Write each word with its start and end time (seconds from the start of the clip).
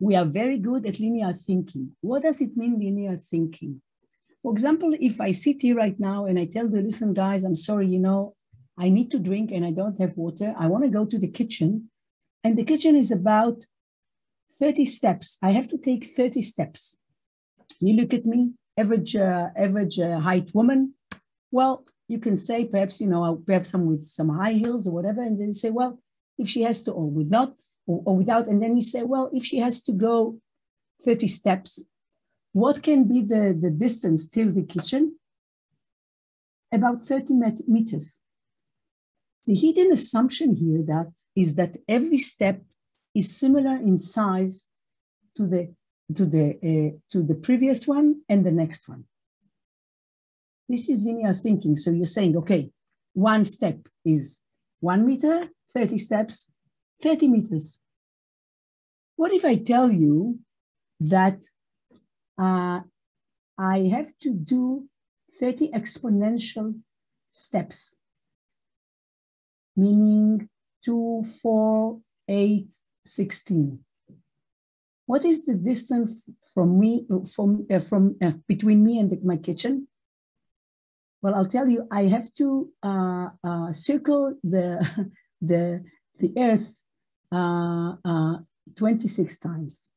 we 0.00 0.16
are 0.16 0.24
very 0.24 0.58
good 0.58 0.86
at 0.86 1.00
linear 1.00 1.32
thinking. 1.32 1.92
What 2.00 2.22
does 2.22 2.40
it 2.40 2.56
mean, 2.56 2.78
linear 2.78 3.16
thinking? 3.16 3.80
For 4.42 4.52
example, 4.52 4.94
if 5.00 5.20
I 5.20 5.30
sit 5.30 5.62
here 5.62 5.76
right 5.76 5.98
now 5.98 6.26
and 6.26 6.38
I 6.38 6.44
tell 6.44 6.68
the 6.68 6.82
listen, 6.82 7.14
guys, 7.14 7.44
I'm 7.44 7.54
sorry, 7.54 7.86
you 7.86 7.98
know, 7.98 8.34
I 8.78 8.90
need 8.90 9.10
to 9.12 9.18
drink 9.18 9.52
and 9.52 9.64
I 9.64 9.70
don't 9.70 9.98
have 9.98 10.16
water. 10.16 10.54
I 10.58 10.66
want 10.66 10.84
to 10.84 10.90
go 10.90 11.04
to 11.06 11.18
the 11.18 11.28
kitchen. 11.28 11.90
And 12.42 12.58
the 12.58 12.64
kitchen 12.64 12.96
is 12.96 13.10
about 13.10 13.64
30 14.58 14.84
steps. 14.84 15.38
I 15.42 15.52
have 15.52 15.68
to 15.68 15.78
take 15.78 16.06
30 16.06 16.42
steps. 16.42 16.96
You 17.80 17.94
look 17.94 18.12
at 18.12 18.26
me, 18.26 18.52
average, 18.76 19.16
uh, 19.16 19.48
average 19.56 19.98
uh, 19.98 20.20
height 20.20 20.50
woman. 20.54 20.94
Well, 21.50 21.86
you 22.08 22.18
can 22.18 22.36
say 22.36 22.64
perhaps, 22.64 23.00
you 23.00 23.06
know, 23.06 23.42
perhaps 23.46 23.70
some 23.70 23.86
with 23.86 24.00
some 24.00 24.28
high 24.28 24.52
heels 24.52 24.86
or 24.86 24.92
whatever. 24.92 25.22
And 25.22 25.38
then 25.38 25.48
you 25.48 25.52
say, 25.52 25.70
well, 25.70 25.98
if 26.36 26.48
she 26.48 26.62
has 26.62 26.82
to, 26.84 26.92
or 26.92 27.08
without, 27.08 27.56
or, 27.86 28.02
or 28.04 28.16
without, 28.16 28.46
and 28.46 28.62
then 28.62 28.76
you 28.76 28.82
say, 28.82 29.02
well, 29.02 29.30
if 29.32 29.44
she 29.44 29.58
has 29.58 29.82
to 29.82 29.92
go 29.92 30.38
30 31.04 31.28
steps, 31.28 31.82
what 32.52 32.82
can 32.82 33.04
be 33.08 33.20
the, 33.20 33.56
the 33.58 33.70
distance 33.70 34.28
till 34.28 34.52
the 34.52 34.62
kitchen? 34.62 35.16
About 36.72 37.00
30 37.00 37.34
meters. 37.66 38.20
The 39.46 39.54
hidden 39.54 39.92
assumption 39.92 40.54
here 40.54 40.82
that 40.86 41.12
is 41.36 41.54
that 41.56 41.76
every 41.88 42.18
step 42.18 42.62
is 43.14 43.36
similar 43.36 43.76
in 43.76 43.98
size 43.98 44.68
to 45.36 45.46
the 45.46 45.74
to 46.14 46.26
the 46.26 46.50
uh, 46.62 46.98
to 47.10 47.22
the 47.22 47.34
previous 47.34 47.86
one 47.86 48.22
and 48.28 48.44
the 48.44 48.50
next 48.50 48.88
one. 48.88 49.04
This 50.68 50.88
is 50.88 51.02
linear 51.02 51.34
thinking. 51.34 51.76
So 51.76 51.90
you're 51.90 52.06
saying, 52.06 52.36
okay, 52.38 52.70
one 53.12 53.44
step 53.44 53.78
is 54.04 54.40
one 54.80 55.06
meter, 55.06 55.48
30 55.74 55.98
steps, 55.98 56.50
30 57.02 57.28
meters. 57.28 57.80
What 59.16 59.32
if 59.32 59.44
I 59.44 59.56
tell 59.56 59.90
you 59.90 60.40
that 61.00 61.44
uh, 62.38 62.80
I 63.58 63.78
have 63.92 64.16
to 64.20 64.32
do 64.32 64.88
30 65.38 65.70
exponential 65.70 66.80
steps, 67.32 67.96
meaning 69.76 70.48
2, 70.84 71.24
4, 71.42 72.00
8, 72.28 72.70
16. 73.06 73.78
What 75.06 75.24
is 75.24 75.44
the 75.44 75.54
distance 75.54 76.28
from 76.54 76.78
me, 76.78 77.06
from, 77.34 77.66
uh, 77.70 77.78
from 77.78 78.16
uh, 78.22 78.32
between 78.48 78.82
me 78.82 78.98
and 78.98 79.10
the, 79.10 79.18
my 79.22 79.36
kitchen? 79.36 79.88
Well, 81.20 81.34
I'll 81.34 81.44
tell 81.44 81.68
you, 81.68 81.86
I 81.90 82.04
have 82.04 82.32
to 82.34 82.70
uh, 82.82 83.28
uh 83.42 83.72
circle 83.72 84.34
the, 84.42 84.80
the, 85.42 85.84
the 86.18 86.32
earth 86.38 86.83
Uh, 87.34 87.96
uh, 88.04 88.36
26 88.76 89.38
times. 89.38 89.90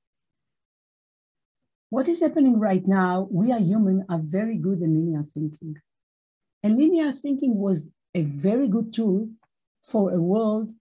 What 1.91 2.07
is 2.07 2.21
happening 2.21 2.59
right 2.59 2.85
now, 2.87 3.27
we 3.29 3.51
are 3.51 3.59
human 3.59 4.05
are 4.09 4.19
very 4.19 4.57
good 4.57 4.81
in 4.81 4.95
linear 4.95 5.23
thinking. 5.23 5.75
And 6.63 6.77
linear 6.77 7.11
thinking 7.11 7.55
was 7.55 7.91
a 8.15 8.23
very 8.23 8.67
good 8.67 8.91
tool 8.91 9.29
for 9.83 10.11
a 10.11 10.19
world 10.19 10.71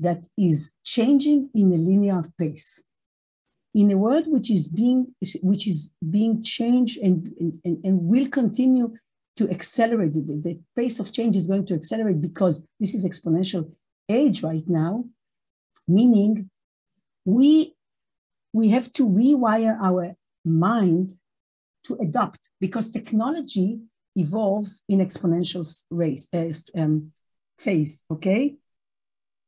that 0.00 0.24
is 0.36 0.74
changing 0.82 1.50
in 1.54 1.72
a 1.72 1.76
linear 1.76 2.24
pace. 2.36 2.82
In 3.72 3.92
a 3.92 3.96
world 3.96 4.24
which 4.26 4.50
is 4.50 4.66
being, 4.66 5.14
which 5.42 5.68
is 5.68 5.94
being 6.10 6.42
changed 6.42 6.98
and, 6.98 7.32
and, 7.64 7.84
and 7.84 8.02
will 8.02 8.28
continue 8.28 8.96
to 9.36 9.48
accelerate, 9.48 10.14
the, 10.14 10.22
the 10.22 10.60
pace 10.74 10.98
of 10.98 11.12
change 11.12 11.36
is 11.36 11.46
going 11.46 11.66
to 11.66 11.74
accelerate 11.74 12.20
because 12.20 12.64
this 12.80 12.94
is 12.94 13.06
exponential 13.06 13.70
age 14.08 14.42
right 14.42 14.68
now, 14.68 15.04
meaning 15.88 16.50
we, 17.24 17.74
we 18.52 18.68
have 18.68 18.92
to 18.94 19.08
rewire 19.08 19.76
our 19.80 20.14
mind 20.44 21.14
to 21.84 21.94
adopt 21.94 22.40
because 22.60 22.90
technology 22.90 23.80
evolves 24.16 24.82
in 24.88 24.98
exponential 24.98 25.64
race, 25.90 26.28
uh, 26.32 26.50
um, 26.80 27.12
phase, 27.56 28.04
okay? 28.10 28.56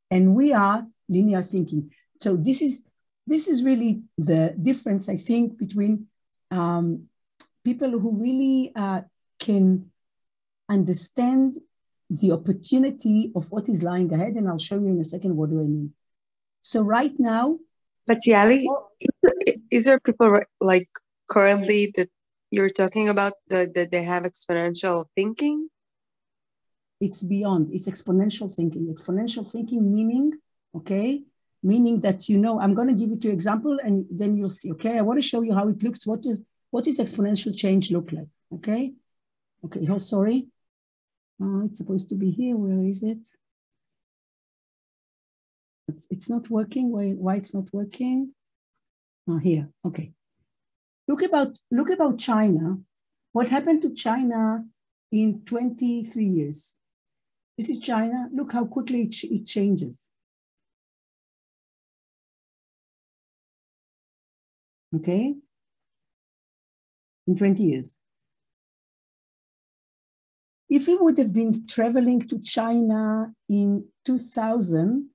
And 0.09 0.35
we 0.35 0.53
are 0.53 0.85
linear 1.07 1.41
thinking. 1.41 1.91
So 2.19 2.35
this 2.35 2.61
is 2.61 2.83
this 3.27 3.47
is 3.47 3.63
really 3.63 4.01
the 4.17 4.55
difference, 4.61 5.07
I 5.07 5.15
think, 5.15 5.57
between 5.57 6.07
um, 6.49 7.07
people 7.63 7.91
who 7.99 8.15
really 8.15 8.71
uh, 8.75 9.01
can 9.39 9.91
understand 10.69 11.59
the 12.09 12.31
opportunity 12.31 13.31
of 13.35 13.51
what 13.51 13.69
is 13.69 13.83
lying 13.83 14.13
ahead. 14.13 14.33
And 14.33 14.49
I'll 14.49 14.57
show 14.57 14.75
you 14.75 14.87
in 14.87 14.99
a 14.99 15.05
second 15.05 15.35
what 15.37 15.49
do 15.49 15.61
I 15.61 15.65
mean. 15.65 15.93
So 16.61 16.81
right 16.81 17.13
now, 17.17 17.59
but 18.07 18.19
Yali, 18.27 18.65
oh. 18.69 18.87
is 19.71 19.85
there 19.85 19.99
people 19.99 20.41
like 20.59 20.87
currently 21.29 21.93
that 21.95 22.07
you're 22.51 22.69
talking 22.69 23.09
about 23.09 23.33
that, 23.49 23.73
that 23.75 23.91
they 23.91 24.03
have 24.03 24.23
exponential 24.23 25.05
thinking? 25.15 25.69
It's 26.99 27.23
beyond, 27.23 27.73
it's 27.73 27.87
exponential 27.87 28.53
thinking. 28.53 28.93
Exponential 28.93 29.49
thinking 29.49 29.91
meaning, 29.91 30.33
okay, 30.75 31.23
meaning 31.63 31.99
that 32.01 32.29
you 32.29 32.37
know, 32.37 32.59
I'm 32.59 32.73
going 32.73 32.87
to 32.89 32.93
give 32.93 33.09
you 33.09 33.17
to 33.17 33.27
you 33.27 33.33
example 33.33 33.79
and 33.83 34.05
then 34.11 34.35
you'll 34.35 34.49
see, 34.49 34.71
okay, 34.73 34.97
I 34.97 35.01
want 35.01 35.21
to 35.21 35.27
show 35.27 35.41
you 35.41 35.53
how 35.53 35.67
it 35.67 35.81
looks. 35.81 36.05
What 36.05 36.25
is 36.25 36.41
what 36.69 36.87
is 36.87 36.99
exponential 36.99 37.55
change 37.55 37.91
look 37.91 38.11
like? 38.11 38.27
Okay. 38.53 38.93
Okay. 39.65 39.81
Oh, 39.89 39.97
sorry. 39.97 40.47
Oh, 41.41 41.65
it's 41.65 41.77
supposed 41.77 42.09
to 42.09 42.15
be 42.15 42.31
here. 42.31 42.55
Where 42.55 42.83
is 42.87 43.03
it? 43.03 43.27
It's, 45.91 46.07
it's 46.09 46.29
not 46.29 46.49
working. 46.49 46.91
Why, 46.91 47.09
why 47.11 47.35
it's 47.35 47.53
not 47.53 47.67
working? 47.73 48.33
Oh, 49.27 49.37
here. 49.37 49.69
Okay. 49.85 50.13
Look 51.07 51.21
about 51.21 51.57
look 51.69 51.89
about 51.89 52.17
China. 52.17 52.77
What 53.33 53.49
happened 53.49 53.81
to 53.81 53.93
China 53.93 54.65
in 55.11 55.41
23 55.45 56.25
years? 56.25 56.77
This 57.57 57.69
is 57.69 57.79
China. 57.79 58.29
Look 58.33 58.53
how 58.53 58.65
quickly 58.65 59.03
it, 59.03 59.15
it 59.23 59.45
changes. 59.45 60.09
Okay? 64.95 65.35
In 67.27 67.37
20 67.37 67.63
years. 67.63 67.97
If 70.69 70.87
we 70.87 70.95
would 70.95 71.17
have 71.17 71.33
been 71.33 71.51
traveling 71.67 72.27
to 72.29 72.39
China 72.39 73.33
in 73.49 73.85
2000, 74.05 75.10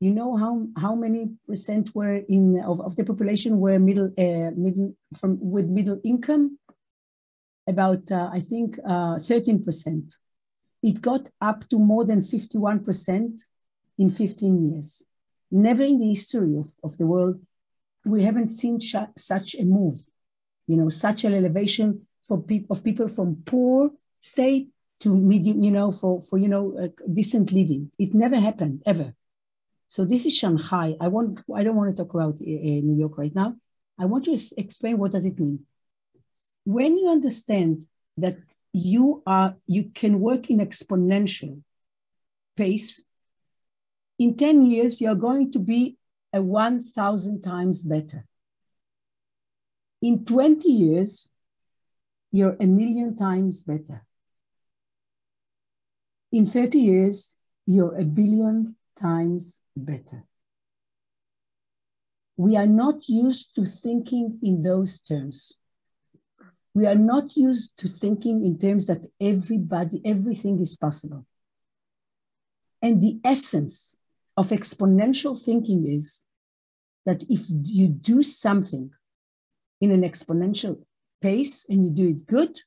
you 0.00 0.10
know 0.10 0.36
how, 0.36 0.66
how 0.76 0.94
many 0.94 1.30
percent 1.46 1.94
were 1.94 2.16
in 2.28 2.60
of, 2.60 2.80
of 2.80 2.96
the 2.96 3.04
population 3.04 3.60
were 3.60 3.78
middle 3.78 4.10
uh, 4.18 4.50
middle 4.56 4.94
from 5.18 5.38
with 5.40 5.66
middle 5.66 6.00
income? 6.04 6.58
About 7.66 8.10
uh, 8.10 8.30
I 8.32 8.40
think 8.40 8.78
uh, 8.84 9.16
13%. 9.16 10.12
It 10.82 11.02
got 11.02 11.28
up 11.40 11.68
to 11.68 11.78
more 11.78 12.04
than 12.04 12.22
51% 12.22 13.42
in 13.98 14.10
15 14.10 14.64
years. 14.64 15.02
Never 15.50 15.84
in 15.84 15.98
the 15.98 16.08
history 16.08 16.56
of, 16.56 16.70
of 16.82 16.96
the 16.96 17.06
world 17.06 17.38
we 18.04 18.24
haven't 18.24 18.48
seen 18.48 18.78
such 18.80 19.54
a 19.54 19.64
move, 19.64 20.06
you 20.66 20.76
know, 20.76 20.88
such 20.88 21.24
an 21.24 21.34
elevation 21.34 22.06
for 22.22 22.42
pe- 22.42 22.64
of 22.70 22.82
people 22.82 23.08
from 23.08 23.42
poor 23.44 23.90
state 24.20 24.70
to 25.00 25.14
medium, 25.14 25.62
you 25.62 25.70
know, 25.70 25.92
for, 25.92 26.22
for 26.22 26.38
you 26.38 26.48
know, 26.48 26.76
uh, 26.78 26.88
decent 27.12 27.52
living. 27.52 27.90
It 27.98 28.14
never 28.14 28.38
happened, 28.38 28.82
ever. 28.86 29.14
So 29.90 30.04
this 30.04 30.24
is 30.24 30.36
Shanghai. 30.36 30.94
I 31.00 31.08
want, 31.08 31.40
I 31.52 31.64
don't 31.64 31.74
want 31.74 31.90
to 31.90 32.00
talk 32.00 32.14
about 32.14 32.34
uh, 32.34 32.44
New 32.46 32.96
York 32.96 33.18
right 33.18 33.34
now. 33.34 33.56
I 33.98 34.04
want 34.04 34.24
to 34.26 34.38
explain 34.56 34.98
what 34.98 35.10
does 35.10 35.24
it 35.24 35.40
mean. 35.40 35.66
When 36.64 36.96
you 36.96 37.08
understand 37.08 37.86
that 38.16 38.36
you 38.72 39.24
are, 39.26 39.56
you 39.66 39.90
can 39.92 40.20
work 40.20 40.48
in 40.48 40.58
exponential 40.58 41.60
pace, 42.56 43.02
in 44.16 44.36
10 44.36 44.66
years, 44.66 45.00
you're 45.00 45.16
going 45.16 45.50
to 45.50 45.58
be 45.58 45.96
a 46.32 46.40
1,000 46.40 47.42
times 47.42 47.82
better. 47.82 48.28
In 50.02 50.24
20 50.24 50.68
years, 50.68 51.30
you're 52.30 52.56
a 52.60 52.66
million 52.66 53.16
times 53.16 53.64
better. 53.64 54.06
In 56.30 56.46
30 56.46 56.78
years, 56.78 57.34
you're 57.66 57.98
a 57.98 58.04
billion 58.04 58.76
times 59.00 59.60
better. 59.76 60.24
We 62.36 62.56
are 62.56 62.66
not 62.66 63.08
used 63.08 63.54
to 63.56 63.66
thinking 63.66 64.38
in 64.42 64.62
those 64.62 64.98
terms. 64.98 65.52
We 66.72 66.86
are 66.86 66.94
not 66.94 67.36
used 67.36 67.78
to 67.80 67.88
thinking 67.88 68.44
in 68.44 68.58
terms 68.58 68.86
that 68.86 69.06
everybody, 69.20 70.00
everything 70.04 70.60
is 70.60 70.76
possible. 70.76 71.26
And 72.80 73.02
the 73.02 73.20
essence 73.24 73.96
of 74.36 74.48
exponential 74.50 75.38
thinking 75.38 75.86
is 75.86 76.24
that 77.04 77.24
if 77.28 77.42
you 77.48 77.88
do 77.88 78.22
something 78.22 78.90
in 79.80 79.90
an 79.90 80.02
exponential 80.02 80.82
pace 81.20 81.66
and 81.68 81.84
you 81.84 81.90
do 81.90 82.08
it 82.08 82.26
good, 82.26 82.58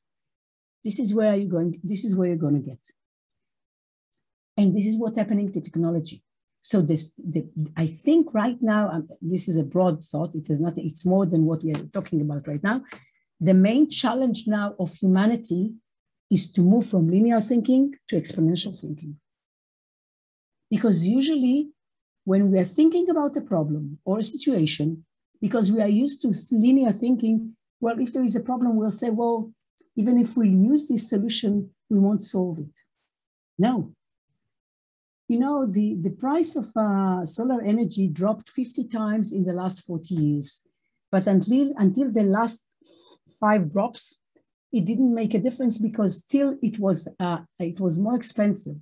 this 0.84 1.00
is 1.00 1.14
where 1.14 1.36
you're 1.36 1.50
going, 1.50 1.80
this 1.84 2.04
is 2.04 2.16
where 2.16 2.28
you're 2.28 2.38
going 2.38 2.62
to 2.62 2.70
get. 2.70 2.80
And 4.58 4.76
this 4.76 4.86
is 4.86 4.98
what's 4.98 5.18
happening 5.18 5.52
to 5.52 5.62
technology. 5.62 6.24
So 6.62 6.82
this, 6.82 7.12
the, 7.18 7.46
I 7.76 7.88
think 7.88 8.34
right 8.34 8.58
now, 8.62 8.90
um, 8.90 9.08
this 9.22 9.48
is 9.48 9.58
a 9.58 9.64
broad 9.64 10.04
thought. 10.04 10.34
It 10.36 10.50
is 10.50 10.62
nothing. 10.62 10.86
It's 10.86 11.06
more 11.06 11.26
than 11.26 11.46
what 11.46 11.64
we 11.64 11.72
are 11.72 11.86
talking 11.92 12.22
about 12.22 12.48
right 12.48 12.64
now. 12.64 12.82
The 13.40 13.54
main 13.54 13.90
challenge 13.90 14.46
now 14.48 14.76
of 14.80 14.96
humanity 14.96 15.74
is 16.32 16.52
to 16.54 16.62
move 16.62 16.86
from 16.88 17.10
linear 17.10 17.42
thinking 17.42 17.94
to 18.08 18.16
exponential 18.16 18.80
thinking. 18.80 19.18
Because 20.70 21.06
usually, 21.06 21.70
when 22.24 22.50
we 22.50 22.58
are 22.60 22.66
thinking 22.66 23.10
about 23.10 23.36
a 23.36 23.42
problem 23.42 24.00
or 24.06 24.20
a 24.20 24.24
situation, 24.24 25.06
because 25.42 25.72
we 25.72 25.82
are 25.82 25.90
used 25.90 26.22
to 26.22 26.34
linear 26.52 26.94
thinking, 26.94 27.56
well, 27.82 28.00
if 28.00 28.14
there 28.14 28.24
is 28.24 28.36
a 28.38 28.40
problem, 28.40 28.78
we'll 28.78 28.92
say, 28.92 29.10
well, 29.10 29.52
even 29.98 30.18
if 30.18 30.38
we 30.38 30.48
use 30.48 30.88
this 30.88 31.10
solution, 31.10 31.70
we 31.90 32.00
won't 32.00 32.24
solve 32.24 32.60
it. 32.60 32.76
No. 33.58 33.94
You 35.34 35.40
know, 35.40 35.66
the, 35.66 35.96
the 36.00 36.12
price 36.12 36.56
of 36.56 36.68
uh, 36.78 37.26
solar 37.26 37.60
energy 37.64 38.08
dropped 38.08 38.52
50 38.52 38.88
times 38.88 39.32
in 39.32 39.46
the 39.46 39.52
last 39.52 39.82
40 39.82 40.14
years. 40.14 40.62
But 41.12 41.26
until, 41.26 41.74
until 41.76 42.12
the 42.12 42.22
last 42.22 42.68
five 43.40 43.74
drops, 43.74 44.20
it 44.72 44.86
didn't 44.86 45.12
make 45.12 45.34
a 45.34 45.40
difference 45.40 45.80
because 45.80 46.22
still 46.22 46.56
it 46.62 46.78
was, 46.78 47.08
uh, 47.20 47.40
it 47.58 47.80
was 47.80 47.98
more 47.98 48.16
expensive 48.16 48.76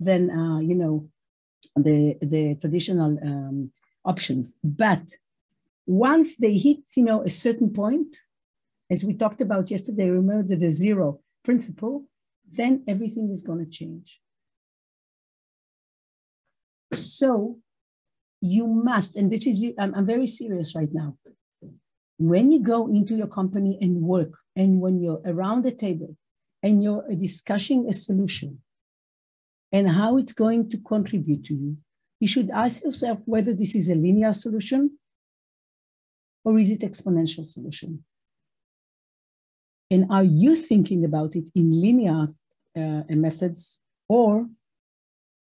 than, 0.00 0.28
uh, 0.30 0.58
you 0.58 0.74
know, 0.74 1.08
the, 1.76 2.16
the 2.20 2.56
traditional 2.60 3.16
um, 3.22 3.70
options. 4.04 4.56
But 4.64 5.04
once 5.86 6.34
they 6.34 6.58
hit, 6.58 6.80
you 6.96 7.04
know, 7.04 7.22
a 7.22 7.30
certain 7.30 7.72
point, 7.72 8.16
as 8.90 9.04
we 9.04 9.14
talked 9.14 9.40
about 9.40 9.70
yesterday, 9.70 10.10
remember 10.10 10.56
the 10.56 10.72
zero 10.72 11.20
principle, 11.44 12.06
then 12.50 12.82
everything 12.88 13.30
is 13.30 13.40
going 13.40 13.64
to 13.64 13.70
change. 13.70 14.18
So 16.94 17.58
you 18.40 18.66
must, 18.66 19.16
and 19.16 19.30
this 19.30 19.46
is, 19.46 19.64
I'm, 19.78 19.94
I'm 19.94 20.06
very 20.06 20.26
serious 20.26 20.74
right 20.74 20.92
now. 20.92 21.16
When 22.18 22.52
you 22.52 22.60
go 22.60 22.88
into 22.88 23.14
your 23.16 23.26
company 23.26 23.78
and 23.80 24.02
work, 24.02 24.34
and 24.54 24.80
when 24.80 25.00
you're 25.00 25.22
around 25.24 25.64
the 25.64 25.72
table 25.72 26.16
and 26.62 26.82
you're 26.82 27.04
discussing 27.16 27.88
a 27.88 27.92
solution 27.92 28.58
and 29.72 29.88
how 29.88 30.18
it's 30.18 30.32
going 30.32 30.70
to 30.70 30.78
contribute 30.78 31.44
to 31.44 31.54
you, 31.54 31.76
you 32.20 32.28
should 32.28 32.50
ask 32.50 32.84
yourself 32.84 33.18
whether 33.24 33.52
this 33.54 33.74
is 33.74 33.88
a 33.88 33.94
linear 33.94 34.32
solution 34.32 34.98
or 36.44 36.58
is 36.58 36.70
it 36.70 36.80
exponential 36.80 37.44
solution? 37.44 38.04
And 39.90 40.06
are 40.10 40.24
you 40.24 40.56
thinking 40.56 41.04
about 41.04 41.36
it 41.36 41.44
in 41.54 41.70
linear 41.70 42.26
uh, 42.76 43.02
methods 43.10 43.80
or 44.08 44.48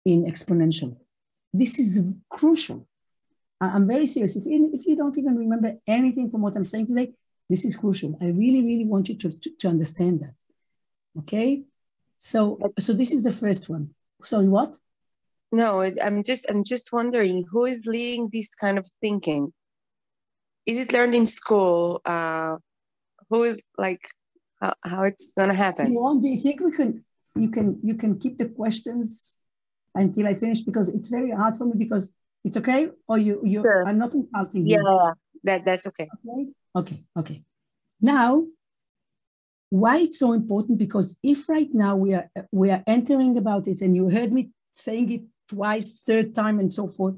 in 0.04 0.24
exponential? 0.24 0.96
This 1.54 1.78
is 1.78 2.16
crucial. 2.28 2.86
I'm 3.60 3.86
very 3.86 4.06
serious. 4.06 4.36
If, 4.36 4.44
if 4.46 4.86
you 4.86 4.96
don't 4.96 5.16
even 5.16 5.36
remember 5.36 5.76
anything 5.86 6.28
from 6.28 6.42
what 6.42 6.56
I'm 6.56 6.64
saying 6.64 6.88
today, 6.88 7.12
this 7.48 7.64
is 7.64 7.76
crucial. 7.76 8.18
I 8.20 8.26
really, 8.26 8.62
really 8.62 8.84
want 8.84 9.08
you 9.08 9.14
to, 9.14 9.30
to, 9.30 9.50
to 9.60 9.68
understand 9.68 10.20
that. 10.20 10.34
Okay? 11.20 11.62
So, 12.18 12.58
so 12.78 12.92
this 12.92 13.12
is 13.12 13.22
the 13.22 13.32
first 13.32 13.68
one. 13.68 13.94
Sorry, 14.22 14.48
what? 14.48 14.76
No, 15.52 15.88
I'm 16.02 16.24
just 16.24 16.50
I'm 16.50 16.64
just 16.64 16.92
wondering 16.92 17.44
who 17.48 17.64
is 17.64 17.86
leading 17.86 18.28
this 18.32 18.56
kind 18.56 18.76
of 18.76 18.88
thinking 19.00 19.52
is 20.66 20.80
it 20.80 20.92
learned 20.92 21.14
in 21.14 21.26
school? 21.26 22.00
Uh, 22.04 22.56
who 23.30 23.42
is 23.44 23.62
like 23.78 24.00
how, 24.60 24.74
how 24.82 25.02
it's 25.04 25.32
gonna 25.36 25.54
happen? 25.54 25.94
Do 25.94 26.28
you 26.28 26.40
think 26.40 26.60
we 26.60 26.72
can 26.72 27.04
you 27.36 27.50
can 27.50 27.78
you 27.82 27.94
can 27.94 28.18
keep 28.18 28.38
the 28.38 28.48
questions 28.48 29.43
until 29.94 30.26
I 30.26 30.34
finish 30.34 30.60
because 30.60 30.88
it's 30.88 31.08
very 31.08 31.30
hard 31.30 31.56
for 31.56 31.66
me 31.66 31.72
because 31.76 32.12
it's 32.44 32.56
okay 32.56 32.90
or 33.08 33.18
you 33.18 33.40
you 33.44 33.62
sure. 33.62 33.86
I'm 33.86 33.98
not 33.98 34.14
insulting 34.14 34.66
you. 34.66 34.76
Yeah, 34.76 35.12
that 35.44 35.64
that's 35.64 35.86
okay. 35.88 36.08
Okay, 36.28 36.48
okay, 36.76 37.04
okay. 37.16 37.42
Now, 38.00 38.46
why 39.70 39.98
it's 39.98 40.18
so 40.18 40.32
important? 40.32 40.78
Because 40.78 41.16
if 41.22 41.48
right 41.48 41.72
now 41.72 41.96
we 41.96 42.14
are 42.14 42.28
we 42.52 42.70
are 42.70 42.82
entering 42.86 43.36
about 43.38 43.64
this, 43.64 43.80
and 43.82 43.96
you 43.96 44.10
heard 44.10 44.32
me 44.32 44.50
saying 44.74 45.10
it 45.10 45.22
twice, 45.48 46.02
third 46.06 46.34
time, 46.34 46.58
and 46.58 46.72
so 46.72 46.88
forth, 46.88 47.16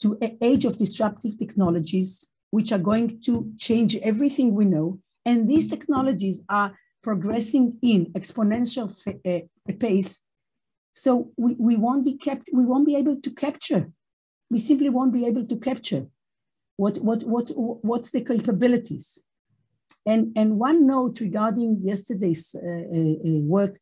to 0.00 0.18
an 0.20 0.38
age 0.40 0.64
of 0.64 0.78
disruptive 0.78 1.38
technologies, 1.38 2.30
which 2.50 2.72
are 2.72 2.78
going 2.78 3.20
to 3.22 3.52
change 3.58 3.96
everything 3.96 4.54
we 4.54 4.64
know. 4.64 5.00
And 5.24 5.48
these 5.48 5.68
technologies 5.68 6.42
are 6.48 6.76
progressing 7.02 7.78
in 7.82 8.06
exponential 8.12 8.88
uh, 9.06 9.72
pace. 9.78 10.20
So 10.96 11.30
we, 11.36 11.54
we 11.58 11.76
won't 11.76 12.06
be 12.06 12.14
kept, 12.14 12.48
we 12.52 12.64
won't 12.64 12.86
be 12.86 12.96
able 12.96 13.20
to 13.20 13.30
capture. 13.30 13.92
We 14.50 14.58
simply 14.58 14.88
won't 14.88 15.12
be 15.12 15.26
able 15.26 15.46
to 15.46 15.56
capture 15.56 16.06
what, 16.78 16.96
what, 16.98 17.22
what, 17.22 17.50
what's 17.54 18.12
the 18.12 18.24
capabilities. 18.24 19.18
And, 20.06 20.32
and 20.36 20.58
one 20.58 20.86
note 20.86 21.20
regarding 21.20 21.80
yesterday's 21.82 22.54
uh, 22.54 22.66
uh, 22.66 23.40
work, 23.40 23.78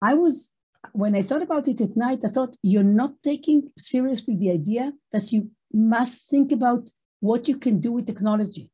I 0.00 0.14
was, 0.14 0.50
when 0.92 1.14
I 1.14 1.20
thought 1.22 1.42
about 1.42 1.68
it 1.68 1.82
at 1.82 1.94
night, 1.94 2.20
I 2.24 2.28
thought 2.28 2.56
you're 2.62 2.82
not 2.82 3.22
taking 3.22 3.70
seriously 3.76 4.34
the 4.34 4.50
idea 4.50 4.92
that 5.12 5.30
you 5.30 5.50
must 5.74 6.30
think 6.30 6.52
about 6.52 6.88
what 7.20 7.48
you 7.48 7.58
can 7.58 7.80
do 7.80 7.92
with 7.92 8.06
technology. 8.06 8.70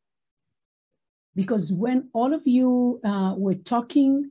Because 1.34 1.72
when 1.72 2.10
all 2.12 2.32
of 2.32 2.42
you 2.46 3.00
uh, 3.04 3.34
were 3.36 3.54
talking, 3.54 4.30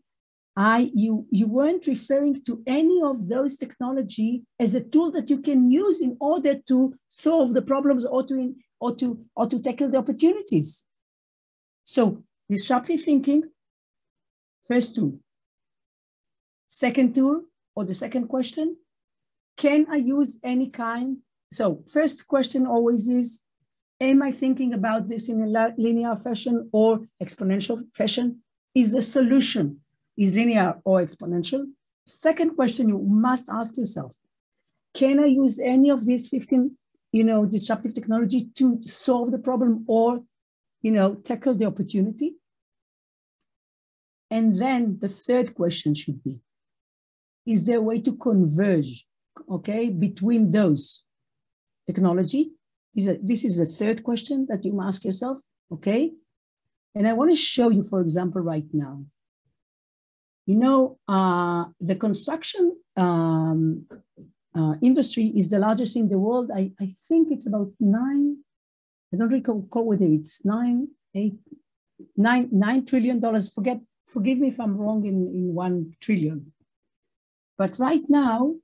I 0.55 0.91
you 0.93 1.25
you 1.31 1.47
weren't 1.47 1.87
referring 1.87 2.43
to 2.43 2.61
any 2.67 3.01
of 3.01 3.27
those 3.27 3.57
technology 3.57 4.43
as 4.59 4.75
a 4.75 4.83
tool 4.83 5.11
that 5.11 5.29
you 5.29 5.39
can 5.39 5.71
use 5.71 6.01
in 6.01 6.17
order 6.19 6.55
to 6.67 6.95
solve 7.07 7.53
the 7.53 7.61
problems 7.61 8.05
or 8.05 8.25
to 8.27 8.55
or 8.79 8.95
to 8.95 9.25
or 9.35 9.47
to 9.47 9.59
tackle 9.59 9.89
the 9.89 9.97
opportunities. 9.97 10.85
So 11.83 12.23
disruptive 12.49 13.01
thinking, 13.01 13.43
first 14.67 14.95
tool. 14.95 15.19
Second 16.67 17.15
tool, 17.15 17.45
or 17.75 17.83
the 17.85 17.95
second 17.95 18.27
question, 18.27 18.77
can 19.57 19.87
I 19.89 19.95
use 19.95 20.39
any 20.43 20.69
kind? 20.69 21.17
So 21.51 21.83
first 21.91 22.27
question 22.27 22.67
always 22.67 23.07
is, 23.07 23.41
Am 24.01 24.21
I 24.21 24.31
thinking 24.31 24.73
about 24.73 25.07
this 25.07 25.27
in 25.27 25.41
a 25.43 25.73
linear 25.77 26.15
fashion 26.15 26.69
or 26.71 27.01
exponential 27.21 27.83
fashion? 27.93 28.41
Is 28.73 28.91
the 28.91 29.01
solution 29.01 29.81
is 30.19 30.35
linear 30.35 30.79
or 30.83 31.01
exponential? 31.01 31.65
Second 32.05 32.55
question 32.55 32.89
you 32.89 32.99
must 32.99 33.49
ask 33.49 33.75
yourself, 33.75 34.15
can 34.93 35.19
I 35.19 35.25
use 35.25 35.59
any 35.59 35.89
of 35.89 36.05
these 36.05 36.27
15 36.27 36.75
you 37.11 37.23
know, 37.23 37.43
disruptive 37.43 37.95
technology 37.95 38.49
to 38.55 38.79
solve 38.83 39.31
the 39.31 39.39
problem 39.39 39.83
or, 39.87 40.23
you 40.83 40.91
know, 40.91 41.15
tackle 41.15 41.55
the 41.55 41.65
opportunity? 41.65 42.35
And 44.29 44.61
then 44.61 44.99
the 45.01 45.07
third 45.07 45.55
question 45.55 45.95
should 45.95 46.23
be, 46.23 46.39
is 47.47 47.65
there 47.65 47.79
a 47.79 47.81
way 47.81 47.99
to 48.01 48.15
converge, 48.15 49.07
okay, 49.49 49.89
between 49.89 50.51
those 50.51 51.03
technology 51.87 52.51
this 52.95 53.43
is 53.43 53.57
the 53.57 53.65
third 53.65 54.03
question 54.03 54.47
that 54.49 54.65
you 54.65 54.79
ask 54.81 55.03
yourself, 55.03 55.41
okay? 55.71 56.11
And 56.95 57.07
I 57.07 57.13
want 57.13 57.31
to 57.31 57.35
show 57.35 57.69
you, 57.69 57.81
for 57.81 58.01
example, 58.01 58.41
right 58.41 58.65
now. 58.73 59.05
You 60.49 60.55
know, 60.55 60.97
uh, 61.07 61.65
the 61.79 61.95
construction 61.95 62.75
um, 62.97 63.85
uh, 64.55 64.73
industry 64.81 65.25
is 65.35 65.47
the 65.49 65.59
largest 65.59 65.95
in 65.95 66.09
the 66.09 66.17
world. 66.17 66.49
I, 66.51 66.71
I 66.81 66.87
think 67.07 67.27
it's 67.29 67.45
about 67.45 67.71
nine, 67.79 68.37
I 69.13 69.17
don't 69.17 69.29
recall 69.29 69.85
whether 69.85 70.07
it's 70.07 70.43
nine, 70.43 70.87
eight, 71.13 71.37
nine, 72.17 72.49
nine 72.51 72.83
trillion 72.83 73.19
dollars. 73.19 73.47
Forget, 73.47 73.79
forgive 74.07 74.39
me 74.39 74.47
if 74.47 74.59
I'm 74.59 74.75
wrong 74.75 75.05
in, 75.05 75.17
in 75.35 75.53
one 75.53 75.93
trillion. 76.01 76.51
But 77.55 77.77
right 77.77 78.09
now, 78.09 78.55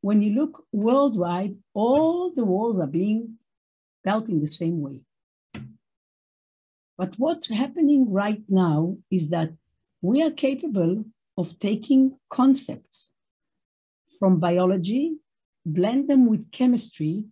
when 0.00 0.22
you 0.22 0.34
look 0.34 0.64
worldwide, 0.70 1.56
all 1.74 2.30
the 2.30 2.44
walls 2.44 2.78
are 2.78 2.86
being 2.86 3.38
built 4.04 4.28
in 4.28 4.40
the 4.40 4.46
same 4.46 4.80
way. 4.80 5.00
But 6.96 7.14
what's 7.18 7.50
happening 7.50 8.12
right 8.12 8.44
now 8.48 8.98
is 9.10 9.30
that 9.30 9.50
we 10.02 10.22
are 10.22 10.30
capable 10.30 11.04
of 11.36 11.58
taking 11.58 12.18
concepts 12.30 13.10
from 14.18 14.38
biology, 14.38 15.16
blend 15.64 16.08
them 16.08 16.26
with 16.28 16.50
chemistry, 16.52 17.24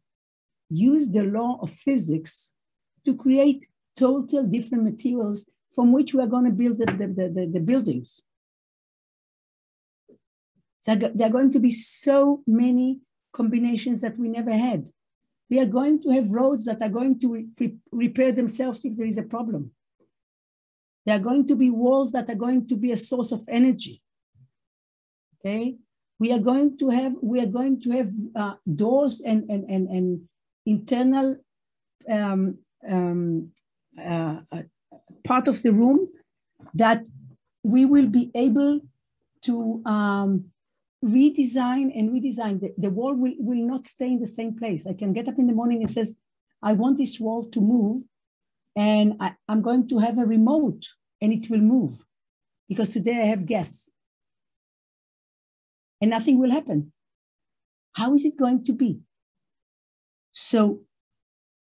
use 0.71 1.12
the 1.12 1.25
law 1.25 1.59
of 1.61 1.71
physics 1.71 2.54
to 3.04 3.14
create 3.14 3.66
total 3.97 4.45
different 4.45 4.85
materials 4.85 5.50
from 5.75 5.92
which 5.92 6.14
we 6.14 6.23
are 6.23 6.26
going 6.26 6.45
to 6.45 6.50
build 6.50 6.78
the, 6.78 6.87
the, 6.87 7.28
the, 7.28 7.49
the 7.50 7.61
buildings. 7.61 8.21
So 10.80 10.95
there 10.95 11.26
are 11.26 11.33
going 11.33 11.52
to 11.52 11.61
be 11.61 11.71
so 11.71 12.42
many 12.47 13.00
combinations 13.33 14.00
that 14.00 14.19
we 14.19 14.28
never 14.28 14.52
had. 14.52 14.88
We 15.50 15.61
are 15.61 15.66
going 15.66 16.02
to 16.02 16.11
have 16.11 16.30
roads 16.30 16.64
that 16.64 16.80
are 16.80 16.88
going 16.88 17.19
to 17.21 17.28
re 17.59 17.76
repair 17.92 18.33
themselves 18.33 18.85
if 18.85 18.97
there 18.97 19.07
is 19.07 19.19
a 19.19 19.23
problem. 19.23 19.73
There 21.07 21.16
are 21.16 21.21
going 21.21 21.47
to 21.49 21.57
be 21.57 21.71
walls 21.71 22.12
that 22.12 22.28
are 22.28 22.35
going 22.35 22.66
to 22.69 22.76
be 22.76 22.92
a 22.92 22.97
source 22.97 23.33
of 23.33 23.42
energy. 23.49 24.02
Okay? 25.40 25.76
We 26.19 26.33
are 26.33 26.38
going 26.38 26.76
to 26.78 26.90
have 26.90 27.14
we 27.23 27.40
are 27.40 27.47
going 27.47 27.80
to 27.83 27.90
have 27.90 28.11
uh, 28.37 28.54
doors 28.75 29.21
and 29.21 29.49
and 29.50 29.64
and, 29.71 29.88
and 29.88 30.28
internal 30.66 31.37
um, 32.09 32.59
um, 32.87 33.50
uh, 33.99 34.40
uh 34.52 34.62
part 35.25 35.49
of 35.49 35.62
the 35.62 35.73
room 35.73 36.09
that 36.75 37.07
we 37.62 37.85
will 37.85 38.07
be 38.07 38.30
able 38.35 38.80
to 39.42 39.83
um, 39.87 40.45
redesign 41.04 41.90
and 41.99 42.11
redesign. 42.11 42.61
The, 42.61 42.75
the 42.76 42.90
wall 42.90 43.14
will, 43.14 43.35
will 43.38 43.66
not 43.66 43.87
stay 43.87 44.09
in 44.09 44.21
the 44.21 44.26
same 44.26 44.57
place. 44.57 44.87
I 44.87 44.92
can 44.92 45.12
get 45.12 45.28
up 45.28 45.38
in 45.38 45.47
the 45.47 45.54
morning 45.54 45.78
and 45.78 45.90
says, 45.90 46.19
I 46.62 46.75
want 46.75 46.99
this 46.99 47.19
wall 47.19 47.45
to 47.47 47.61
move 47.61 48.02
and 48.80 49.14
I, 49.20 49.34
I'm 49.46 49.60
going 49.60 49.87
to 49.88 49.99
have 49.99 50.16
a 50.18 50.25
remote 50.25 50.87
and 51.20 51.34
it 51.34 51.50
will 51.50 51.60
move 51.76 52.02
because 52.66 52.88
today 52.88 53.20
I 53.20 53.26
have 53.26 53.44
guests 53.44 53.90
and 56.00 56.10
nothing 56.10 56.38
will 56.38 56.50
happen. 56.50 56.92
How 57.92 58.14
is 58.14 58.25
it 58.25 58.38
going 58.38 58.64
to 58.64 58.72
be? 58.72 59.00
So 60.32 60.80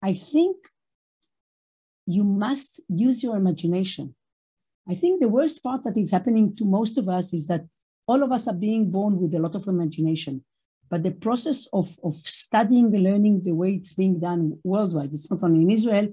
I 0.02 0.12
think 0.12 0.56
you 2.06 2.22
must 2.22 2.82
use 2.88 3.22
your 3.22 3.36
imagination. 3.36 4.14
I 4.86 4.94
think 4.94 5.18
the 5.18 5.34
worst 5.38 5.62
part 5.62 5.84
that 5.84 5.96
is 5.96 6.10
happening 6.10 6.54
to 6.56 6.66
most 6.66 6.98
of 6.98 7.08
us 7.08 7.32
is 7.32 7.46
that 7.48 7.64
all 8.06 8.22
of 8.22 8.30
us 8.30 8.46
are 8.46 8.60
being 8.68 8.90
born 8.90 9.18
with 9.18 9.32
a 9.32 9.38
lot 9.38 9.54
of 9.54 9.66
imagination. 9.66 10.44
But 10.90 11.02
the 11.02 11.12
process 11.12 11.66
of, 11.72 11.98
of 12.04 12.14
studying 12.16 12.94
and 12.94 13.02
learning 13.02 13.42
the 13.42 13.52
way 13.52 13.70
it's 13.72 13.94
being 13.94 14.20
done 14.20 14.58
worldwide, 14.62 15.14
it's 15.14 15.30
not 15.30 15.42
only 15.42 15.62
in 15.62 15.70
Israel, 15.70 16.08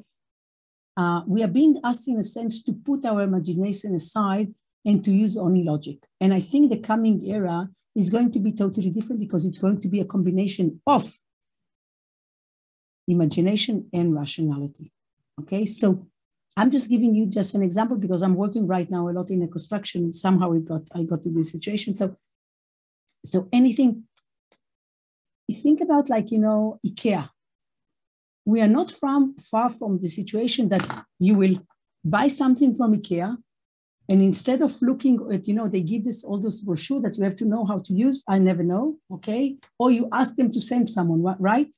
uh, 0.95 1.21
we 1.27 1.43
are 1.43 1.47
being 1.47 1.79
asked 1.83 2.07
in 2.07 2.19
a 2.19 2.23
sense 2.23 2.61
to 2.63 2.73
put 2.73 3.05
our 3.05 3.21
imagination 3.21 3.95
aside 3.95 4.53
and 4.85 5.03
to 5.03 5.11
use 5.11 5.37
only 5.37 5.63
logic. 5.63 5.97
And 6.19 6.33
I 6.33 6.39
think 6.39 6.69
the 6.69 6.77
coming 6.77 7.25
era 7.25 7.69
is 7.95 8.09
going 8.09 8.31
to 8.31 8.39
be 8.39 8.51
totally 8.51 8.89
different 8.89 9.19
because 9.19 9.45
it's 9.45 9.57
going 9.57 9.79
to 9.81 9.87
be 9.87 9.99
a 9.99 10.05
combination 10.05 10.81
of 10.85 11.13
imagination 13.07 13.89
and 13.93 14.15
rationality. 14.15 14.91
Okay, 15.41 15.65
so 15.65 16.07
I'm 16.55 16.69
just 16.69 16.89
giving 16.89 17.15
you 17.15 17.25
just 17.25 17.55
an 17.55 17.63
example 17.63 17.97
because 17.97 18.21
I'm 18.21 18.35
working 18.35 18.67
right 18.67 18.89
now 18.89 19.09
a 19.09 19.11
lot 19.11 19.29
in 19.29 19.39
the 19.39 19.47
construction. 19.47 20.13
Somehow 20.13 20.49
we 20.49 20.59
got 20.59 20.83
I 20.93 21.03
got 21.03 21.23
to 21.23 21.29
this 21.31 21.51
situation. 21.51 21.93
So, 21.93 22.15
so 23.25 23.47
anything. 23.51 24.03
Think 25.51 25.81
about 25.81 26.09
like 26.09 26.31
you 26.31 26.39
know 26.39 26.79
IKEA. 26.85 27.29
We 28.45 28.61
are 28.61 28.67
not 28.67 28.91
from 28.91 29.35
far 29.37 29.69
from 29.69 29.99
the 29.99 30.09
situation 30.09 30.69
that 30.69 31.05
you 31.19 31.35
will 31.35 31.59
buy 32.03 32.27
something 32.27 32.75
from 32.75 32.93
IKEA, 32.93 33.37
and 34.09 34.21
instead 34.21 34.61
of 34.61 34.81
looking 34.81 35.15
at 35.31 35.47
you 35.47 35.53
know 35.53 35.69
they 35.69 35.81
give 35.81 36.03
this 36.03 36.23
all 36.23 36.39
those 36.39 36.59
brochure 36.61 37.01
that 37.01 37.17
you 37.17 37.23
have 37.23 37.37
to 37.37 37.45
know 37.45 37.65
how 37.65 37.79
to 37.79 37.93
use. 37.93 38.23
I 38.27 38.39
never 38.39 38.63
know. 38.63 38.97
Okay, 39.11 39.57
or 39.79 39.91
you 39.91 40.09
ask 40.11 40.35
them 40.35 40.51
to 40.51 40.59
send 40.59 40.89
someone 40.89 41.21
right. 41.39 41.73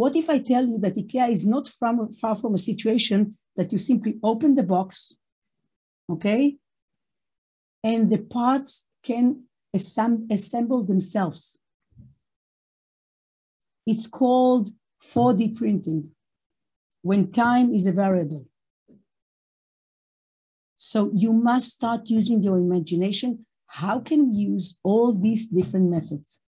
What 0.00 0.16
if 0.16 0.30
I 0.30 0.38
tell 0.38 0.66
you 0.66 0.78
that 0.78 0.96
IKEA 0.96 1.30
is 1.30 1.46
not 1.46 1.68
from, 1.68 2.10
far 2.12 2.34
from 2.34 2.54
a 2.54 2.58
situation 2.70 3.36
that 3.56 3.70
you 3.70 3.76
simply 3.76 4.18
open 4.22 4.54
the 4.54 4.62
box, 4.62 5.14
okay? 6.10 6.56
And 7.84 8.10
the 8.10 8.16
parts 8.16 8.86
can 9.02 9.44
assemble 9.74 10.84
themselves. 10.84 11.58
It's 13.86 14.06
called 14.06 14.70
4D 15.02 15.56
printing 15.56 16.10
when 17.02 17.32
time 17.32 17.72
is 17.72 17.86
a 17.86 17.92
variable. 17.92 18.46
So 20.76 21.10
you 21.12 21.32
must 21.32 21.72
start 21.72 22.08
using 22.08 22.42
your 22.42 22.58
imagination. 22.58 23.46
How 23.66 24.00
can 24.00 24.30
we 24.30 24.36
use 24.36 24.78
all 24.82 25.12
these 25.12 25.46
different 25.46 25.90
methods? 25.90 26.40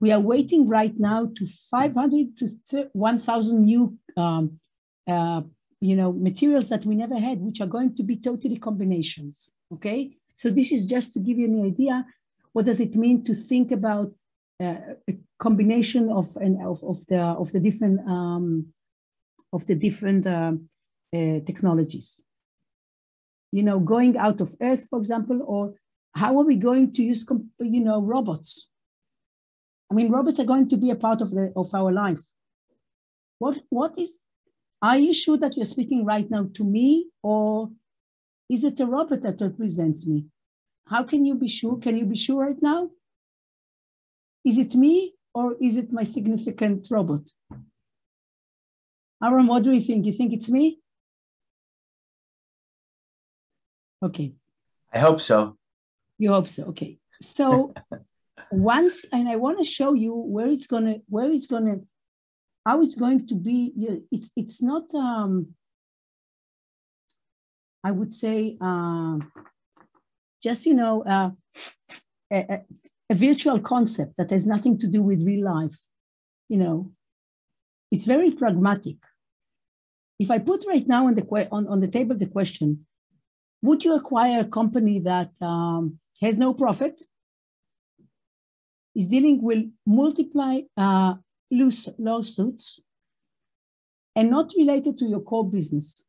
We 0.00 0.12
are 0.12 0.20
waiting 0.20 0.68
right 0.68 0.92
now 0.98 1.30
to 1.36 1.46
500 1.46 2.36
to 2.38 2.90
1,000 2.92 3.64
new 3.64 3.98
um, 4.16 4.60
uh, 5.06 5.42
you 5.80 5.96
know, 5.96 6.12
materials 6.12 6.68
that 6.68 6.84
we 6.84 6.94
never 6.94 7.18
had, 7.18 7.40
which 7.40 7.60
are 7.60 7.66
going 7.66 7.94
to 7.96 8.02
be 8.02 8.16
totally 8.16 8.56
combinations. 8.56 9.52
Okay, 9.72 10.16
so 10.36 10.50
this 10.50 10.72
is 10.72 10.86
just 10.86 11.12
to 11.14 11.20
give 11.20 11.38
you 11.38 11.46
an 11.46 11.64
idea. 11.64 12.04
What 12.52 12.64
does 12.64 12.80
it 12.80 12.94
mean 12.96 13.22
to 13.24 13.34
think 13.34 13.72
about 13.72 14.12
a 14.60 14.96
combination 15.38 16.10
of 16.10 16.36
and 16.36 16.60
of, 16.62 16.82
of 16.84 17.06
the 17.06 17.18
of 17.18 17.52
the 17.52 17.60
different 17.60 18.00
um, 18.08 18.66
of 19.52 19.66
the 19.66 19.74
different 19.74 20.26
uh, 20.26 20.52
uh, 21.14 21.40
technologies? 21.44 22.22
You 23.52 23.62
know, 23.62 23.78
going 23.78 24.16
out 24.16 24.40
of 24.40 24.54
Earth, 24.60 24.86
for 24.88 24.98
example, 24.98 25.40
or 25.46 25.74
how 26.14 26.38
are 26.38 26.44
we 26.44 26.56
going 26.56 26.92
to 26.92 27.02
use 27.02 27.24
you 27.60 27.84
know 27.84 28.02
robots? 28.02 28.68
I 29.90 29.94
mean, 29.94 30.10
robots 30.10 30.40
are 30.40 30.44
going 30.44 30.68
to 30.68 30.76
be 30.76 30.90
a 30.90 30.96
part 30.96 31.20
of 31.20 31.30
the 31.30 31.52
of 31.54 31.74
our 31.74 31.92
life. 31.92 32.24
What 33.38 33.58
what 33.68 33.98
is 33.98 34.24
are 34.82 34.98
you 34.98 35.12
sure 35.12 35.38
that 35.38 35.56
you're 35.56 35.66
speaking 35.66 36.04
right 36.04 36.30
now 36.30 36.48
to 36.54 36.64
me, 36.64 37.08
or 37.22 37.70
is 38.48 38.64
it 38.64 38.80
a 38.80 38.86
robot 38.86 39.22
that 39.22 39.40
represents 39.40 40.06
me? 40.06 40.26
How 40.86 41.02
can 41.02 41.24
you 41.24 41.34
be 41.34 41.48
sure? 41.48 41.78
Can 41.78 41.96
you 41.96 42.04
be 42.04 42.16
sure 42.16 42.46
right 42.46 42.62
now? 42.62 42.90
Is 44.46 44.58
it 44.58 44.74
me, 44.74 45.14
or 45.34 45.56
is 45.60 45.76
it 45.76 45.92
my 45.92 46.04
significant 46.04 46.88
robot? 46.90 47.28
Aaron, 49.22 49.46
what 49.46 49.62
do 49.62 49.72
you 49.72 49.80
think? 49.80 50.06
You 50.06 50.12
think 50.12 50.32
it's 50.32 50.48
me? 50.48 50.78
Okay. 54.02 54.32
I 54.92 54.98
hope 54.98 55.20
so. 55.20 55.58
You 56.18 56.30
hope 56.32 56.48
so. 56.48 56.64
Okay. 56.64 56.98
So 57.20 57.74
once, 58.50 59.04
and 59.12 59.28
I 59.28 59.36
want 59.36 59.58
to 59.58 59.64
show 59.64 59.94
you 59.94 60.14
where 60.14 60.48
it's 60.48 60.66
gonna 60.66 60.96
where 61.08 61.30
it's 61.30 61.46
gonna 61.46 61.80
how 62.66 62.82
it's 62.82 62.96
going 62.96 63.24
to 63.28 63.36
be, 63.36 63.72
it's, 64.10 64.32
it's 64.34 64.60
not, 64.60 64.92
um, 64.92 65.54
I 67.84 67.92
would 67.92 68.12
say, 68.12 68.56
uh, 68.60 69.18
just, 70.42 70.66
you 70.66 70.74
know, 70.74 71.04
uh, 71.04 71.30
a, 73.10 73.14
virtual 73.14 73.60
concept 73.60 74.14
that 74.18 74.30
has 74.30 74.46
nothing 74.46 74.78
to 74.78 74.86
do 74.86 75.02
with 75.02 75.26
real 75.26 75.44
life. 75.44 75.78
You 76.48 76.58
know, 76.58 76.92
it's 77.90 78.04
very 78.04 78.30
pragmatic. 78.30 78.96
If 80.18 80.30
I 80.30 80.38
put 80.38 80.64
right 80.66 80.86
now 80.86 81.06
on 81.06 81.14
the, 81.14 81.26
on, 81.50 81.66
on 81.66 81.80
the 81.80 81.88
table 81.88 82.16
the 82.16 82.26
question, 82.26 82.86
would 83.62 83.84
you 83.84 83.94
acquire 83.96 84.40
a 84.40 84.44
company 84.44 85.00
that 85.00 85.30
um, 85.40 85.98
has 86.20 86.36
no 86.36 86.54
profit, 86.54 87.02
is 88.94 89.08
dealing 89.08 89.42
with 89.42 89.64
multiply 89.86 90.60
uh, 90.76 91.14
lawsuits 91.50 92.80
and 94.14 94.30
not 94.30 94.52
related 94.56 94.96
to 94.98 95.06
your 95.06 95.20
core 95.20 95.48
business? 95.48 96.04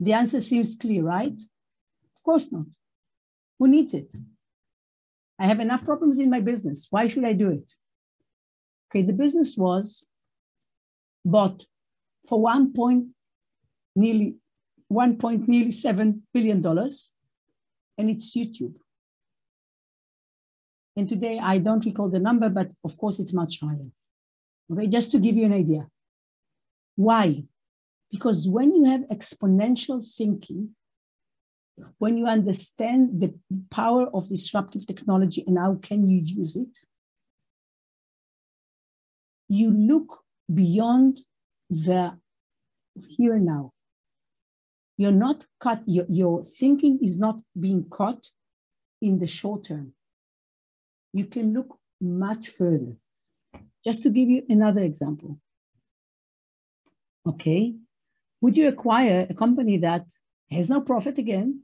The 0.00 0.12
answer 0.12 0.40
seems 0.40 0.76
clear, 0.76 1.02
right? 1.02 1.40
Of 2.16 2.22
course 2.22 2.52
not. 2.52 2.66
Who 3.58 3.68
needs 3.68 3.94
it? 3.94 4.12
I 5.38 5.46
have 5.46 5.60
enough 5.60 5.84
problems 5.84 6.18
in 6.18 6.30
my 6.30 6.40
business. 6.40 6.88
Why 6.90 7.06
should 7.06 7.24
I 7.24 7.32
do 7.32 7.50
it? 7.50 7.72
Okay, 8.90 9.02
the 9.02 9.12
business 9.12 9.56
was 9.56 10.06
bought 11.24 11.64
for 12.28 12.40
one 12.40 12.72
point 12.72 13.08
nearly 13.96 14.36
one 14.88 15.16
point 15.16 15.48
nearly 15.48 15.70
seven 15.70 16.22
billion 16.32 16.60
dollars, 16.60 17.10
and 17.98 18.08
it's 18.10 18.36
YouTube. 18.36 18.74
And 20.96 21.08
today 21.08 21.40
I 21.42 21.58
don't 21.58 21.84
recall 21.84 22.08
the 22.08 22.20
number, 22.20 22.48
but 22.48 22.72
of 22.84 22.96
course 22.96 23.18
it's 23.18 23.32
much 23.32 23.60
higher. 23.60 23.90
Okay, 24.72 24.86
just 24.86 25.10
to 25.10 25.18
give 25.18 25.36
you 25.36 25.46
an 25.46 25.52
idea. 25.52 25.88
Why? 26.96 27.44
Because 28.12 28.48
when 28.48 28.72
you 28.72 28.84
have 28.84 29.00
exponential 29.10 30.04
thinking, 30.16 30.76
when 31.98 32.16
you 32.16 32.26
understand 32.26 33.20
the 33.20 33.34
power 33.70 34.08
of 34.14 34.28
disruptive 34.28 34.86
technology 34.86 35.44
and 35.46 35.58
how 35.58 35.74
can 35.76 36.08
you 36.08 36.20
use 36.24 36.56
it, 36.56 36.78
you 39.48 39.70
look 39.70 40.22
beyond 40.52 41.20
the 41.70 42.16
here 43.08 43.34
and 43.34 43.46
now. 43.46 43.72
You're 44.96 45.12
not 45.12 45.44
cut, 45.58 45.82
your, 45.86 46.06
your 46.08 46.44
thinking 46.44 47.00
is 47.02 47.16
not 47.16 47.40
being 47.58 47.88
caught 47.88 48.28
in 49.02 49.18
the 49.18 49.26
short 49.26 49.64
term 49.64 49.94
you 51.14 51.24
can 51.24 51.54
look 51.54 51.78
much 52.00 52.48
further. 52.48 52.96
Just 53.86 54.02
to 54.02 54.10
give 54.10 54.28
you 54.28 54.42
another 54.48 54.80
example. 54.80 55.38
Okay, 57.26 57.76
would 58.40 58.56
you 58.56 58.68
acquire 58.68 59.26
a 59.30 59.34
company 59.34 59.78
that 59.78 60.06
has 60.50 60.68
no 60.68 60.80
profit 60.80 61.16
again, 61.16 61.60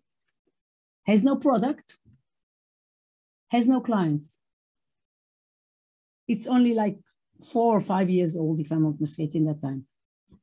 has 1.06 1.22
no 1.22 1.36
product, 1.36 1.96
has 3.50 3.66
no 3.66 3.80
clients? 3.80 4.40
It's 6.28 6.46
only 6.46 6.74
like 6.74 6.98
four 7.44 7.76
or 7.76 7.80
five 7.80 8.08
years 8.10 8.36
old, 8.36 8.60
if 8.60 8.70
I'm 8.70 8.84
not 8.84 9.00
mistaken, 9.00 9.46
that 9.46 9.62
time. 9.62 9.86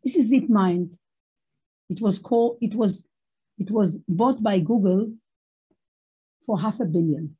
This 0.03 0.15
is 0.15 0.31
DeepMind. 0.31 0.97
It 1.89 2.01
was 2.01 2.19
called, 2.19 2.57
it 2.61 2.75
was, 2.75 3.07
it 3.57 3.71
was 3.71 3.99
bought 4.07 4.43
by 4.43 4.59
Google 4.59 5.13
for 6.45 6.59
half 6.59 6.79
a 6.79 6.85
billion. 6.85 7.37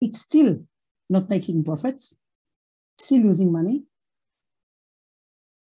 It's 0.00 0.20
still 0.20 0.64
not 1.08 1.28
making 1.28 1.64
profits, 1.64 2.14
still 2.98 3.22
losing 3.22 3.52
money. 3.52 3.84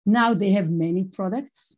Now 0.05 0.33
they 0.33 0.51
have 0.51 0.69
many 0.69 1.05
products, 1.05 1.75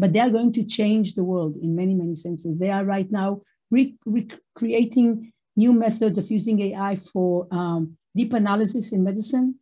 but 0.00 0.14
they 0.14 0.20
are 0.20 0.30
going 0.30 0.52
to 0.54 0.64
change 0.64 1.14
the 1.14 1.22
world 1.22 1.56
in 1.56 1.76
many, 1.76 1.94
many 1.94 2.14
senses. 2.14 2.58
They 2.58 2.70
are 2.70 2.84
right 2.84 3.10
now 3.10 3.42
recreating 3.70 5.32
new 5.56 5.72
methods 5.74 6.16
of 6.18 6.30
using 6.30 6.60
AI 6.62 6.96
for 6.96 7.46
um, 7.50 7.98
deep 8.16 8.32
analysis 8.32 8.92
in 8.92 9.04
medicine, 9.04 9.56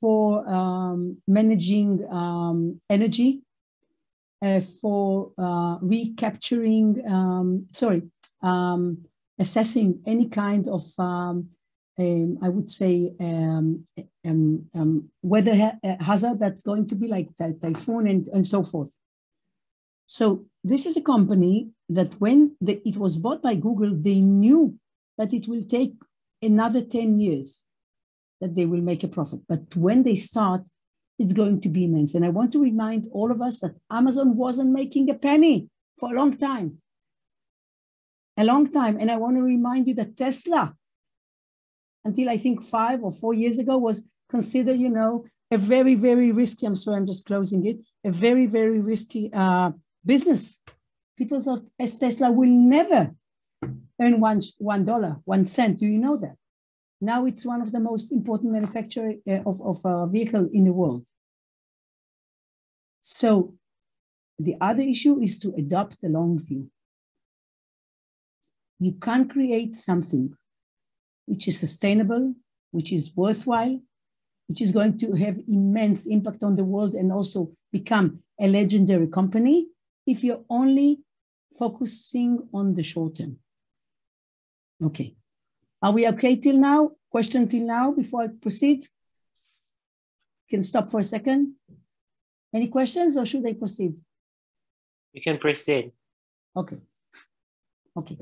for 0.00 0.46
um, 0.48 1.18
managing 1.28 2.04
um, 2.10 2.80
energy, 2.90 3.42
uh, 4.42 4.60
for 4.80 5.32
uh, 5.38 5.76
recapturing, 5.80 7.02
um, 7.08 7.66
sorry, 7.68 8.02
um, 8.42 9.04
assessing 9.38 10.00
any 10.04 10.28
kind 10.28 10.68
of, 10.68 10.82
um, 10.98 11.50
I 11.98 12.48
would 12.48 12.70
say, 12.70 13.12
weather 15.22 15.56
ha 15.56 15.72
hazard 16.00 16.40
that's 16.40 16.62
going 16.62 16.86
to 16.88 16.94
be 16.94 17.08
like 17.08 17.28
typhoon 17.36 18.06
and, 18.08 18.26
and 18.28 18.46
so 18.46 18.62
forth. 18.64 18.96
So 20.12 20.46
this 20.64 20.86
is 20.86 20.96
a 20.96 21.02
company 21.02 21.70
that 21.88 22.14
when 22.14 22.56
the, 22.60 22.82
it 22.84 22.96
was 22.96 23.16
bought 23.16 23.42
by 23.42 23.54
Google, 23.54 23.92
they 23.94 24.20
knew 24.20 24.76
that 25.16 25.32
it 25.32 25.46
will 25.46 25.62
take 25.62 25.92
another 26.42 26.82
10 26.82 27.20
years 27.20 27.62
that 28.40 28.56
they 28.56 28.66
will 28.66 28.80
make 28.80 29.04
a 29.04 29.08
profit. 29.08 29.38
But 29.48 29.76
when 29.76 30.02
they 30.02 30.16
start, 30.16 30.62
it's 31.20 31.32
going 31.32 31.60
to 31.60 31.68
be 31.68 31.84
immense. 31.84 32.16
And 32.16 32.24
I 32.24 32.30
want 32.30 32.50
to 32.54 32.60
remind 32.60 33.06
all 33.12 33.30
of 33.30 33.40
us 33.40 33.60
that 33.60 33.76
Amazon 33.88 34.36
wasn't 34.36 34.72
making 34.72 35.08
a 35.10 35.14
penny 35.14 35.68
for 35.96 36.10
a 36.10 36.16
long 36.16 36.36
time. 36.36 36.78
A 38.36 38.42
long 38.42 38.72
time. 38.72 38.96
And 38.98 39.12
I 39.12 39.16
want 39.16 39.36
to 39.36 39.44
remind 39.44 39.86
you 39.86 39.94
that 39.94 40.16
Tesla, 40.16 40.74
until 42.04 42.30
I 42.30 42.36
think 42.36 42.64
five 42.64 43.04
or 43.04 43.12
four 43.12 43.32
years 43.32 43.60
ago, 43.60 43.78
was 43.78 44.02
considered, 44.28 44.80
you 44.80 44.90
know, 44.90 45.26
a 45.52 45.56
very, 45.56 45.94
very 45.94 46.32
risky, 46.32 46.66
I'm 46.66 46.74
sorry, 46.74 46.96
I'm 46.96 47.06
just 47.06 47.26
closing 47.26 47.64
it, 47.64 47.78
a 48.04 48.10
very, 48.10 48.46
very 48.46 48.80
risky 48.80 49.30
uh, 49.32 49.70
business. 50.04 50.56
People 51.16 51.40
thought 51.40 51.68
Tesla 51.78 52.30
will 52.30 52.48
never 52.48 53.14
earn 54.00 54.20
one, 54.20 54.40
one 54.58 54.84
dollar, 54.84 55.16
one 55.24 55.44
cent. 55.44 55.78
Do 55.78 55.86
you 55.86 55.98
know 55.98 56.16
that? 56.16 56.36
Now 57.00 57.26
it's 57.26 57.44
one 57.44 57.60
of 57.60 57.72
the 57.72 57.80
most 57.80 58.12
important 58.12 58.52
manufacturer 58.52 59.14
uh, 59.28 59.40
of, 59.46 59.60
of 59.62 59.80
a 59.84 60.06
vehicle 60.06 60.48
in 60.52 60.64
the 60.64 60.72
world. 60.72 61.06
So 63.00 63.54
the 64.38 64.56
other 64.60 64.82
issue 64.82 65.20
is 65.20 65.38
to 65.40 65.54
adopt 65.56 66.00
the 66.00 66.08
long 66.08 66.38
view. 66.38 66.70
You 68.78 68.92
can't 68.92 69.30
create 69.30 69.74
something 69.74 70.34
which 71.26 71.46
is 71.48 71.58
sustainable, 71.58 72.34
which 72.70 72.92
is 72.92 73.14
worthwhile, 73.14 73.80
which 74.48 74.62
is 74.62 74.72
going 74.72 74.98
to 74.98 75.12
have 75.12 75.38
immense 75.48 76.06
impact 76.06 76.42
on 76.42 76.56
the 76.56 76.64
world 76.64 76.94
and 76.94 77.12
also 77.12 77.52
become 77.72 78.20
a 78.40 78.48
legendary 78.48 79.06
company 79.06 79.68
if 80.10 80.24
you're 80.24 80.44
only 80.50 81.00
focusing 81.58 82.48
on 82.52 82.74
the 82.74 82.82
short 82.82 83.16
term. 83.16 83.36
Okay. 84.82 85.14
Are 85.82 85.92
we 85.92 86.08
okay 86.08 86.36
till 86.36 86.56
now? 86.56 86.90
Question 87.10 87.48
till 87.48 87.66
now 87.66 87.92
before 87.92 88.22
I 88.22 88.28
proceed? 88.28 88.86
Can 90.48 90.62
stop 90.62 90.90
for 90.90 91.00
a 91.00 91.04
second. 91.04 91.54
Any 92.52 92.68
questions 92.68 93.16
or 93.16 93.24
should 93.24 93.46
I 93.46 93.52
proceed? 93.52 93.94
You 95.12 95.22
can 95.22 95.38
proceed. 95.38 95.92
Okay. 96.56 96.78
Okay. 97.96 98.18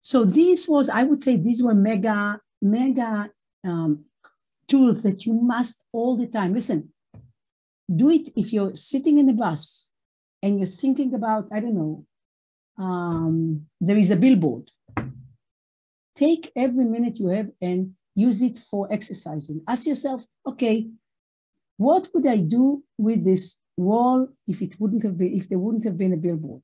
So 0.00 0.24
this 0.24 0.68
was, 0.68 0.88
I 0.88 1.02
would 1.02 1.22
say 1.22 1.36
these 1.36 1.62
were 1.62 1.74
mega, 1.74 2.40
mega 2.62 3.30
um, 3.64 4.04
tools 4.68 5.02
that 5.02 5.26
you 5.26 5.32
must 5.32 5.82
all 5.92 6.16
the 6.16 6.26
time. 6.26 6.54
Listen, 6.54 6.92
do 7.94 8.10
it 8.10 8.28
if 8.36 8.52
you're 8.52 8.74
sitting 8.74 9.18
in 9.18 9.26
the 9.26 9.32
bus 9.32 9.90
and 10.42 10.58
you're 10.58 10.66
thinking 10.66 11.14
about, 11.14 11.48
I 11.52 11.60
don't 11.60 11.74
know, 11.74 12.06
um, 12.78 13.66
there 13.80 13.96
is 13.96 14.10
a 14.10 14.16
billboard 14.16 14.70
take 16.16 16.50
every 16.56 16.84
minute 16.84 17.18
you 17.18 17.28
have 17.28 17.50
and 17.60 17.92
use 18.14 18.42
it 18.42 18.58
for 18.58 18.90
exercising. 18.90 19.60
Ask 19.68 19.86
yourself, 19.86 20.24
okay, 20.46 20.88
what 21.76 22.08
would 22.14 22.26
I 22.26 22.38
do 22.38 22.82
with 22.96 23.22
this 23.22 23.58
wall 23.76 24.28
if 24.48 24.62
it 24.62 24.80
wouldn't 24.80 25.02
have 25.02 25.18
been, 25.18 25.34
if 25.34 25.48
there 25.48 25.58
wouldn't 25.58 25.84
have 25.84 25.98
been 25.98 26.14
a 26.14 26.16
billboard? 26.16 26.62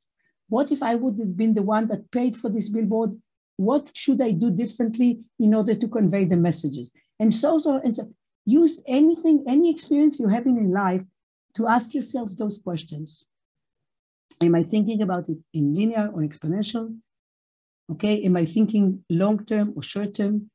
What 0.48 0.72
if 0.72 0.82
I 0.82 0.94
would 0.94 1.18
have 1.18 1.36
been 1.36 1.54
the 1.54 1.62
one 1.62 1.86
that 1.88 2.10
paid 2.10 2.34
for 2.34 2.48
this 2.48 2.70
billboard? 2.70 3.14
What 3.58 3.90
should 3.94 4.20
I 4.22 4.32
do 4.32 4.50
differently 4.50 5.20
in 5.38 5.54
order 5.54 5.74
to 5.74 5.86
convey 5.86 6.24
the 6.24 6.36
messages? 6.36 6.90
And 7.20 7.32
so, 7.32 7.58
so 7.58 7.80
and 7.84 7.94
so 7.94 8.10
use 8.46 8.82
anything, 8.88 9.44
any 9.46 9.70
experience 9.70 10.18
you're 10.18 10.30
having 10.30 10.56
in 10.56 10.72
life 10.72 11.04
to 11.54 11.68
ask 11.68 11.92
yourself 11.92 12.30
those 12.36 12.58
questions. 12.58 13.26
Am 14.42 14.54
I 14.56 14.62
thinking 14.64 15.02
about 15.02 15.28
it 15.28 15.38
in 15.54 15.74
linear 15.74 16.10
or 16.12 16.22
exponential? 16.22 16.98
Okay, 17.92 18.24
am 18.24 18.36
I 18.36 18.44
thinking 18.44 19.04
long 19.08 19.44
term 19.44 19.72
or 19.76 19.82
short 19.82 20.14
term? 20.14 20.50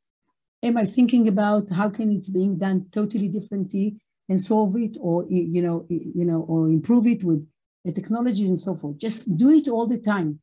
Am 0.62 0.76
I 0.78 0.86
thinking 0.86 1.28
about 1.28 1.70
how 1.70 1.90
can 1.90 2.12
it's 2.12 2.30
being 2.30 2.58
done 2.58 2.88
totally 2.92 3.30
differently 3.30 3.96
and 4.28 4.42
solve 4.42 4.76
it, 4.76 4.98
or 5.00 5.26
you 5.30 5.62
know, 5.62 5.86
you 5.90 6.26
know, 6.26 6.42
or 6.42 6.68
improve 6.68 7.08
it 7.08 7.24
with 7.24 7.48
technologies 7.96 8.50
and 8.50 8.60
so 8.60 8.76
forth? 8.76 8.98
Just 8.98 9.38
do 9.38 9.52
it 9.52 9.68
all 9.70 9.88
the 9.88 10.00
time. 10.00 10.42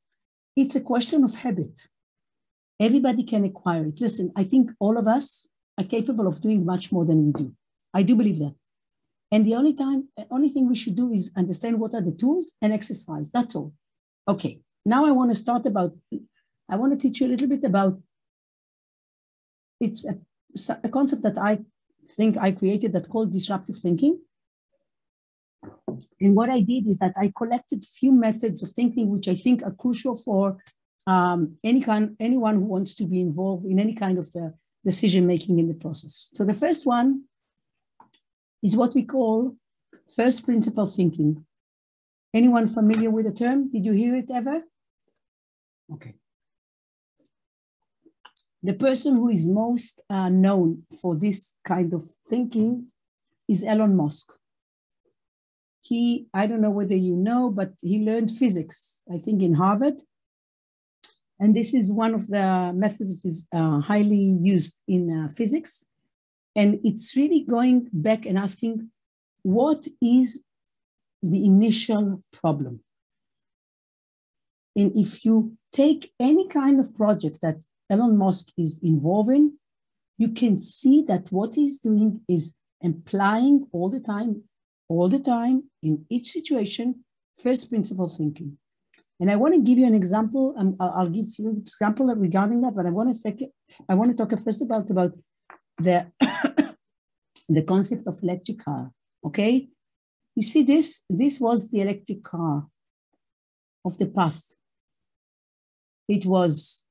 It's 0.57 0.77
a 0.77 0.81
question 0.81 1.25
of 1.25 1.35
habit. 1.35 1.89
Everybody 2.81 3.25
can 3.25 3.45
acquire 3.45 3.87
it. 3.87 4.01
Listen, 4.01 4.33
I 4.37 4.45
think 4.45 4.71
all 4.79 4.97
of 4.97 5.07
us 5.07 5.47
are 5.79 5.85
capable 5.85 6.27
of 6.27 6.41
doing 6.41 6.65
much 6.65 6.93
more 6.93 7.05
than 7.05 7.27
we 7.27 7.33
do. 7.33 7.53
I 7.93 8.03
do 8.05 8.17
believe 8.17 8.39
that. 8.39 8.55
And 9.35 9.45
the 9.45 9.57
only 9.57 9.75
time, 9.75 10.07
only 10.31 10.49
thing 10.49 10.69
we 10.69 10.77
should 10.77 10.95
do 10.95 11.11
is 11.11 11.33
understand 11.37 11.81
what 11.81 11.93
are 11.93 12.01
the 12.01 12.13
tools 12.13 12.55
and 12.63 12.73
exercise. 12.73 13.33
That's 13.33 13.57
all. 13.57 13.75
Okay. 14.29 14.61
Now 14.87 15.07
I 15.07 15.11
want 15.11 15.33
to 15.33 15.35
start 15.35 15.67
about 15.67 15.93
I 16.71 16.77
want 16.77 16.93
to 16.93 16.99
teach 16.99 17.21
you 17.21 17.27
a 17.27 17.33
little 17.33 17.49
bit 17.49 17.65
about 17.65 18.01
it's 19.81 20.07
a, 20.07 20.15
a 20.85 20.89
concept 20.89 21.23
that 21.23 21.37
I 21.37 21.59
think 22.17 22.37
I 22.39 22.53
created 22.53 22.93
that 22.93 23.09
called 23.09 23.33
disruptive 23.33 23.77
thinking. 23.77 24.21
And 26.21 26.37
what 26.37 26.49
I 26.49 26.61
did 26.61 26.87
is 26.87 26.99
that 26.99 27.15
I 27.17 27.33
collected 27.37 27.85
few 27.85 28.13
methods 28.13 28.63
of 28.63 28.71
thinking 28.71 29.09
which 29.09 29.27
I 29.27 29.35
think 29.35 29.65
are 29.65 29.73
crucial 29.73 30.15
for 30.17 30.59
um, 31.09 31.57
any 31.65 31.81
kind, 31.81 32.15
anyone 32.21 32.55
who 32.55 32.67
wants 32.67 32.95
to 32.95 33.05
be 33.05 33.21
involved 33.21 33.65
in 33.65 33.81
any 33.81 33.95
kind 33.95 34.17
of 34.17 34.31
the 34.31 34.45
uh, 34.45 34.51
decision 34.85 35.27
making 35.27 35.59
in 35.59 35.67
the 35.67 35.75
process. 35.75 36.31
So 36.35 36.45
the 36.45 36.55
first 36.55 36.87
one 36.87 37.25
is 38.65 38.75
what 38.75 38.95
we 38.95 39.05
call 39.05 39.55
first 40.17 40.45
principle 40.45 40.87
thinking. 40.87 41.45
Anyone 42.33 42.67
familiar 42.67 43.11
with 43.11 43.27
the 43.27 43.33
term? 43.33 43.71
Did 43.71 43.85
you 43.85 43.93
hear 43.93 44.17
it 44.17 44.31
ever? 44.33 44.63
Okay. 45.93 46.15
The 48.63 48.73
person 48.73 49.17
who 49.17 49.29
is 49.29 49.47
most 49.47 50.01
uh, 50.09 50.31
known 50.31 50.85
for 51.01 51.15
this 51.15 51.53
kind 51.65 51.93
of 51.93 52.09
thinking 52.27 52.87
is 53.47 53.63
Elon 53.63 53.95
Musk. 53.95 54.33
He, 55.83 56.29
I 56.33 56.47
don't 56.47 56.63
know 56.63 56.71
whether 56.71 56.97
you 56.97 57.15
know, 57.15 57.51
but 57.51 57.75
he 57.83 57.99
learned 57.99 58.31
physics, 58.31 59.05
I 59.15 59.19
think 59.19 59.43
in 59.43 59.53
Harvard. 59.53 60.01
And 61.39 61.55
this 61.55 61.75
is 61.75 61.93
one 61.93 62.15
of 62.15 62.27
the 62.29 62.73
methods 62.75 63.21
that 63.21 63.29
is 63.29 63.47
uh, 63.55 63.81
highly 63.81 64.39
used 64.41 64.81
in 64.89 65.03
uh, 65.13 65.29
physics. 65.29 65.87
And 66.57 66.81
it's 66.85 67.17
really 67.17 67.41
going 67.41 67.89
back 67.93 68.27
and 68.27 68.39
asking, 68.39 68.91
what 69.43 69.87
is 70.01 70.43
the 71.23 71.45
initial 71.45 72.23
problem? 72.33 72.81
And 74.77 74.97
if 74.97 75.25
you 75.25 75.57
take 75.73 76.13
any 76.19 76.49
kind 76.49 76.81
of 76.81 76.97
project 76.97 77.39
that 77.43 77.59
Elon 77.91 78.17
Musk 78.17 78.49
is 78.57 78.81
involving, 78.83 79.59
you 80.19 80.29
can 80.29 80.57
see 80.57 81.03
that 81.03 81.31
what 81.31 81.55
he's 81.55 81.79
doing 81.79 82.21
is 82.29 82.55
implying 82.81 83.67
all 83.73 83.89
the 83.89 84.01
time, 84.01 84.45
all 84.89 85.09
the 85.09 85.19
time 85.19 85.65
in 85.83 86.05
each 86.09 86.31
situation, 86.33 87.05
first 87.43 87.69
principle 87.69 88.09
thinking. 88.09 88.59
And 89.21 89.31
I 89.31 89.37
want 89.37 89.55
to 89.55 89.61
give 89.61 89.79
you 89.79 89.87
an 89.87 89.95
example. 89.95 90.55
Um, 90.59 90.77
I'll 90.81 91.09
give 91.09 91.27
you 91.39 91.49
an 91.49 91.59
example 91.59 92.07
regarding 92.07 92.61
that, 92.63 92.75
but 92.75 92.87
I 92.87 92.91
want 92.91 93.11
to 93.11 93.15
second, 93.15 93.51
I 93.89 93.95
want 93.95 94.11
to 94.11 94.17
talk 94.17 94.39
first 94.41 94.63
about 94.63 94.91
about 94.91 95.13
the 95.79 96.11
the 97.49 97.63
concept 97.63 98.07
of 98.07 98.23
electric 98.23 98.65
car. 98.65 98.91
Okay, 99.25 99.69
you 100.35 100.43
see 100.43 100.63
this. 100.63 101.03
This 101.09 101.41
was 101.41 101.71
the 101.71 101.81
electric 101.81 102.23
car 102.23 102.67
of 103.85 103.99
the 103.99 104.07
past. 104.07 104.57
It 106.09 106.27
was 106.27 106.85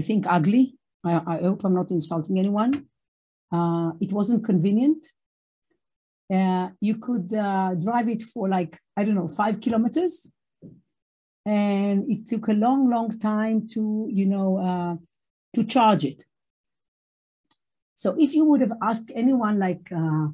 I 0.00 0.02
think, 0.02 0.26
ugly. 0.26 0.78
I, 1.04 1.20
I 1.26 1.36
hope 1.42 1.64
I'm 1.64 1.74
not 1.74 1.90
insulting 1.90 2.38
anyone. 2.38 2.86
Uh, 3.52 3.92
it 4.00 4.12
wasn't 4.12 4.44
convenient. 4.44 5.06
Uh, 6.32 6.70
you 6.80 6.96
could 6.96 7.34
uh, 7.34 7.74
drive 7.74 8.08
it 8.08 8.22
for 8.22 8.48
like, 8.48 8.78
I 8.96 9.04
don't 9.04 9.16
know, 9.16 9.28
five 9.28 9.60
kilometers. 9.60 10.32
And 11.44 12.10
it 12.10 12.28
took 12.28 12.48
a 12.48 12.52
long, 12.52 12.88
long 12.88 13.18
time 13.18 13.68
to, 13.74 14.08
you 14.10 14.26
know, 14.26 14.58
uh, 14.58 14.96
to 15.54 15.64
charge 15.64 16.04
it. 16.04 16.24
So 18.00 18.16
if 18.18 18.32
you 18.32 18.46
would 18.46 18.62
have 18.62 18.72
asked 18.80 19.12
anyone 19.14 19.58
like 19.58 19.86
uh, 19.94 20.28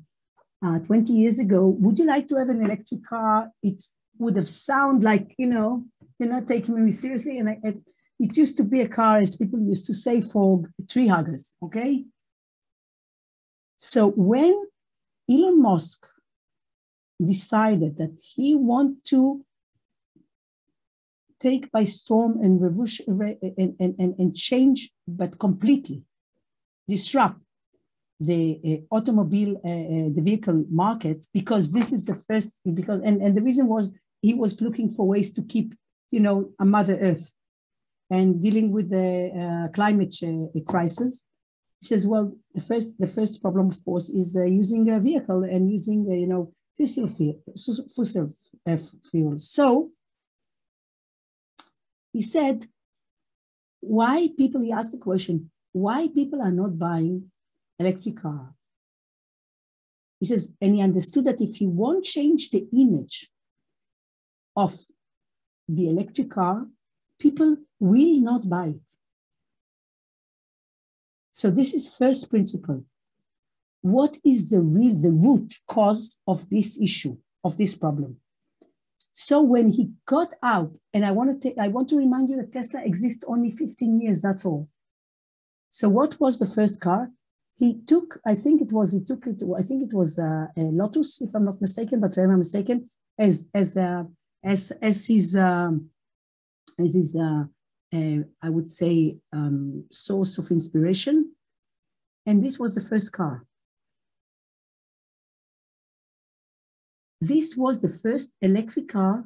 uh, 0.64 0.78
20 0.78 1.12
years 1.12 1.40
ago, 1.40 1.66
would 1.66 1.98
you 1.98 2.06
like 2.06 2.28
to 2.28 2.36
have 2.36 2.48
an 2.48 2.64
electric 2.64 3.04
car? 3.04 3.50
It 3.60 3.82
would 4.18 4.36
have 4.36 4.48
sound 4.48 5.02
like, 5.02 5.34
you 5.36 5.48
know, 5.48 5.84
you're 6.16 6.28
not 6.28 6.46
taking 6.46 6.84
me 6.84 6.92
seriously. 6.92 7.40
And 7.40 7.48
I, 7.48 7.58
it, 7.64 7.80
it 8.20 8.36
used 8.36 8.56
to 8.58 8.62
be 8.62 8.82
a 8.82 8.88
car, 8.88 9.16
as 9.16 9.34
people 9.34 9.58
used 9.58 9.84
to 9.86 9.94
say, 9.94 10.20
for 10.20 10.70
tree 10.88 11.08
huggers, 11.08 11.56
okay? 11.60 12.04
So 13.78 14.12
when 14.12 14.54
Elon 15.28 15.60
Musk 15.60 16.06
decided 17.20 17.98
that 17.98 18.16
he 18.22 18.54
want 18.54 19.04
to 19.06 19.44
take 21.40 21.72
by 21.72 21.82
storm 21.82 22.38
and 22.40 22.62
revolution 22.62 23.06
and, 23.20 23.74
and, 23.80 23.96
and, 23.98 24.14
and 24.20 24.36
change, 24.36 24.92
but 25.08 25.40
completely 25.40 26.04
disrupt 26.88 27.40
the 28.18 28.60
uh, 28.64 28.96
automobile, 28.96 29.56
uh, 29.64 30.08
the 30.14 30.22
vehicle 30.22 30.64
market, 30.70 31.26
because 31.34 31.72
this 31.72 31.92
is 31.92 32.04
the 32.04 32.14
first, 32.14 32.60
because, 32.74 33.02
and, 33.02 33.20
and 33.20 33.36
the 33.36 33.42
reason 33.42 33.66
was 33.66 33.92
he 34.22 34.34
was 34.34 34.60
looking 34.60 34.88
for 34.90 35.06
ways 35.06 35.32
to 35.34 35.42
keep, 35.42 35.74
you 36.10 36.20
know, 36.20 36.50
a 36.58 36.64
Mother 36.64 36.98
Earth 37.00 37.32
and 38.10 38.40
dealing 38.40 38.70
with 38.70 38.90
the 38.90 39.70
climate 39.74 40.14
crisis. 40.66 41.26
He 41.80 41.86
says, 41.88 42.06
well, 42.06 42.32
the 42.54 42.60
first, 42.60 42.98
the 42.98 43.06
first 43.06 43.42
problem, 43.42 43.68
of 43.68 43.84
course, 43.84 44.08
is 44.08 44.34
using 44.34 44.88
a 44.90 44.98
vehicle 44.98 45.42
and 45.42 45.70
using, 45.70 46.10
you 46.10 46.26
know, 46.26 46.52
fossil 46.78 47.08
fuel, 47.08 47.42
fossil 47.94 48.32
fuel. 49.10 49.38
So 49.38 49.90
he 52.12 52.22
said, 52.22 52.66
why 53.80 54.30
people, 54.36 54.62
he 54.62 54.72
asked 54.72 54.92
the 54.92 54.98
question, 54.98 55.50
why 55.72 56.08
people 56.08 56.40
are 56.40 56.50
not 56.50 56.78
buying 56.78 57.30
electric 57.78 58.20
car? 58.20 58.54
He 60.20 60.26
says, 60.26 60.54
and 60.60 60.74
he 60.74 60.82
understood 60.82 61.24
that 61.24 61.40
if 61.40 61.60
you 61.60 61.68
won't 61.68 62.04
change 62.04 62.50
the 62.50 62.66
image 62.72 63.28
of 64.56 64.74
the 65.68 65.88
electric 65.88 66.30
car, 66.30 66.66
people 67.18 67.56
will 67.78 68.20
not 68.20 68.48
buy 68.48 68.68
it. 68.68 68.92
So 71.32 71.50
this 71.50 71.74
is 71.74 71.94
first 71.94 72.30
principle 72.30 72.84
what 73.82 74.18
is 74.24 74.50
the 74.50 74.60
real, 74.60 74.96
the 74.96 75.12
root 75.12 75.52
cause 75.68 76.18
of 76.26 76.50
this 76.50 76.80
issue, 76.80 77.16
of 77.44 77.56
this 77.56 77.74
problem. 77.74 78.16
So 79.12 79.40
when 79.40 79.70
he 79.70 79.92
got 80.06 80.34
out, 80.42 80.72
and 80.92 81.06
I 81.06 81.12
want 81.12 81.30
to 81.30 81.38
take, 81.38 81.56
I 81.58 81.68
want 81.68 81.88
to 81.90 81.96
remind 81.96 82.28
you 82.28 82.36
that 82.36 82.52
Tesla 82.52 82.82
exists 82.82 83.24
only 83.28 83.50
15 83.52 84.00
years, 84.00 84.20
that's 84.22 84.44
all. 84.44 84.68
So 85.70 85.88
what 85.88 86.18
was 86.18 86.38
the 86.38 86.46
first 86.46 86.80
car? 86.80 87.10
He 87.58 87.80
took, 87.86 88.20
I 88.26 88.34
think 88.34 88.60
it 88.60 88.70
was, 88.70 88.92
he 88.92 89.02
took 89.02 89.26
it, 89.26 89.42
I 89.58 89.62
think 89.62 89.82
it 89.82 89.94
was 89.94 90.18
a, 90.18 90.50
a 90.56 90.60
Lotus, 90.60 91.22
if 91.22 91.34
I'm 91.34 91.44
not 91.44 91.60
mistaken, 91.60 92.00
but 92.00 92.12
if 92.12 92.18
I'm 92.18 92.38
mistaken, 92.38 92.90
as 93.18 93.46
as 93.54 93.76
a, 93.76 94.06
as 94.44 94.72
as 94.82 95.06
his 95.06 95.34
um, 95.36 95.88
as 96.78 96.94
his 96.94 97.16
uh, 97.16 97.44
uh, 97.94 98.18
I 98.42 98.50
would 98.50 98.68
say 98.68 99.16
um, 99.32 99.84
source 99.90 100.36
of 100.36 100.50
inspiration, 100.50 101.32
and 102.26 102.44
this 102.44 102.58
was 102.58 102.74
the 102.74 102.82
first 102.82 103.12
car. 103.12 103.46
This 107.20 107.56
was 107.56 107.80
the 107.80 107.88
first 107.88 108.32
electric 108.42 108.88
car 108.88 109.24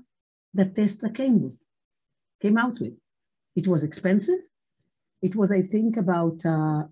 that 0.54 0.76
Tesla 0.76 1.10
came 1.10 1.42
with, 1.42 1.64
came 2.40 2.56
out 2.56 2.78
with. 2.78 2.94
It 3.56 3.66
was 3.66 3.82
expensive. 3.82 4.38
It 5.20 5.34
was, 5.34 5.50
I 5.50 5.62
think, 5.62 5.96
about 5.96 6.46
uh, 6.46 6.84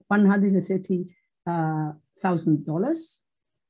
$130,000, 1.49 2.91
uh, 2.91 2.95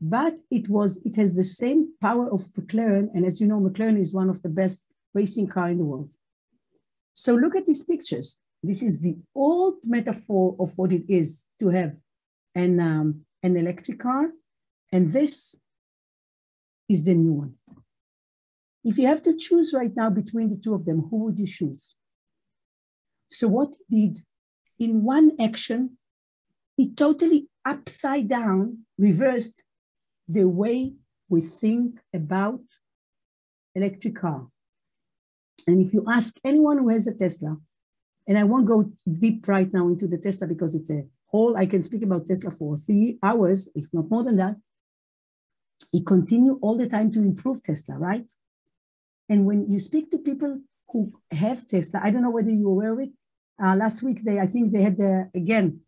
but 0.00 0.34
it 0.50 0.68
was 0.68 1.00
it 1.04 1.16
has 1.16 1.34
the 1.34 1.44
same 1.44 1.92
power 2.00 2.30
of 2.32 2.42
McLaren. 2.54 3.08
And 3.14 3.24
as 3.24 3.40
you 3.40 3.46
know, 3.46 3.60
McLaren 3.60 4.00
is 4.00 4.14
one 4.14 4.30
of 4.30 4.42
the 4.42 4.48
best 4.48 4.84
racing 5.14 5.48
car 5.48 5.70
in 5.70 5.78
the 5.78 5.84
world. 5.84 6.10
So 7.14 7.34
look 7.34 7.56
at 7.56 7.66
these 7.66 7.84
pictures. 7.84 8.38
This 8.62 8.82
is 8.82 9.00
the 9.00 9.16
old 9.34 9.78
metaphor 9.86 10.56
of 10.58 10.76
what 10.76 10.92
it 10.92 11.04
is 11.08 11.46
to 11.60 11.68
have 11.68 11.94
an, 12.54 12.80
um, 12.80 13.22
an 13.42 13.56
electric 13.56 14.00
car. 14.00 14.32
And 14.92 15.12
this 15.12 15.54
is 16.88 17.04
the 17.04 17.14
new 17.14 17.32
one. 17.32 17.54
If 18.84 18.98
you 18.98 19.06
have 19.06 19.22
to 19.24 19.36
choose 19.36 19.72
right 19.74 19.94
now 19.94 20.10
between 20.10 20.48
the 20.48 20.56
two 20.56 20.74
of 20.74 20.84
them, 20.84 21.08
who 21.10 21.24
would 21.24 21.38
you 21.38 21.46
choose? 21.46 21.94
So 23.28 23.48
what 23.48 23.74
he 23.88 24.08
did 24.08 24.24
in 24.78 25.02
one 25.02 25.32
action, 25.40 25.98
he 26.76 26.92
totally 26.94 27.48
upside 27.72 28.28
down 28.28 28.58
reversed 28.98 29.62
the 30.26 30.44
way 30.44 30.94
we 31.28 31.40
think 31.40 32.00
about 32.12 32.60
electric 33.74 34.16
car. 34.16 34.46
And 35.66 35.84
if 35.84 35.92
you 35.92 36.04
ask 36.08 36.30
anyone 36.44 36.78
who 36.78 36.88
has 36.88 37.06
a 37.06 37.14
Tesla, 37.14 37.56
and 38.26 38.38
I 38.38 38.44
won't 38.44 38.66
go 38.66 38.90
deep 39.24 39.48
right 39.48 39.72
now 39.72 39.88
into 39.88 40.06
the 40.06 40.18
Tesla 40.18 40.46
because 40.46 40.74
it's 40.74 40.90
a 40.90 41.04
whole, 41.26 41.56
I 41.56 41.66
can 41.66 41.82
speak 41.82 42.02
about 42.02 42.26
Tesla 42.26 42.50
for 42.50 42.76
three 42.76 43.18
hours, 43.22 43.68
if 43.74 43.86
not 43.92 44.10
more 44.10 44.24
than 44.24 44.36
that 44.36 44.56
he 45.92 46.02
continue 46.02 46.58
all 46.60 46.76
the 46.76 46.86
time 46.86 47.10
to 47.12 47.20
improve 47.20 47.62
Tesla, 47.62 47.96
right? 47.96 48.30
And 49.28 49.46
when 49.46 49.70
you 49.70 49.78
speak 49.78 50.10
to 50.10 50.18
people 50.18 50.60
who 50.90 51.12
have 51.30 51.66
Tesla, 51.66 52.00
I 52.02 52.10
don't 52.10 52.22
know 52.22 52.30
whether 52.30 52.50
you're 52.50 52.70
aware 52.70 52.92
of 52.92 53.00
it. 53.00 53.10
Uh, 53.62 53.74
last 53.74 54.02
week, 54.02 54.22
they 54.22 54.38
I 54.38 54.46
think 54.46 54.72
they 54.72 54.82
had 54.82 54.96
the 54.96 55.30
again, 55.34 55.80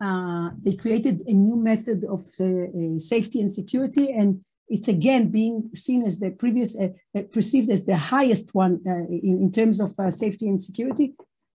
uh, 0.00 0.50
they 0.62 0.74
created 0.74 1.22
a 1.26 1.32
new 1.32 1.56
method 1.56 2.04
of 2.04 2.20
uh, 2.40 2.44
uh 2.44 2.98
safety 2.98 3.40
and 3.40 3.50
security, 3.50 4.10
and 4.12 4.40
it's 4.68 4.88
again 4.88 5.30
being 5.30 5.70
seen 5.74 6.04
as 6.04 6.18
the 6.20 6.30
previous 6.30 6.78
uh, 6.78 6.88
uh, 7.16 7.22
perceived 7.32 7.70
as 7.70 7.86
the 7.86 7.96
highest 7.96 8.54
one 8.54 8.80
in, 8.86 9.38
in 9.42 9.52
terms 9.52 9.80
of 9.80 9.94
safety 10.10 10.48
and 10.48 10.62
security, 10.62 11.14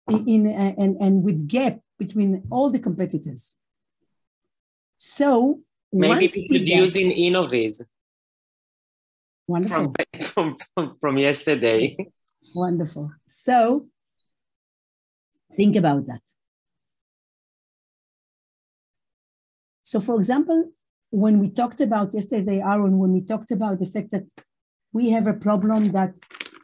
in, 0.08 0.46
and 0.46 0.96
and 1.00 1.22
with 1.22 1.48
gap 1.48 1.78
between 1.98 2.42
all 2.50 2.70
the 2.70 2.78
competitors. 2.78 3.56
So 4.96 5.60
Maybe 5.94 6.26
use 6.48 6.96
in 6.96 7.10
Innoviz. 7.10 7.82
Wonderful. 9.46 9.94
From, 9.94 9.94
from, 10.24 10.56
from, 10.74 10.96
from 11.00 11.18
yesterday. 11.18 11.96
Wonderful. 12.54 13.12
So 13.26 13.86
think 15.54 15.76
about 15.76 16.06
that. 16.06 16.20
So 19.84 20.00
for 20.00 20.16
example, 20.16 20.72
when 21.10 21.38
we 21.38 21.48
talked 21.50 21.80
about 21.80 22.14
yesterday, 22.14 22.60
Aaron, 22.60 22.98
when 22.98 23.12
we 23.12 23.20
talked 23.20 23.52
about 23.52 23.78
the 23.78 23.86
fact 23.86 24.10
that 24.10 24.24
we 24.92 25.10
have 25.10 25.26
a 25.28 25.34
problem 25.34 25.84
that 25.92 26.14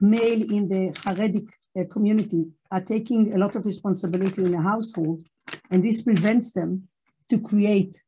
male 0.00 0.42
in 0.56 0.68
the 0.68 0.90
Haredi 1.04 1.46
uh, 1.78 1.84
community 1.90 2.46
are 2.72 2.80
taking 2.80 3.32
a 3.34 3.38
lot 3.38 3.54
of 3.54 3.66
responsibility 3.66 4.42
in 4.42 4.52
the 4.52 4.60
household, 4.60 5.22
and 5.70 5.84
this 5.84 6.00
prevents 6.02 6.52
them 6.52 6.88
to 7.28 7.38
create 7.38 8.02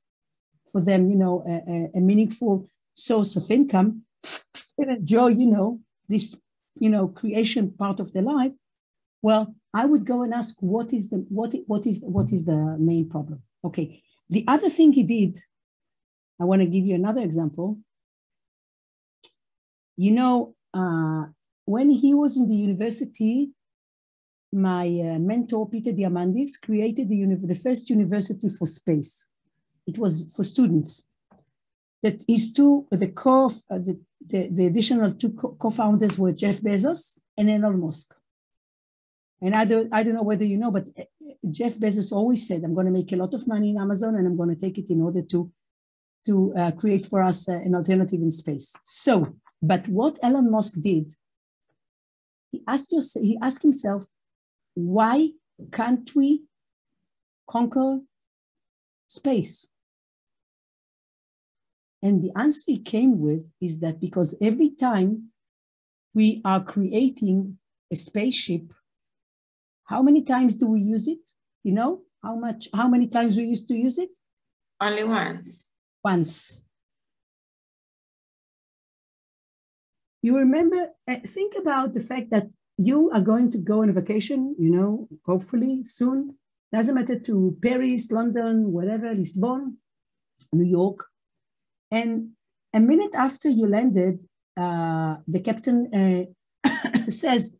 for 0.70 0.81
them, 0.81 1.11
you 1.11 1.16
know, 1.16 1.44
a, 1.46 1.98
a 1.98 2.01
meaningful 2.01 2.66
source 2.94 3.37
of 3.37 3.51
income 3.51 4.03
and 4.79 4.90
enjoy, 4.90 5.29
you 5.29 5.46
know, 5.46 5.81
this, 6.09 6.35
you 6.81 6.88
know, 6.88 7.07
creation 7.09 7.70
part 7.70 8.01
of 8.01 8.12
their 8.12 8.22
life, 8.22 8.53
well, 9.20 9.55
I 9.75 9.85
would 9.85 10.07
go 10.07 10.22
and 10.22 10.33
ask 10.33 10.57
what 10.61 10.92
is 10.92 11.11
the 11.11 11.18
what 11.29 11.55
what 11.66 11.87
is 11.87 12.03
what 12.05 12.33
is 12.33 12.46
the 12.46 12.77
main 12.79 13.09
problem? 13.09 13.42
Okay. 13.64 14.03
The 14.32 14.44
other 14.48 14.70
thing 14.70 14.92
he 14.92 15.04
did, 15.16 15.38
I 16.40 16.44
want 16.44 16.60
to 16.62 16.66
give 16.66 16.84
you 16.84 16.94
another 16.94 17.22
example. 17.22 17.78
You 19.96 20.12
know, 20.12 20.54
uh, 20.74 21.24
when 21.66 21.90
he 21.90 22.14
was 22.14 22.36
in 22.36 22.48
the 22.48 22.56
university, 22.56 23.50
my 24.52 24.86
uh, 24.86 25.18
mentor 25.18 25.68
Peter 25.68 25.92
Diamandis 25.92 26.60
created 26.60 27.08
the, 27.08 27.18
the 27.52 27.54
first 27.54 27.90
university 27.90 28.48
for 28.48 28.66
space 28.66 29.28
it 29.86 29.98
was 29.98 30.32
for 30.34 30.44
students. 30.44 31.04
That 32.02 32.22
is 32.28 32.52
two, 32.52 32.86
the 32.90 33.08
co, 33.08 33.46
uh, 33.46 33.78
the, 33.78 34.00
the, 34.26 34.48
the, 34.50 34.66
additional 34.66 35.12
two 35.14 35.30
co-founders 35.30 36.18
were 36.18 36.32
Jeff 36.32 36.60
Bezos 36.60 37.20
and 37.38 37.48
Elon 37.48 37.80
Musk. 37.80 38.14
And 39.42 39.57
I 39.57 39.64
don't, 39.64 39.92
I 39.92 40.05
don't 40.05 40.14
know 40.14 40.22
whether 40.22 40.44
you 40.44 40.57
know, 40.57 40.70
but 40.70 40.88
uh, 40.96 41.02
Jeff 41.50 41.74
Bezos 41.74 42.12
always 42.12 42.46
said, 42.46 42.62
I'm 42.62 42.74
going 42.74 42.87
to 42.87 42.92
make 42.92 43.11
a 43.11 43.16
lot 43.16 43.35
of 43.35 43.48
money 43.48 43.70
in 43.70 43.78
Amazon 43.78 44.14
and 44.14 44.24
I'm 44.24 44.37
going 44.37 44.55
to 44.55 44.61
take 44.61 44.78
it 44.78 44.88
in 44.88 45.02
order 45.02 45.20
to, 45.20 45.50
to 46.26 46.55
uh, 46.57 46.70
create 46.70 47.05
for 47.05 47.20
us 47.20 47.48
uh, 47.48 47.55
an 47.55 47.74
alternative 47.74 48.20
in 48.20 48.31
space. 48.31 48.72
So, 48.85 49.37
but 49.61 49.88
what 49.88 50.18
Elon 50.22 50.48
Musk 50.48 50.74
did, 50.81 51.12
he 52.52 52.62
asked, 52.68 52.94
he 53.20 53.37
asked 53.42 53.62
himself, 53.62 54.07
why 54.74 55.31
can't 55.72 56.09
we 56.14 56.44
conquer 57.48 57.98
space? 59.09 59.66
And 62.00 62.22
the 62.22 62.31
answer 62.37 62.62
he 62.66 62.78
came 62.78 63.18
with 63.20 63.52
is 63.61 63.81
that 63.81 64.00
because 64.00 64.37
every 64.40 64.70
time 64.70 65.31
we 66.14 66.42
are 66.44 66.62
creating 66.62 67.59
a 67.90 67.96
spaceship, 67.96 68.72
how 69.92 70.02
many 70.02 70.22
times 70.22 70.57
do 70.57 70.66
we 70.66 70.81
use 70.81 71.07
it? 71.07 71.18
You 71.62 71.74
know, 71.78 71.92
How 72.24 72.35
much, 72.37 72.68
how 72.72 72.88
many 72.88 73.09
times 73.09 73.37
we 73.37 73.44
used 73.55 73.66
to 73.68 73.74
use 73.74 73.98
it? 73.98 74.12
Only 74.81 75.05
once. 75.05 75.70
Once. 76.05 76.62
You 80.22 80.38
remember, 80.38 80.81
uh, 81.11 81.16
think 81.26 81.55
about 81.62 81.94
the 81.94 82.05
fact 82.11 82.31
that 82.31 82.46
you 82.78 83.11
are 83.14 83.20
going 83.20 83.50
to 83.50 83.59
go 83.59 83.83
on 83.83 83.90
a 83.90 83.92
vacation, 83.92 84.55
you 84.59 84.70
know, 84.70 85.09
hopefully 85.26 85.83
soon. 85.85 86.37
Doesn't 86.72 86.94
matter 86.94 87.18
to 87.28 87.35
Paris, 87.61 88.11
London, 88.12 88.72
wherever, 88.72 89.12
Lisbon, 89.12 89.78
New 90.52 90.68
York. 90.81 90.98
And 91.90 92.12
a 92.72 92.81
minute 92.81 93.14
after 93.14 93.48
you 93.50 93.66
landed, 93.66 94.20
uh, 94.57 95.16
the 95.26 95.40
captain 95.40 95.78
uh, 96.00 96.68
says, 97.09 97.57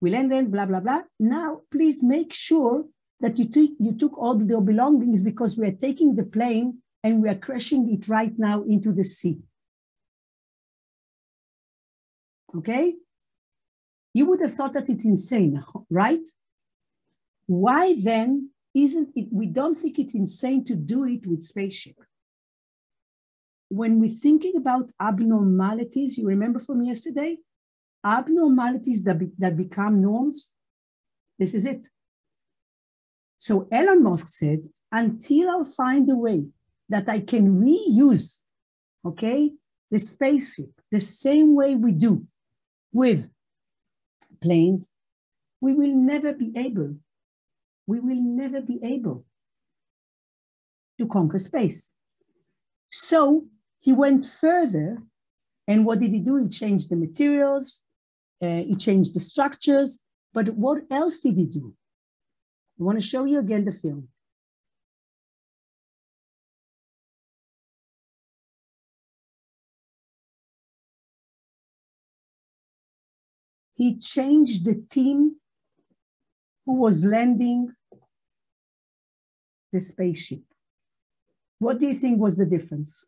we 0.00 0.10
landed, 0.10 0.50
blah, 0.50 0.66
blah, 0.66 0.80
blah. 0.80 1.02
Now, 1.18 1.62
please 1.70 2.02
make 2.02 2.32
sure 2.32 2.84
that 3.20 3.38
you, 3.38 3.48
took 3.48 3.70
you 3.78 3.92
took 3.98 4.16
all 4.16 4.36
the 4.36 4.60
belongings 4.60 5.22
because 5.22 5.58
we 5.58 5.66
are 5.66 5.72
taking 5.72 6.14
the 6.14 6.24
plane 6.24 6.78
and 7.02 7.22
we 7.22 7.28
are 7.28 7.34
crashing 7.34 7.92
it 7.92 8.08
right 8.08 8.32
now 8.38 8.62
into 8.62 8.92
the 8.92 9.04
sea. 9.04 9.38
Okay? 12.56 12.94
You 14.14 14.26
would 14.26 14.40
have 14.40 14.54
thought 14.54 14.72
that 14.72 14.88
it's 14.88 15.04
insane, 15.04 15.62
right? 15.90 16.26
Why 17.46 17.94
then 17.98 18.50
isn't 18.74 19.10
it, 19.16 19.28
we 19.32 19.46
don't 19.46 19.74
think 19.74 19.98
it's 19.98 20.14
insane 20.14 20.64
to 20.64 20.74
do 20.74 21.04
it 21.04 21.26
with 21.26 21.44
spaceship. 21.44 21.96
When 23.68 24.00
we're 24.00 24.10
thinking 24.10 24.56
about 24.56 24.90
abnormalities, 25.00 26.16
you 26.16 26.26
remember 26.26 26.58
from 26.58 26.82
yesterday? 26.82 27.38
Abnormalities 28.04 29.04
that, 29.04 29.18
be, 29.18 29.30
that 29.38 29.56
become 29.56 30.00
norms, 30.00 30.54
this 31.38 31.54
is 31.54 31.64
it. 31.64 31.86
So 33.38 33.68
Elon 33.70 34.02
Musk 34.02 34.28
said, 34.28 34.68
until 34.90 35.50
I'll 35.50 35.64
find 35.64 36.10
a 36.10 36.16
way 36.16 36.46
that 36.88 37.08
I 37.08 37.20
can 37.20 37.60
reuse, 37.60 38.42
okay, 39.04 39.52
the 39.90 39.98
spaceship 39.98 40.70
the 40.90 41.00
same 41.00 41.54
way 41.54 41.74
we 41.74 41.92
do 41.92 42.26
with 42.92 43.30
planes, 44.40 44.94
we 45.60 45.74
will 45.74 45.94
never 45.94 46.32
be 46.32 46.52
able, 46.56 46.96
we 47.86 48.00
will 48.00 48.22
never 48.22 48.60
be 48.60 48.78
able 48.82 49.24
to 50.98 51.06
conquer 51.06 51.38
space. 51.38 51.94
So 52.90 53.46
he 53.78 53.92
went 53.92 54.26
further, 54.26 55.02
and 55.66 55.84
what 55.84 55.98
did 55.98 56.12
he 56.12 56.20
do? 56.20 56.36
He 56.36 56.48
changed 56.48 56.90
the 56.90 56.96
materials, 56.96 57.82
uh, 58.40 58.62
he 58.62 58.76
changed 58.76 59.14
the 59.14 59.20
structures, 59.20 60.00
but 60.32 60.48
what 60.50 60.82
else 60.90 61.18
did 61.18 61.36
he 61.36 61.46
do? 61.46 61.74
I 62.80 62.84
want 62.84 63.00
to 63.00 63.04
show 63.04 63.24
you 63.24 63.38
again 63.40 63.64
the 63.64 63.72
film. 63.72 64.08
He 73.74 73.98
changed 73.98 74.64
the 74.64 74.84
team 74.90 75.36
who 76.66 76.74
was 76.74 77.04
landing 77.04 77.72
the 79.70 79.80
spaceship. 79.80 80.42
What 81.58 81.78
do 81.78 81.86
you 81.86 81.94
think 81.94 82.20
was 82.20 82.36
the 82.36 82.46
difference? 82.46 83.04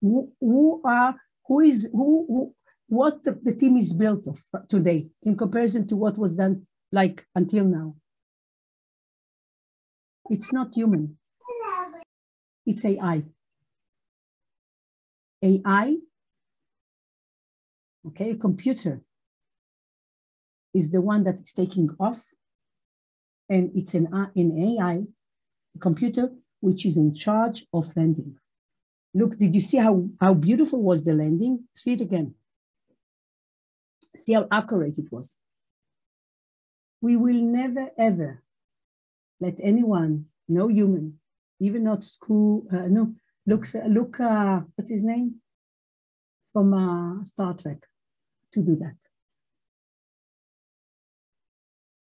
Who, 0.00 0.32
who 0.40 0.80
are 0.84 1.16
who 1.48 1.60
is 1.60 1.90
who, 1.92 2.26
who 2.28 2.54
what 2.88 3.24
the, 3.24 3.38
the 3.42 3.54
team 3.54 3.76
is 3.76 3.92
built 3.92 4.26
of 4.26 4.40
today 4.68 5.08
in 5.22 5.36
comparison 5.36 5.86
to 5.88 5.96
what 5.96 6.16
was 6.16 6.36
done 6.36 6.66
like 6.92 7.26
until 7.34 7.64
now. 7.64 7.96
It's 10.30 10.52
not 10.52 10.74
human. 10.74 11.18
It's 12.66 12.84
AI. 12.84 13.24
AI, 15.42 15.96
okay, 18.08 18.30
a 18.30 18.36
computer 18.36 19.00
is 20.74 20.90
the 20.90 21.00
one 21.00 21.22
that 21.24 21.40
is 21.40 21.52
taking 21.52 21.88
off, 22.00 22.26
and 23.48 23.70
it's 23.74 23.94
an, 23.94 24.12
uh, 24.12 24.26
an 24.34 24.58
AI, 24.58 25.04
computer, 25.80 26.30
which 26.60 26.84
is 26.84 26.96
in 26.96 27.14
charge 27.14 27.66
of 27.72 27.96
landing. 27.96 28.36
Look, 29.14 29.38
did 29.38 29.54
you 29.54 29.60
see 29.60 29.78
how, 29.78 30.08
how 30.20 30.34
beautiful 30.34 30.82
was 30.82 31.04
the 31.04 31.14
landing? 31.14 31.64
See 31.74 31.92
it 31.94 32.00
again. 32.00 32.34
See 34.14 34.34
how 34.34 34.46
accurate 34.50 34.98
it 34.98 35.10
was. 35.10 35.36
We 37.00 37.16
will 37.16 37.40
never, 37.40 37.90
ever 37.96 38.42
let 39.40 39.54
anyone, 39.62 40.26
no 40.48 40.68
human, 40.68 41.20
even 41.60 41.84
not 41.84 42.04
school, 42.04 42.66
uh, 42.72 42.86
no, 42.88 43.14
look, 43.46 43.66
look 43.88 44.20
uh, 44.20 44.60
what's 44.74 44.90
his 44.90 45.04
name? 45.04 45.36
From 46.52 46.74
uh, 46.74 47.24
Star 47.24 47.54
Trek, 47.54 47.78
to 48.52 48.62
do 48.62 48.74
that. 48.76 48.96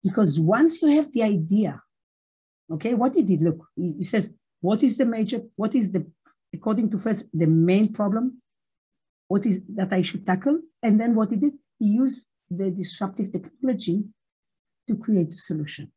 Because 0.04 0.40
once 0.40 0.82
you 0.82 0.90
have 0.90 1.12
the 1.14 1.24
idea, 1.24 1.82
okay, 2.70 2.94
what 2.94 3.14
did 3.14 3.30
it 3.30 3.42
look? 3.42 3.66
He 3.76 4.04
says, 4.04 4.34
what 4.60 4.84
is 4.84 4.98
the 4.98 5.06
major, 5.06 5.44
what 5.56 5.76
is 5.76 5.92
the, 5.94 6.06
according 6.54 6.90
to 6.92 6.98
Fred, 6.98 7.22
the 7.34 7.48
main 7.48 7.92
problem? 7.92 8.42
What 9.28 9.46
is 9.46 9.64
that 9.76 9.92
I 9.92 10.02
should 10.02 10.26
tackle? 10.26 10.60
And 10.82 11.00
then 11.00 11.16
what 11.16 11.32
he 11.32 11.38
did, 11.38 11.54
he 11.80 11.88
used 11.88 12.28
the 12.50 12.70
disruptive 12.70 13.32
technology 13.32 14.04
to 14.88 14.96
create 14.98 15.30
a 15.30 15.38
solution. 15.38 15.92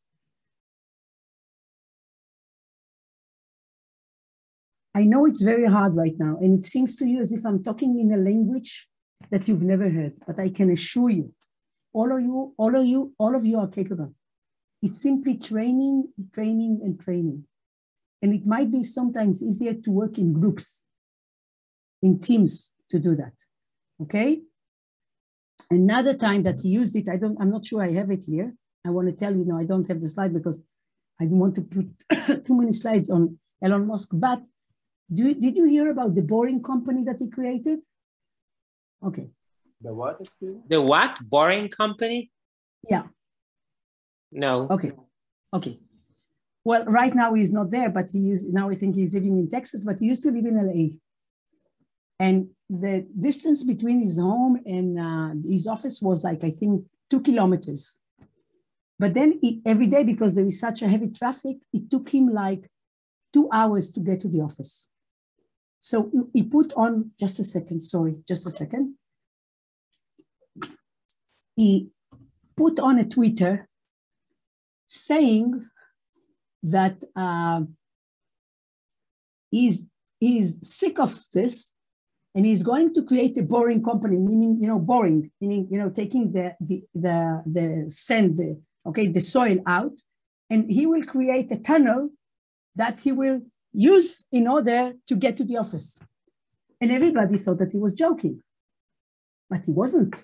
I 4.94 5.04
know 5.04 5.26
it's 5.26 5.42
very 5.42 5.66
hard 5.66 5.94
right 5.94 6.14
now, 6.18 6.38
and 6.40 6.58
it 6.58 6.64
seems 6.64 6.96
to 6.96 7.06
you 7.06 7.20
as 7.20 7.30
if 7.30 7.44
I'm 7.44 7.62
talking 7.62 8.00
in 8.00 8.12
a 8.12 8.16
language 8.16 8.88
that 9.30 9.46
you've 9.46 9.62
never 9.62 9.90
heard, 9.90 10.14
but 10.26 10.40
I 10.40 10.48
can 10.48 10.70
assure 10.70 11.10
you, 11.10 11.34
all 11.92 12.10
of 12.16 12.22
you, 12.22 12.54
all 12.56 12.74
of 12.74 12.86
you, 12.86 13.12
all 13.18 13.34
of 13.36 13.44
you 13.44 13.58
are 13.58 13.68
capable. 13.68 14.14
It's 14.80 15.02
simply 15.02 15.36
training, 15.36 16.12
training, 16.32 16.80
and 16.82 16.98
training. 16.98 17.44
And 18.22 18.35
it 18.35 18.46
might 18.46 18.70
be 18.72 18.83
sometimes 18.83 19.42
easier 19.42 19.74
to 19.74 19.90
work 19.90 20.18
in 20.18 20.33
groups, 20.33 20.85
in 22.02 22.18
teams 22.18 22.72
to 22.90 22.98
do 22.98 23.14
that. 23.16 23.33
Okay? 24.02 24.42
Another 25.70 26.14
time 26.14 26.42
that 26.44 26.61
he 26.61 26.68
used 26.68 26.96
it, 26.96 27.09
I 27.09 27.16
don't, 27.16 27.37
I'm 27.40 27.50
not 27.50 27.66
sure 27.66 27.83
I 27.83 27.92
have 27.92 28.11
it 28.11 28.24
here. 28.24 28.55
I 28.87 28.90
want 28.90 29.09
to 29.09 29.12
tell 29.12 29.35
you 29.35 29.44
no, 29.44 29.59
I 29.59 29.64
don't 29.64 29.87
have 29.88 30.00
the 30.00 30.09
slide 30.09 30.33
because 30.33 30.61
I 31.20 31.24
don't 31.24 31.38
want 31.38 31.55
to 31.57 31.62
put 31.62 32.44
too 32.44 32.57
many 32.57 32.72
slides 32.72 33.11
on 33.11 33.38
Elon 33.62 33.87
Musk. 33.87 34.11
But 34.12 34.42
do, 35.12 35.35
did 35.35 35.57
you 35.57 35.64
hear 35.64 35.90
about 35.90 36.14
the 36.14 36.22
boring 36.22 36.62
company 36.62 37.05
that 37.05 37.18
he 37.18 37.29
created? 37.29 37.81
Okay. 39.05 39.29
The 39.81 39.92
what? 39.92 40.29
The 40.68 40.81
what? 40.81 41.18
Boring 41.29 41.68
company? 41.68 42.31
Yeah. 42.88 43.05
No. 44.33 44.68
Okay. 44.70 44.92
Okay. 45.52 45.81
Well, 46.66 46.85
right 46.87 47.14
now 47.14 47.33
he's 47.35 47.52
not 47.52 47.70
there, 47.70 47.90
but 47.90 48.11
he 48.11 48.18
used, 48.18 48.52
now 48.52 48.68
I 48.68 48.74
think 48.74 48.96
he's 48.96 49.14
living 49.14 49.38
in 49.38 49.48
Texas, 49.48 49.85
but 49.85 50.00
he 50.00 50.07
used 50.07 50.24
to 50.24 50.33
live 50.33 50.46
in 50.46 50.57
LA. 50.57 50.96
And 52.18 52.48
the 52.68 53.07
distance 53.16 53.62
between 53.62 54.00
his 54.00 54.18
home 54.18 54.61
and 54.66 54.98
uh, 54.98 55.48
his 55.48 55.68
office 55.68 56.02
was 56.02 56.24
like, 56.24 56.42
I 56.42 56.50
think, 56.50 56.85
two 57.09 57.20
kilometers. 57.20 58.00
But 58.98 59.14
then 59.14 59.38
he, 59.40 59.62
every 59.64 59.87
day, 59.87 60.02
because 60.02 60.35
there 60.35 60.44
is 60.44 60.59
such 60.59 60.83
a 60.83 60.88
heavy 60.88 61.07
traffic, 61.07 61.59
it 61.72 61.88
took 61.88 62.09
him 62.09 62.35
like 62.35 62.68
two 63.33 63.48
hours 63.52 63.92
to 63.92 64.00
get 64.00 64.18
to 64.22 64.29
the 64.29 64.40
office. 64.40 64.88
So 65.79 66.11
he 66.33 66.42
put 66.42 66.72
on, 66.72 67.12
just 67.16 67.38
a 67.38 67.44
second, 67.44 67.83
sorry, 67.83 68.16
just 68.26 68.44
a 68.44 68.50
second. 68.50 68.96
He 71.55 71.90
put 72.57 72.81
on 72.81 72.98
a 72.98 73.05
Twitter 73.05 73.68
saying 74.88 75.70
that 76.66 76.96
uh, 77.14 77.61
he's, 79.50 79.87
he's 80.20 80.59
sick 80.66 80.98
of 80.98 81.18
this 81.33 81.74
and 82.35 82.44
he's 82.44 82.62
going 82.62 82.92
to 82.94 83.02
create 83.02 83.38
a 83.38 83.42
boring 83.42 83.83
company, 83.83 84.16
meaning, 84.16 84.59
you 84.61 84.68
know, 84.68 84.79
boring, 84.79 85.31
meaning, 85.40 85.68
you 85.70 85.79
know, 85.79 85.90
taking 85.90 86.33
the, 86.33 86.55
the, 86.61 86.83
the, 86.94 87.42
the 87.46 87.90
sand, 87.90 88.37
the, 88.37 88.61
okay, 88.85 89.07
the 89.07 89.20
soil 89.20 89.59
out, 89.66 89.92
and 90.50 90.70
he 90.70 90.87
will 90.87 91.02
create 91.02 91.50
a 91.50 91.59
tunnel 91.59 92.11
that 92.74 93.00
he 93.00 93.12
will 93.12 93.40
use 93.72 94.24
in 94.31 94.46
order 94.46 94.92
to 95.07 95.16
get 95.16 95.37
to 95.37 95.44
the 95.44 95.57
office. 95.57 95.98
And 96.81 96.90
everybody 96.90 97.38
thought 97.38 97.59
that 97.59 97.72
he 97.72 97.79
was 97.79 97.94
joking, 97.94 98.42
but 99.48 99.64
he 99.64 99.72
wasn't. 99.72 100.14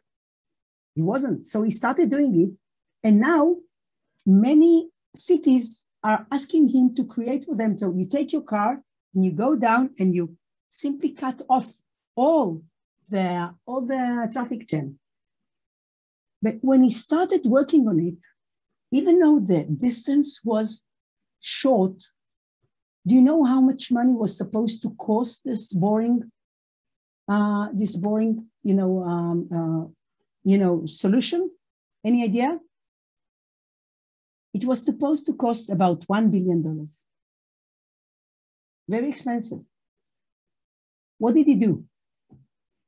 He 0.94 1.02
wasn't. 1.02 1.46
So 1.46 1.62
he 1.62 1.70
started 1.70 2.11
doing 2.11 2.38
it. 2.42 3.07
And 3.07 3.20
now 3.20 3.57
many 4.26 4.90
cities 5.14 5.85
are 6.02 6.26
asking 6.30 6.68
him 6.68 6.94
to 6.94 7.04
create 7.04 7.44
for 7.44 7.54
them. 7.54 7.78
So 7.78 7.92
you 7.94 8.06
take 8.06 8.32
your 8.32 8.42
car 8.42 8.82
and 9.14 9.24
you 9.24 9.32
go 9.32 9.56
down 9.56 9.90
and 9.98 10.14
you 10.14 10.36
simply 10.68 11.10
cut 11.10 11.42
off 11.48 11.80
all 12.16 12.62
the 13.08 13.54
all 13.66 13.82
the 13.82 14.28
traffic 14.32 14.66
jam. 14.68 14.98
But 16.40 16.56
when 16.60 16.82
he 16.82 16.90
started 16.90 17.42
working 17.44 17.86
on 17.86 18.00
it, 18.00 18.18
even 18.90 19.20
though 19.20 19.38
the 19.38 19.62
distance 19.62 20.40
was 20.44 20.84
short, 21.40 22.02
do 23.06 23.14
you 23.14 23.22
know 23.22 23.44
how 23.44 23.60
much 23.60 23.92
money 23.92 24.12
was 24.12 24.36
supposed 24.36 24.82
to 24.82 24.90
cost 24.90 25.44
this 25.44 25.72
boring, 25.72 26.30
uh, 27.28 27.68
this 27.72 27.94
boring, 27.96 28.46
you 28.62 28.74
know, 28.74 29.02
um, 29.04 29.48
uh, 29.54 29.84
you 30.44 30.58
know, 30.58 30.84
solution? 30.86 31.50
Any 32.04 32.24
idea? 32.24 32.58
It 34.54 34.64
was 34.64 34.84
supposed 34.84 35.26
to 35.26 35.34
cost 35.34 35.70
about 35.70 36.06
$1 36.06 36.30
billion. 36.30 36.86
Very 38.88 39.08
expensive. 39.08 39.60
What 41.18 41.34
did 41.34 41.46
he 41.46 41.54
do? 41.54 41.84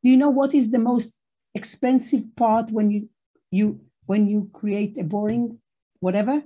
Do 0.02 0.10
you 0.10 0.16
know 0.16 0.30
what 0.30 0.54
is 0.54 0.70
the 0.70 0.78
most 0.78 1.18
expensive 1.54 2.36
part 2.36 2.70
when 2.70 2.90
you, 2.90 3.08
you, 3.50 3.80
when 4.06 4.26
you 4.26 4.50
create 4.52 4.98
a 4.98 5.04
boring 5.04 5.58
whatever? 6.00 6.42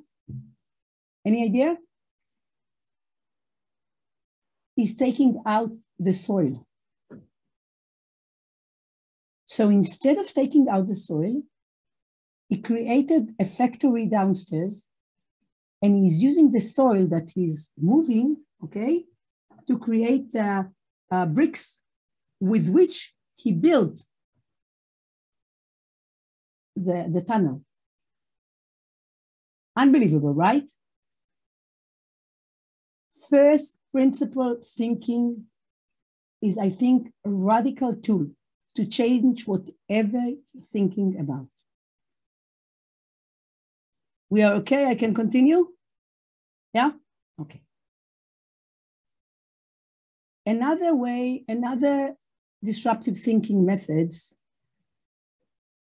Any 1.26 1.44
idea? 1.44 1.76
He's 4.76 4.94
taking 4.94 5.42
out 5.44 5.72
the 5.98 6.12
soil. 6.12 6.64
So 9.44 9.70
instead 9.70 10.18
of 10.18 10.32
taking 10.32 10.68
out 10.68 10.86
the 10.86 10.94
soil, 10.94 11.42
he 12.48 12.58
created 12.58 13.34
a 13.40 13.44
factory 13.44 14.06
downstairs 14.06 14.86
and 15.82 15.96
he's 15.96 16.18
using 16.18 16.50
the 16.50 16.60
soil 16.60 17.06
that 17.06 17.30
he's 17.34 17.70
moving, 17.78 18.36
okay, 18.64 19.04
to 19.66 19.78
create 19.78 20.34
uh, 20.34 20.64
uh, 21.10 21.26
bricks 21.26 21.80
with 22.40 22.68
which 22.68 23.14
he 23.36 23.52
built 23.52 24.02
the, 26.74 27.08
the 27.12 27.22
tunnel. 27.22 27.62
Unbelievable, 29.76 30.34
right? 30.34 30.68
First 33.30 33.76
principle 33.92 34.56
thinking 34.62 35.44
is, 36.42 36.58
I 36.58 36.70
think, 36.70 37.12
a 37.24 37.30
radical 37.30 37.94
tool 37.94 38.28
to 38.74 38.86
change 38.86 39.46
whatever 39.46 40.18
you're 40.18 40.62
thinking 40.62 41.18
about. 41.18 41.48
We 44.30 44.42
are 44.42 44.54
okay? 44.54 44.86
I 44.86 44.94
can 44.94 45.14
continue? 45.14 45.68
Yeah? 46.74 46.90
Okay. 47.40 47.62
Another 50.44 50.94
way, 50.94 51.44
another 51.48 52.14
disruptive 52.62 53.18
thinking 53.18 53.64
methods, 53.64 54.34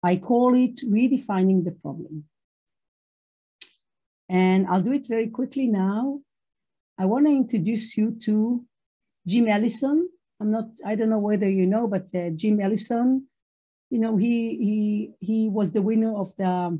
I 0.02 0.16
call 0.16 0.54
it 0.54 0.80
redefining 0.84 1.64
the 1.64 1.72
problem. 1.72 2.24
And 4.28 4.66
I'll 4.66 4.80
do 4.80 4.92
it 4.92 5.06
very 5.06 5.28
quickly 5.28 5.66
now. 5.66 6.20
I 6.98 7.06
want 7.06 7.26
to 7.26 7.32
introduce 7.32 7.96
you 7.96 8.16
to 8.22 8.64
Jim 9.26 9.48
Allison. 9.48 10.08
I'm 10.40 10.50
not, 10.50 10.66
I 10.84 10.94
don't 10.94 11.10
know 11.10 11.18
whether 11.18 11.48
you 11.48 11.66
know, 11.66 11.86
but 11.86 12.14
uh, 12.14 12.30
Jim 12.30 12.60
Allison, 12.60 13.26
you 13.90 13.98
know, 13.98 14.16
he, 14.16 14.56
he, 14.56 15.10
he 15.20 15.48
was 15.48 15.72
the 15.72 15.82
winner 15.82 16.16
of 16.16 16.34
the 16.36 16.78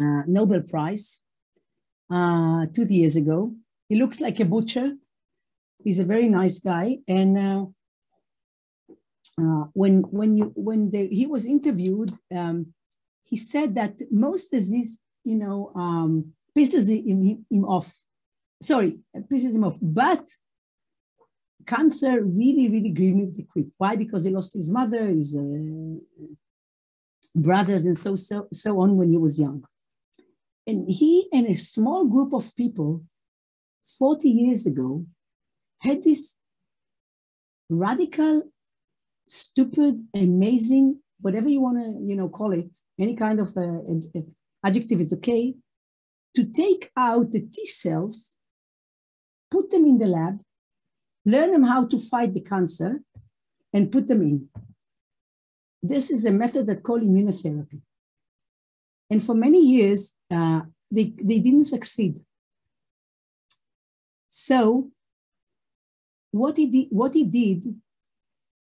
uh, 0.00 0.22
Nobel 0.26 0.62
Prize 0.62 1.22
uh, 2.10 2.66
two 2.74 2.84
years 2.84 3.16
ago. 3.16 3.54
He 3.88 3.96
looks 3.96 4.20
like 4.20 4.40
a 4.40 4.44
butcher. 4.44 4.92
He's 5.84 5.98
a 5.98 6.04
very 6.04 6.28
nice 6.28 6.58
guy. 6.58 6.98
And 7.08 7.38
uh, 7.38 7.66
uh, 9.40 9.64
when 9.72 10.02
when 10.02 10.36
you 10.36 10.52
when 10.54 10.90
he 10.92 11.26
was 11.26 11.46
interviewed, 11.46 12.12
um, 12.34 12.74
he 13.24 13.36
said 13.36 13.74
that 13.76 14.00
most 14.10 14.50
disease, 14.50 15.00
you 15.24 15.36
know, 15.36 15.72
um, 15.74 16.32
pisses 16.56 16.88
him, 16.88 17.44
him 17.50 17.64
off. 17.64 17.94
Sorry, 18.62 18.98
pisses 19.30 19.54
him 19.54 19.64
off. 19.64 19.78
But 19.80 20.28
cancer 21.66 22.22
really, 22.22 22.68
really 22.68 22.90
grieved 22.90 23.16
me 23.16 23.26
the 23.26 23.44
quick. 23.44 23.66
Why? 23.78 23.96
Because 23.96 24.24
he 24.24 24.30
lost 24.30 24.54
his 24.54 24.68
mother, 24.68 25.06
his 25.06 25.36
uh, 25.36 26.26
brothers, 27.34 27.86
and 27.86 27.96
so 27.96 28.16
so 28.16 28.48
so 28.52 28.80
on 28.80 28.96
when 28.96 29.10
he 29.10 29.16
was 29.16 29.38
young. 29.38 29.64
And 30.66 30.88
he 30.88 31.28
and 31.32 31.46
a 31.46 31.54
small 31.54 32.06
group 32.06 32.32
of 32.32 32.54
people 32.54 33.02
40 33.98 34.28
years 34.28 34.66
ago 34.66 35.06
had 35.80 36.02
this 36.02 36.36
radical, 37.68 38.42
stupid, 39.26 40.06
amazing, 40.14 41.00
whatever 41.20 41.48
you 41.48 41.60
want 41.60 41.78
to, 41.78 42.06
you 42.06 42.16
know, 42.16 42.28
call 42.28 42.52
it, 42.52 42.68
any 42.98 43.14
kind 43.14 43.38
of 43.40 43.56
uh, 43.56 43.78
adjective 44.64 45.00
is 45.00 45.12
okay, 45.14 45.54
to 46.36 46.44
take 46.44 46.90
out 46.96 47.32
the 47.32 47.40
T 47.40 47.66
cells, 47.66 48.36
put 49.50 49.70
them 49.70 49.84
in 49.84 49.98
the 49.98 50.06
lab, 50.06 50.40
learn 51.24 51.50
them 51.52 51.64
how 51.64 51.86
to 51.86 51.98
fight 51.98 52.34
the 52.34 52.40
cancer, 52.40 53.00
and 53.72 53.92
put 53.92 54.06
them 54.06 54.22
in. 54.22 54.48
This 55.82 56.10
is 56.10 56.24
a 56.26 56.30
method 56.30 56.66
that 56.66 56.82
called 56.82 57.02
immunotherapy. 57.02 57.80
And 59.10 59.22
for 59.22 59.34
many 59.34 59.60
years, 59.60 60.14
uh, 60.30 60.60
they, 60.90 61.12
they 61.20 61.40
didn't 61.40 61.64
succeed. 61.64 62.20
So 64.28 64.90
what 66.30 66.56
he 66.56 66.66
did, 66.68 66.86
what 66.90 67.14
he 67.14 67.24
did, 67.24 67.74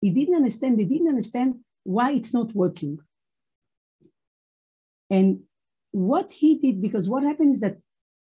he 0.01 0.12
didn't 0.12 0.36
understand, 0.36 0.79
they 0.79 0.86
didn't 0.86 1.08
understand 1.08 1.55
why 1.84 2.12
it's 2.12 2.34
not 2.34 2.53
working. 2.53 2.99
And 5.10 5.41
what 5.91 6.31
he 6.31 6.60
did, 6.60 6.81
because 6.81 7.10
what 7.10 7.23
happened 7.23 7.51
is 7.51 7.62
that 7.62 7.77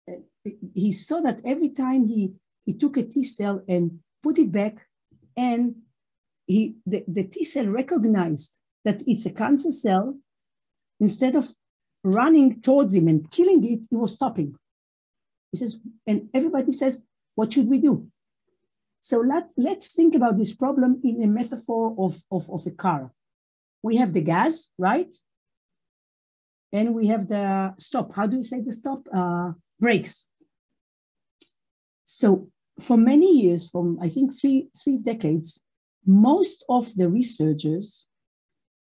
uh, 0.09 0.49
he 0.73 0.91
saw 0.91 1.19
that 1.21 1.41
every 1.45 1.69
time 1.69 2.07
he, 2.07 2.33
he 2.65 2.73
took 2.73 2.97
a 2.97 3.03
T 3.03 3.23
cell 3.23 3.61
and 3.67 3.99
put 4.23 4.39
it 4.39 4.51
back, 4.51 4.87
and 5.37 5.75
he, 6.47 6.77
the, 6.85 7.03
the 7.07 7.23
T 7.23 7.43
cell 7.43 7.65
recognized 7.67 8.59
that 8.83 9.03
it's 9.05 9.25
a 9.25 9.31
cancer 9.31 9.71
cell, 9.71 10.17
instead 10.99 11.35
of 11.35 11.49
running 12.05 12.61
towards 12.61 12.93
him 12.93 13.07
and 13.07 13.29
killing 13.31 13.63
it, 13.65 13.87
he 13.89 13.95
was 13.95 14.13
stopping. 14.13 14.55
He 15.51 15.57
says, 15.57 15.79
and 16.05 16.29
everybody 16.33 16.71
says, 16.71 17.03
what 17.33 17.51
should 17.51 17.67
we 17.67 17.79
do? 17.79 18.07
So 18.99 19.19
let, 19.19 19.49
let's 19.57 19.91
think 19.91 20.15
about 20.15 20.37
this 20.37 20.53
problem 20.53 21.01
in 21.03 21.21
a 21.23 21.27
metaphor 21.27 21.95
of, 21.97 22.21
of, 22.31 22.49
of 22.49 22.65
a 22.67 22.71
car. 22.71 23.11
We 23.81 23.95
have 23.97 24.13
the 24.13 24.21
gas, 24.21 24.71
right? 24.77 25.15
And 26.71 26.93
we 26.93 27.07
have 27.07 27.27
the 27.27 27.73
stop. 27.77 28.15
How 28.15 28.27
do 28.27 28.37
you 28.37 28.43
say 28.43 28.61
the 28.61 28.73
stop? 28.73 29.07
Uh, 29.13 29.53
brakes. 29.79 30.25
So 32.03 32.49
for 32.79 32.97
many 32.97 33.41
years, 33.41 33.69
from 33.69 33.97
I 34.01 34.09
think 34.09 34.39
three, 34.39 34.69
three 34.83 34.97
decades, 34.97 35.59
most 36.05 36.63
of 36.69 36.95
the 36.95 37.09
researchers 37.09 38.07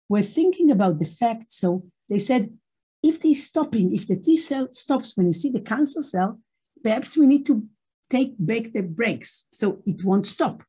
were 0.09 0.21
thinking 0.21 0.71
about 0.71 0.99
the 0.99 1.05
fact. 1.05 1.53
So 1.53 1.83
they 2.09 2.19
said, 2.19 2.57
if 3.05 3.21
the 3.21 3.35
stopping, 3.35 3.93
if 3.93 4.07
the 4.07 4.17
T 4.17 4.35
cell 4.35 4.67
stops 4.71 5.15
when 5.15 5.27
you 5.27 5.33
see 5.33 5.51
the 5.51 5.61
cancer 5.61 6.01
cell, 6.01 6.39
perhaps 6.83 7.15
we 7.15 7.27
need 7.27 7.45
to 7.45 7.63
take 8.09 8.33
back 8.39 8.73
the 8.73 8.81
brakes 8.81 9.45
so 9.51 9.79
it 9.85 10.03
won't 10.03 10.25
stop. 10.25 10.63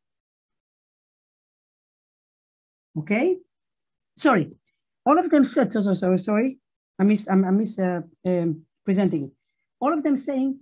Okay? 2.98 3.38
Sorry. 4.18 4.52
All 5.06 5.18
of 5.18 5.30
them 5.30 5.44
said, 5.46 5.72
so, 5.72 5.80
so, 5.80 5.94
sorry, 5.94 6.18
sorry. 6.18 6.58
I 6.98 7.04
miss, 7.04 7.26
I'm, 7.26 7.42
I 7.44 7.50
miss 7.52 7.78
uh, 7.78 8.02
um, 8.26 8.62
presenting 8.84 9.24
it. 9.24 9.32
All 9.80 9.94
of 9.94 10.02
them 10.02 10.18
saying, 10.18 10.60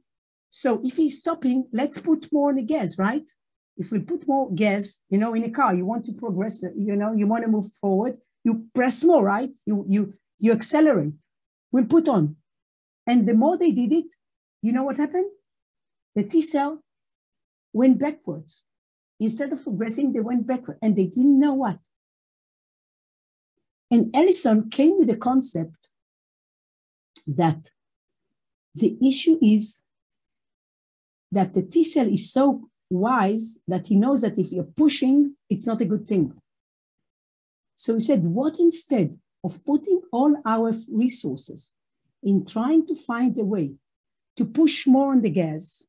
so 0.50 0.80
if 0.84 0.96
he's 0.96 1.18
stopping, 1.18 1.66
let's 1.72 1.98
put 1.98 2.32
more 2.32 2.50
on 2.50 2.56
the 2.56 2.62
gas, 2.62 2.98
right? 2.98 3.28
If 3.76 3.90
we 3.90 3.98
put 3.98 4.28
more 4.28 4.52
gas, 4.54 5.00
you 5.10 5.18
know, 5.18 5.34
in 5.34 5.42
a 5.42 5.50
car, 5.50 5.74
you 5.74 5.84
want 5.84 6.04
to 6.04 6.12
progress, 6.12 6.62
you 6.76 6.94
know, 6.94 7.12
you 7.12 7.26
want 7.26 7.44
to 7.44 7.50
move 7.50 7.66
forward, 7.80 8.18
you 8.44 8.66
press 8.74 9.02
more, 9.02 9.24
right? 9.24 9.50
You, 9.66 9.84
you, 9.88 10.14
you 10.38 10.52
accelerate 10.52 11.23
will 11.74 11.86
put 11.86 12.06
on. 12.08 12.36
And 13.04 13.26
the 13.26 13.34
more 13.34 13.58
they 13.58 13.72
did 13.72 13.92
it, 13.92 14.06
you 14.62 14.72
know 14.72 14.84
what 14.84 14.96
happened? 14.96 15.28
The 16.14 16.22
T 16.22 16.40
cell 16.40 16.80
went 17.72 17.98
backwards. 17.98 18.62
Instead 19.18 19.52
of 19.52 19.62
progressing, 19.64 20.12
they 20.12 20.20
went 20.20 20.46
backward 20.46 20.78
and 20.80 20.94
they 20.94 21.06
didn't 21.06 21.40
know 21.40 21.54
what. 21.54 21.78
And 23.90 24.14
Allison 24.14 24.70
came 24.70 24.98
with 24.98 25.08
the 25.08 25.16
concept 25.16 25.88
that 27.26 27.70
the 28.76 28.96
issue 29.04 29.38
is 29.42 29.82
that 31.32 31.54
the 31.54 31.62
T 31.62 31.82
cell 31.82 32.06
is 32.06 32.32
so 32.32 32.68
wise 32.88 33.58
that 33.66 33.88
he 33.88 33.96
knows 33.96 34.20
that 34.20 34.38
if 34.38 34.52
you're 34.52 34.62
pushing, 34.82 35.34
it's 35.50 35.66
not 35.66 35.80
a 35.80 35.84
good 35.84 36.06
thing. 36.06 36.34
So 37.74 37.94
he 37.94 38.00
said, 38.00 38.24
what 38.24 38.60
instead 38.60 39.18
of 39.44 39.62
putting 39.64 40.00
all 40.10 40.40
our 40.46 40.72
resources 40.90 41.72
in 42.22 42.46
trying 42.46 42.86
to 42.86 42.94
find 42.94 43.36
a 43.38 43.44
way 43.44 43.74
to 44.36 44.44
push 44.44 44.86
more 44.86 45.12
on 45.12 45.20
the 45.20 45.30
gas, 45.30 45.84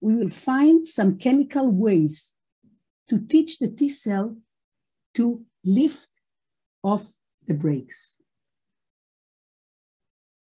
we 0.00 0.16
will 0.16 0.28
find 0.28 0.84
some 0.86 1.16
chemical 1.16 1.70
ways 1.70 2.34
to 3.08 3.18
teach 3.20 3.58
the 3.58 3.68
T 3.68 3.88
cell 3.88 4.36
to 5.14 5.42
lift 5.64 6.08
off 6.82 7.12
the 7.46 7.54
brakes. 7.54 8.20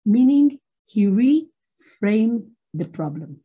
Meaning 0.05 0.59
he 0.85 1.05
reframed 1.05 2.47
the 2.73 2.85
problem. 2.85 3.41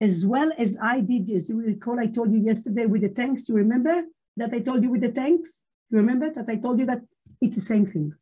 As 0.00 0.26
well 0.26 0.52
as 0.58 0.76
I 0.80 1.00
did, 1.00 1.30
as 1.30 1.48
you 1.48 1.56
recall, 1.56 1.98
I 1.98 2.06
told 2.06 2.32
you 2.32 2.40
yesterday 2.40 2.84
with 2.84 3.00
the 3.00 3.08
tanks, 3.08 3.48
you 3.48 3.54
remember 3.54 4.04
that 4.36 4.52
I 4.52 4.60
told 4.60 4.82
you 4.82 4.90
with 4.90 5.00
the 5.00 5.10
tanks? 5.10 5.62
You 5.90 5.98
remember 5.98 6.30
that 6.30 6.48
I 6.48 6.56
told 6.56 6.78
you 6.78 6.86
that 6.86 7.02
it's 7.40 7.56
the 7.56 7.62
same 7.62 7.86
thing. 7.86 8.14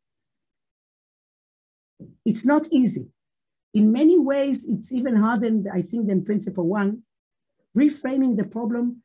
It's 2.25 2.45
not 2.45 2.67
easy. 2.71 3.07
In 3.73 3.91
many 3.91 4.17
ways, 4.19 4.65
it's 4.65 4.91
even 4.93 5.15
harder, 5.15 5.49
than, 5.49 5.67
I 5.73 5.81
think, 5.81 6.07
than 6.07 6.23
principle 6.23 6.67
one. 6.67 7.03
Reframing 7.77 8.37
the 8.37 8.45
problem, 8.45 9.03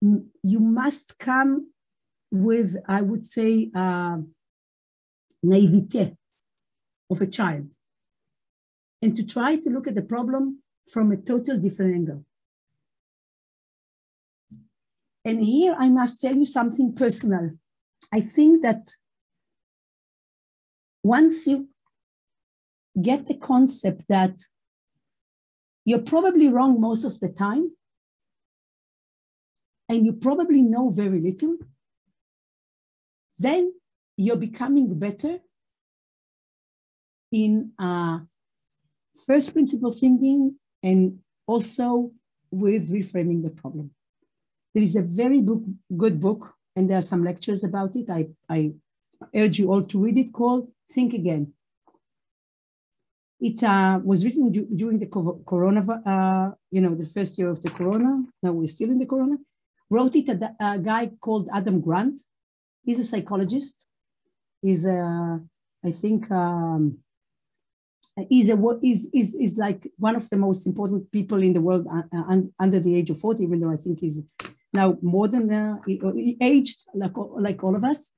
you 0.00 0.60
must 0.60 1.18
come 1.18 1.72
with, 2.30 2.76
I 2.86 3.00
would 3.02 3.24
say, 3.24 3.70
uh, 3.74 4.18
naivete 5.42 6.16
of 7.10 7.20
a 7.22 7.26
child 7.26 7.68
and 9.00 9.14
to 9.16 9.24
try 9.24 9.56
to 9.56 9.70
look 9.70 9.86
at 9.86 9.94
the 9.94 10.02
problem 10.02 10.62
from 10.92 11.12
a 11.12 11.16
total 11.16 11.58
different 11.58 11.94
angle. 11.94 12.24
And 15.28 15.44
here 15.44 15.76
I 15.78 15.90
must 15.90 16.22
tell 16.22 16.34
you 16.34 16.46
something 16.46 16.94
personal. 16.94 17.50
I 18.10 18.22
think 18.22 18.62
that 18.62 18.88
once 21.02 21.46
you 21.46 21.68
get 23.02 23.26
the 23.26 23.36
concept 23.36 24.04
that 24.08 24.40
you're 25.84 26.06
probably 26.14 26.48
wrong 26.48 26.80
most 26.80 27.04
of 27.04 27.20
the 27.20 27.28
time, 27.28 27.72
and 29.90 30.06
you 30.06 30.14
probably 30.14 30.62
know 30.62 30.88
very 30.88 31.20
little, 31.20 31.58
then 33.38 33.74
you're 34.16 34.42
becoming 34.48 34.98
better 34.98 35.40
in 37.30 37.72
uh, 37.78 38.20
first 39.26 39.52
principle 39.52 39.92
thinking 39.92 40.56
and 40.82 41.18
also 41.46 42.12
with 42.50 42.90
reframing 42.90 43.42
the 43.42 43.50
problem. 43.50 43.90
There 44.74 44.82
is 44.82 44.96
a 44.96 45.02
very 45.02 45.40
book, 45.40 45.62
good 45.96 46.20
book, 46.20 46.54
and 46.76 46.88
there 46.88 46.98
are 46.98 47.02
some 47.02 47.24
lectures 47.24 47.64
about 47.64 47.96
it. 47.96 48.08
I, 48.10 48.28
I 48.48 48.72
urge 49.34 49.58
you 49.58 49.72
all 49.72 49.82
to 49.82 49.98
read 49.98 50.18
it 50.18 50.32
called 50.32 50.70
Think 50.92 51.14
Again. 51.14 51.52
It 53.40 53.62
uh, 53.62 54.00
was 54.02 54.24
written 54.24 54.50
during 54.74 54.98
the 54.98 55.06
corona, 55.06 55.80
uh, 56.04 56.54
you 56.70 56.80
know, 56.80 56.94
the 56.94 57.06
first 57.06 57.38
year 57.38 57.48
of 57.48 57.60
the 57.60 57.70
corona. 57.70 58.24
Now 58.42 58.52
we're 58.52 58.66
still 58.66 58.90
in 58.90 58.98
the 58.98 59.06
corona. 59.06 59.36
Wrote 59.90 60.16
it 60.16 60.28
a, 60.28 60.54
a 60.60 60.78
guy 60.78 61.12
called 61.20 61.48
Adam 61.54 61.80
Grant. 61.80 62.20
He's 62.84 62.98
a 62.98 63.04
psychologist. 63.04 63.86
He's 64.60 64.84
a, 64.84 65.40
I 65.84 65.90
think, 65.92 66.28
um, 66.32 66.98
is 68.30 68.48
a 68.48 68.78
is 68.82 69.08
is 69.14 69.34
is 69.34 69.58
like 69.58 69.88
one 69.98 70.16
of 70.16 70.28
the 70.30 70.36
most 70.36 70.66
important 70.66 71.10
people 71.12 71.42
in 71.42 71.52
the 71.52 71.60
world 71.60 71.86
uh, 71.86 72.02
uh 72.16 72.40
under 72.58 72.80
the 72.80 72.96
age 72.96 73.10
of 73.10 73.20
40 73.20 73.44
even 73.44 73.60
though 73.60 73.70
i 73.70 73.76
think 73.76 74.00
he's 74.00 74.20
now 74.72 74.98
more 75.02 75.28
than 75.28 75.52
uh, 75.52 75.76
aged 76.40 76.84
like 76.94 77.12
like 77.38 77.62
all 77.64 77.76
of 77.76 77.84
us 77.84 78.12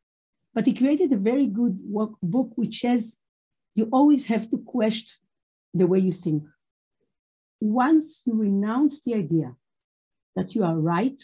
but 0.52 0.66
he 0.66 0.74
created 0.74 1.12
a 1.12 1.16
very 1.16 1.46
good 1.46 1.78
work, 1.84 2.10
book 2.22 2.50
which 2.56 2.80
says 2.80 3.18
you 3.74 3.88
always 3.92 4.26
have 4.26 4.50
to 4.50 4.58
question 4.58 5.18
the 5.74 5.86
way 5.86 5.98
you 5.98 6.12
think 6.12 6.42
once 7.60 8.22
you 8.26 8.34
renounce 8.34 9.04
the 9.04 9.14
idea 9.14 9.54
that 10.34 10.54
you 10.54 10.64
are 10.64 10.76
right 10.76 11.22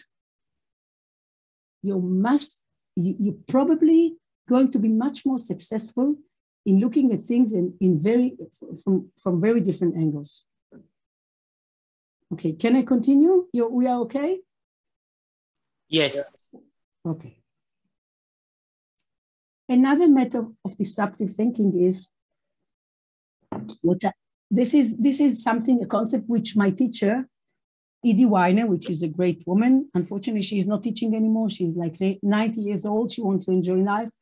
you 1.82 2.00
must 2.00 2.70
you, 2.94 3.14
you're 3.18 3.42
probably 3.48 4.16
going 4.48 4.70
to 4.70 4.78
be 4.78 4.88
much 4.88 5.26
more 5.26 5.38
successful 5.38 6.16
in 6.64 6.80
looking 6.80 7.12
at 7.12 7.20
things 7.20 7.52
in, 7.52 7.74
in 7.80 7.98
very 7.98 8.36
from, 8.82 9.08
from 9.22 9.40
very 9.40 9.60
different 9.60 9.96
angles. 9.96 10.44
Okay, 12.32 12.52
can 12.52 12.74
I 12.74 12.82
continue? 12.82 13.46
You, 13.52 13.68
we 13.68 13.86
are 13.86 14.00
okay? 14.00 14.40
Yes. 15.88 16.32
Okay. 17.04 17.38
Another 19.68 20.08
method 20.08 20.54
of 20.64 20.76
disruptive 20.76 21.30
thinking 21.30 21.80
is 21.80 22.08
what 23.82 24.04
I, 24.04 24.12
this 24.50 24.74
is 24.74 24.96
this 24.96 25.20
is 25.20 25.42
something 25.42 25.82
a 25.82 25.86
concept 25.86 26.24
which 26.28 26.56
my 26.56 26.70
teacher 26.70 27.26
Edie 28.04 28.26
Weiner, 28.26 28.66
which 28.66 28.88
is 28.88 29.02
a 29.02 29.08
great 29.08 29.42
woman. 29.46 29.88
Unfortunately, 29.94 30.42
she 30.42 30.58
is 30.58 30.66
not 30.66 30.82
teaching 30.82 31.16
anymore. 31.16 31.48
She's 31.48 31.76
like 31.76 31.96
90 32.22 32.60
years 32.60 32.84
old. 32.84 33.10
She 33.10 33.22
wants 33.22 33.46
to 33.46 33.52
enjoy 33.52 33.76
life. 33.76 34.12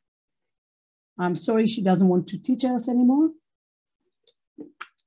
I'm 1.19 1.35
sorry 1.35 1.67
she 1.67 1.83
doesn't 1.83 2.07
want 2.07 2.27
to 2.27 2.37
teach 2.37 2.65
us 2.65 2.89
anymore. 2.89 3.29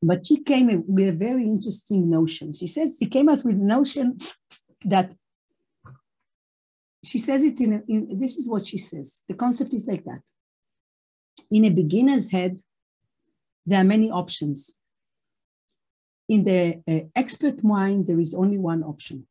But 0.00 0.26
she 0.26 0.42
came 0.42 0.84
with 0.86 1.08
a 1.08 1.12
very 1.12 1.44
interesting 1.44 2.08
notion. 2.08 2.52
She 2.52 2.68
says 2.68 2.96
she 2.98 3.06
came 3.06 3.28
up 3.28 3.44
with 3.44 3.56
a 3.56 3.64
notion 3.64 4.18
that 4.84 5.12
she 7.08 7.18
says 7.18 7.42
it 7.42 7.58
in, 7.60 7.72
a, 7.72 7.82
in 7.88 8.18
this 8.18 8.36
is 8.36 8.46
what 8.46 8.66
she 8.66 8.76
says. 8.76 9.22
The 9.28 9.34
concept 9.34 9.72
is 9.72 9.86
like 9.86 10.04
that. 10.04 10.20
In 11.50 11.64
a 11.64 11.70
beginner's 11.70 12.30
head, 12.30 12.58
there 13.64 13.80
are 13.80 13.84
many 13.94 14.10
options. 14.10 14.78
In 16.28 16.44
the 16.44 16.82
uh, 16.86 17.06
expert 17.16 17.64
mind, 17.64 18.06
there 18.06 18.20
is 18.20 18.34
only 18.34 18.58
one 18.58 18.82
option. 18.82 19.26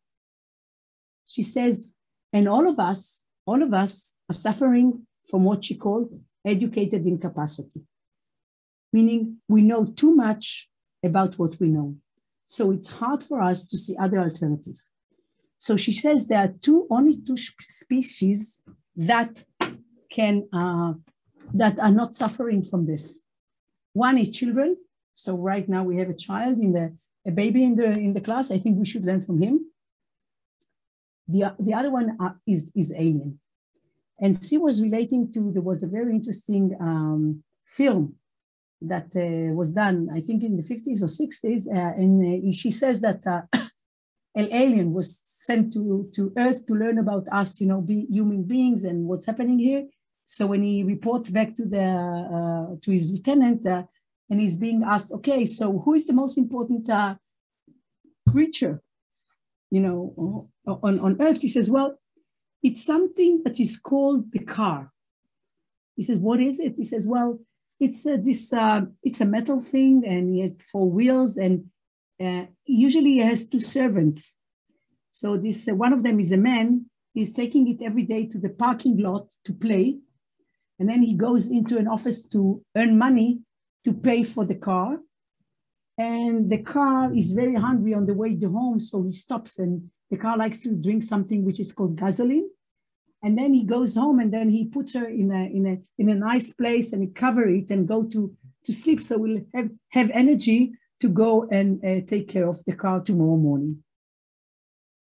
She 1.25 1.43
says, 1.43 1.93
and 2.33 2.47
all 2.47 2.67
of 2.67 2.79
us, 2.79 3.25
all 3.45 3.61
of 3.61 3.73
us 3.73 4.13
are 4.29 4.33
suffering 4.33 5.05
from 5.29 5.43
what 5.43 5.65
she 5.65 5.75
called 5.75 6.09
educated 6.43 7.05
incapacity, 7.05 7.81
meaning 8.91 9.37
we 9.47 9.61
know 9.61 9.85
too 9.85 10.15
much 10.15 10.67
about 11.03 11.37
what 11.37 11.59
we 11.59 11.67
know. 11.67 11.95
So 12.47 12.71
it's 12.71 12.89
hard 12.89 13.21
for 13.21 13.41
us 13.41 13.67
to 13.69 13.77
see 13.77 13.95
other 13.97 14.19
alternatives. 14.19 14.81
So 15.59 15.75
she 15.75 15.91
says 15.91 16.27
there 16.27 16.39
are 16.39 16.53
two, 16.61 16.87
only 16.89 17.19
two 17.19 17.37
species 17.37 18.61
that 18.95 19.43
can, 20.09 20.47
uh, 20.53 20.93
that 21.53 21.79
are 21.79 21.91
not 21.91 22.15
suffering 22.15 22.61
from 22.63 22.85
this. 22.85 23.23
One 23.93 24.17
is 24.17 24.29
children. 24.29 24.77
So 25.15 25.35
right 25.35 25.67
now 25.67 25.83
we 25.83 25.97
have 25.97 26.09
a 26.09 26.13
child 26.13 26.59
in 26.59 26.73
the, 26.73 26.95
a 27.25 27.31
baby 27.31 27.63
in 27.63 27.75
the, 27.75 27.85
in 27.85 28.13
the 28.13 28.21
class. 28.21 28.51
I 28.51 28.59
think 28.59 28.77
we 28.77 28.85
should 28.85 29.05
learn 29.05 29.21
from 29.21 29.41
him. 29.41 29.65
The, 31.27 31.55
the 31.59 31.73
other 31.73 31.89
one 31.89 32.15
uh, 32.19 32.33
is, 32.45 32.71
is 32.75 32.93
alien. 32.93 33.39
And 34.19 34.41
she 34.43 34.57
was 34.57 34.81
relating 34.81 35.31
to, 35.33 35.51
there 35.51 35.61
was 35.61 35.83
a 35.83 35.87
very 35.87 36.11
interesting 36.11 36.75
um, 36.79 37.43
film 37.65 38.15
that 38.81 39.07
uh, 39.15 39.53
was 39.53 39.73
done, 39.73 40.09
I 40.13 40.21
think 40.21 40.43
in 40.43 40.55
the 40.55 40.63
50s 40.63 41.01
or 41.01 41.07
60s. 41.07 41.67
Uh, 41.67 42.01
and 42.01 42.49
uh, 42.49 42.51
she 42.51 42.71
says 42.71 43.01
that 43.01 43.25
uh, 43.25 43.41
an 44.37 44.47
alien 44.53 44.93
was 44.93 45.19
sent 45.47 45.73
to, 45.73 46.09
to 46.15 46.31
Earth 46.37 46.65
to 46.67 46.73
learn 46.73 46.99
about 46.99 47.27
us, 47.31 47.59
you 47.59 47.67
know, 47.67 47.81
be 47.81 48.05
human 48.09 48.43
beings 48.43 48.83
and 48.83 49.07
what's 49.07 49.25
happening 49.25 49.57
here. 49.57 49.83
So 50.25 50.45
when 50.45 50.61
he 50.61 50.83
reports 50.83 51.29
back 51.29 51.55
to 51.55 51.65
the 51.65 51.87
uh, 52.37 52.75
to 52.83 52.91
his 52.91 53.09
lieutenant, 53.09 53.65
uh, 53.65 53.83
and 54.29 54.39
he's 54.39 54.55
being 54.55 54.83
asked, 54.83 55.11
okay, 55.13 55.45
so 55.45 55.79
who 55.79 55.93
is 55.93 56.05
the 56.05 56.13
most 56.13 56.37
important 56.37 56.89
creature, 58.29 58.81
you 59.71 59.79
know, 59.79 60.49
on, 60.67 60.99
on 60.99 61.21
Earth? 61.21 61.41
He 61.41 61.47
says, 61.47 61.69
well, 61.69 61.97
it's 62.61 62.83
something 62.85 63.41
that 63.45 63.59
is 63.59 63.77
called 63.77 64.31
the 64.33 64.43
car. 64.57 64.91
He 65.95 66.03
says, 66.03 66.19
what 66.19 66.41
is 66.41 66.59
it? 66.59 66.73
He 66.75 66.83
says, 66.83 67.07
well, 67.07 67.39
it's 67.79 68.05
a, 68.05 68.17
this, 68.17 68.51
uh, 68.51 68.81
it's 69.01 69.21
a 69.21 69.25
metal 69.25 69.59
thing 69.59 70.03
and 70.05 70.29
he 70.29 70.41
has 70.41 70.61
four 70.71 70.89
wheels 70.91 71.37
and 71.37 71.69
uh, 72.23 72.45
usually 72.65 73.11
he 73.11 73.19
has 73.19 73.47
two 73.47 73.59
servants. 73.59 74.37
So 75.11 75.37
this, 75.37 75.67
uh, 75.67 75.75
one 75.75 75.93
of 75.93 76.03
them 76.03 76.19
is 76.19 76.31
a 76.31 76.37
man, 76.37 76.85
he's 77.13 77.33
taking 77.33 77.67
it 77.67 77.83
every 77.83 78.03
day 78.03 78.27
to 78.27 78.37
the 78.37 78.49
parking 78.49 78.97
lot 78.97 79.29
to 79.45 79.53
play. 79.53 79.97
And 80.79 80.87
then 80.87 81.01
he 81.01 81.13
goes 81.13 81.47
into 81.47 81.77
an 81.77 81.87
office 81.87 82.27
to 82.29 82.61
earn 82.75 82.97
money 82.97 83.39
to 83.85 83.93
pay 83.93 84.23
for 84.23 84.45
the 84.45 84.55
car. 84.55 84.99
And 85.97 86.49
the 86.49 86.59
car 86.59 87.11
is 87.13 87.31
very 87.31 87.55
hungry 87.55 87.93
on 87.95 88.05
the 88.05 88.13
way 88.13 88.35
to 88.35 88.51
home, 88.51 88.79
so 88.79 89.01
he 89.01 89.11
stops 89.11 89.57
and 89.57 89.89
the 90.11 90.17
car 90.17 90.37
likes 90.37 90.61
to 90.61 90.75
drink 90.75 91.03
something 91.03 91.43
which 91.43 91.59
is 91.59 91.71
called 91.71 91.97
gasoline. 91.97 92.49
And 93.23 93.37
then 93.37 93.51
he 93.53 93.63
goes 93.63 93.95
home 93.95 94.19
and 94.19 94.31
then 94.31 94.49
he 94.49 94.65
puts 94.65 94.93
her 94.93 95.05
in 95.05 95.31
a, 95.31 95.45
in 95.45 95.65
a, 95.65 96.01
in 96.01 96.09
a 96.09 96.15
nice 96.15 96.53
place 96.53 96.93
and 96.93 97.01
he 97.01 97.09
cover 97.09 97.47
it 97.47 97.71
and 97.71 97.87
go 97.87 98.03
to, 98.03 98.35
to 98.65 98.71
sleep. 98.71 99.01
So 99.01 99.17
we'll 99.17 99.41
have, 99.55 99.69
have 99.89 100.11
energy 100.13 100.73
to 101.00 101.08
go 101.08 101.48
and 101.50 101.68
uh, 101.84 102.00
take 102.06 102.28
care 102.28 102.48
of 102.48 102.58
the 102.66 102.74
car 102.82 103.00
tomorrow 103.00 103.36
morning. 103.36 103.82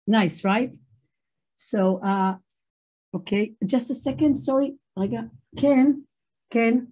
Nice, 0.06 0.44
right? 0.44 0.72
So, 1.54 1.80
uh, 2.02 2.34
okay, 3.14 3.54
just 3.64 3.90
a 3.90 3.94
second, 3.94 4.34
sorry, 4.36 4.76
רגע, 4.98 5.20
כן, 5.56 5.92
כן. 6.50 6.84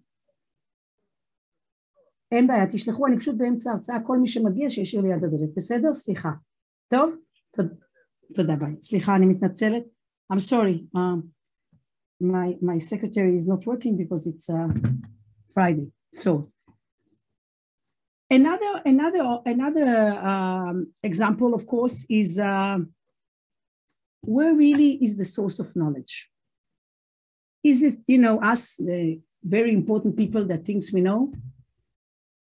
אין 2.33 2.47
בעיה, 2.47 2.67
תשלחו, 2.67 3.07
אני 3.07 3.19
פשוט 3.19 3.35
באמצע 3.37 3.71
ההרצאה, 3.71 3.97
כל 4.07 4.19
מי 4.19 4.29
שמגיע 4.29 4.71
שישאיר 4.71 5.03
ליד 5.03 5.25
הדלת, 5.25 5.55
בסדר? 5.57 5.95
סליחה. 5.95 6.31
טוב? 6.89 7.17
תודה 8.35 8.57
ביי. 8.57 8.75
סליחה, 8.83 9.17
אני 9.17 9.27
מתנצלת. 9.27 9.83
I'm 10.33 10.41
sorry. 10.41 10.89
Um, 10.97 11.31
my, 12.21 12.57
my 12.61 12.79
secretary 12.79 13.35
is 13.35 13.47
not 13.47 13.67
working 13.67 13.97
because 13.97 14.27
it's 14.27 14.49
uh, 14.49 14.69
Friday. 15.55 15.89
So, 16.13 16.51
Another, 18.32 18.82
another, 18.86 19.40
another 19.46 20.20
um, 20.20 20.94
example, 21.02 21.56
of 21.56 21.66
course, 21.66 22.06
is 22.10 22.38
uh, 22.38 22.78
where 24.22 24.54
really 24.54 25.04
is 25.04 25.18
the 25.18 25.26
source 25.26 25.58
of 25.60 25.76
knowledge? 25.76 26.30
Is 27.64 27.82
it, 27.82 27.96
you 28.08 28.20
know, 28.20 28.40
us, 28.42 28.76
the 28.76 29.20
very 29.44 29.74
important 29.74 30.16
people 30.16 30.46
that 30.46 30.64
thinks 30.64 30.94
we 30.94 31.02
know? 31.02 31.34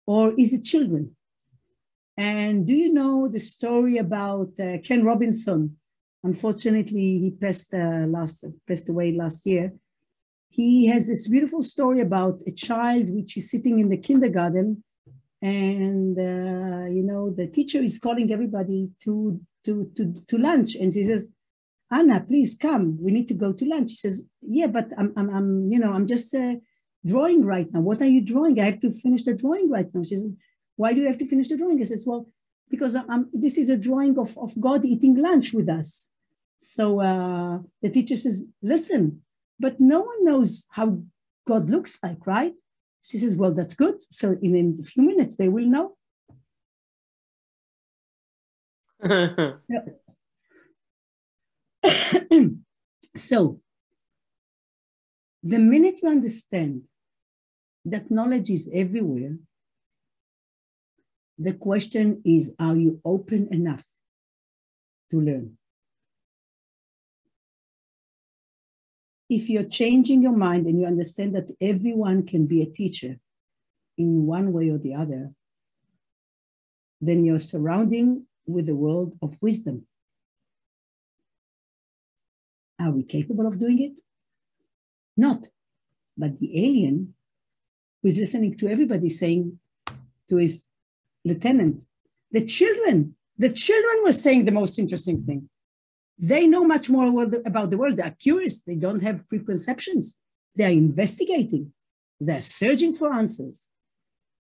Or 0.06 0.34
is 0.38 0.52
it 0.52 0.64
children? 0.64 1.16
And 2.16 2.66
do 2.66 2.74
you 2.74 2.92
know 2.92 3.28
the 3.28 3.40
story 3.40 3.96
about 3.96 4.50
uh, 4.60 4.78
Ken 4.84 5.04
Robinson? 5.04 5.76
Unfortunately, 6.22 7.18
he 7.18 7.30
passed, 7.40 7.72
uh, 7.72 8.04
last, 8.08 8.44
passed 8.66 8.88
away 8.88 9.12
last 9.12 9.46
year. 9.46 9.72
He 10.50 10.86
has 10.88 11.06
this 11.06 11.28
beautiful 11.28 11.62
story 11.62 12.00
about 12.00 12.42
a 12.46 12.50
child 12.50 13.08
which 13.08 13.36
is 13.36 13.50
sitting 13.50 13.78
in 13.78 13.88
the 13.88 13.96
kindergarten 13.96 14.82
and 15.40 16.18
uh, 16.18 16.86
you 16.90 17.02
know 17.02 17.30
the 17.30 17.46
teacher 17.46 17.82
is 17.82 17.98
calling 17.98 18.32
everybody 18.32 18.88
to 19.04 19.40
to 19.64 19.90
to 19.96 20.12
to 20.26 20.38
lunch. 20.38 20.74
And 20.74 20.92
she 20.92 21.04
says 21.04 21.32
anna 21.90 22.20
please 22.20 22.56
come. 22.56 22.98
We 23.00 23.12
need 23.12 23.28
to 23.28 23.34
go 23.34 23.52
to 23.52 23.64
lunch. 23.64 23.90
She 23.90 23.96
says 23.96 24.24
yeah 24.42 24.66
but 24.66 24.92
i'm 24.98 25.12
i'm, 25.16 25.30
I'm 25.30 25.72
you 25.72 25.78
know 25.78 25.92
i'm 25.92 26.06
just 26.06 26.34
uh, 26.34 26.54
drawing 27.06 27.44
right 27.44 27.72
now. 27.72 27.80
What 27.80 28.02
are 28.02 28.08
you 28.08 28.20
drawing? 28.20 28.58
I 28.58 28.64
have 28.64 28.80
to 28.80 28.90
finish 28.90 29.22
the 29.22 29.34
drawing 29.34 29.70
right 29.70 29.92
now. 29.94 30.02
She 30.02 30.16
says 30.16 30.32
why 30.76 30.92
do 30.92 31.00
you 31.00 31.06
have 31.06 31.18
to 31.18 31.26
finish 31.26 31.48
the 31.48 31.56
drawing? 31.56 31.80
I 31.80 31.84
says 31.84 32.04
well 32.06 32.28
because 32.70 32.94
I'm, 32.94 33.30
this 33.32 33.56
is 33.56 33.70
a 33.70 33.78
drawing 33.78 34.18
of, 34.18 34.36
of 34.36 34.60
god 34.60 34.84
eating 34.84 35.16
lunch 35.16 35.54
with 35.54 35.68
us. 35.70 36.10
So 36.58 37.00
uh, 37.00 37.60
the 37.80 37.90
teacher 37.90 38.16
says 38.16 38.46
listen 38.62 39.22
but 39.60 39.80
no 39.80 40.00
one 40.00 40.24
knows 40.24 40.66
how 40.70 41.00
god 41.46 41.70
looks 41.70 41.98
like 42.02 42.26
right 42.26 42.54
she 43.08 43.16
says, 43.16 43.34
well, 43.34 43.54
that's 43.54 43.74
good. 43.74 44.02
So 44.10 44.36
in, 44.42 44.76
a 44.80 44.82
few 44.82 45.02
minutes, 45.02 45.38
they 45.38 45.48
will 45.48 45.64
know. 45.64 45.96
so 53.16 53.60
the 55.42 55.58
minute 55.58 55.94
you 56.02 56.10
understand 56.10 56.82
that 57.86 58.10
knowledge 58.10 58.50
is 58.50 58.68
everywhere, 58.74 59.38
the 61.38 61.54
question 61.54 62.20
is, 62.24 62.54
are 62.58 62.76
you 62.76 63.00
open 63.04 63.48
enough 63.52 63.86
to 65.12 65.20
learn? 65.20 65.57
If 69.28 69.48
you're 69.50 69.64
changing 69.64 70.22
your 70.22 70.36
mind 70.36 70.66
and 70.66 70.80
you 70.80 70.86
understand 70.86 71.34
that 71.34 71.50
everyone 71.60 72.26
can 72.26 72.46
be 72.46 72.62
a 72.62 72.66
teacher 72.66 73.18
in 73.96 74.26
one 74.26 74.52
way 74.52 74.70
or 74.70 74.78
the 74.78 74.94
other, 74.94 75.30
then 77.00 77.24
you're 77.24 77.38
surrounding 77.38 78.26
with 78.46 78.68
a 78.68 78.74
world 78.74 79.16
of 79.20 79.40
wisdom. 79.42 79.86
Are 82.80 82.90
we 82.90 83.02
capable 83.02 83.46
of 83.46 83.58
doing 83.58 83.82
it? 83.82 84.00
Not. 85.16 85.48
But 86.16 86.38
the 86.38 86.64
alien 86.64 87.14
who 88.02 88.08
is 88.08 88.16
listening 88.16 88.56
to 88.58 88.68
everybody 88.68 89.08
saying 89.08 89.58
to 90.28 90.36
his 90.36 90.66
lieutenant, 91.24 91.84
the 92.30 92.44
children, 92.44 93.16
the 93.36 93.52
children 93.52 94.04
were 94.04 94.12
saying 94.12 94.44
the 94.44 94.52
most 94.52 94.78
interesting 94.78 95.20
thing. 95.20 95.48
They 96.18 96.46
know 96.46 96.64
much 96.64 96.88
more 96.90 97.06
about 97.46 97.70
the 97.70 97.78
world. 97.78 97.96
They 97.96 98.02
are 98.02 98.16
curious. 98.18 98.62
They 98.62 98.74
don't 98.74 99.02
have 99.02 99.28
preconceptions. 99.28 100.18
They 100.56 100.64
are 100.64 100.70
investigating. 100.70 101.72
They're 102.20 102.40
searching 102.40 102.94
for 102.94 103.12
answers. 103.12 103.68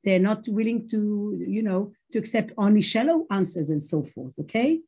They're 0.03 0.19
not 0.19 0.47
willing 0.47 0.87
to, 0.89 1.43
you 1.47 1.61
know, 1.61 1.91
to 2.11 2.19
accept 2.19 2.53
only 2.57 2.81
shallow 2.81 3.27
answers 3.29 3.69
and 3.69 3.83
so 3.83 4.03
forth. 4.03 4.33
Okay. 4.39 4.81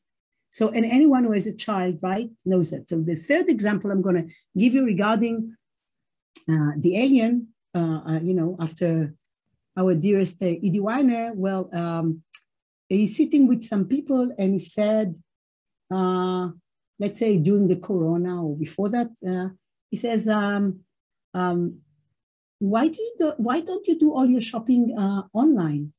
So, 0.52 0.70
and 0.70 0.86
anyone 0.86 1.26
who 1.26 1.34
has 1.34 1.46
a 1.46 1.56
child, 1.56 2.00
right, 2.02 2.30
knows 2.46 2.72
that. 2.72 2.90
So, 2.90 3.00
the 3.02 3.16
third 3.16 3.50
example 3.50 3.92
I'm 3.92 4.02
going 4.02 4.16
to 4.16 4.34
give 4.58 4.74
you 4.74 4.84
regarding 4.84 5.56
uh, 6.50 6.72
the 6.78 6.98
alien, 6.98 7.50
uh, 7.76 8.02
uh, 8.08 8.20
you 8.24 8.34
know, 8.34 8.58
after 8.60 9.14
our 9.78 9.94
dearest 9.94 10.42
uh, 10.42 10.48
Eddie 10.48 10.80
Weiner, 10.80 11.34
well, 11.36 11.70
um, 11.74 12.24
he's 12.88 13.16
sitting 13.16 13.48
with 13.48 13.64
some 13.64 13.86
people 13.86 14.34
and 14.38 14.54
he 14.54 14.60
said, 14.60 15.16
uh, 15.92 16.50
let's 17.00 17.20
say 17.20 17.38
during 17.38 17.68
the 17.68 17.78
corona 17.78 18.46
or 18.46 18.56
before 18.56 18.90
that, 18.90 19.10
uh, 19.28 19.50
he 19.90 19.98
says, 19.98 20.28
um, 20.28 20.82
um, 21.34 21.80
why 22.60 22.88
do 22.88 23.02
you 23.02 23.16
do, 23.18 23.34
why 23.38 23.62
don't 23.62 23.88
you 23.88 23.98
do 23.98 24.14
all 24.14 24.26
your 24.26 24.42
shopping 24.42 24.96
uh, 24.98 25.24
online? 25.34 25.94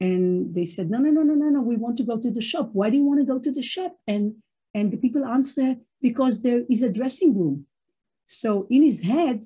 And 0.00 0.54
they 0.54 0.64
said, 0.64 0.90
no, 0.90 0.98
no, 0.98 1.10
no, 1.10 1.22
no, 1.22 1.34
no, 1.34 1.48
no. 1.50 1.60
We 1.60 1.76
want 1.76 1.96
to 1.98 2.02
go 2.02 2.18
to 2.18 2.30
the 2.30 2.40
shop. 2.40 2.70
Why 2.72 2.90
do 2.90 2.96
you 2.96 3.04
want 3.04 3.20
to 3.20 3.26
go 3.26 3.38
to 3.38 3.52
the 3.52 3.62
shop? 3.62 3.96
And 4.06 4.34
and 4.74 4.90
the 4.92 4.96
people 4.96 5.24
answer 5.24 5.76
because 6.02 6.42
there 6.42 6.62
is 6.68 6.82
a 6.82 6.92
dressing 6.92 7.38
room. 7.38 7.66
So 8.24 8.66
in 8.70 8.82
his 8.82 9.02
head, 9.02 9.44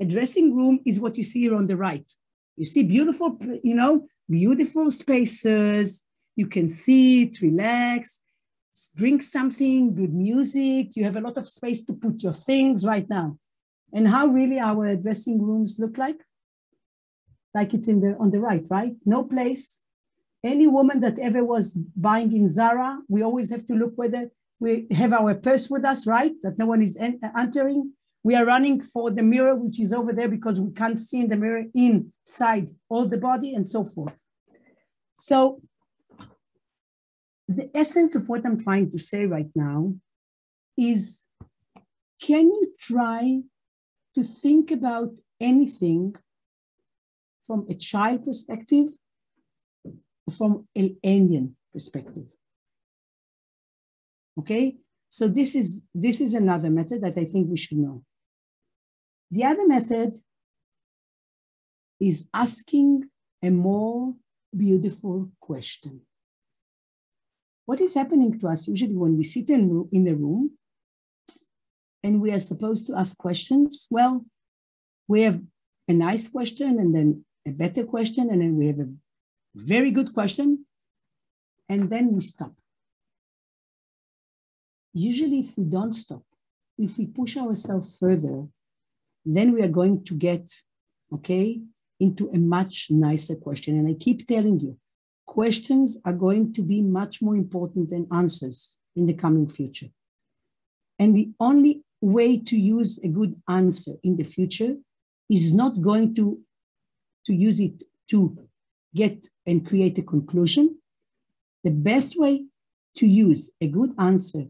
a 0.00 0.04
dressing 0.04 0.54
room 0.54 0.78
is 0.86 1.00
what 1.00 1.16
you 1.16 1.24
see 1.24 1.40
here 1.40 1.56
on 1.56 1.66
the 1.66 1.76
right. 1.76 2.08
You 2.56 2.64
see 2.64 2.84
beautiful, 2.84 3.36
you 3.64 3.74
know, 3.74 4.06
beautiful 4.30 4.90
spaces. 4.92 6.04
You 6.36 6.46
can 6.46 6.68
sit, 6.68 7.40
relax, 7.40 8.20
drink 8.96 9.22
something, 9.22 9.94
good 9.94 10.14
music. 10.14 10.96
You 10.96 11.04
have 11.04 11.16
a 11.16 11.20
lot 11.20 11.36
of 11.36 11.48
space 11.48 11.84
to 11.84 11.92
put 11.92 12.22
your 12.22 12.32
things 12.32 12.84
right 12.84 13.08
now. 13.08 13.38
And 13.92 14.08
how 14.08 14.26
really 14.26 14.58
our 14.58 14.96
dressing 14.96 15.40
rooms 15.40 15.76
look 15.78 15.98
like? 15.98 16.20
Like 17.54 17.72
it's 17.72 17.88
in 17.88 18.00
the 18.00 18.16
on 18.18 18.30
the 18.30 18.40
right, 18.40 18.66
right? 18.70 18.94
No 19.04 19.22
place. 19.24 19.80
Any 20.42 20.66
woman 20.66 21.00
that 21.00 21.18
ever 21.18 21.44
was 21.44 21.72
buying 21.72 22.32
in 22.32 22.48
Zara, 22.48 22.98
we 23.08 23.22
always 23.22 23.50
have 23.50 23.64
to 23.66 23.74
look 23.74 23.92
whether 23.94 24.30
we 24.60 24.86
have 24.90 25.12
our 25.12 25.34
purse 25.34 25.70
with 25.70 25.84
us, 25.84 26.06
right? 26.06 26.32
That 26.42 26.58
no 26.58 26.66
one 26.66 26.82
is 26.82 26.96
entering. 27.00 27.92
We 28.22 28.34
are 28.34 28.44
running 28.44 28.82
for 28.82 29.10
the 29.10 29.22
mirror, 29.22 29.54
which 29.54 29.78
is 29.80 29.92
over 29.92 30.12
there 30.12 30.28
because 30.28 30.60
we 30.60 30.72
can't 30.72 30.98
see 30.98 31.20
in 31.20 31.28
the 31.28 31.36
mirror 31.36 31.64
inside 31.74 32.70
all 32.88 33.06
the 33.06 33.18
body 33.18 33.54
and 33.54 33.66
so 33.66 33.84
forth. 33.84 34.16
So 35.14 35.60
the 37.48 37.70
essence 37.74 38.14
of 38.14 38.28
what 38.28 38.44
I'm 38.44 38.58
trying 38.58 38.90
to 38.90 38.98
say 38.98 39.26
right 39.26 39.50
now 39.54 39.94
is 40.76 41.26
can 42.20 42.46
you 42.46 42.72
try 42.78 43.42
to 44.14 44.22
think 44.22 44.70
about 44.70 45.10
anything 45.40 46.14
from 47.46 47.66
a 47.68 47.74
child 47.74 48.24
perspective 48.24 48.88
from 50.32 50.66
an 50.74 50.96
Indian 51.02 51.56
perspective? 51.72 52.24
Okay, 54.38 54.76
so 55.10 55.28
this 55.28 55.54
is 55.54 55.82
this 55.94 56.20
is 56.20 56.34
another 56.34 56.70
method 56.70 57.02
that 57.02 57.18
I 57.18 57.24
think 57.24 57.48
we 57.48 57.56
should 57.56 57.78
know. 57.78 58.02
The 59.30 59.44
other 59.44 59.66
method 59.66 60.14
is 62.00 62.26
asking 62.32 63.04
a 63.42 63.50
more 63.50 64.14
beautiful 64.56 65.30
question 65.40 66.00
what 67.66 67.80
is 67.80 67.94
happening 67.94 68.38
to 68.38 68.48
us 68.48 68.68
usually 68.68 68.96
when 68.96 69.16
we 69.16 69.24
sit 69.24 69.48
in, 69.50 69.88
in 69.92 70.04
the 70.04 70.14
room 70.14 70.50
and 72.02 72.20
we 72.20 72.30
are 72.32 72.38
supposed 72.38 72.86
to 72.86 72.96
ask 72.96 73.16
questions? 73.16 73.86
Well, 73.90 74.24
we 75.08 75.22
have 75.22 75.40
a 75.88 75.92
nice 75.92 76.28
question 76.28 76.78
and 76.78 76.94
then 76.94 77.24
a 77.46 77.50
better 77.50 77.84
question, 77.84 78.30
and 78.30 78.40
then 78.40 78.56
we 78.56 78.66
have 78.68 78.80
a 78.80 78.88
very 79.54 79.90
good 79.90 80.14
question, 80.14 80.64
and 81.68 81.90
then 81.90 82.12
we 82.12 82.20
stop. 82.20 82.52
Usually, 84.94 85.40
if 85.40 85.58
we 85.58 85.64
don't 85.64 85.92
stop, 85.92 86.22
if 86.78 86.96
we 86.98 87.06
push 87.06 87.36
ourselves 87.36 87.98
further, 87.98 88.46
then 89.26 89.52
we 89.52 89.62
are 89.62 89.68
going 89.68 90.04
to 90.04 90.14
get, 90.14 90.50
okay, 91.12 91.60
into 92.00 92.30
a 92.30 92.38
much 92.38 92.86
nicer 92.90 93.36
question. 93.36 93.78
And 93.78 93.88
I 93.88 93.94
keep 93.94 94.26
telling 94.26 94.60
you, 94.60 94.78
questions 95.26 95.98
are 96.04 96.12
going 96.12 96.52
to 96.54 96.62
be 96.62 96.80
much 96.82 97.22
more 97.22 97.36
important 97.36 97.90
than 97.90 98.06
answers 98.12 98.78
in 98.96 99.06
the 99.06 99.14
coming 99.14 99.48
future. 99.48 99.88
And 100.98 101.16
the 101.16 101.32
only 101.40 101.82
way 102.00 102.38
to 102.38 102.56
use 102.56 102.98
a 103.02 103.08
good 103.08 103.34
answer 103.48 103.92
in 104.02 104.16
the 104.16 104.24
future 104.24 104.76
is 105.30 105.54
not 105.54 105.80
going 105.80 106.14
to, 106.14 106.38
to 107.26 107.34
use 107.34 107.60
it 107.60 107.82
to 108.10 108.36
get 108.94 109.28
and 109.46 109.66
create 109.66 109.98
a 109.98 110.02
conclusion. 110.02 110.78
The 111.64 111.70
best 111.70 112.18
way 112.18 112.44
to 112.98 113.06
use 113.06 113.50
a 113.60 113.66
good 113.66 113.94
answer 113.98 114.44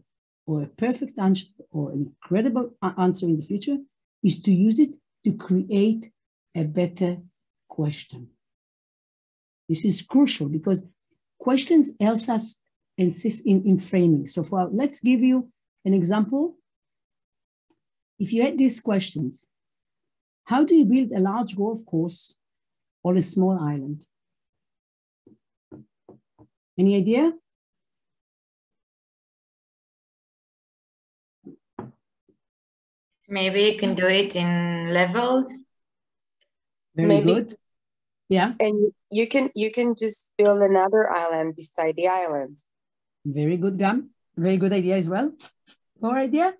or 0.45 0.63
a 0.63 0.67
perfect 0.67 1.17
answer 1.17 1.47
or 1.71 1.91
an 1.91 2.13
incredible 2.13 2.71
answer 2.97 3.25
in 3.25 3.37
the 3.37 3.45
future 3.45 3.77
is 4.23 4.41
to 4.41 4.51
use 4.51 4.79
it 4.79 4.93
to 5.23 5.33
create 5.33 6.11
a 6.53 6.63
better 6.63 7.17
question. 7.67 8.29
This 9.67 9.85
is 9.85 10.01
crucial 10.01 10.47
because 10.47 10.85
questions 11.39 11.91
helps 11.99 12.29
us 12.29 12.59
insist 12.97 13.45
in, 13.45 13.63
in 13.63 13.79
framing. 13.79 14.27
So 14.27 14.43
for 14.43 14.69
let's 14.71 14.99
give 14.99 15.21
you 15.21 15.49
an 15.83 15.93
example. 15.93 16.55
If 18.17 18.31
you 18.31 18.43
had 18.43 18.57
these 18.57 18.79
questions, 18.79 19.47
how 20.45 20.63
do 20.63 20.75
you 20.75 20.85
build 20.85 21.11
a 21.11 21.19
large 21.19 21.55
golf 21.55 21.85
course 21.85 22.35
on 23.03 23.17
a 23.17 23.21
small 23.21 23.59
island? 23.59 24.05
Any 26.77 26.97
idea? 26.97 27.33
Maybe 33.27 33.63
you 33.63 33.77
can 33.79 33.95
do 33.95 34.07
it 34.07 34.35
in 34.35 34.93
levels. 34.93 35.51
Very 36.95 37.07
Maybe. 37.07 37.25
good. 37.25 37.55
Yeah, 38.27 38.53
And 38.59 38.91
you 39.11 39.27
can 39.27 39.49
you 39.53 39.71
can 39.71 39.95
just 39.95 40.31
build 40.37 40.61
another 40.61 41.09
island 41.09 41.55
beside 41.55 41.95
the 41.95 42.07
island. 42.07 42.57
very 43.25 43.57
good, 43.57 43.77
Gam. 43.77 44.09
Very 44.35 44.57
good 44.57 44.73
idea 44.73 44.95
as 44.97 45.07
well. 45.07 45.31
More 46.01 46.17
idea? 46.17 46.53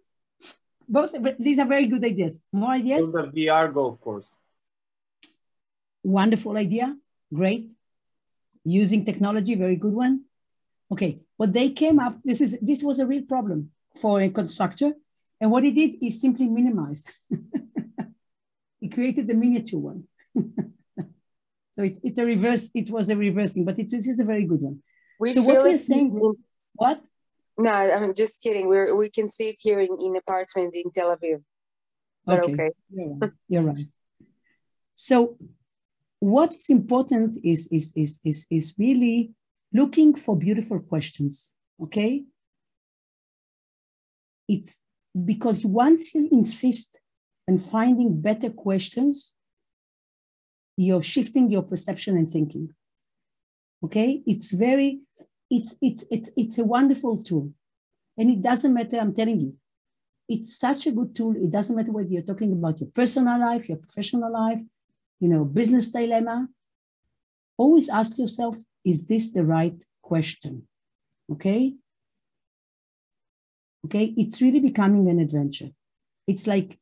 Both, 0.88 1.16
but 1.22 1.38
these 1.39 1.57
are 1.59 1.66
very 1.66 1.88
good 1.88 2.03
ideas. 2.05 2.43
More 2.53 2.72
ideas? 2.72 3.11
Build 3.11 3.28
a 3.28 3.32
VR 3.32 3.74
golf 3.74 3.99
course. 3.99 4.36
Wonderful 6.03 6.55
idea. 6.57 6.95
Great. 7.34 7.74
Using 8.63 9.03
technology, 9.03 9.55
very 9.55 9.76
good 9.76 9.93
one. 9.93 10.26
Okay, 10.91 11.20
what 11.38 11.51
they 11.51 11.70
came 11.72 11.99
up, 11.99 12.18
this 12.24 12.41
is 12.41 12.59
this 12.61 12.84
was 12.84 12.99
a 12.99 13.05
real 13.07 13.24
problem 13.24 13.72
for 14.01 14.22
a 14.22 14.30
constructor. 14.30 14.93
And 15.41 15.51
what 15.51 15.63
he 15.63 15.72
did 15.72 15.97
is 16.01 16.22
simply 16.22 16.47
minimized. 16.47 17.11
he 18.80 18.88
created 18.89 19.28
the 19.28 19.34
miniature 19.34 19.80
one. 19.80 20.03
so 21.76 21.84
it, 21.84 21.97
it's 22.03 22.17
a 22.17 22.26
reverse, 22.26 22.71
it 22.73 22.89
was 22.89 23.09
a 23.09 23.17
reversing, 23.17 23.65
but 23.65 23.78
it, 23.78 23.91
it 23.91 24.05
is 24.07 24.19
a 24.21 24.23
very 24.23 24.45
good 24.45 24.61
one. 24.61 24.82
We 25.19 25.34
So 25.34 25.41
what 25.43 25.63
we're 25.67 25.78
saying- 25.78 26.15
in- 26.15 26.43
What? 26.73 27.01
no, 27.57 27.69
I'm 27.69 28.13
just 28.13 28.41
kidding. 28.41 28.65
We're 28.69 28.97
we 28.97 29.09
can 29.09 29.28
see 29.28 29.47
it 29.49 29.57
here 29.59 29.80
in, 29.82 29.93
in 29.99 30.15
apartment 30.15 30.73
in 30.73 30.89
Tel 30.95 31.15
Aviv. 31.15 31.43
But 32.26 32.39
okay. 32.47 32.69
You're 32.95 33.13
right. 33.19 33.32
You're 33.49 33.63
right. 33.63 33.78
So 34.93 35.38
what 36.19 36.55
is 36.55 36.69
important 36.69 37.38
is, 37.43 37.67
is, 37.78 37.91
is, 37.95 38.19
is, 38.23 38.47
is 38.49 38.73
really 38.80 39.34
looking 39.73 40.15
for 40.15 40.34
beautiful 40.38 40.80
questions. 40.80 41.53
Okay. 41.84 42.23
It's 44.47 44.82
because 45.32 45.65
once 45.65 46.15
you 46.15 46.30
insist 46.32 46.99
on 47.49 47.57
finding 47.57 48.21
better 48.21 48.49
questions, 48.49 49.34
you're 50.78 51.01
shifting 51.01 51.49
your 51.49 51.63
perception 51.63 52.17
and 52.17 52.28
thinking. 52.28 52.73
Okay. 53.84 54.21
It's 54.26 54.51
very, 54.51 55.01
it's, 55.49 55.76
it's, 55.82 56.03
it's, 56.11 56.32
it's 56.36 56.57
a 56.57 56.63
wonderful 56.63 57.23
tool. 57.23 57.51
And 58.17 58.30
it 58.30 58.41
doesn't 58.41 58.73
matter, 58.73 58.97
I'm 58.97 59.13
telling 59.13 59.39
you, 59.39 59.55
it's 60.28 60.57
such 60.57 60.88
a 60.88 60.91
good 60.91 61.15
tool. 61.15 61.36
It 61.36 61.51
doesn't 61.51 61.76
matter 61.76 61.91
whether 61.91 62.09
you're 62.09 62.23
talking 62.23 62.51
about 62.51 62.80
your 62.80 62.89
personal 62.89 63.39
life, 63.39 63.69
your 63.69 63.78
professional 63.78 64.32
life, 64.32 64.61
you 65.19 65.30
know, 65.30 65.45
business 65.45 65.91
dilemma. 65.91 66.47
Always 67.57 67.89
ask 67.89 68.17
yourself, 68.17 68.57
is 68.84 69.07
this 69.07 69.34
the 69.34 69.45
right 69.45 69.82
question? 70.01 70.67
Okay. 71.32 71.76
Okay. 73.86 74.13
It's 74.17 74.41
really 74.41 74.59
becoming 74.59 75.07
an 75.09 75.19
adventure. 75.19 75.69
It's 76.28 76.47
like, 76.47 76.80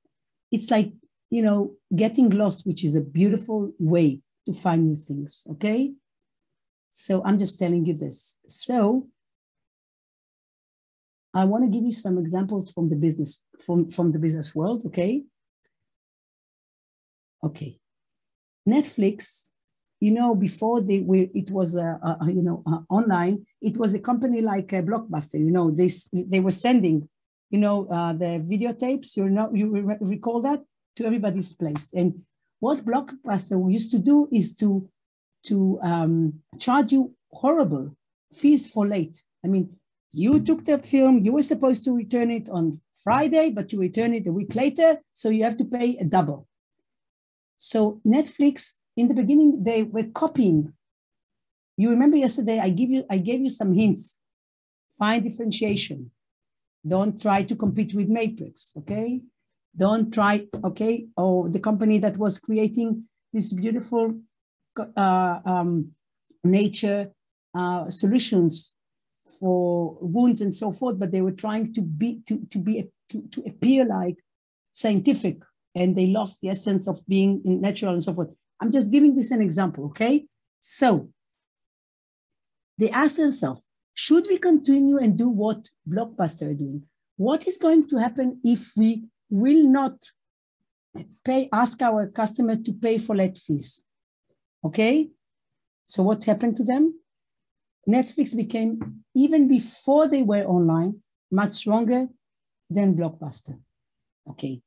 it's 0.52 0.72
like, 0.72 0.94
you 1.34 1.42
know, 1.42 1.74
getting 1.96 2.30
lost, 2.30 2.64
which 2.68 2.84
is 2.86 2.94
a 2.94 3.02
beautiful 3.02 3.72
way 3.80 4.22
to 4.46 4.54
find 4.54 4.86
new 4.86 4.96
things. 4.96 5.48
Okay. 5.50 5.92
So 6.92 7.24
I'm 7.26 7.40
just 7.40 7.58
telling 7.58 7.84
you 7.88 7.96
this. 7.96 8.38
So 8.48 9.08
I 11.34 11.46
want 11.46 11.64
to 11.64 11.72
give 11.72 11.84
you 11.84 11.92
some 11.92 12.20
examples 12.20 12.72
from 12.72 12.90
the 12.92 12.96
business 12.96 13.44
from, 13.66 13.90
from 13.90 14.12
the 14.12 14.20
business 14.20 14.54
world. 14.54 14.84
Okay. 14.86 15.24
Okay. 17.44 17.80
Netflix, 18.70 19.48
you 20.00 20.12
know, 20.12 20.36
before 20.36 20.82
they 20.82 21.00
were, 21.00 21.26
it 21.34 21.50
was 21.50 21.74
you 21.74 22.44
know 22.48 22.64
online. 22.92 23.44
It 23.60 23.76
was 23.78 23.96
a 23.96 24.00
company 24.00 24.42
like 24.42 24.72
a 24.72 24.84
Blockbuster. 24.84 25.40
You 25.40 25.50
know, 25.50 25.72
they 25.72 25.90
they 26.14 26.42
were 26.42 26.52
sending, 26.52 27.10
you 27.50 27.58
know, 27.58 27.88
uh, 27.88 28.14
the 28.14 28.32
videotapes. 28.52 29.18
You 29.18 29.32
know, 29.32 29.50
you 29.52 29.72
re- 29.72 29.98
recall 30.00 30.40
that 30.42 30.62
to 30.96 31.06
everybody's 31.06 31.54
place. 31.54 31.94
And 31.94 32.20
what 32.60 32.86
Blockbuster 32.86 33.72
used 33.72 33.91
to 33.91 34.00
do 34.00 34.28
is 34.32 34.56
to 34.58 34.89
to 35.46 35.80
um, 35.82 36.39
charge 36.58 36.94
you 36.94 37.14
horrible 37.32 37.96
fees 38.34 38.68
for 38.68 38.88
late. 38.88 39.22
I 39.44 39.48
mean, 39.50 39.76
you 40.12 40.39
took 40.39 40.64
the 40.64 40.78
film, 40.78 41.20
you 41.26 41.34
were 41.34 41.41
supposed 41.41 41.84
to 41.84 41.91
return 41.91 42.32
it 42.32 42.48
on 42.50 42.80
Friday, 43.04 43.50
but 43.50 43.74
you 43.74 43.80
return 43.80 44.14
it 44.14 44.28
a 44.28 44.32
week 44.32 44.56
later, 44.56 45.00
so 45.12 45.30
you 45.30 45.44
have 45.44 45.58
to 45.58 45.66
pay 45.66 45.98
a 45.98 46.06
double. 46.06 46.48
So 47.58 48.00
Netflix, 48.06 48.74
in 48.96 49.08
the 49.08 49.16
beginning, 49.16 49.64
they 49.64 49.84
were 49.84 50.06
copying. 50.14 50.74
You 51.76 51.89
remember 51.89 52.18
yesterday, 52.18 52.60
I 52.60 52.70
give 52.70 52.89
you, 52.89 53.04
I 53.10 53.18
gave 53.18 53.41
you 53.41 53.50
some 53.50 53.74
hints. 53.74 54.20
Find 54.98 55.24
differentiation. 55.24 56.12
Don't 56.88 57.20
try 57.20 57.44
to 57.44 57.56
compete 57.56 57.94
with 57.94 58.08
Matrix, 58.08 58.74
okay? 58.78 59.22
Don't 59.76 60.13
try, 60.13 60.47
okay? 60.63 61.07
Or 61.17 61.49
the 61.49 61.59
company 61.59 61.97
that 61.99 62.17
was 62.17 62.38
creating 62.38 63.05
this 63.32 63.51
beautiful 63.51 64.19
uh, 64.78 65.39
um, 65.45 65.91
nature 66.43 67.11
uh, 67.55 67.89
solutions 67.89 68.76
for 69.39 69.97
wounds 70.01 70.41
and 70.41 70.53
so 70.53 70.71
forth, 70.71 70.99
but 70.99 71.11
they 71.11 71.21
were 71.21 71.32
trying 71.32 71.74
to 71.74 71.82
be 71.82 72.21
to, 72.28 72.45
to 72.51 72.57
be 72.59 72.86
to, 73.09 73.21
to 73.32 73.43
appear 73.47 73.86
like 73.86 74.17
scientific, 74.74 75.38
and 75.74 75.95
they 75.95 76.07
lost 76.07 76.41
the 76.41 76.49
essence 76.49 76.88
of 76.88 77.05
being 77.07 77.41
natural 77.43 77.93
and 77.93 78.03
so 78.03 78.13
forth. 78.13 78.30
I'm 78.59 78.71
just 78.71 78.91
giving 78.91 79.15
this 79.15 79.32
an 79.32 79.41
example, 79.41 79.86
okay? 79.86 80.26
So 80.59 81.09
they 82.78 82.89
asked 82.89 83.17
themselves, 83.17 83.63
should 83.93 84.28
we 84.28 84.38
continue 84.38 84.97
and 84.97 85.17
do 85.17 85.30
what 85.30 85.69
Blockbuster 85.88 86.51
are 86.51 86.53
doing? 86.53 86.84
What 87.17 87.47
is 87.47 87.57
going 87.57 87.89
to 87.89 87.97
happen 87.97 88.39
if 88.43 88.71
we 88.76 89.05
will 89.34 89.64
not 89.68 89.96
pay, 91.26 91.50
ask 91.52 91.82
our 91.82 92.06
customer 92.08 92.56
to 92.56 92.72
pay 92.72 93.00
for 93.00 93.16
late 93.16 93.38
fees? 93.38 93.84
Okay? 94.64 95.10
So 95.86 96.04
what 96.04 96.24
happened 96.24 96.56
to 96.58 96.64
them? 96.64 97.00
Netflix 97.90 98.36
became, 98.36 99.04
even 99.16 99.48
before 99.48 100.08
they 100.08 100.22
were 100.22 100.46
online, 100.46 101.02
much 101.32 101.54
stronger 101.54 102.08
than 102.70 102.96
Blockbuster. 102.96 103.58
Okay. 104.30 104.62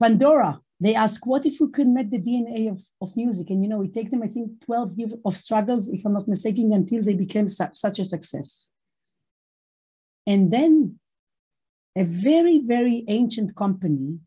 Pandora, 0.00 0.60
they 0.80 0.94
asked, 0.94 1.26
what 1.26 1.44
if 1.44 1.60
we 1.60 1.70
could 1.70 1.86
map 1.86 2.06
the 2.08 2.18
DNA 2.18 2.70
of, 2.70 2.80
of 3.00 3.14
music? 3.14 3.50
And 3.50 3.62
you 3.62 3.68
know, 3.68 3.82
it 3.82 3.92
take 3.92 4.10
them, 4.10 4.22
I 4.22 4.28
think, 4.28 4.64
12 4.64 4.98
years 4.98 5.14
of 5.24 5.36
struggles, 5.36 5.88
if 5.90 6.04
I'm 6.04 6.14
not 6.14 6.26
mistaken, 6.26 6.72
until 6.72 7.02
they 7.02 7.14
became 7.14 7.48
su- 7.48 7.68
such 7.72 7.98
a 7.98 8.04
success. 8.04 8.70
And 10.26 10.50
then 10.50 10.98
a 11.96 12.04
very, 12.04 12.58
very 12.58 13.04
ancient 13.08 13.54
company, 13.54 14.18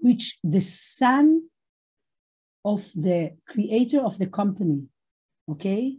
which 0.00 0.38
the 0.42 0.60
son 0.60 1.48
of 2.64 2.90
the 2.94 3.36
creator 3.48 4.00
of 4.00 4.18
the 4.18 4.26
company, 4.26 4.86
okay, 5.48 5.98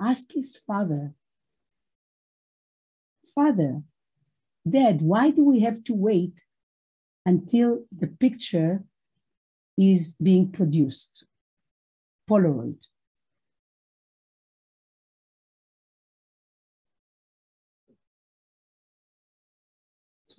asked 0.00 0.32
his 0.32 0.56
father, 0.56 1.14
Father, 3.34 3.82
Dad, 4.68 5.00
why 5.00 5.30
do 5.30 5.44
we 5.44 5.60
have 5.60 5.82
to 5.84 5.94
wait 5.94 6.44
until 7.24 7.84
the 7.96 8.06
picture 8.06 8.84
is 9.78 10.16
being 10.22 10.50
produced? 10.50 11.24
Polaroid. 12.28 12.86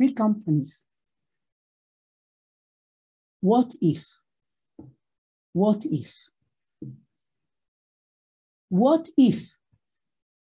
Three 0.02 0.14
companies. 0.14 0.84
What 3.40 3.76
if? 3.80 4.04
What 5.54 5.86
if? 5.86 6.12
What 8.70 9.10
if 9.16 9.54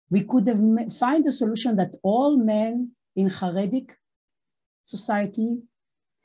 we 0.10 0.24
could 0.26 0.46
have 0.48 0.60
find 0.94 1.26
a 1.26 1.32
solution 1.32 1.78
that 1.78 1.96
all 2.04 2.36
men 2.36 2.92
in 3.16 3.30
Haredic 3.30 3.92
society 4.84 5.62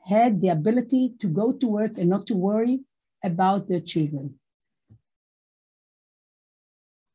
had 0.05 0.41
the 0.41 0.49
ability 0.49 1.13
to 1.21 1.27
go 1.29 1.53
to 1.53 1.67
work 1.67 1.97
and 1.97 2.09
not 2.09 2.27
to 2.27 2.33
worry 2.35 2.81
about 3.23 3.69
their 3.69 3.79
children? 3.79 4.41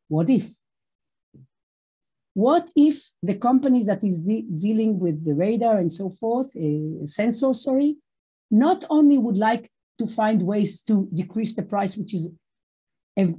What 0.09 0.31
if? 0.31 0.55
What 2.37 2.71
if 2.77 3.13
the 3.23 3.35
company 3.35 3.83
that 3.85 4.05
is 4.05 4.21
de- 4.21 4.43
dealing 4.43 4.99
with 4.99 5.25
the 5.25 5.33
radar 5.33 5.79
and 5.79 5.91
so 5.91 6.11
forth, 6.11 6.55
uh, 6.55 7.07
sensor, 7.07 7.55
sorry, 7.55 7.97
not 8.51 8.85
only 8.91 9.17
would 9.17 9.39
like 9.39 9.71
to 9.97 10.07
find 10.07 10.43
ways 10.43 10.83
to 10.83 11.09
decrease 11.15 11.55
the 11.55 11.63
price, 11.63 11.97
which 11.97 12.13
is 12.13 12.31
a, 13.19 13.33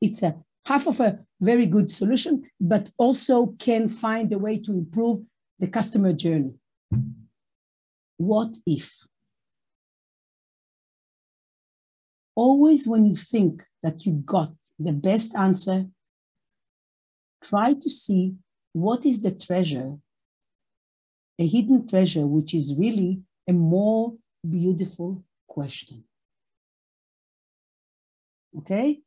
it's 0.00 0.22
a 0.22 0.36
half 0.64 0.86
of 0.86 1.00
a 1.00 1.18
very 1.38 1.66
good 1.66 1.90
solution, 1.90 2.44
but 2.58 2.88
also 2.96 3.54
can 3.58 3.90
find 3.90 4.32
a 4.32 4.38
way 4.38 4.56
to 4.56 4.72
improve 4.72 5.20
the 5.58 5.66
customer 5.66 6.14
journey. 6.14 6.54
What 8.16 8.56
if? 8.66 8.90
Always 12.34 12.88
when 12.88 13.04
you 13.04 13.16
think 13.16 13.64
that 13.82 14.06
you 14.06 14.12
got 14.12 14.54
the 14.78 14.92
best 14.92 15.36
answer. 15.36 15.88
Try 17.48 17.74
to 17.74 17.90
see 17.90 18.34
what 18.72 19.04
is 19.04 19.22
the 19.22 19.30
treasure, 19.30 19.96
a 21.38 21.46
hidden 21.46 21.86
treasure, 21.86 22.26
which 22.26 22.54
is 22.54 22.74
really 22.76 23.20
a 23.48 23.52
more 23.52 24.14
beautiful 24.48 25.22
question. 25.46 26.04
Okay? 28.58 29.00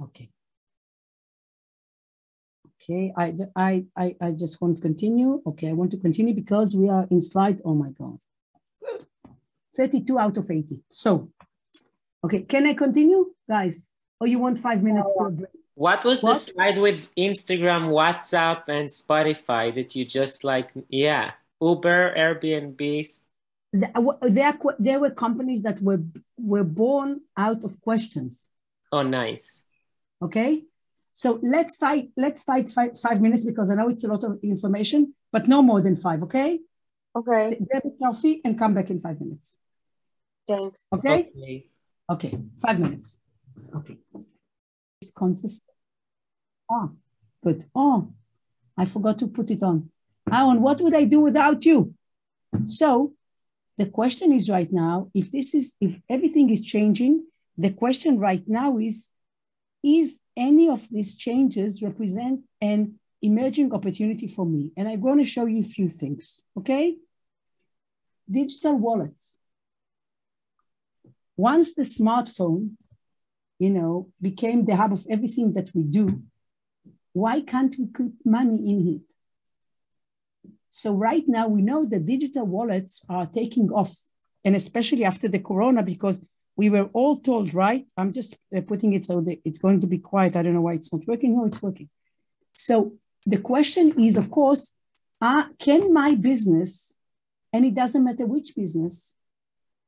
Okay. 0.00 0.30
Okay, 2.82 3.12
I, 3.16 3.34
I, 3.56 3.86
I, 3.96 4.16
I 4.20 4.30
just 4.32 4.60
want 4.60 4.76
to 4.76 4.82
continue. 4.82 5.40
Okay, 5.46 5.68
I 5.68 5.72
want 5.72 5.90
to 5.92 5.96
continue 5.96 6.34
because 6.34 6.74
we 6.74 6.90
are 6.90 7.06
in 7.10 7.22
slide, 7.22 7.60
oh 7.64 7.74
my 7.74 7.90
God. 7.90 8.18
32 9.76 10.18
out 10.18 10.36
of 10.36 10.50
80. 10.50 10.80
So, 10.90 11.30
okay, 12.24 12.42
can 12.42 12.66
I 12.66 12.74
continue, 12.74 13.32
guys? 13.48 13.90
Or 14.20 14.26
you 14.26 14.38
want 14.38 14.58
five 14.58 14.82
minutes 14.82 15.14
to 15.18 15.24
uh, 15.24 15.30
break? 15.30 15.48
What 15.74 16.04
was 16.04 16.22
What? 16.22 16.34
the 16.34 16.38
slide 16.38 16.78
with 16.78 17.08
Instagram, 17.16 17.88
WhatsApp, 17.90 18.62
and 18.68 18.88
Spotify 18.88 19.74
that 19.74 19.96
you 19.96 20.04
just 20.04 20.44
like? 20.44 20.70
Yeah, 20.88 21.32
Uber, 21.60 22.14
Airbnb. 22.16 23.06
There, 23.72 24.52
there 24.78 25.00
were 25.00 25.10
companies 25.10 25.62
that 25.62 25.80
were, 25.80 26.00
were 26.38 26.62
born 26.62 27.22
out 27.36 27.64
of 27.64 27.80
questions. 27.80 28.50
Oh, 28.92 29.02
nice. 29.02 29.62
Okay, 30.22 30.62
so 31.12 31.40
let's 31.42 31.76
fight. 31.76 32.10
Let's 32.16 32.44
fight 32.44 32.70
five, 32.70 32.98
five 33.00 33.20
minutes 33.20 33.44
because 33.44 33.70
I 33.70 33.74
know 33.74 33.88
it's 33.88 34.04
a 34.04 34.08
lot 34.08 34.22
of 34.22 34.38
information, 34.44 35.14
but 35.32 35.48
no 35.48 35.60
more 35.60 35.80
than 35.80 35.96
five. 35.96 36.22
Okay, 36.22 36.60
Okay, 37.16 37.56
grab 37.70 37.82
a 37.84 37.90
coffee 38.04 38.40
and 38.44 38.58
come 38.58 38.74
back 38.74 38.90
in 38.90 39.00
five 39.00 39.20
minutes. 39.20 39.56
thanks. 40.48 40.86
Okay, 40.92 41.30
Okay. 41.36 41.66
okay, 42.10 42.38
five 42.64 42.78
minutes. 42.78 43.18
Okay, 43.74 43.98
it's 44.14 44.33
consistent. 45.16 45.70
Ah, 46.70 46.90
good. 47.42 47.66
Oh, 47.74 48.12
I 48.76 48.84
forgot 48.84 49.18
to 49.18 49.26
put 49.26 49.50
it 49.50 49.62
on. 49.62 49.90
Aaron, 50.32 50.62
what 50.62 50.80
would 50.80 50.94
I 50.94 51.04
do 51.04 51.20
without 51.20 51.64
you? 51.64 51.94
So, 52.66 53.12
the 53.76 53.86
question 53.86 54.32
is 54.32 54.48
right 54.48 54.72
now: 54.72 55.10
if 55.14 55.30
this 55.30 55.54
is, 55.54 55.76
if 55.80 56.00
everything 56.08 56.50
is 56.50 56.64
changing, 56.64 57.26
the 57.58 57.70
question 57.70 58.18
right 58.18 58.42
now 58.46 58.78
is 58.78 59.10
is 59.84 60.18
any 60.36 60.68
of 60.68 60.88
these 60.90 61.14
changes 61.16 61.82
represent 61.82 62.40
an 62.60 62.98
emerging 63.20 63.72
opportunity 63.72 64.26
for 64.26 64.46
me? 64.46 64.70
And 64.76 64.88
I'm 64.88 65.00
going 65.00 65.18
to 65.18 65.24
show 65.24 65.44
you 65.44 65.60
a 65.60 65.72
few 65.76 65.88
things, 65.88 66.42
okay? 66.58 66.96
Digital 68.28 68.76
wallets. 68.76 69.36
Once 71.36 71.74
the 71.74 71.82
smartphone, 71.82 72.76
you 73.64 73.72
know, 73.78 73.94
became 74.30 74.60
the 74.64 74.76
hub 74.80 74.92
of 74.92 75.04
everything 75.14 75.48
that 75.56 75.68
we 75.74 75.82
do, 75.98 76.06
why 77.22 77.36
can't 77.52 77.74
we 77.78 77.86
put 77.98 78.12
money 78.38 78.58
in 78.70 78.78
it? 78.96 79.08
So 80.70 80.88
right 81.08 81.26
now 81.38 81.46
we 81.56 81.62
know 81.68 81.80
that 81.90 82.10
digital 82.14 82.46
wallets 82.54 82.94
are 83.16 83.26
taking 83.40 83.68
off, 83.80 83.92
and 84.44 84.54
especially 84.62 85.04
after 85.12 85.28
the 85.34 85.44
corona, 85.48 85.82
because 85.82 86.16
we 86.60 86.66
were 86.74 86.88
all 86.98 87.16
told, 87.28 87.46
right? 87.64 87.84
I'm 87.98 88.12
just 88.12 88.32
uh, 88.56 88.60
putting 88.70 88.90
it 88.96 89.04
so 89.10 89.14
that 89.26 89.38
it's 89.46 89.60
going 89.64 89.80
to 89.80 89.88
be 89.94 90.00
quiet. 90.10 90.36
I 90.36 90.42
don't 90.42 90.56
know 90.56 90.66
why 90.68 90.74
it's 90.78 90.92
not 90.92 91.06
working. 91.10 91.30
No, 91.36 91.46
it's 91.46 91.62
working. 91.62 91.88
So 92.52 92.74
the 93.34 93.40
question 93.52 93.86
is, 94.06 94.14
of 94.22 94.26
course, 94.38 94.62
uh, 95.28 95.44
can 95.66 95.82
my 96.02 96.10
business, 96.30 96.94
and 97.52 97.64
it 97.64 97.74
doesn't 97.74 98.04
matter 98.08 98.26
which 98.26 98.50
business, 98.62 99.16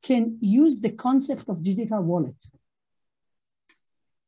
can 0.09 0.23
use 0.41 0.75
the 0.85 0.95
concept 1.07 1.45
of 1.49 1.63
digital 1.71 2.03
wallet? 2.11 2.41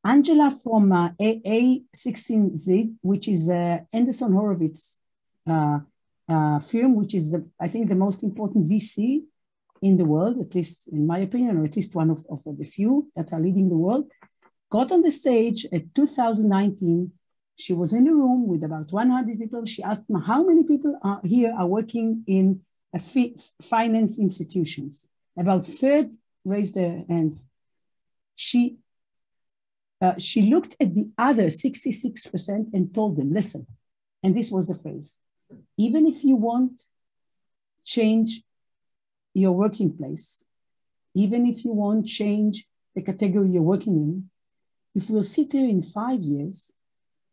Angela 0.09 0.49
from 0.49 0.91
uh, 0.91 1.09
AA16Z, 1.21 2.95
which 3.01 3.27
is 3.27 3.47
uh, 3.47 3.79
Andreessen 3.93 4.33
Horowitz 4.33 4.97
uh, 5.47 5.79
uh, 6.27 6.59
firm, 6.59 6.95
which 6.95 7.13
is, 7.13 7.31
the, 7.33 7.47
I 7.59 7.67
think, 7.67 7.89
the 7.89 8.01
most 8.05 8.23
important 8.23 8.67
VC 8.67 9.23
in 9.83 9.97
the 9.97 10.05
world, 10.05 10.39
at 10.39 10.55
least 10.55 10.87
in 10.87 11.05
my 11.05 11.19
opinion, 11.19 11.57
or 11.57 11.63
at 11.63 11.75
least 11.75 11.93
one 11.93 12.09
of, 12.09 12.25
of 12.29 12.41
the 12.57 12.65
few 12.65 13.11
that 13.15 13.31
are 13.33 13.39
leading 13.39 13.69
the 13.69 13.77
world, 13.77 14.05
got 14.71 14.91
on 14.91 15.03
the 15.03 15.11
stage 15.11 15.67
at 15.71 15.93
2019. 15.93 17.11
She 17.55 17.73
was 17.73 17.93
in 17.93 18.07
a 18.07 18.13
room 18.13 18.47
with 18.47 18.63
about 18.63 18.91
100 18.91 19.39
people. 19.39 19.63
She 19.65 19.83
asked 19.83 20.07
them, 20.07 20.21
how 20.21 20.43
many 20.43 20.63
people 20.63 20.97
are 21.03 21.21
here 21.23 21.53
are 21.55 21.67
working 21.67 22.23
in 22.25 22.61
a 22.95 22.99
fi- 22.99 23.35
finance 23.61 24.17
institutions? 24.17 25.07
About 25.37 25.67
third 25.67 26.15
raised 26.43 26.73
their 26.73 27.03
hands. 27.07 27.47
She, 28.35 28.77
uh, 30.01 30.13
she 30.17 30.43
looked 30.43 30.75
at 30.79 30.93
the 30.93 31.09
other 31.17 31.47
66% 31.47 32.73
and 32.73 32.93
told 32.93 33.17
them, 33.17 33.33
listen, 33.33 33.67
and 34.23 34.35
this 34.35 34.51
was 34.51 34.67
the 34.67 34.75
phrase, 34.75 35.17
even 35.77 36.05
if 36.05 36.23
you 36.23 36.35
want 36.35 36.87
change 37.83 38.43
your 39.33 39.51
working 39.51 39.95
place, 39.95 40.45
even 41.13 41.45
if 41.45 41.65
you 41.65 41.71
want 41.71 42.07
change 42.07 42.65
the 42.95 43.01
category 43.01 43.49
you're 43.49 43.61
working 43.61 43.95
in, 43.95 44.29
if 44.95 45.09
we'll 45.09 45.23
sit 45.23 45.51
here 45.51 45.67
in 45.67 45.81
five 45.81 46.21
years 46.21 46.73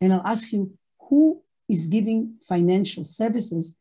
and 0.01 0.13
I'll 0.13 0.27
ask 0.27 0.53
you 0.53 0.77
who 1.09 1.43
is 1.69 1.87
giving 1.87 2.37
financial 2.43 3.05
services, 3.05 3.77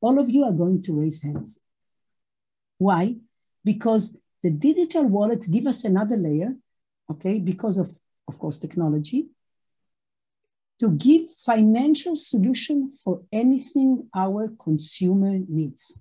all 0.00 0.18
of 0.18 0.28
you 0.28 0.44
are 0.44 0.52
going 0.52 0.82
to 0.82 1.00
raise 1.00 1.22
hands. 1.22 1.60
Why? 2.78 3.16
Because 3.64 4.16
the 4.42 4.50
digital 4.50 5.04
wallets 5.04 5.46
give 5.46 5.66
us 5.66 5.84
another 5.84 6.16
layer, 6.16 6.54
okay, 7.10 7.38
because 7.38 7.78
of, 7.78 7.98
of 8.28 8.38
course, 8.38 8.58
technology, 8.58 9.26
to 10.80 10.90
give 10.90 11.22
financial 11.38 12.14
solution 12.14 12.90
for 12.90 13.22
anything 13.32 14.08
our 14.14 14.52
consumer 14.58 15.38
needs. 15.48 15.98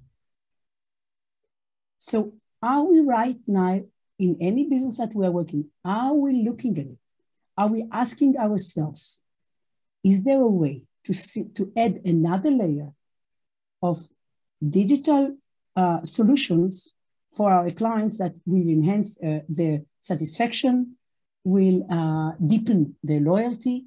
So 1.97 2.33
are 2.61 2.83
we 2.83 2.99
right 2.99 3.37
now 3.47 3.81
in 4.19 4.37
any 4.41 4.67
business 4.67 4.97
that 4.97 5.13
we 5.15 5.25
are 5.25 5.31
working, 5.31 5.65
are 5.83 6.13
we 6.13 6.43
looking 6.43 6.77
at 6.77 6.85
it? 6.85 6.97
Are 7.57 7.67
we 7.67 7.87
asking 7.91 8.37
ourselves, 8.37 9.21
is 10.03 10.23
there 10.23 10.41
a 10.41 10.47
way 10.47 10.83
to, 11.05 11.13
see, 11.13 11.45
to 11.55 11.71
add 11.77 12.01
another 12.03 12.51
layer 12.51 12.91
of 13.81 14.07
digital 14.67 15.37
uh, 15.75 16.03
solutions 16.03 16.93
for 17.33 17.51
our 17.51 17.69
clients 17.71 18.17
that 18.17 18.33
will 18.45 18.67
enhance 18.67 19.17
uh, 19.21 19.39
their 19.47 19.81
satisfaction, 19.99 20.97
will 21.45 21.85
uh, 21.89 22.33
deepen 22.45 22.95
their 23.03 23.21
loyalty, 23.21 23.85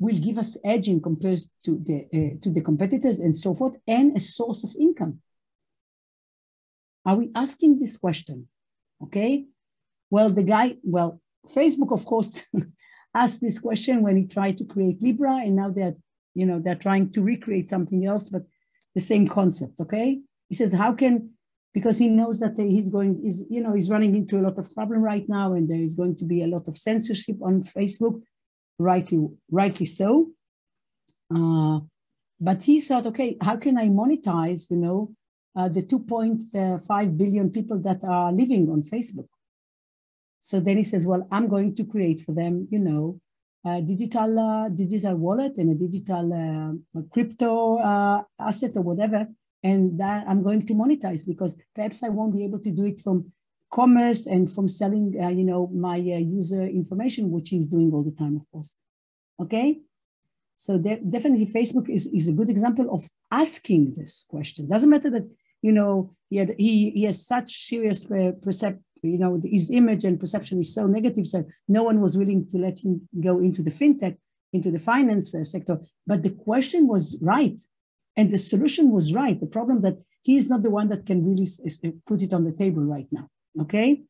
will 0.00 0.16
give 0.16 0.38
us 0.38 0.56
edge 0.64 0.88
in 0.88 1.00
comparison 1.00 1.50
to 1.62 1.78
the, 1.78 2.06
uh, 2.12 2.42
to 2.42 2.50
the 2.50 2.62
competitors 2.62 3.20
and 3.20 3.36
so 3.36 3.54
forth, 3.54 3.76
and 3.86 4.16
a 4.16 4.20
source 4.20 4.64
of 4.64 4.74
income. 4.80 5.20
Are 7.04 7.14
we 7.14 7.30
asking 7.36 7.78
this 7.78 7.96
question? 7.96 8.48
Okay. 9.04 9.44
Well, 10.10 10.30
the 10.30 10.42
guy, 10.42 10.76
well, 10.82 11.20
Facebook, 11.46 11.92
of 11.92 12.04
course, 12.04 12.42
asked 13.14 13.40
this 13.40 13.58
question 13.58 14.02
when 14.02 14.16
he 14.16 14.26
tried 14.26 14.58
to 14.58 14.64
create 14.64 15.02
Libra, 15.02 15.36
and 15.36 15.54
now 15.54 15.70
they're, 15.70 15.94
you 16.34 16.46
know, 16.46 16.58
they're 16.58 16.74
trying 16.74 17.12
to 17.12 17.22
recreate 17.22 17.70
something 17.70 18.06
else, 18.06 18.28
but 18.28 18.42
the 18.94 19.00
same 19.00 19.28
concept. 19.28 19.80
Okay. 19.80 20.20
He 20.48 20.54
says, 20.54 20.72
how 20.72 20.94
can, 20.94 21.30
because 21.76 21.98
he 21.98 22.08
knows 22.08 22.40
that 22.40 22.56
he's 22.56 22.88
going, 22.88 23.22
is 23.22 23.44
you 23.50 23.60
know, 23.60 23.74
he's 23.74 23.90
running 23.90 24.16
into 24.16 24.38
a 24.38 24.44
lot 24.46 24.56
of 24.56 24.74
problem 24.74 25.02
right 25.02 25.28
now, 25.28 25.52
and 25.52 25.68
there 25.68 25.84
is 25.88 25.94
going 25.94 26.16
to 26.16 26.24
be 26.24 26.42
a 26.42 26.46
lot 26.46 26.66
of 26.68 26.78
censorship 26.78 27.36
on 27.42 27.62
Facebook, 27.62 28.22
rightly, 28.78 29.28
rightly 29.50 29.84
so. 29.84 30.30
Uh, 31.30 31.80
but 32.40 32.62
he 32.62 32.80
thought, 32.80 33.06
okay, 33.06 33.36
how 33.42 33.56
can 33.56 33.76
I 33.76 33.88
monetize, 33.88 34.70
you 34.70 34.78
know, 34.78 35.12
uh, 35.54 35.68
the 35.68 35.82
2.5 35.82 37.18
billion 37.18 37.50
people 37.50 37.78
that 37.80 38.02
are 38.04 38.32
living 38.32 38.70
on 38.70 38.80
Facebook. 38.80 39.28
So 40.40 40.60
then 40.60 40.78
he 40.78 40.82
says, 40.82 41.06
well, 41.06 41.28
I'm 41.30 41.46
going 41.46 41.74
to 41.76 41.84
create 41.84 42.22
for 42.22 42.32
them, 42.32 42.68
you 42.70 42.78
know, 42.78 43.20
a 43.66 43.82
digital 43.82 44.38
uh, 44.38 44.68
digital 44.70 45.16
wallet 45.16 45.58
and 45.58 45.68
a 45.72 45.74
digital 45.74 46.26
uh, 46.32 47.02
crypto 47.12 47.78
uh, 47.78 48.22
asset 48.40 48.72
or 48.76 48.82
whatever, 48.82 49.26
and 49.68 49.80
that 50.02 50.20
I'm 50.28 50.42
going 50.48 50.62
to 50.66 50.74
monetize 50.82 51.22
because 51.32 51.52
perhaps 51.76 51.98
I 52.06 52.10
won't 52.16 52.36
be 52.38 52.44
able 52.48 52.60
to 52.66 52.72
do 52.78 52.84
it 52.90 52.98
from 53.04 53.16
commerce 53.80 54.22
and 54.34 54.44
from 54.54 54.66
selling, 54.80 55.06
uh, 55.22 55.32
you 55.38 55.46
know, 55.50 55.60
my 55.88 55.98
uh, 55.98 56.22
user 56.38 56.64
information, 56.80 57.30
which 57.34 57.48
he's 57.52 57.68
doing 57.74 57.88
all 57.92 58.04
the 58.08 58.16
time, 58.22 58.34
of 58.40 58.44
course. 58.52 58.72
Okay. 59.42 59.68
So 60.56 60.78
de- 60.78 61.04
definitely 61.14 61.46
Facebook 61.58 61.86
is, 61.96 62.02
is 62.18 62.28
a 62.28 62.36
good 62.38 62.50
example 62.54 62.86
of 62.96 63.00
asking 63.44 63.82
this 63.98 64.12
question. 64.34 64.68
Doesn't 64.68 64.94
matter 64.94 65.10
that 65.10 65.26
you 65.62 65.72
know, 65.72 66.14
he, 66.30 66.36
had, 66.36 66.54
he, 66.58 66.90
he 66.90 67.04
has 67.04 67.26
such 67.26 67.66
serious 67.66 68.08
uh, 68.10 68.32
percept, 68.42 68.80
you 69.02 69.18
know, 69.18 69.40
his 69.44 69.70
image 69.70 70.04
and 70.04 70.20
perception 70.20 70.60
is 70.60 70.72
so 70.72 70.86
negative, 70.86 71.26
so 71.26 71.44
no 71.68 71.82
one 71.82 72.00
was 72.00 72.16
willing 72.16 72.46
to 72.48 72.58
let 72.58 72.78
him 72.84 73.08
go 73.20 73.38
into 73.40 73.62
the 73.62 73.70
fintech, 73.70 74.16
into 74.52 74.70
the 74.70 74.78
finance 74.78 75.34
uh, 75.34 75.44
sector. 75.44 75.78
But 76.06 76.22
the 76.22 76.30
question 76.30 76.86
was 76.86 77.18
right, 77.20 77.60
and 78.16 78.30
the 78.30 78.38
solution 78.38 78.90
was 78.90 79.12
right. 79.12 79.38
The 79.38 79.46
problem 79.46 79.82
that 79.82 79.98
he 80.22 80.36
is 80.36 80.48
not 80.48 80.62
the 80.62 80.70
one 80.70 80.88
that 80.88 81.06
can 81.06 81.24
really 81.24 81.48
put 82.06 82.22
it 82.22 82.32
on 82.32 82.44
the 82.44 82.52
table 82.52 82.82
right 82.82 83.06
now. 83.12 83.28
Okay, 83.60 84.02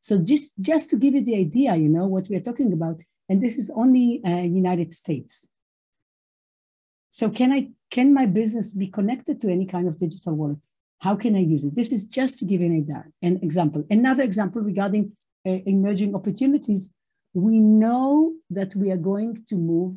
so 0.00 0.18
just 0.18 0.52
just 0.60 0.90
to 0.90 0.96
give 0.96 1.14
you 1.14 1.24
the 1.24 1.36
idea, 1.36 1.76
you 1.76 1.88
know, 1.88 2.06
what 2.06 2.28
we 2.28 2.36
are 2.36 2.46
talking 2.48 2.72
about, 2.72 3.00
and 3.28 3.42
this 3.42 3.56
is 3.56 3.70
only 3.74 4.22
uh, 4.24 4.42
United 4.62 4.92
States. 4.92 5.48
So 7.10 7.30
can 7.30 7.52
I 7.52 7.70
can 7.90 8.12
my 8.12 8.26
business 8.26 8.74
be 8.74 8.88
connected 8.88 9.40
to 9.40 9.50
any 9.50 9.66
kind 9.66 9.86
of 9.86 9.98
digital 9.98 10.34
wallet? 10.34 10.58
How 11.00 11.16
can 11.16 11.34
I 11.34 11.40
use 11.40 11.64
it? 11.64 11.74
This 11.74 11.90
is 11.92 12.04
just 12.04 12.38
to 12.38 12.44
give 12.44 12.60
you 12.62 12.68
an, 12.68 13.12
an 13.22 13.40
example. 13.42 13.84
Another 13.90 14.22
example 14.22 14.62
regarding 14.62 15.12
uh, 15.46 15.58
emerging 15.66 16.14
opportunities. 16.14 16.90
We 17.34 17.58
know 17.58 18.34
that 18.50 18.74
we 18.76 18.90
are 18.90 18.96
going 18.96 19.44
to 19.48 19.56
move 19.56 19.96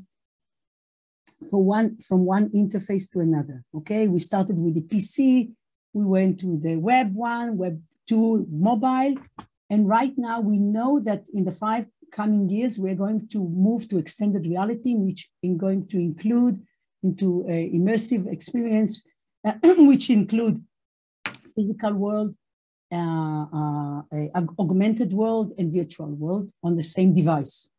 for 1.50 1.64
one 1.64 1.98
from 2.00 2.26
one 2.26 2.50
interface 2.50 3.10
to 3.12 3.20
another. 3.20 3.64
Okay, 3.76 4.08
we 4.08 4.20
started 4.20 4.58
with 4.58 4.76
the 4.76 4.82
PC, 4.82 5.52
we 5.94 6.06
went 6.06 6.40
to 6.40 6.58
the 6.60 6.76
web 6.78 7.14
one, 7.14 7.58
web 7.58 7.82
two, 8.08 8.48
mobile, 8.52 9.16
and 9.70 9.88
right 9.88 10.14
now 10.18 10.40
we 10.40 10.58
know 10.58 11.00
that 11.00 11.24
in 11.34 11.44
the 11.46 11.52
five 11.52 11.88
coming 12.12 12.50
years 12.50 12.78
we're 12.80 12.96
going 12.96 13.28
to 13.30 13.40
move 13.40 13.88
to 13.90 13.98
extended 13.98 14.46
reality, 14.46 14.96
which 14.96 15.30
is 15.44 15.58
going 15.58 15.88
to 15.88 15.98
include 15.98 16.62
into 17.04 17.44
immersive 17.48 18.32
experience, 18.32 19.04
uh, 19.46 19.54
which 19.90 20.10
include 20.10 20.64
physical 21.56 21.94
world, 21.94 22.36
uh, 22.92 23.56
uh, 23.62 24.02
augmented 24.60 25.14
world, 25.14 25.54
and 25.58 25.72
virtual 25.72 26.12
world 26.24 26.50
on 26.64 26.76
the 26.76 26.84
same 26.84 27.14
device. 27.14 27.70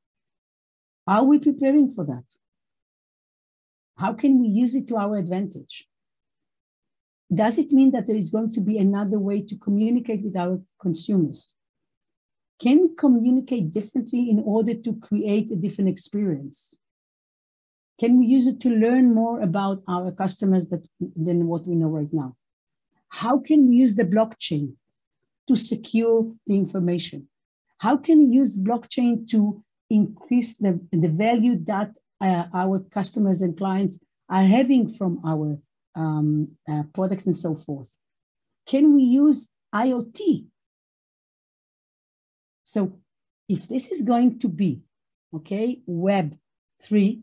Are 1.07 1.25
we 1.25 1.39
preparing 1.39 1.91
for 1.91 2.05
that? 2.05 2.25
How 3.97 4.13
can 4.13 4.41
we 4.41 4.49
use 4.49 4.75
it 4.75 4.87
to 4.89 4.97
our 4.97 5.17
advantage? 5.17 5.87
Does 7.35 7.59
it 7.59 7.73
mean 7.73 7.91
that 7.91 8.07
there 8.07 8.17
is 8.17 8.31
going 8.31 8.53
to 8.53 8.61
be 8.61 8.79
another 8.79 9.19
way 9.19 9.41
to 9.41 9.57
communicate 9.57 10.23
with 10.23 10.37
our 10.37 10.61
consumers? 10.81 11.55
Can 12.61 12.83
we 12.83 12.95
communicate 12.95 13.73
differently 13.73 14.31
in 14.31 14.41
order 14.45 14.75
to 14.75 14.95
create 14.97 15.51
a 15.51 15.57
different 15.57 15.91
experience? 15.91 16.79
Can 17.99 18.19
we 18.19 18.27
use 18.27 18.47
it 18.47 18.61
to 18.61 18.69
learn 18.69 19.15
more 19.15 19.41
about 19.41 19.83
our 19.89 20.13
customers 20.13 20.69
that, 20.69 20.87
than 21.01 21.47
what 21.47 21.67
we 21.67 21.75
know 21.75 21.89
right 21.89 22.13
now? 22.13 22.37
How 23.09 23.39
can 23.39 23.69
we 23.69 23.77
use 23.77 23.97
the 23.97 24.05
blockchain 24.05 24.75
to 25.49 25.57
secure 25.57 26.33
the 26.47 26.57
information? 26.57 27.29
How 27.79 27.97
can 27.97 28.29
we 28.29 28.37
use 28.37 28.59
blockchain 28.59 29.29
to 29.31 29.63
increase 29.89 30.57
the, 30.57 30.81
the 30.93 31.09
value 31.09 31.57
that 31.65 31.97
uh, 32.21 32.45
our 32.53 32.81
customers 32.81 33.43
and 33.43 33.57
clients 33.57 34.01
are 34.29 34.45
having 34.45 34.89
from 34.89 35.21
our 35.25 35.59
um, 35.95 36.49
uh, 36.69 36.83
products 36.95 37.27
and 37.27 37.37
so 37.37 37.55
forth? 37.55 37.93
Can 38.67 38.95
we 38.95 39.03
use 39.03 39.49
IoT? 39.75 40.47
So 42.65 42.99
if 43.49 43.69
this 43.69 43.91
is 43.91 44.03
going 44.03 44.41
to 44.41 44.49
be, 44.49 44.83
okay, 45.35 45.81
Web 45.87 46.37
3, 46.83 47.23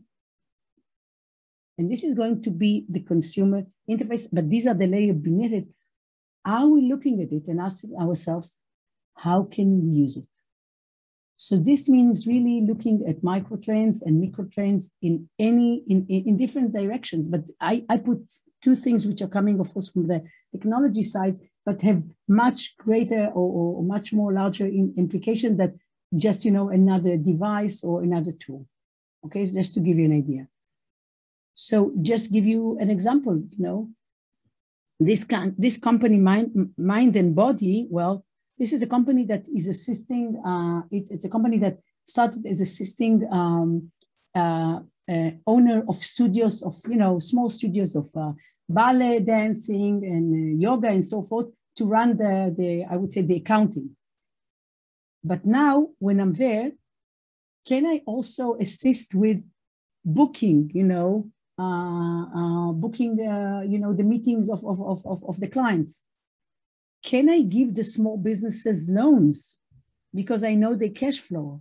and 1.76 1.90
this 1.90 2.04
is 2.04 2.14
going 2.14 2.42
to 2.42 2.50
be 2.50 2.86
the 2.88 3.00
consumer 3.00 3.64
interface, 3.88 4.26
but 4.32 4.48
these 4.48 4.66
are 4.66 4.74
the 4.74 4.86
layers 4.86 5.16
beneath 5.16 5.52
it, 5.52 5.68
are 6.44 6.68
we 6.68 6.82
looking 6.82 7.20
at 7.20 7.32
it 7.32 7.46
and 7.48 7.60
asking 7.60 7.96
ourselves, 7.96 8.60
how 9.16 9.44
can 9.44 9.82
we 9.82 9.88
use 9.88 10.16
it? 10.16 10.26
So 11.36 11.56
this 11.56 11.88
means 11.88 12.26
really 12.26 12.60
looking 12.60 13.04
at 13.08 13.24
micro 13.24 13.56
trends 13.56 14.02
and 14.02 14.20
micro 14.20 14.44
trends 14.44 14.92
in 15.02 15.28
any 15.38 15.82
in, 15.88 16.06
in 16.06 16.36
different 16.36 16.72
directions. 16.72 17.28
But 17.28 17.42
I, 17.60 17.84
I 17.88 17.98
put 17.98 18.32
two 18.62 18.76
things 18.76 19.04
which 19.06 19.20
are 19.20 19.28
coming, 19.28 19.58
of 19.58 19.72
course, 19.72 19.88
from 19.88 20.06
the 20.06 20.22
technology 20.52 21.02
side, 21.02 21.36
but 21.66 21.82
have 21.82 22.04
much 22.28 22.76
greater 22.78 23.26
or, 23.26 23.78
or 23.78 23.82
much 23.82 24.12
more 24.12 24.32
larger 24.32 24.66
in, 24.66 24.94
implication 24.96 25.56
that 25.56 25.74
just 26.16 26.44
you 26.44 26.52
know 26.52 26.68
another 26.68 27.16
device 27.16 27.82
or 27.82 28.02
another 28.02 28.32
tool. 28.32 28.66
Okay, 29.26 29.44
so 29.44 29.54
just 29.54 29.74
to 29.74 29.80
give 29.80 29.98
you 29.98 30.04
an 30.04 30.16
idea. 30.16 30.46
So 31.56 31.92
just 32.00 32.32
give 32.32 32.46
you 32.46 32.78
an 32.80 32.90
example, 32.90 33.42
you 33.50 33.64
know, 33.64 33.90
this 35.00 35.24
can 35.24 35.54
this 35.58 35.76
company 35.78 36.18
mind 36.18 36.72
mind 36.78 37.16
and 37.16 37.34
body 37.34 37.88
well 37.90 38.24
this 38.58 38.72
is 38.72 38.82
a 38.82 38.86
company 38.86 39.24
that 39.26 39.46
is 39.48 39.68
assisting, 39.68 40.40
uh, 40.44 40.82
it's, 40.90 41.10
it's 41.10 41.24
a 41.24 41.28
company 41.28 41.58
that 41.58 41.78
started 42.06 42.46
as 42.46 42.60
assisting 42.60 43.26
um, 43.30 43.90
uh, 44.34 44.80
uh, 45.10 45.30
owner 45.46 45.84
of 45.88 45.96
studios 45.96 46.62
of, 46.62 46.76
you 46.88 46.96
know, 46.96 47.18
small 47.18 47.48
studios 47.48 47.94
of 47.94 48.08
uh, 48.16 48.32
ballet, 48.68 49.20
dancing 49.20 50.04
and 50.04 50.34
uh, 50.34 50.60
yoga 50.60 50.88
and 50.88 51.04
so 51.04 51.22
forth 51.22 51.46
to 51.76 51.84
run 51.84 52.16
the, 52.16 52.54
the, 52.56 52.84
I 52.90 52.96
would 52.96 53.12
say 53.12 53.22
the 53.22 53.36
accounting. 53.36 53.90
But 55.22 55.44
now 55.44 55.88
when 55.98 56.20
I'm 56.20 56.32
there, 56.32 56.72
can 57.66 57.86
I 57.86 58.02
also 58.06 58.56
assist 58.60 59.14
with 59.14 59.44
booking, 60.04 60.70
you 60.74 60.84
know, 60.84 61.30
uh, 61.58 62.24
uh, 62.24 62.72
booking, 62.72 63.26
uh, 63.26 63.62
you 63.66 63.78
know, 63.78 63.94
the 63.94 64.02
meetings 64.02 64.48
of, 64.50 64.64
of, 64.64 64.80
of, 64.82 65.24
of 65.24 65.40
the 65.40 65.48
clients? 65.48 66.04
Can 67.04 67.28
I 67.28 67.42
give 67.42 67.74
the 67.74 67.84
small 67.84 68.16
businesses 68.16 68.88
loans 68.88 69.58
because 70.14 70.42
I 70.42 70.54
know 70.54 70.74
the 70.74 70.88
cash 70.88 71.20
flow 71.20 71.60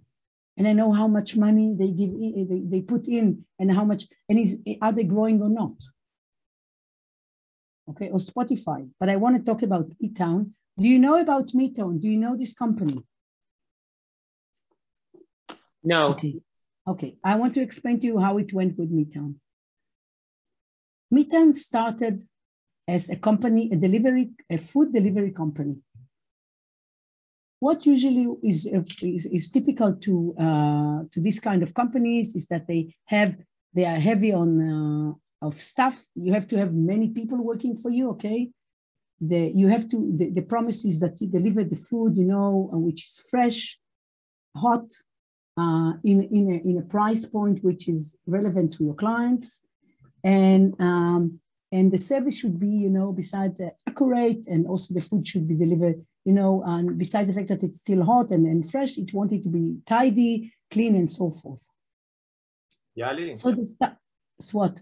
and 0.55 0.67
I 0.67 0.73
know 0.73 0.93
how 0.93 1.07
much 1.07 1.35
money 1.35 1.75
they 1.77 1.91
give 1.91 2.11
they, 2.49 2.61
they 2.65 2.81
put 2.81 3.07
in 3.09 3.43
and 3.59 3.71
how 3.71 3.83
much 3.83 4.07
and 4.29 4.39
is 4.39 4.59
are 4.81 4.93
they 4.93 5.03
growing 5.03 5.41
or 5.41 5.49
not? 5.49 5.73
Okay, 7.89 8.09
or 8.09 8.19
Spotify. 8.19 8.89
But 8.97 9.09
I 9.09 9.17
want 9.17 9.35
to 9.35 9.43
talk 9.43 9.61
about 9.61 9.91
Meituan. 10.01 10.51
Do 10.77 10.87
you 10.87 10.97
know 10.97 11.19
about 11.19 11.47
Meituan? 11.49 11.99
Do 11.99 12.07
you 12.07 12.17
know 12.17 12.37
this 12.37 12.53
company? 12.53 13.03
No. 15.83 16.11
Okay. 16.11 16.35
Okay. 16.87 17.17
I 17.21 17.35
want 17.35 17.53
to 17.55 17.61
explain 17.61 17.99
to 17.99 18.07
you 18.07 18.19
how 18.19 18.37
it 18.37 18.53
went 18.53 18.77
with 18.77 18.89
Meituan. 18.89 19.35
Meituan 21.13 21.53
started 21.53 22.23
as 22.87 23.09
a 23.09 23.15
company, 23.15 23.69
a 23.71 23.75
delivery, 23.75 24.31
a 24.49 24.57
food 24.57 24.91
delivery 24.91 25.31
company. 25.31 25.77
What 27.59 27.85
usually 27.85 28.27
is, 28.43 28.65
is, 29.01 29.25
is 29.25 29.49
typical 29.49 29.95
to, 29.95 30.35
uh, 30.37 31.03
to 31.11 31.21
this 31.21 31.39
kind 31.39 31.63
of 31.63 31.73
companies 31.73 32.35
is 32.35 32.47
that 32.47 32.67
they 32.67 32.93
have, 33.05 33.37
they 33.73 33.85
are 33.85 33.99
heavy 33.99 34.33
on 34.33 34.49
uh, 34.61 35.45
of 35.47 35.61
staff. 35.61 36.05
You 36.15 36.33
have 36.33 36.47
to 36.47 36.57
have 36.57 36.73
many 36.73 37.09
people 37.09 37.37
working 37.37 37.77
for 37.77 37.89
you, 37.89 38.09
okay? 38.11 38.51
The, 39.21 39.51
you 39.55 39.67
have 39.69 39.87
to, 39.89 40.11
the, 40.17 40.29
the 40.29 40.41
promise 40.41 40.83
is 40.83 40.99
that 40.99 41.21
you 41.21 41.27
deliver 41.27 41.63
the 41.63 41.77
food, 41.77 42.17
you 42.17 42.25
know, 42.25 42.69
uh, 42.73 42.77
which 42.77 43.05
is 43.05 43.21
fresh, 43.29 43.79
hot, 44.57 44.91
uh, 45.55 45.93
in, 46.03 46.23
in, 46.23 46.51
a, 46.51 46.69
in 46.69 46.77
a 46.79 46.81
price 46.81 47.25
point 47.25 47.63
which 47.63 47.87
is 47.87 48.17
relevant 48.25 48.73
to 48.73 48.83
your 48.83 48.95
clients. 48.95 49.61
And 50.23 50.75
um, 50.79 51.39
and 51.73 51.91
the 51.91 51.97
service 51.97 52.37
should 52.37 52.59
be, 52.59 52.73
you 52.85 52.91
know, 52.97 53.11
besides 53.11 53.59
uh, 53.59 53.69
accurate 53.87 54.45
and 54.47 54.67
also 54.67 54.93
the 54.93 55.01
food 55.01 55.27
should 55.27 55.47
be 55.47 55.55
delivered, 55.55 55.97
you 56.23 56.33
know, 56.39 56.63
and 56.65 56.97
besides 56.99 57.27
the 57.27 57.33
fact 57.33 57.49
that 57.49 57.63
it's 57.63 57.79
still 57.79 58.05
hot 58.05 58.29
and, 58.29 58.45
and 58.45 58.69
fresh, 58.69 58.95
it 58.99 59.11
wanted 59.11 59.41
to 59.41 59.49
be 59.49 59.77
tidy, 59.85 60.53
clean, 60.69 60.95
and 60.95 61.09
so 61.09 61.31
forth. 61.31 61.65
Yali. 62.95 63.35
So 63.35 63.51
the 63.51 63.65
what? 64.51 64.79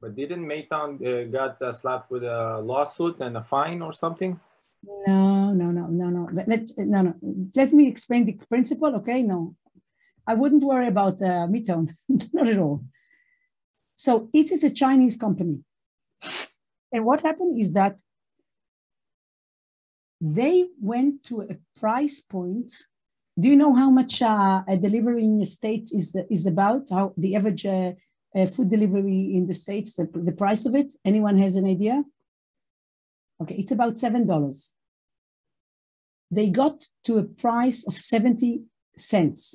But 0.00 0.14
didn't 0.14 0.46
Meituan 0.46 0.90
uh, 1.04 1.24
got 1.38 1.60
uh, 1.60 1.72
slapped 1.72 2.10
with 2.12 2.22
a 2.22 2.60
lawsuit 2.62 3.20
and 3.20 3.36
a 3.36 3.42
fine 3.42 3.82
or 3.82 3.92
something? 3.92 4.38
No, 5.06 5.52
no, 5.52 5.72
no, 5.72 5.86
no, 5.88 6.08
no. 6.10 6.28
Let, 6.32 6.46
let, 6.48 6.62
no, 6.78 7.02
no. 7.02 7.14
Let 7.56 7.72
me 7.72 7.88
explain 7.88 8.24
the 8.24 8.38
principle, 8.48 8.94
okay? 8.96 9.22
No, 9.22 9.56
I 10.26 10.34
wouldn't 10.34 10.62
worry 10.62 10.86
about 10.86 11.20
uh, 11.20 11.48
not 12.32 12.48
at 12.48 12.58
all. 12.58 12.84
So 13.96 14.30
it 14.32 14.52
is 14.52 14.62
a 14.62 14.70
Chinese 14.70 15.16
company. 15.16 15.64
And 16.92 17.04
what 17.04 17.22
happened 17.22 17.60
is 17.60 17.72
that 17.72 18.00
they 20.20 20.68
went 20.80 21.24
to 21.24 21.42
a 21.42 21.56
price 21.78 22.20
point. 22.20 22.72
Do 23.38 23.48
you 23.48 23.56
know 23.56 23.74
how 23.74 23.90
much 23.90 24.20
uh, 24.20 24.62
a 24.68 24.76
delivery 24.76 25.24
in 25.24 25.38
the 25.38 25.46
States 25.46 25.92
is, 25.92 26.16
is 26.30 26.46
about? 26.46 26.88
How 26.90 27.14
the 27.16 27.36
average 27.36 27.64
uh, 27.64 27.92
uh, 28.34 28.46
food 28.46 28.68
delivery 28.68 29.34
in 29.34 29.46
the 29.46 29.54
States, 29.54 29.96
the, 29.96 30.08
the 30.12 30.32
price 30.32 30.66
of 30.66 30.74
it? 30.74 30.94
Anyone 31.04 31.38
has 31.38 31.56
an 31.56 31.66
idea? 31.66 32.04
Okay, 33.40 33.54
it's 33.54 33.72
about 33.72 33.94
$7. 33.94 34.70
They 36.30 36.48
got 36.48 36.84
to 37.04 37.18
a 37.18 37.24
price 37.24 37.86
of 37.86 37.96
70 37.96 38.64
cents. 38.96 39.54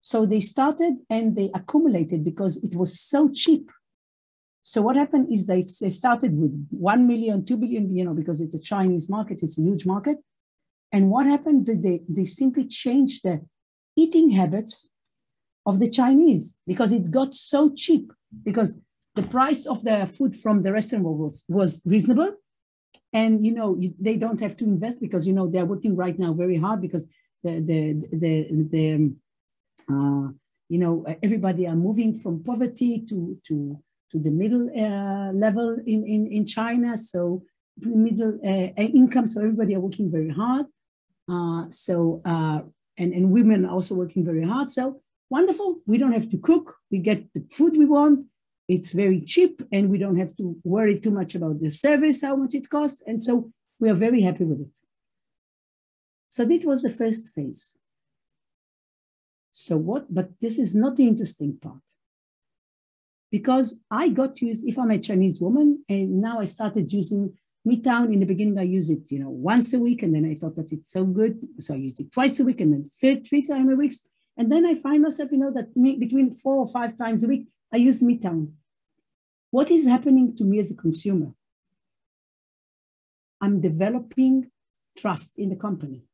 So 0.00 0.24
they 0.24 0.40
started 0.40 0.98
and 1.10 1.34
they 1.34 1.50
accumulated 1.54 2.24
because 2.24 2.58
it 2.58 2.76
was 2.76 3.00
so 3.00 3.30
cheap 3.30 3.70
so 4.64 4.80
what 4.80 4.96
happened 4.96 5.30
is 5.30 5.46
they, 5.46 5.62
they 5.80 5.90
started 5.90 6.32
with 6.36 6.68
1 6.70 7.06
million, 7.06 7.44
2 7.44 7.56
billion, 7.58 7.94
you 7.94 8.02
know, 8.02 8.14
because 8.14 8.40
it's 8.40 8.54
a 8.54 8.60
Chinese 8.60 9.10
market, 9.10 9.40
it's 9.42 9.58
a 9.58 9.62
huge 9.62 9.84
market. 9.84 10.16
And 10.90 11.10
what 11.10 11.26
happened? 11.26 11.66
They, 11.66 12.00
they 12.08 12.24
simply 12.24 12.64
changed 12.66 13.24
the 13.24 13.44
eating 13.94 14.30
habits 14.30 14.88
of 15.66 15.80
the 15.80 15.90
Chinese 15.90 16.56
because 16.66 16.92
it 16.92 17.10
got 17.10 17.34
so 17.34 17.74
cheap 17.74 18.10
because 18.42 18.78
the 19.14 19.22
price 19.22 19.66
of 19.66 19.84
the 19.84 20.06
food 20.06 20.34
from 20.34 20.62
the 20.62 20.72
restaurant 20.72 21.04
was, 21.04 21.44
was 21.46 21.82
reasonable. 21.84 22.32
And, 23.12 23.44
you 23.44 23.52
know, 23.52 23.78
they 24.00 24.16
don't 24.16 24.40
have 24.40 24.56
to 24.56 24.64
invest 24.64 24.98
because, 25.00 25.26
you 25.28 25.34
know, 25.34 25.46
they're 25.46 25.66
working 25.66 25.94
right 25.94 26.18
now 26.18 26.32
very 26.32 26.56
hard 26.56 26.80
because 26.80 27.06
the, 27.42 27.60
the, 27.60 27.80
the, 28.12 28.66
the, 28.72 29.14
Uh, 29.90 30.28
you 30.68 30.78
know, 30.78 31.04
everybody 31.22 31.66
are 31.66 31.76
moving 31.76 32.14
from 32.14 32.42
poverty 32.42 33.04
to, 33.08 33.38
to, 33.46 33.78
to 34.10 34.18
the 34.18 34.30
middle 34.30 34.68
uh, 34.76 35.32
level 35.32 35.76
in, 35.86 36.06
in, 36.06 36.26
in 36.26 36.46
China. 36.46 36.96
So 36.96 37.42
middle 37.78 38.38
uh, 38.44 38.70
income, 38.76 39.26
so 39.26 39.40
everybody 39.40 39.74
are 39.74 39.80
working 39.80 40.10
very 40.10 40.30
hard. 40.30 40.66
Uh, 41.28 41.64
so, 41.70 42.20
uh, 42.24 42.60
and, 42.96 43.12
and 43.12 43.30
women 43.30 43.64
are 43.64 43.72
also 43.72 43.94
working 43.94 44.24
very 44.24 44.44
hard. 44.46 44.70
So 44.70 45.00
wonderful, 45.30 45.80
we 45.86 45.98
don't 45.98 46.12
have 46.12 46.30
to 46.30 46.38
cook. 46.38 46.76
We 46.90 46.98
get 46.98 47.32
the 47.34 47.44
food 47.50 47.72
we 47.76 47.86
want. 47.86 48.26
It's 48.68 48.92
very 48.92 49.20
cheap 49.20 49.62
and 49.72 49.90
we 49.90 49.98
don't 49.98 50.16
have 50.16 50.34
to 50.36 50.56
worry 50.64 50.98
too 50.98 51.10
much 51.10 51.34
about 51.34 51.60
the 51.60 51.70
service, 51.70 52.22
how 52.22 52.36
much 52.36 52.54
it 52.54 52.70
costs. 52.70 53.02
And 53.06 53.22
so 53.22 53.50
we 53.78 53.90
are 53.90 53.94
very 53.94 54.22
happy 54.22 54.44
with 54.44 54.60
it. 54.60 54.76
So 56.28 56.44
this 56.44 56.64
was 56.64 56.82
the 56.82 56.90
first 56.90 57.28
phase. 57.28 57.76
So 59.52 59.76
what, 59.76 60.12
but 60.12 60.30
this 60.40 60.58
is 60.58 60.74
not 60.74 60.96
the 60.96 61.06
interesting 61.06 61.56
part. 61.60 61.82
Because 63.34 63.80
I 63.90 64.10
got 64.10 64.40
used, 64.40 64.64
if 64.64 64.78
I'm 64.78 64.92
a 64.92 64.98
Chinese 65.08 65.40
woman, 65.40 65.84
and 65.88 66.20
now 66.20 66.38
I 66.38 66.44
started 66.44 66.92
using 66.92 67.36
Meituan. 67.66 68.12
In 68.12 68.20
the 68.20 68.26
beginning, 68.26 68.60
I 68.60 68.62
used 68.62 68.90
it, 68.90 69.10
you 69.10 69.18
know, 69.18 69.28
once 69.28 69.74
a 69.74 69.80
week, 69.80 70.04
and 70.04 70.14
then 70.14 70.24
I 70.24 70.36
thought 70.36 70.54
that 70.54 70.70
it's 70.70 70.92
so 70.92 71.04
good. 71.04 71.44
So 71.58 71.74
I 71.74 71.78
used 71.78 71.98
it 71.98 72.12
twice 72.12 72.38
a 72.38 72.44
week 72.44 72.60
and 72.60 72.72
then 72.72 72.84
third, 72.84 73.26
three 73.26 73.44
times 73.44 73.72
a 73.72 73.74
week. 73.74 73.92
And 74.36 74.52
then 74.52 74.64
I 74.64 74.76
find 74.76 75.02
myself, 75.02 75.32
you 75.32 75.38
know, 75.38 75.50
that 75.50 75.76
me, 75.76 75.96
between 75.96 76.32
four 76.32 76.58
or 76.58 76.68
five 76.68 76.96
times 76.96 77.24
a 77.24 77.26
week, 77.26 77.48
I 77.72 77.78
use 77.78 78.02
Meituan. 78.02 78.52
What 79.50 79.68
is 79.68 79.84
happening 79.84 80.36
to 80.36 80.44
me 80.44 80.60
as 80.60 80.70
a 80.70 80.76
consumer? 80.76 81.32
I'm 83.40 83.60
developing 83.60 84.52
trust 84.96 85.40
in 85.40 85.48
the 85.48 85.56
company. 85.56 86.04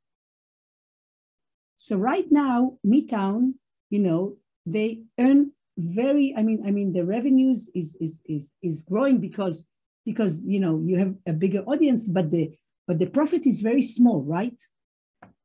So 1.77 1.97
right 1.99 2.33
now, 2.33 2.79
Meituan, 2.83 3.57
you 3.91 3.99
know, 3.99 4.39
they 4.64 5.03
earn 5.18 5.53
very, 5.81 6.35
I 6.37 6.43
mean, 6.43 6.62
I 6.66 6.70
mean, 6.70 6.93
the 6.93 7.05
revenues 7.05 7.70
is 7.74 7.97
is 8.01 8.22
is 8.26 8.55
is 8.62 8.83
growing 8.83 9.18
because 9.18 9.68
because 10.05 10.41
you 10.43 10.61
know 10.61 10.81
you 10.85 10.99
have 10.99 11.14
a 11.26 11.33
bigger 11.33 11.62
audience, 11.66 12.09
but 12.09 12.31
the 12.31 12.57
but 12.87 12.99
the 12.99 13.07
profit 13.07 13.47
is 13.47 13.61
very 13.61 13.83
small, 13.83 14.22
right? 14.22 14.61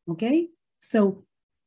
Okay, 0.10 0.50
so 0.80 1.24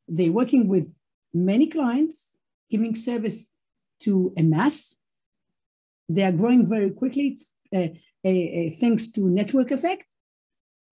they're 0.06 0.32
working 0.32 0.68
with 0.68 0.96
many 1.34 1.66
clients, 1.68 2.38
giving 2.70 2.94
service 2.94 3.52
to 4.00 4.32
a 4.36 4.42
mass. 4.42 4.96
They 6.08 6.22
are 6.22 6.32
growing 6.32 6.66
very 6.66 6.90
quickly 6.90 7.38
uh, 7.74 7.88
uh, 8.24 8.28
uh, 8.28 8.70
thanks 8.80 9.10
to 9.12 9.20
network 9.28 9.70
effect, 9.70 10.04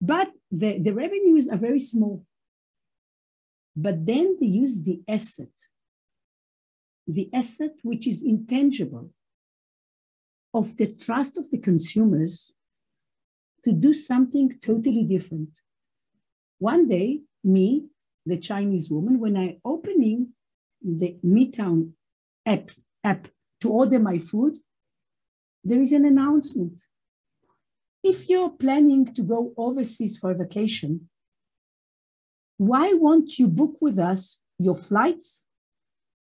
but 0.00 0.30
the, 0.50 0.78
the 0.78 0.92
revenues 0.92 1.48
are 1.48 1.56
very 1.56 1.80
small. 1.80 2.24
But 3.74 4.06
then 4.06 4.36
they 4.40 4.46
use 4.46 4.84
the 4.84 5.00
asset, 5.08 5.52
the 7.06 7.30
asset 7.32 7.72
which 7.82 8.06
is 8.06 8.22
intangible 8.22 9.10
of 10.52 10.76
the 10.76 10.90
trust 10.90 11.36
of 11.36 11.50
the 11.50 11.58
consumers 11.58 12.52
to 13.62 13.72
do 13.72 13.92
something 13.92 14.58
totally 14.60 15.04
different. 15.04 15.50
One 16.58 16.88
day, 16.88 17.20
me, 17.44 17.86
the 18.24 18.38
Chinese 18.38 18.90
woman, 18.90 19.20
when 19.20 19.36
I 19.36 19.58
opening 19.64 20.32
the 20.82 21.16
Meituan 21.24 21.92
app, 22.44 22.70
app 23.04 23.28
to 23.60 23.70
order 23.70 23.98
my 23.98 24.18
food, 24.18 24.56
there 25.62 25.80
is 25.80 25.92
an 25.92 26.04
announcement. 26.04 26.84
If 28.02 28.28
you're 28.28 28.50
planning 28.50 29.12
to 29.14 29.22
go 29.22 29.52
overseas 29.56 30.16
for 30.16 30.32
vacation, 30.34 31.08
why 32.56 32.92
won't 32.94 33.38
you 33.38 33.48
book 33.48 33.76
with 33.80 33.98
us 33.98 34.40
your 34.58 34.76
flights 34.76 35.48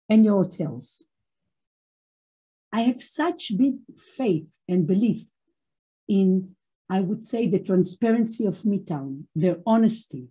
and 0.10 0.26
your 0.26 0.44
hotels? 0.44 1.04
I 2.72 2.82
have 2.82 3.02
such 3.02 3.58
big 3.58 3.76
faith 3.98 4.60
and 4.68 4.86
belief 4.86 5.30
in, 6.08 6.56
I 6.90 7.00
would 7.02 7.24
say, 7.24 7.48
the 7.48 7.60
transparency 7.60 8.46
of 8.46 8.62
Meituan, 8.64 9.24
their 9.36 9.58
honesty, 9.66 10.28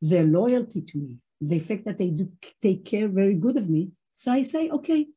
their 0.00 0.24
loyalty 0.24 0.82
to 0.82 0.98
me, 0.98 1.16
the 1.40 1.58
fact 1.58 1.84
that 1.86 1.98
they 1.98 2.10
do 2.10 2.30
take 2.60 2.84
care 2.84 3.08
very 3.08 3.34
good 3.34 3.56
of 3.56 3.68
me. 3.68 3.90
So 4.14 4.30
I 4.30 4.42
say, 4.42 4.68
okay, 4.70 5.08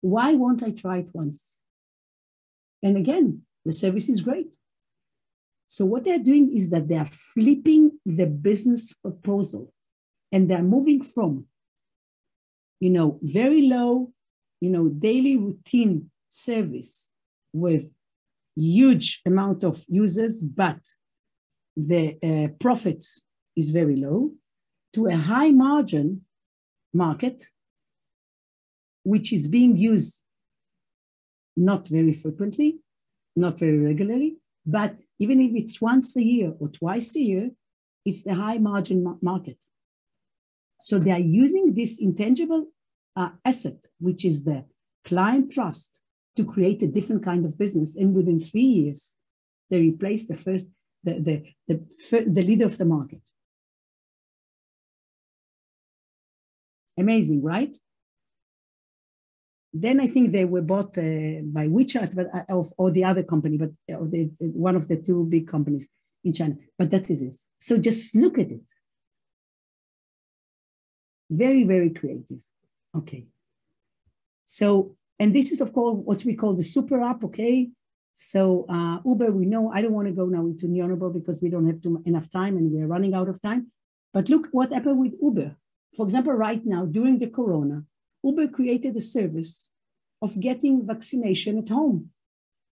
why 0.00 0.34
won't 0.34 0.62
I 0.62 0.70
try 0.70 0.98
it 0.98 1.08
once? 1.12 1.58
And 2.82 2.96
again, 2.96 3.42
the 3.64 3.72
service 3.72 4.08
is 4.08 4.20
great. 4.20 4.54
So 5.66 5.84
what 5.84 6.04
they're 6.04 6.18
doing 6.18 6.56
is 6.56 6.70
that 6.70 6.88
they 6.88 6.96
are 6.96 7.06
flipping 7.06 7.98
the 8.06 8.26
business 8.26 8.92
proposal 8.94 9.72
and 10.32 10.48
they're 10.48 10.62
moving 10.62 11.02
from, 11.02 11.46
you 12.80 12.90
know, 12.90 13.18
very 13.22 13.62
low, 13.62 14.12
you 14.60 14.70
know, 14.70 14.88
daily 14.88 15.36
routine 15.36 16.10
service 16.30 17.10
with 17.52 17.90
huge 18.56 19.20
amount 19.24 19.64
of 19.64 19.84
users, 19.88 20.42
but 20.42 20.80
the 21.76 22.16
uh, 22.22 22.48
profits 22.58 23.22
is 23.56 23.70
very 23.70 23.96
low 23.96 24.32
to 24.92 25.06
a 25.06 25.16
high 25.16 25.50
margin 25.50 26.22
market, 26.92 27.44
which 29.04 29.32
is 29.32 29.46
being 29.46 29.76
used 29.76 30.24
not 31.56 31.86
very 31.88 32.12
frequently, 32.12 32.78
not 33.36 33.58
very 33.58 33.78
regularly, 33.78 34.36
but 34.64 34.96
even 35.18 35.40
if 35.40 35.54
it's 35.54 35.80
once 35.80 36.16
a 36.16 36.22
year 36.22 36.52
or 36.58 36.68
twice 36.68 37.16
a 37.16 37.20
year, 37.20 37.50
it's 38.04 38.22
the 38.22 38.34
high 38.34 38.58
margin 38.58 39.02
ma- 39.02 39.16
market. 39.20 39.58
So 40.80 40.98
they 40.98 41.10
are 41.10 41.18
using 41.18 41.74
this 41.74 41.98
intangible 41.98 42.66
uh, 43.16 43.30
asset, 43.44 43.86
which 43.98 44.24
is 44.24 44.44
the 44.44 44.64
client 45.04 45.52
trust, 45.52 46.00
to 46.36 46.44
create 46.44 46.82
a 46.82 46.86
different 46.86 47.24
kind 47.24 47.44
of 47.44 47.58
business. 47.58 47.96
And 47.96 48.14
within 48.14 48.38
three 48.38 48.60
years, 48.60 49.16
they 49.70 49.80
replaced 49.80 50.28
the 50.28 50.36
first, 50.36 50.70
the, 51.02 51.14
the, 51.18 51.36
the, 51.66 52.30
the 52.30 52.42
leader 52.42 52.64
of 52.64 52.78
the 52.78 52.84
market. 52.84 53.22
Amazing, 56.96 57.42
right? 57.42 57.76
Then 59.72 60.00
I 60.00 60.06
think 60.06 60.30
they 60.30 60.44
were 60.44 60.62
bought 60.62 60.96
uh, 60.96 61.42
by 61.44 61.68
WeChat, 61.68 62.14
but 62.14 62.26
uh, 62.34 62.44
of, 62.48 62.72
or 62.78 62.90
the 62.90 63.04
other 63.04 63.22
company, 63.22 63.58
but 63.58 63.70
uh, 63.92 64.04
the, 64.04 64.30
one 64.40 64.76
of 64.76 64.88
the 64.88 64.96
two 64.96 65.24
big 65.24 65.46
companies 65.46 65.90
in 66.24 66.32
China. 66.32 66.54
But 66.78 66.90
that 66.90 67.10
is 67.10 67.22
it. 67.22 67.36
So 67.58 67.76
just 67.78 68.16
look 68.16 68.38
at 68.38 68.50
it. 68.50 68.62
Very, 71.30 71.64
very 71.64 71.90
creative. 71.90 72.42
Okay. 72.96 73.26
So, 74.44 74.96
and 75.18 75.34
this 75.34 75.50
is 75.50 75.60
of 75.60 75.72
course 75.72 75.98
what 76.04 76.24
we 76.24 76.34
call 76.34 76.54
the 76.54 76.62
super 76.62 77.02
app. 77.02 77.22
Okay. 77.24 77.70
So 78.16 78.66
uh, 78.68 78.98
Uber, 79.04 79.30
we 79.32 79.46
know 79.46 79.70
I 79.72 79.82
don't 79.82 79.92
want 79.92 80.08
to 80.08 80.14
go 80.14 80.26
now 80.26 80.40
into 80.40 80.66
Neonable 80.66 81.12
because 81.12 81.40
we 81.40 81.50
don't 81.50 81.66
have 81.66 81.80
too, 81.80 82.02
enough 82.04 82.30
time 82.30 82.56
and 82.56 82.72
we're 82.72 82.86
running 82.86 83.14
out 83.14 83.28
of 83.28 83.40
time. 83.40 83.70
But 84.12 84.28
look 84.28 84.48
what 84.52 84.72
happened 84.72 84.98
with 84.98 85.14
Uber. 85.22 85.54
For 85.96 86.04
example, 86.04 86.32
right 86.32 86.64
now 86.64 86.84
during 86.86 87.18
the 87.18 87.28
Corona, 87.28 87.84
Uber 88.24 88.48
created 88.48 88.96
a 88.96 89.00
service 89.00 89.70
of 90.20 90.40
getting 90.40 90.86
vaccination 90.86 91.58
at 91.58 91.68
home. 91.68 92.10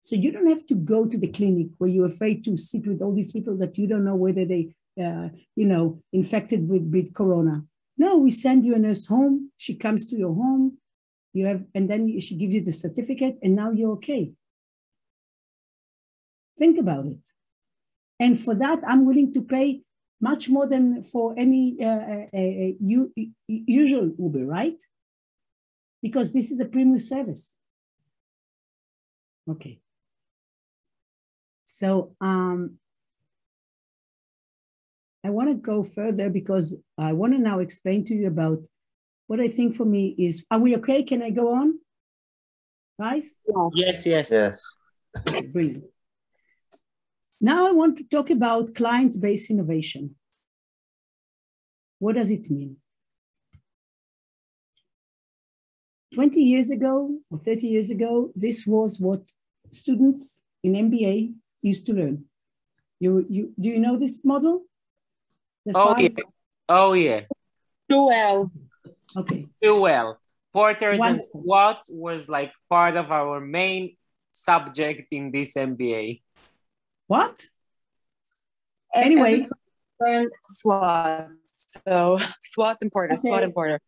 So 0.05 0.16
you 0.16 0.32
don't 0.32 0.48
have 0.48 0.66
to 0.66 0.74
go 0.74 1.07
to 1.07 1.18
the 1.18 1.28
clinic 1.28 1.68
where 1.78 1.90
you're 1.90 2.07
afraid 2.07 2.44
to 2.44 2.57
sit 2.57 2.86
with 2.86 3.03
all 3.03 3.14
these 3.14 3.32
people 3.32 3.57
that 3.59 3.78
you 3.78 3.86
don't 3.86 4.05
know 4.05 4.16
whether 4.16 4.44
they, 4.44 4.74
uh, 5.00 5.28
you 5.57 5.66
know, 5.66 6.03
infected 6.12 6.68
with, 6.68 6.82
with 6.82 7.14
corona. 7.14 7.64
No, 7.97 8.18
we 8.18 8.30
send 8.30 8.64
you 8.64 8.74
a 8.74 8.78
nurse 8.78 9.07
home. 9.07 9.51
She 9.57 9.74
comes 9.74 10.05
to 10.07 10.16
your 10.16 10.34
home. 10.34 10.78
You 11.32 11.47
have, 11.47 11.64
and 11.74 11.88
then 11.90 12.20
she 12.20 12.36
gives 12.36 12.55
you 12.55 12.62
the 12.62 12.72
certificate, 12.72 13.38
and 13.43 13.55
now 13.55 13.70
you're 13.70 13.93
okay. 13.93 14.32
Think 16.59 16.78
about 16.78 17.07
it. 17.07 17.20
And 18.20 18.38
for 18.38 18.55
that, 18.55 18.80
I'm 18.86 19.07
willing 19.07 19.32
to 19.32 19.43
pay 19.43 19.82
much 20.20 20.49
more 20.49 20.68
than 20.68 21.03
for 21.03 21.34
any 21.36 21.78
uh, 21.82 21.86
uh, 21.86 22.26
uh, 22.34 23.22
usual 23.49 24.12
Uber, 24.18 24.45
right? 24.47 24.80
because 26.03 26.32
this 26.32 26.51
is 26.51 26.61
a 26.61 26.66
premium 26.66 26.99
service. 26.99 27.57
Okay. 29.49 29.78
So 31.64 32.14
um, 32.20 32.78
I 35.24 35.30
want 35.30 35.50
to 35.50 35.54
go 35.54 35.84
further 35.84 36.30
because 36.30 36.76
I 36.98 37.12
want 37.12 37.32
to 37.34 37.38
now 37.38 37.60
explain 37.60 38.04
to 38.06 38.14
you 38.14 38.26
about 38.26 38.58
what 39.28 39.40
I 39.40 39.48
think 39.48 39.76
for 39.76 39.84
me 39.84 40.14
is, 40.18 40.44
are 40.50 40.58
we 40.58 40.76
okay? 40.76 41.02
Can 41.02 41.22
I 41.22 41.30
go 41.30 41.54
on? 41.54 41.78
Guys? 43.00 43.38
Yes, 43.74 44.06
yes. 44.06 44.30
Yes. 44.30 44.62
Brilliant. 45.52 45.84
Now 47.40 47.68
I 47.68 47.72
want 47.72 47.98
to 47.98 48.04
talk 48.04 48.30
about 48.30 48.74
client-based 48.74 49.50
innovation. 49.50 50.16
What 51.98 52.16
does 52.16 52.30
it 52.30 52.50
mean? 52.50 52.76
20 56.14 56.40
years 56.40 56.70
ago 56.70 57.18
or 57.30 57.38
30 57.38 57.66
years 57.66 57.90
ago, 57.90 58.32
this 58.34 58.66
was 58.66 59.00
what 59.00 59.20
students 59.70 60.44
in 60.62 60.74
MBA 60.74 61.32
used 61.62 61.86
to 61.86 61.94
learn. 61.94 62.24
You, 63.00 63.24
you, 63.28 63.52
do 63.58 63.68
you 63.68 63.80
know 63.80 63.96
this 63.96 64.24
model? 64.24 64.64
The 65.66 65.72
oh, 65.74 65.94
five... 65.94 66.02
yeah. 66.02 66.24
Oh, 66.68 66.92
yeah. 66.92 67.20
Too 67.90 68.06
well. 68.06 68.50
Okay. 69.16 69.46
too 69.62 69.80
well. 69.80 70.18
Porters 70.52 71.00
and 71.00 71.20
Wonderful. 71.20 71.42
SWOT 71.44 71.80
was 71.90 72.28
like 72.28 72.52
part 72.68 72.96
of 72.96 73.10
our 73.10 73.40
main 73.40 73.96
subject 74.32 75.06
in 75.10 75.30
this 75.30 75.54
MBA. 75.54 76.20
What? 77.06 77.46
Anyway. 78.94 79.32
every 79.32 79.48
learn 80.00 80.30
SWOT. 80.48 81.28
So 81.86 82.18
SWOT 82.40 82.76
and 82.82 82.92
Porter, 82.92 83.16
SWOT 83.16 83.34
Okay. 83.34 83.44
and 83.44 83.54
Porter. 83.54 83.80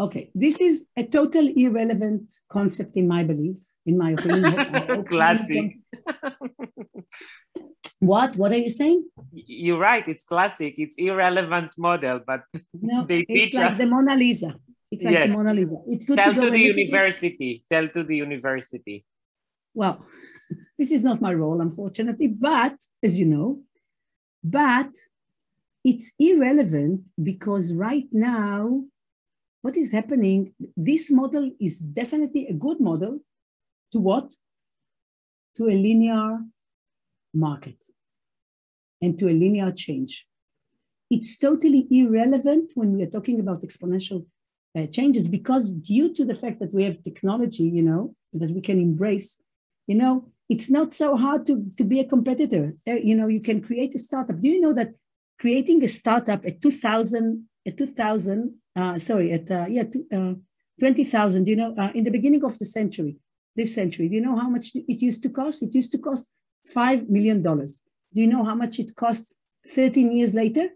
Okay. 0.00 0.30
This 0.34 0.60
is 0.60 0.86
a 0.96 1.04
total 1.04 1.46
irrelevant 1.54 2.34
concept 2.48 2.96
in 2.96 3.06
my 3.06 3.22
belief, 3.22 3.58
in 3.86 3.98
my 3.98 4.12
opinion. 4.12 5.04
Classic. 5.12 5.78
What? 8.00 8.36
What 8.36 8.52
are 8.52 8.58
you 8.58 8.70
saying? 8.70 9.08
You're 9.32 9.78
right, 9.78 10.06
it's 10.06 10.24
classic, 10.24 10.74
it's 10.78 10.96
irrelevant 10.98 11.72
model, 11.78 12.20
but 12.26 12.42
No, 12.80 13.04
They 13.08 13.24
it's 13.28 13.54
like 13.54 13.72
us. 13.72 13.78
the 13.78 13.86
Mona 13.86 14.14
Lisa. 14.14 14.54
It's 14.90 15.04
like 15.04 15.14
Yes. 15.14 15.28
the 15.28 15.32
Mona 15.32 15.54
Lisa. 15.54 15.76
It's 15.88 16.04
good 16.04 16.18
tell 16.18 16.34
to 16.34 16.40
to 16.42 16.50
the 16.50 16.58
university, 16.60 17.64
tell 17.70 17.88
to 17.88 18.02
the 18.04 18.16
university. 18.16 19.04
Well, 19.74 20.04
this 20.78 20.90
is 20.92 21.02
not 21.02 21.20
my 21.20 21.32
role, 21.34 21.60
unfortunately, 21.60 22.28
but 22.28 22.76
as 23.02 23.18
you 23.18 23.26
know, 23.26 23.60
but 24.44 24.90
it's 25.84 26.12
irrelevant 26.18 27.02
because 27.22 27.72
right 27.74 28.06
now, 28.12 28.84
what 29.62 29.76
is 29.76 29.90
happening, 29.92 30.54
this 30.76 31.10
model 31.10 31.50
is 31.60 31.78
definitely 31.78 32.46
a 32.48 32.52
good 32.52 32.80
model 32.80 33.20
to 33.92 33.98
what? 34.00 34.32
To 35.56 35.68
a 35.68 35.76
linear 35.86 36.38
market 37.34 37.76
and 39.00 39.18
to 39.18 39.28
a 39.28 39.32
linear 39.32 39.72
change. 39.72 40.26
It's 41.10 41.36
totally 41.36 41.86
irrelevant 41.90 42.72
when 42.74 42.96
we 42.96 43.02
are 43.02 43.10
talking 43.10 43.40
about 43.40 43.62
exponential 43.62 44.24
uh, 44.76 44.86
changes 44.86 45.28
because 45.28 45.68
due 45.68 46.14
to 46.14 46.24
the 46.24 46.34
fact 46.34 46.58
that 46.60 46.72
we 46.72 46.84
have 46.84 47.02
technology, 47.02 47.64
you 47.64 47.82
know, 47.82 48.14
that 48.32 48.50
we 48.50 48.60
can 48.60 48.80
embrace, 48.80 49.40
you 49.86 49.94
know, 49.94 50.28
it's 50.48 50.70
not 50.70 50.94
so 50.94 51.16
hard 51.16 51.44
to, 51.46 51.64
to 51.76 51.84
be 51.84 52.00
a 52.00 52.04
competitor. 52.04 52.74
Uh, 52.88 52.94
you 52.94 53.14
know, 53.14 53.28
you 53.28 53.40
can 53.40 53.60
create 53.60 53.94
a 53.94 53.98
startup. 53.98 54.40
Do 54.40 54.48
you 54.48 54.60
know 54.60 54.72
that 54.72 54.92
creating 55.38 55.82
a 55.84 55.88
startup 55.88 56.44
at 56.46 56.60
2000, 56.62 57.46
at 57.66 57.76
2000, 57.76 58.54
uh, 58.76 58.98
sorry, 58.98 59.32
at, 59.32 59.50
uh, 59.50 59.66
yeah, 59.68 59.84
two, 59.84 60.06
uh, 60.12 60.34
20,000, 60.80 61.46
you 61.46 61.56
know, 61.56 61.74
uh, 61.76 61.90
in 61.94 62.04
the 62.04 62.10
beginning 62.10 62.44
of 62.44 62.58
the 62.58 62.64
century, 62.64 63.16
this 63.54 63.74
century, 63.74 64.08
do 64.08 64.14
you 64.14 64.20
know 64.20 64.36
how 64.36 64.48
much 64.48 64.70
it 64.74 65.02
used 65.02 65.22
to 65.22 65.28
cost? 65.28 65.62
It 65.62 65.74
used 65.74 65.92
to 65.92 65.98
cost 65.98 66.28
$5 66.74 67.08
million. 67.08 67.42
Do 67.42 68.20
you 68.20 68.26
know 68.26 68.44
how 68.44 68.54
much 68.54 68.78
it 68.78 68.94
costs 68.94 69.34
13 69.66 70.12
years 70.12 70.34
later? 70.34 70.68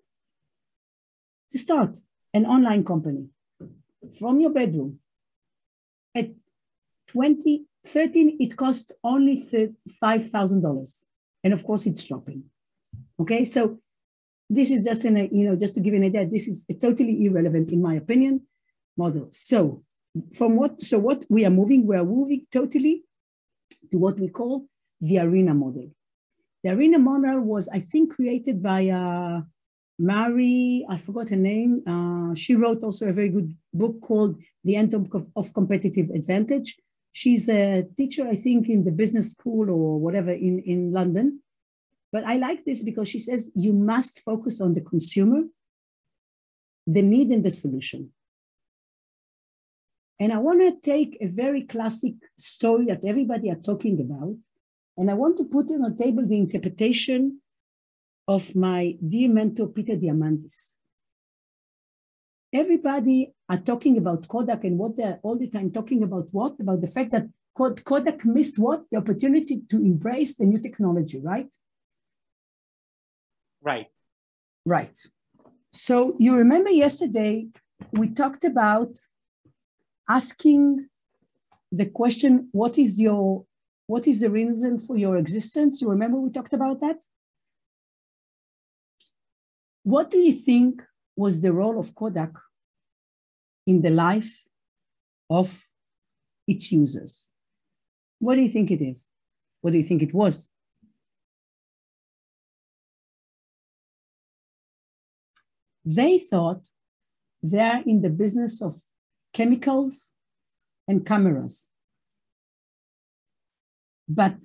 To 1.52 1.58
start 1.58 1.98
an 2.34 2.44
online 2.44 2.84
company 2.84 3.28
from 4.18 4.40
your 4.40 4.50
bedroom. 4.50 4.98
At 6.14 6.30
20, 7.08 7.66
13, 7.84 8.36
it 8.40 8.56
cost 8.56 8.92
only 9.04 9.46
$5,000. 9.46 11.04
And 11.44 11.52
of 11.52 11.64
course, 11.64 11.86
it's 11.86 12.04
dropping. 12.04 12.44
Okay, 13.20 13.44
so 13.44 13.78
this 14.50 14.70
is 14.70 14.84
just 14.84 15.04
in 15.04 15.16
a, 15.16 15.28
you 15.30 15.48
know, 15.48 15.56
just 15.56 15.74
to 15.74 15.80
give 15.80 15.94
you 15.94 16.00
an 16.00 16.06
idea, 16.06 16.26
this 16.26 16.48
is 16.48 16.66
totally 16.80 17.24
irrelevant, 17.26 17.70
in 17.70 17.80
my 17.80 17.94
opinion, 17.94 18.42
model. 18.96 19.28
So 19.30 19.82
from 20.36 20.56
what, 20.56 20.80
so 20.82 20.98
what 20.98 21.24
we 21.28 21.44
are 21.44 21.50
moving, 21.50 21.86
we 21.86 21.96
are 21.96 22.04
moving 22.04 22.46
totally 22.52 23.04
to 23.90 23.98
what 23.98 24.18
we 24.18 24.28
call 24.28 24.66
the 25.00 25.18
arena 25.18 25.54
model. 25.54 25.90
The 26.62 26.70
arena 26.70 26.98
model 26.98 27.40
was, 27.40 27.68
I 27.68 27.80
think, 27.80 28.14
created 28.14 28.62
by 28.62 28.88
uh, 28.88 29.42
Mary, 29.98 30.84
I 30.88 30.98
forgot 30.98 31.30
her 31.30 31.36
name. 31.36 31.82
Uh, 31.86 32.34
she 32.34 32.54
wrote 32.54 32.82
also 32.82 33.08
a 33.08 33.12
very 33.12 33.30
good 33.30 33.54
book 33.72 34.00
called 34.00 34.40
The 34.64 34.76
End 34.76 34.92
of, 34.94 35.10
of 35.34 35.54
Competitive 35.54 36.10
Advantage. 36.10 36.76
She's 37.12 37.48
a 37.48 37.86
teacher, 37.96 38.26
I 38.28 38.34
think, 38.34 38.68
in 38.68 38.84
the 38.84 38.90
business 38.90 39.30
school 39.30 39.70
or 39.70 39.98
whatever 39.98 40.30
in, 40.30 40.60
in 40.60 40.92
London. 40.92 41.40
But 42.12 42.24
I 42.24 42.36
like 42.36 42.64
this 42.64 42.82
because 42.82 43.08
she 43.08 43.18
says 43.18 43.50
you 43.54 43.72
must 43.72 44.20
focus 44.20 44.60
on 44.60 44.74
the 44.74 44.82
consumer, 44.82 45.44
the 46.86 47.02
need 47.02 47.28
and 47.28 47.42
the 47.42 47.50
solution. 47.50 48.12
And 50.18 50.32
I 50.32 50.38
want 50.38 50.60
to 50.60 50.78
take 50.80 51.16
a 51.20 51.26
very 51.26 51.62
classic 51.62 52.14
story 52.38 52.86
that 52.86 53.04
everybody 53.04 53.50
are 53.50 53.56
talking 53.56 54.00
about, 54.00 54.36
and 54.96 55.10
I 55.10 55.14
want 55.14 55.36
to 55.38 55.44
put 55.44 55.70
on 55.70 55.82
the 55.82 55.94
table 56.02 56.26
the 56.26 56.38
interpretation 56.38 57.40
of 58.28 58.54
my 58.56 58.96
dear 59.06 59.28
mentor, 59.28 59.68
Peter 59.68 59.94
Diamandis. 59.94 60.76
Everybody 62.52 63.32
are 63.48 63.58
talking 63.58 63.98
about 63.98 64.26
Kodak 64.28 64.64
and 64.64 64.78
what 64.78 64.96
they're 64.96 65.20
all 65.22 65.36
the 65.36 65.48
time 65.48 65.70
talking 65.70 66.02
about 66.02 66.28
what? 66.32 66.58
About 66.58 66.80
the 66.80 66.86
fact 66.86 67.10
that 67.12 67.28
Kodak 67.54 68.24
missed 68.24 68.58
what? 68.58 68.84
The 68.90 68.98
opportunity 68.98 69.62
to 69.70 69.76
embrace 69.76 70.36
the 70.36 70.46
new 70.46 70.58
technology, 70.58 71.20
right? 71.20 71.48
Right. 73.62 73.88
Right. 74.64 74.98
So 75.72 76.16
you 76.18 76.34
remember 76.36 76.70
yesterday 76.70 77.48
we 77.92 78.08
talked 78.08 78.44
about 78.44 78.98
asking 80.08 80.88
the 81.70 81.86
question, 81.86 82.48
what 82.52 82.78
is 82.78 83.00
your 83.00 83.44
what 83.86 84.06
is 84.06 84.20
the 84.20 84.30
reason 84.30 84.78
for 84.78 84.96
your 84.96 85.16
existence? 85.16 85.80
You 85.80 85.90
remember 85.90 86.18
we 86.18 86.30
talked 86.30 86.52
about 86.52 86.80
that? 86.80 86.96
What 89.82 90.10
do 90.10 90.18
you 90.18 90.32
think 90.32 90.82
was 91.14 91.42
the 91.42 91.52
role 91.52 91.78
of 91.78 91.94
Kodak 91.94 92.32
in 93.66 93.82
the 93.82 93.90
life 93.90 94.48
of 95.30 95.66
its 96.46 96.72
users? 96.72 97.30
What 98.18 98.34
do 98.34 98.42
you 98.42 98.48
think 98.48 98.70
it 98.70 98.82
is? 98.82 99.08
What 99.60 99.72
do 99.72 99.78
you 99.78 99.84
think 99.84 100.02
it 100.02 100.12
was? 100.12 100.48
They 105.84 106.18
thought 106.18 106.66
they're 107.42 107.82
in 107.86 108.02
the 108.02 108.10
business 108.10 108.60
of 108.60 108.74
chemicals 109.32 110.12
and 110.88 111.06
cameras. 111.06 111.68
But 114.08 114.36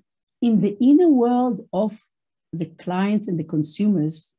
in 0.41 0.62
the 0.62 0.78
inner 0.82 1.09
world 1.09 1.62
of 1.72 1.99
the 2.51 2.66
clients 2.66 3.28
and 3.28 3.38
the 3.38 3.43
consumers, 3.43 4.36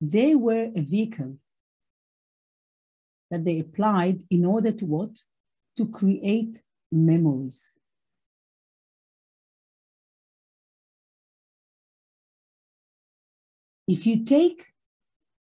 they 0.00 0.34
were 0.34 0.70
a 0.74 0.80
vehicle 0.80 1.38
that 3.30 3.44
they 3.44 3.58
applied 3.58 4.22
in 4.30 4.44
order 4.44 4.70
to 4.70 4.84
what? 4.84 5.10
To 5.76 5.88
create 5.88 6.60
memories. 6.92 7.74
If 13.88 14.06
you 14.06 14.24
take, 14.24 14.66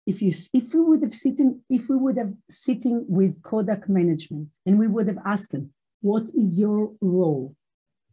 if 0.07 0.23
you 0.23 0.33
if 0.55 0.75
we 0.75 0.81
would 0.81 1.03
have 1.03 1.15
sitting, 1.15 1.61
if 1.69 1.89
we 1.89 1.97
would 1.97 2.17
have 2.17 2.35
sitting 2.49 3.05
with 3.09 3.43
Kodak 3.43 3.89
management 3.89 4.49
and 4.65 4.79
we 4.79 4.87
would 4.87 5.09
have 5.09 5.19
asked 5.25 5.53
them, 5.53 5.73
what 6.01 6.31
is 6.35 6.59
your 6.59 6.93
role 7.01 7.55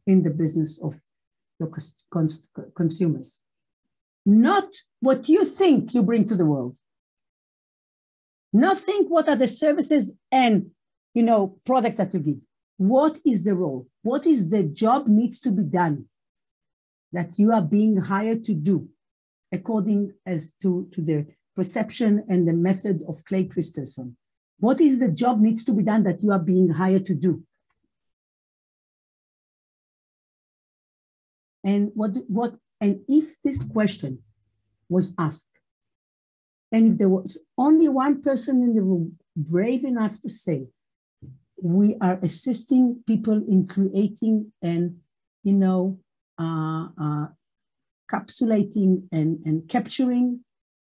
in 0.10 0.24
the 0.24 0.30
business 0.30 0.82
of 0.82 0.96
your 1.60 1.70
cons- 2.12 2.50
consumers? 2.76 3.42
Not 4.26 4.68
what 5.00 5.30
you 5.30 5.46
think 5.46 5.94
you 5.94 6.04
bring 6.04 6.26
to 6.26 6.36
the 6.36 6.46
world. 6.46 6.76
Not 8.52 8.78
think 8.78 9.10
what 9.10 9.30
are 9.30 9.36
the 9.36 9.48
services 9.48 10.12
and 10.32 10.72
you 11.14 11.24
know 11.24 11.60
products 11.66 11.98
that 11.98 12.14
you 12.14 12.20
give. 12.20 12.40
What 12.78 13.20
is 13.26 13.44
the 13.44 13.56
role? 13.56 13.88
What 14.04 14.26
is 14.26 14.50
the 14.50 14.64
job 14.64 15.08
needs 15.08 15.40
to 15.42 15.52
be 15.52 15.64
done 15.64 16.06
that 17.12 17.38
you 17.38 17.52
are 17.52 17.62
being 17.62 17.98
hired 17.98 18.44
to 18.46 18.54
do 18.54 18.88
according 19.52 20.14
as 20.26 20.54
to, 20.62 20.88
to 20.94 21.02
the 21.02 21.26
perception 21.56 22.24
and 22.30 22.48
the 22.48 22.54
method 22.54 23.04
of 23.08 23.26
Clay 23.26 23.44
Christensen? 23.44 24.16
What 24.60 24.80
is 24.82 25.00
the 25.00 25.12
job 25.12 25.40
needs 25.40 25.64
to 25.66 25.74
be 25.74 25.84
done 25.84 26.04
that 26.04 26.24
you 26.24 26.32
are 26.32 26.40
being 26.40 26.70
hired 26.70 27.06
to 27.08 27.16
do? 27.16 27.44
And 31.64 31.92
what, 31.94 32.12
what, 32.28 32.56
and 32.80 33.02
if 33.08 33.42
this 33.42 33.64
question 33.64 34.20
was 34.88 35.14
asked, 35.18 35.60
and 36.72 36.92
if 36.92 36.98
there 36.98 37.10
was 37.10 37.42
only 37.58 37.90
one 37.90 38.22
person 38.22 38.62
in 38.62 38.76
the 38.76 38.84
room 38.84 39.18
brave 39.36 39.84
enough 39.84 40.20
to 40.22 40.30
say, 40.30 40.68
we 41.62 41.96
are 42.00 42.20
assisting 42.22 43.04
people 43.06 43.44
in 43.48 43.68
creating 43.68 44.54
and, 44.62 44.98
you 45.44 45.54
know, 45.54 46.00
uh, 46.40 46.88
uh, 47.02 47.28
capsulating 48.10 49.04
and, 49.12 49.40
and 49.46 49.68
capturing 49.68 50.42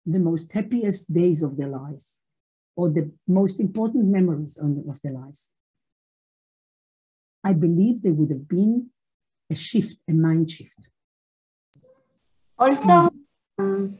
the 0.06 0.18
most 0.18 0.52
happiest 0.52 1.12
days 1.12 1.42
of 1.42 1.56
their 1.56 1.68
lives 1.68 2.22
or 2.76 2.88
the 2.88 3.10
most 3.26 3.60
important 3.60 4.06
memories 4.06 4.56
of 4.56 5.00
their 5.02 5.12
lives. 5.12 5.50
I 7.42 7.52
believe 7.52 8.02
they 8.02 8.10
would 8.10 8.30
have 8.30 8.48
been 8.48 8.90
a 9.50 9.54
shift, 9.54 9.96
a 10.08 10.12
mind 10.12 10.50
shift. 10.50 10.88
Also, 12.58 13.10
um, 13.58 13.98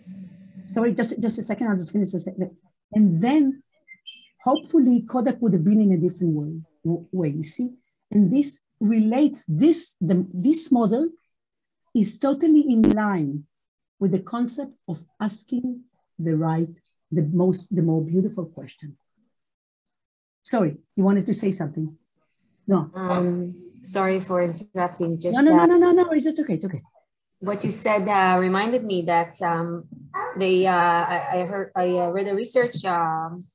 sorry, 0.66 0.94
just 0.94 1.20
just 1.20 1.39
a 1.39 1.43
second. 1.43 1.68
I'll 1.68 1.77
just 1.77 1.93
finish 1.93 2.10
second. 2.10 2.56
And 2.93 3.22
then 3.22 3.62
hopefully 4.43 5.02
Kodak 5.09 5.40
would 5.40 5.52
have 5.52 5.64
been 5.64 5.81
in 5.81 5.93
a 5.93 5.98
different 5.98 6.35
way, 6.35 6.60
way 7.12 7.28
you 7.28 7.43
see. 7.43 7.70
And 8.10 8.32
this 8.32 8.60
relates, 8.81 9.44
this, 9.47 9.97
the, 10.01 10.27
this 10.32 10.72
model 10.72 11.09
is 11.94 12.18
totally 12.18 12.60
in 12.60 12.82
line 12.82 13.44
with 13.98 14.12
the 14.12 14.20
concept 14.20 14.72
of 14.89 15.05
asking 15.20 15.82
the 16.18 16.36
right, 16.36 16.68
the 17.12 17.22
most, 17.22 17.74
the 17.74 17.82
more 17.82 18.02
beautiful 18.02 18.47
question. 18.47 18.97
Sorry, 20.43 20.77
you 20.97 21.05
wanted 21.05 21.27
to 21.27 21.35
say 21.35 21.51
something? 21.51 21.97
No. 22.66 22.90
Um, 22.94 23.70
sorry 23.82 24.20
for 24.20 24.43
interrupting. 24.43 25.20
Just 25.20 25.36
no, 25.36 25.43
no, 25.43 25.57
no, 25.57 25.77
no, 25.77 25.77
no, 25.77 26.02
no. 26.02 26.12
Is 26.12 26.27
it 26.27 26.39
okay? 26.40 26.55
It's 26.55 26.65
okay. 26.65 26.82
What 27.40 27.65
you 27.65 27.70
said 27.70 28.07
uh, 28.07 28.39
reminded 28.39 28.85
me 28.85 29.02
that 29.02 29.40
um, 29.43 29.89
they. 30.36 30.66
Uh, 30.66 30.73
I, 30.73 31.19
I 31.35 31.44
heard. 31.47 31.73
I 31.74 31.89
uh, 31.97 32.11
read 32.11 32.28
a 32.28 32.35
research. 32.35 32.85
Um, 32.85 33.47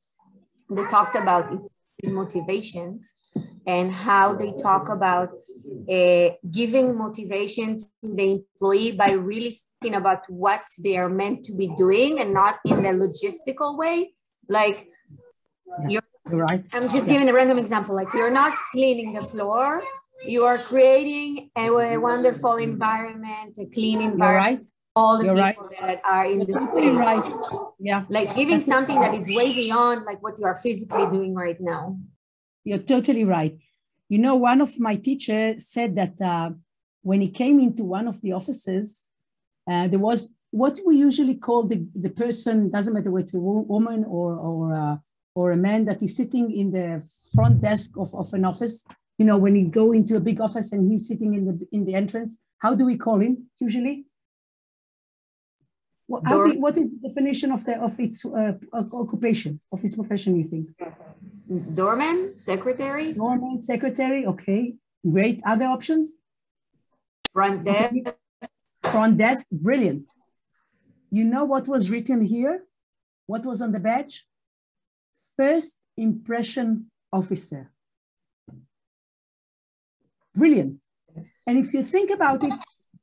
they 0.69 0.83
talked 0.85 1.15
about 1.15 1.51
these 2.01 2.11
motivations 2.11 3.15
and 3.67 3.91
how 3.91 4.33
they 4.33 4.53
talk 4.53 4.89
about 4.89 5.29
uh, 5.89 6.29
giving 6.49 6.97
motivation 6.97 7.77
to 7.77 7.85
the 8.01 8.41
employee 8.41 8.93
by 8.93 9.11
really 9.11 9.57
thinking 9.81 9.97
about 9.97 10.27
what 10.29 10.61
they 10.83 10.97
are 10.97 11.09
meant 11.09 11.43
to 11.45 11.53
be 11.55 11.67
doing 11.77 12.19
and 12.19 12.33
not 12.33 12.59
in 12.65 12.81
the 12.81 12.89
logistical 12.89 13.77
way. 13.77 14.13
Like 14.49 14.87
Yeah. 15.81 15.87
you're 15.89 16.09
You're 16.29 16.45
right. 16.49 16.63
I'm 16.73 16.89
just 16.89 17.05
Yeah. 17.07 17.13
giving 17.13 17.29
a 17.29 17.33
random 17.33 17.59
example. 17.59 17.93
Like 17.93 18.11
you're 18.13 18.31
not 18.31 18.53
cleaning 18.71 19.13
the 19.13 19.21
floor, 19.21 19.81
you 20.27 20.43
are 20.43 20.57
creating 20.57 21.49
a, 21.55 21.67
a 21.69 21.97
wonderful 21.97 22.55
environment, 22.57 23.57
a 23.57 23.65
clean 23.65 24.01
You're 24.01 24.11
environment. 24.11 24.59
right. 24.59 24.67
All 24.95 25.17
the 25.17 25.25
You're 25.25 25.35
right. 25.35 25.55
people 25.55 25.69
that 25.81 26.01
are 26.05 26.25
in 26.25 26.39
the 26.39 26.45
You're 26.47 26.67
space. 26.67 26.95
right. 26.95 27.73
Yeah. 27.79 28.05
Like 28.09 28.35
giving 28.35 28.61
something 28.61 28.99
that 29.01 29.13
is 29.13 29.27
way 29.27 29.53
beyond 29.53 30.05
like 30.05 30.23
what 30.23 30.39
you 30.39 30.45
are 30.45 30.55
physically 30.55 31.05
doing 31.07 31.33
right 31.35 31.59
now. 31.59 31.97
You're 32.63 32.79
totally 32.79 33.25
right. 33.25 33.57
You 34.09 34.19
know, 34.19 34.35
one 34.35 34.61
of 34.61 34.79
my 34.79 34.95
teachers 34.95 35.67
said 35.67 35.95
that 35.95 36.21
uh, 36.21 36.51
when 37.01 37.21
he 37.21 37.29
came 37.29 37.59
into 37.59 37.83
one 37.83 38.07
of 38.07 38.21
the 38.21 38.31
offices, 38.33 39.07
uh, 39.69 39.87
there 39.87 39.99
was 39.99 40.33
what 40.51 40.79
we 40.85 40.95
usually 40.95 41.35
call 41.35 41.63
the, 41.63 41.85
the 41.95 42.09
person, 42.09 42.69
doesn't 42.71 42.93
matter 42.93 43.11
whether 43.11 43.23
it's 43.25 43.33
a 43.33 43.39
wo- 43.39 43.65
woman 43.67 44.05
or, 44.07 44.35
or, 44.35 44.73
uh, 44.73 44.95
or 45.35 45.51
a 45.51 45.57
man 45.57 45.83
that 45.85 46.01
is 46.01 46.15
sitting 46.15 46.49
in 46.51 46.71
the 46.71 47.05
front 47.33 47.61
desk 47.61 47.91
of, 47.97 48.15
of 48.15 48.33
an 48.33 48.45
office. 48.45 48.85
You 49.17 49.25
know, 49.25 49.37
when 49.37 49.55
you 49.55 49.67
go 49.67 49.91
into 49.91 50.15
a 50.15 50.19
big 50.19 50.41
office 50.41 50.71
and 50.71 50.91
he's 50.91 51.07
sitting 51.07 51.33
in 51.33 51.45
the, 51.45 51.67
in 51.71 51.85
the 51.85 51.95
entrance, 51.95 52.37
how 52.59 52.75
do 52.75 52.85
we 52.85 52.97
call 52.97 53.19
him 53.19 53.49
usually? 53.59 54.05
What, 56.07 56.23
how 56.25 56.47
what 56.51 56.77
is 56.77 56.91
the 56.91 57.07
definition 57.07 57.51
of, 57.51 57.65
the, 57.65 57.81
of 57.81 57.99
its 57.99 58.23
uh, 58.25 58.53
occupation, 58.73 59.59
of 59.71 59.81
his 59.81 59.95
profession, 59.95 60.35
you 60.35 60.43
think? 60.43 60.67
Doorman, 61.73 62.37
secretary, 62.37 63.13
Doorman, 63.13 63.61
secretary, 63.61 64.25
okay, 64.25 64.75
great. 65.09 65.41
Other 65.45 65.65
options? 65.65 66.17
front 67.35 67.65
desk, 67.65 68.15
Front 68.81 69.17
desk, 69.17 69.45
brilliant. 69.51 70.05
You 71.11 71.25
know 71.25 71.43
what 71.43 71.67
was 71.67 71.89
written 71.91 72.21
here? 72.21 72.63
What 73.27 73.43
was 73.45 73.61
on 73.61 73.73
the 73.73 73.79
badge? 73.79 74.25
First 75.35 75.75
impression 75.97 76.89
officer. 77.11 77.71
Brilliant. 80.35 80.83
And 81.47 81.57
if 81.57 81.73
you 81.73 81.83
think 81.83 82.11
about 82.11 82.43
it, 82.43 82.53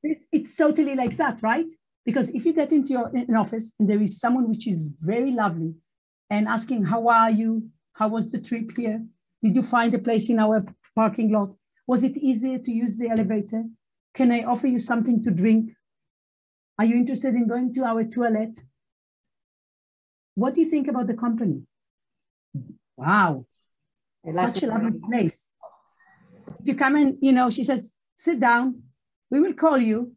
it's, 0.02 0.24
it's 0.32 0.56
totally 0.56 0.94
like 0.94 1.16
that, 1.16 1.42
right? 1.42 1.66
Because 2.04 2.28
if 2.30 2.44
you 2.44 2.52
get 2.52 2.72
into 2.72 2.90
your 2.90 3.08
an 3.14 3.36
office 3.36 3.72
and 3.78 3.88
there 3.88 4.02
is 4.02 4.18
someone 4.18 4.48
which 4.48 4.66
is 4.66 4.90
very 5.00 5.30
lovely 5.30 5.74
and 6.28 6.48
asking, 6.48 6.84
How 6.84 7.08
are 7.08 7.30
you? 7.30 7.68
How 7.94 8.08
was 8.08 8.30
the 8.30 8.40
trip 8.40 8.76
here? 8.76 9.04
Did 9.42 9.56
you 9.56 9.62
find 9.62 9.94
a 9.94 9.98
place 9.98 10.28
in 10.28 10.38
our 10.38 10.64
parking 10.94 11.32
lot? 11.32 11.54
Was 11.86 12.04
it 12.04 12.16
easier 12.16 12.58
to 12.58 12.70
use 12.70 12.96
the 12.96 13.08
elevator? 13.08 13.64
Can 14.14 14.30
I 14.32 14.42
offer 14.42 14.66
you 14.66 14.78
something 14.78 15.22
to 15.24 15.30
drink? 15.30 15.72
Are 16.78 16.84
you 16.84 16.96
interested 16.96 17.34
in 17.34 17.46
going 17.46 17.72
to 17.74 17.84
our 17.84 18.04
toilet? 18.04 18.58
What 20.34 20.54
do 20.54 20.62
you 20.62 20.68
think 20.68 20.88
about 20.88 21.06
the 21.06 21.14
company? 21.14 21.62
Wow, 22.96 23.46
such 24.34 24.62
a 24.62 24.66
lovely 24.66 24.98
place. 25.10 25.51
If 26.62 26.68
you 26.68 26.74
come 26.76 26.96
in, 26.96 27.18
you 27.20 27.32
know, 27.32 27.50
she 27.50 27.64
says, 27.64 27.96
sit 28.16 28.38
down, 28.38 28.82
we 29.30 29.40
will 29.40 29.52
call 29.52 29.78
you. 29.78 30.12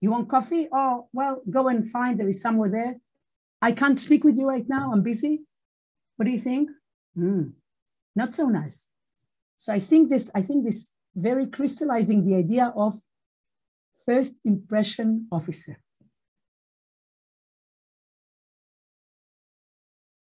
You 0.00 0.10
want 0.10 0.30
coffee? 0.30 0.66
Oh, 0.72 1.08
well, 1.12 1.42
go 1.48 1.68
and 1.68 1.86
find, 1.86 2.18
there 2.18 2.28
is 2.28 2.40
somewhere 2.40 2.70
there. 2.70 2.96
I 3.60 3.72
can't 3.72 4.00
speak 4.00 4.24
with 4.24 4.36
you 4.36 4.48
right 4.48 4.66
now, 4.66 4.90
I'm 4.90 5.02
busy. 5.02 5.42
What 6.16 6.24
do 6.24 6.32
you 6.32 6.38
think? 6.38 6.70
Hmm, 7.14 7.50
not 8.16 8.32
so 8.32 8.48
nice. 8.48 8.92
So 9.58 9.74
I 9.74 9.78
think 9.78 10.08
this, 10.08 10.30
I 10.34 10.40
think 10.40 10.64
this 10.64 10.90
very 11.14 11.46
crystallizing 11.46 12.24
the 12.24 12.36
idea 12.36 12.72
of 12.74 12.98
first 14.06 14.36
impression 14.46 15.28
officer. 15.30 15.78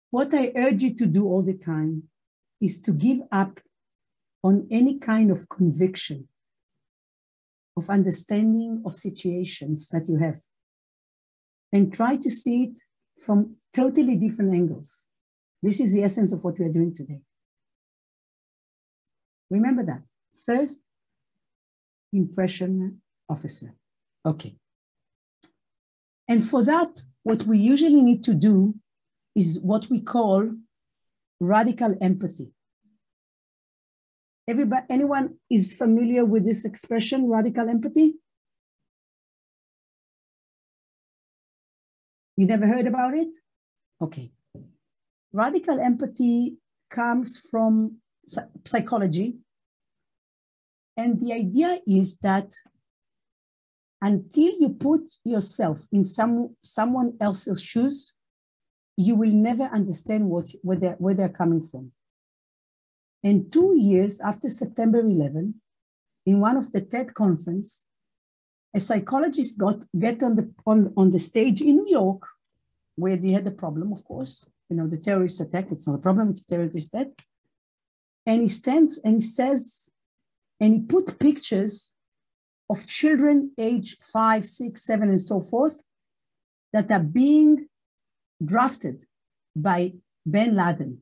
What 0.10 0.34
I 0.34 0.52
urge 0.56 0.82
you 0.82 0.96
to 0.96 1.06
do 1.06 1.26
all 1.26 1.44
the 1.44 1.54
time 1.54 2.10
is 2.60 2.82
to 2.82 2.92
give 2.92 3.20
up 3.32 3.60
on 4.44 4.68
any 4.72 4.98
kind 4.99 5.32
of 5.32 5.49
conviction 5.49 6.28
of 7.78 7.90
understanding 7.90 8.82
of 8.86 8.95
situations 8.95 9.90
that 9.90 10.07
you 10.07 10.18
have 10.18 10.40
and 11.72 11.94
try 11.94 12.16
to 12.18 12.30
see 12.30 12.64
it 12.64 12.80
from 13.24 13.56
totally 13.74 14.16
different 14.16 14.53
angles. 14.53 15.06
This 15.61 15.80
is 15.80 15.94
the 15.94 16.03
essence 16.03 16.32
of 16.32 16.44
what 16.44 16.57
we 16.57 16.66
are 16.66 16.72
doing 16.72 16.95
today. 16.95 17.20
Remember 19.49 19.84
that. 19.84 20.02
First 20.45 20.82
impression 22.14 23.02
officer. 23.28 23.74
Okay. 24.26 24.56
And 26.28 26.48
for 26.48 26.64
that, 26.64 27.02
what 27.24 27.44
we 27.44 27.57
usually 27.57 28.02
need 28.02 28.24
to 28.24 28.34
do 28.34 28.76
is 29.36 29.60
what 29.60 29.90
we 29.90 29.99
call 29.99 30.49
radical 31.40 31.95
empathy. 32.02 32.52
Everybody, 34.50 34.84
anyone 34.90 35.36
is 35.48 35.74
familiar 35.74 36.26
with 36.26 36.44
this 36.44 36.66
expression, 36.66 37.30
radical 37.30 37.70
empathy? 37.70 38.16
You 42.36 42.48
never 42.48 42.66
heard 42.66 42.88
about 42.88 43.14
it? 43.14 43.28
Okay. 44.02 44.32
Radical 45.32 45.80
empathy 45.80 46.58
comes 46.90 47.38
from 47.38 47.98
psychology. 48.66 49.38
And 50.98 51.22
the 51.22 51.32
idea 51.32 51.82
is 51.86 52.18
that 52.24 52.52
until 54.02 54.52
you 54.60 54.70
put 54.70 55.14
yourself 55.24 55.82
in 55.92 56.04
some, 56.04 56.56
someone 56.64 57.14
else's 57.22 57.62
shoes, 57.62 58.14
you 58.98 59.14
will 59.14 59.32
never 59.32 59.66
understand 59.66 60.26
what, 60.26 60.50
where, 60.64 60.78
they're, 60.78 60.96
where 60.98 61.14
they're 61.14 61.30
coming 61.30 61.62
from. 61.62 61.92
And 63.24 63.52
two 63.52 63.78
years 63.78 64.20
after 64.22 64.50
September 64.50 65.00
11, 65.00 65.56
in 66.26 66.40
one 66.40 66.58
of 66.58 66.72
the 66.72 66.82
TED 66.82 67.14
conference, 67.14 67.86
a 68.74 68.80
psychologist 68.80 69.58
got 69.58 69.84
get 69.98 70.22
on 70.22 70.36
the 70.36 70.54
on, 70.66 70.94
on 70.96 71.12
the 71.12 71.20
stage 71.20 71.62
in 71.62 71.78
New 71.78 71.90
York, 71.90 72.22
where 72.96 73.18
they 73.18 73.32
had 73.32 73.46
the 73.46 73.52
problem, 73.52 73.91
of 73.91 74.04
course, 74.04 74.50
you 74.70 74.76
know, 74.76 74.88
the 74.88 74.98
terrorist 74.98 75.41
attack. 75.41 75.68
It's 75.72 75.88
not 75.88 75.96
a 75.96 76.06
problem; 76.08 76.30
it's 76.30 76.41
a 76.41 76.48
terrorist 76.48 76.94
attack. 76.94 77.08
And 78.26 78.44
he 78.44 78.50
stands 78.50 79.00
and 79.00 79.16
he 79.16 79.22
says, 79.22 79.90
and 80.60 80.74
he 80.74 80.80
put 80.82 81.18
pictures 81.20 81.94
of 82.70 82.86
children 82.86 83.52
age 83.58 83.98
five, 84.00 84.46
six, 84.46 84.84
seven, 84.84 85.10
and 85.10 85.20
so 85.20 85.41
forth 85.41 85.82
that 86.72 86.91
are 86.91 87.00
being 87.00 87.68
drafted 88.44 89.06
by 89.56 89.94
Ben 90.26 90.56
Laden. 90.56 91.02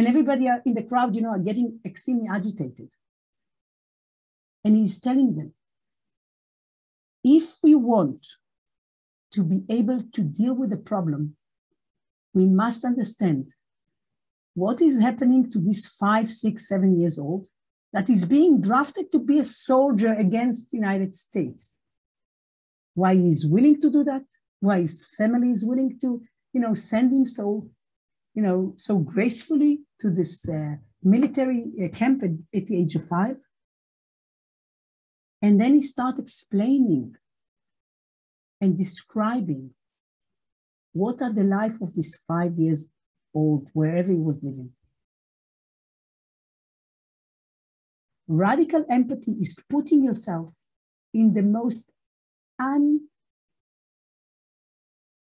And 0.00 0.08
everybody 0.08 0.48
in 0.64 0.72
the 0.72 0.82
crowd, 0.82 1.14
you 1.14 1.20
know, 1.20 1.28
are 1.28 1.38
getting 1.38 1.78
extremely 1.84 2.26
agitated. 2.26 2.88
And 4.64 4.74
he's 4.74 4.98
telling 4.98 5.36
them, 5.36 5.52
if 7.22 7.58
we 7.62 7.74
want 7.74 8.26
to 9.32 9.44
be 9.44 9.62
able 9.68 10.02
to 10.14 10.22
deal 10.22 10.54
with 10.54 10.70
the 10.70 10.78
problem, 10.78 11.36
we 12.32 12.46
must 12.46 12.82
understand 12.82 13.52
what 14.54 14.80
is 14.80 14.98
happening 14.98 15.50
to 15.50 15.58
this 15.58 15.84
five, 15.84 16.30
six, 16.30 16.66
seven 16.66 16.98
years 16.98 17.18
old 17.18 17.46
that 17.92 18.08
is 18.08 18.24
being 18.24 18.62
drafted 18.62 19.12
to 19.12 19.18
be 19.18 19.38
a 19.38 19.44
soldier 19.44 20.14
against 20.14 20.70
the 20.70 20.78
United 20.78 21.14
States. 21.14 21.76
Why 22.94 23.16
he's 23.16 23.44
willing 23.44 23.78
to 23.82 23.90
do 23.90 24.02
that? 24.04 24.24
Why 24.60 24.80
his 24.80 25.06
family 25.18 25.50
is 25.50 25.62
willing 25.62 25.98
to, 25.98 26.22
you 26.54 26.60
know, 26.62 26.72
send 26.72 27.12
him 27.12 27.26
so, 27.26 27.68
you 28.34 28.42
know, 28.42 28.74
so 28.76 28.98
gracefully 28.98 29.80
to 30.00 30.10
this 30.10 30.48
uh, 30.48 30.76
military 31.02 31.72
uh, 31.82 31.88
camp 31.96 32.22
at, 32.22 32.30
at 32.54 32.66
the 32.66 32.80
age 32.80 32.94
of 32.94 33.06
five? 33.06 33.36
And 35.42 35.60
then 35.60 35.74
he 35.74 35.82
started 35.82 36.22
explaining 36.22 37.16
and 38.60 38.76
describing 38.76 39.70
what 40.92 41.22
are 41.22 41.32
the 41.32 41.44
life 41.44 41.80
of 41.80 41.94
this 41.94 42.14
five 42.14 42.58
years 42.58 42.88
old, 43.32 43.68
wherever 43.72 44.10
he 44.10 44.18
was 44.18 44.42
living. 44.42 44.70
Radical 48.28 48.84
empathy 48.88 49.32
is 49.32 49.58
putting 49.68 50.04
yourself 50.04 50.54
in 51.12 51.32
the 51.34 51.42
most 51.42 51.90
un 52.58 53.08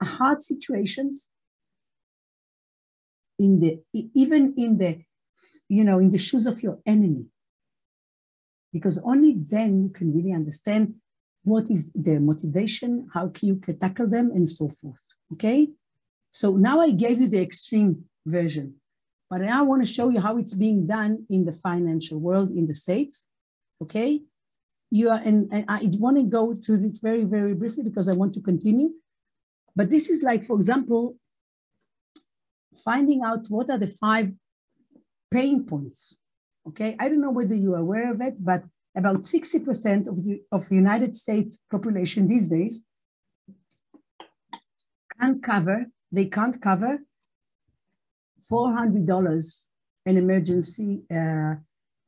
hard 0.01 0.43
situations 0.43 1.29
in 3.39 3.59
the 3.59 3.79
even 3.93 4.53
in 4.57 4.77
the 4.77 5.01
you 5.69 5.83
know 5.83 5.99
in 5.99 6.09
the 6.11 6.17
shoes 6.17 6.45
of 6.45 6.61
your 6.61 6.79
enemy. 6.85 7.25
Because 8.71 8.97
only 9.03 9.35
then 9.37 9.83
you 9.83 9.89
can 9.89 10.13
really 10.15 10.33
understand 10.33 10.95
what 11.43 11.69
is 11.69 11.91
their 11.93 12.19
motivation 12.19 13.07
how 13.13 13.27
can 13.27 13.49
you 13.49 13.55
can 13.57 13.77
tackle 13.77 14.07
them 14.07 14.31
and 14.31 14.47
so 14.47 14.69
forth 14.69 15.01
okay? 15.33 15.69
So 16.31 16.57
now 16.57 16.79
i 16.81 16.89
gave 16.91 17.21
you 17.21 17.27
the 17.27 17.41
extreme 17.41 18.05
version 18.25 18.75
but 19.29 19.43
i 19.43 19.61
want 19.61 19.85
to 19.85 19.93
show 19.93 20.09
you 20.09 20.19
how 20.19 20.37
it's 20.37 20.53
being 20.53 20.87
done 20.87 21.25
in 21.29 21.45
the 21.45 21.53
financial 21.53 22.19
world 22.19 22.49
in 22.51 22.67
the 22.67 22.73
states 22.73 23.27
okay? 23.81 24.21
You 24.89 25.09
are 25.09 25.21
and, 25.23 25.49
and 25.51 25.65
i 25.67 25.81
want 25.93 26.17
to 26.17 26.23
go 26.23 26.55
through 26.55 26.77
this 26.77 26.99
very 26.99 27.23
very 27.23 27.53
briefly 27.53 27.83
because 27.83 28.07
i 28.07 28.13
want 28.13 28.33
to 28.35 28.41
continue. 28.41 28.91
But 29.75 29.89
this 29.89 30.07
is 30.07 30.23
like 30.23 30.43
for 30.43 30.55
example 30.55 31.17
finding 32.77 33.21
out 33.23 33.45
what 33.49 33.69
are 33.69 33.77
the 33.77 33.87
five 33.87 34.31
pain 35.31 35.65
points. 35.65 36.17
Okay, 36.67 36.95
I 36.99 37.09
don't 37.09 37.21
know 37.21 37.31
whether 37.31 37.55
you're 37.55 37.77
aware 37.77 38.11
of 38.11 38.21
it, 38.21 38.35
but 38.39 38.63
about 38.95 39.21
60% 39.21 40.07
of 40.07 40.23
the 40.23 40.41
of 40.51 40.71
United 40.71 41.15
States 41.15 41.59
population 41.69 42.27
these 42.27 42.49
days 42.49 42.83
can't 45.19 45.43
cover, 45.43 45.85
they 46.11 46.25
can't 46.25 46.61
cover 46.61 46.99
$400 48.51 49.67
an 50.05 50.17
emergency 50.17 51.03
uh, 51.11 51.55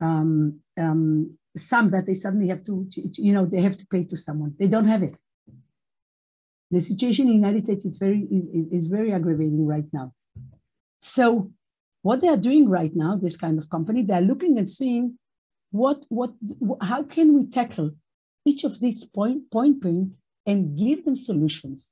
um, 0.01 0.59
um, 0.77 1.37
sum 1.57 1.91
that 1.91 2.05
they 2.05 2.13
suddenly 2.13 2.49
have 2.49 2.63
to, 2.65 2.87
you 3.13 3.33
know, 3.33 3.45
they 3.45 3.61
have 3.61 3.77
to 3.77 3.87
pay 3.87 4.03
to 4.03 4.17
someone. 4.17 4.53
They 4.59 4.67
don't 4.67 4.87
have 4.87 5.03
it. 5.03 5.15
The 6.71 6.81
situation 6.81 7.27
in 7.27 7.33
the 7.33 7.47
United 7.47 7.63
States 7.65 7.85
is 7.85 7.97
very, 7.97 8.27
is, 8.29 8.47
is, 8.47 8.67
is 8.67 8.87
very 8.87 9.13
aggravating 9.13 9.65
right 9.65 9.85
now. 9.93 10.13
So 10.99 11.51
what 12.01 12.21
they 12.21 12.27
are 12.27 12.37
doing 12.37 12.69
right 12.69 12.95
now, 12.95 13.15
this 13.15 13.37
kind 13.37 13.57
of 13.57 13.69
company, 13.69 14.01
they 14.01 14.13
are 14.13 14.21
looking 14.21 14.57
and 14.57 14.69
seeing 14.69 15.17
what, 15.71 16.05
what, 16.09 16.31
how 16.81 17.03
can 17.03 17.35
we 17.35 17.45
tackle 17.45 17.91
each 18.45 18.63
of 18.63 18.79
these 18.79 19.03
point, 19.03 19.49
point 19.51 19.81
point 19.81 20.15
and 20.45 20.77
give 20.77 21.03
them 21.05 21.15
solutions, 21.15 21.91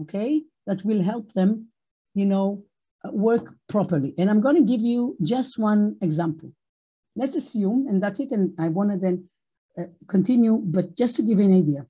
okay, 0.00 0.42
that 0.66 0.84
will 0.84 1.02
help 1.02 1.32
them, 1.32 1.68
you 2.14 2.26
know, 2.26 2.64
work 3.04 3.54
properly. 3.68 4.14
And 4.18 4.28
I'm 4.28 4.40
going 4.40 4.56
to 4.56 4.70
give 4.70 4.82
you 4.82 5.16
just 5.22 5.58
one 5.58 5.96
example. 6.02 6.52
Let's 7.16 7.36
assume, 7.36 7.86
and 7.88 8.02
that's 8.02 8.20
it, 8.20 8.30
and 8.32 8.52
I 8.58 8.68
want 8.68 8.90
to 8.92 8.98
then 8.98 9.28
uh, 9.78 9.84
continue, 10.08 10.58
but 10.58 10.96
just 10.96 11.16
to 11.16 11.22
give 11.22 11.38
you 11.38 11.44
an 11.44 11.58
idea. 11.58 11.86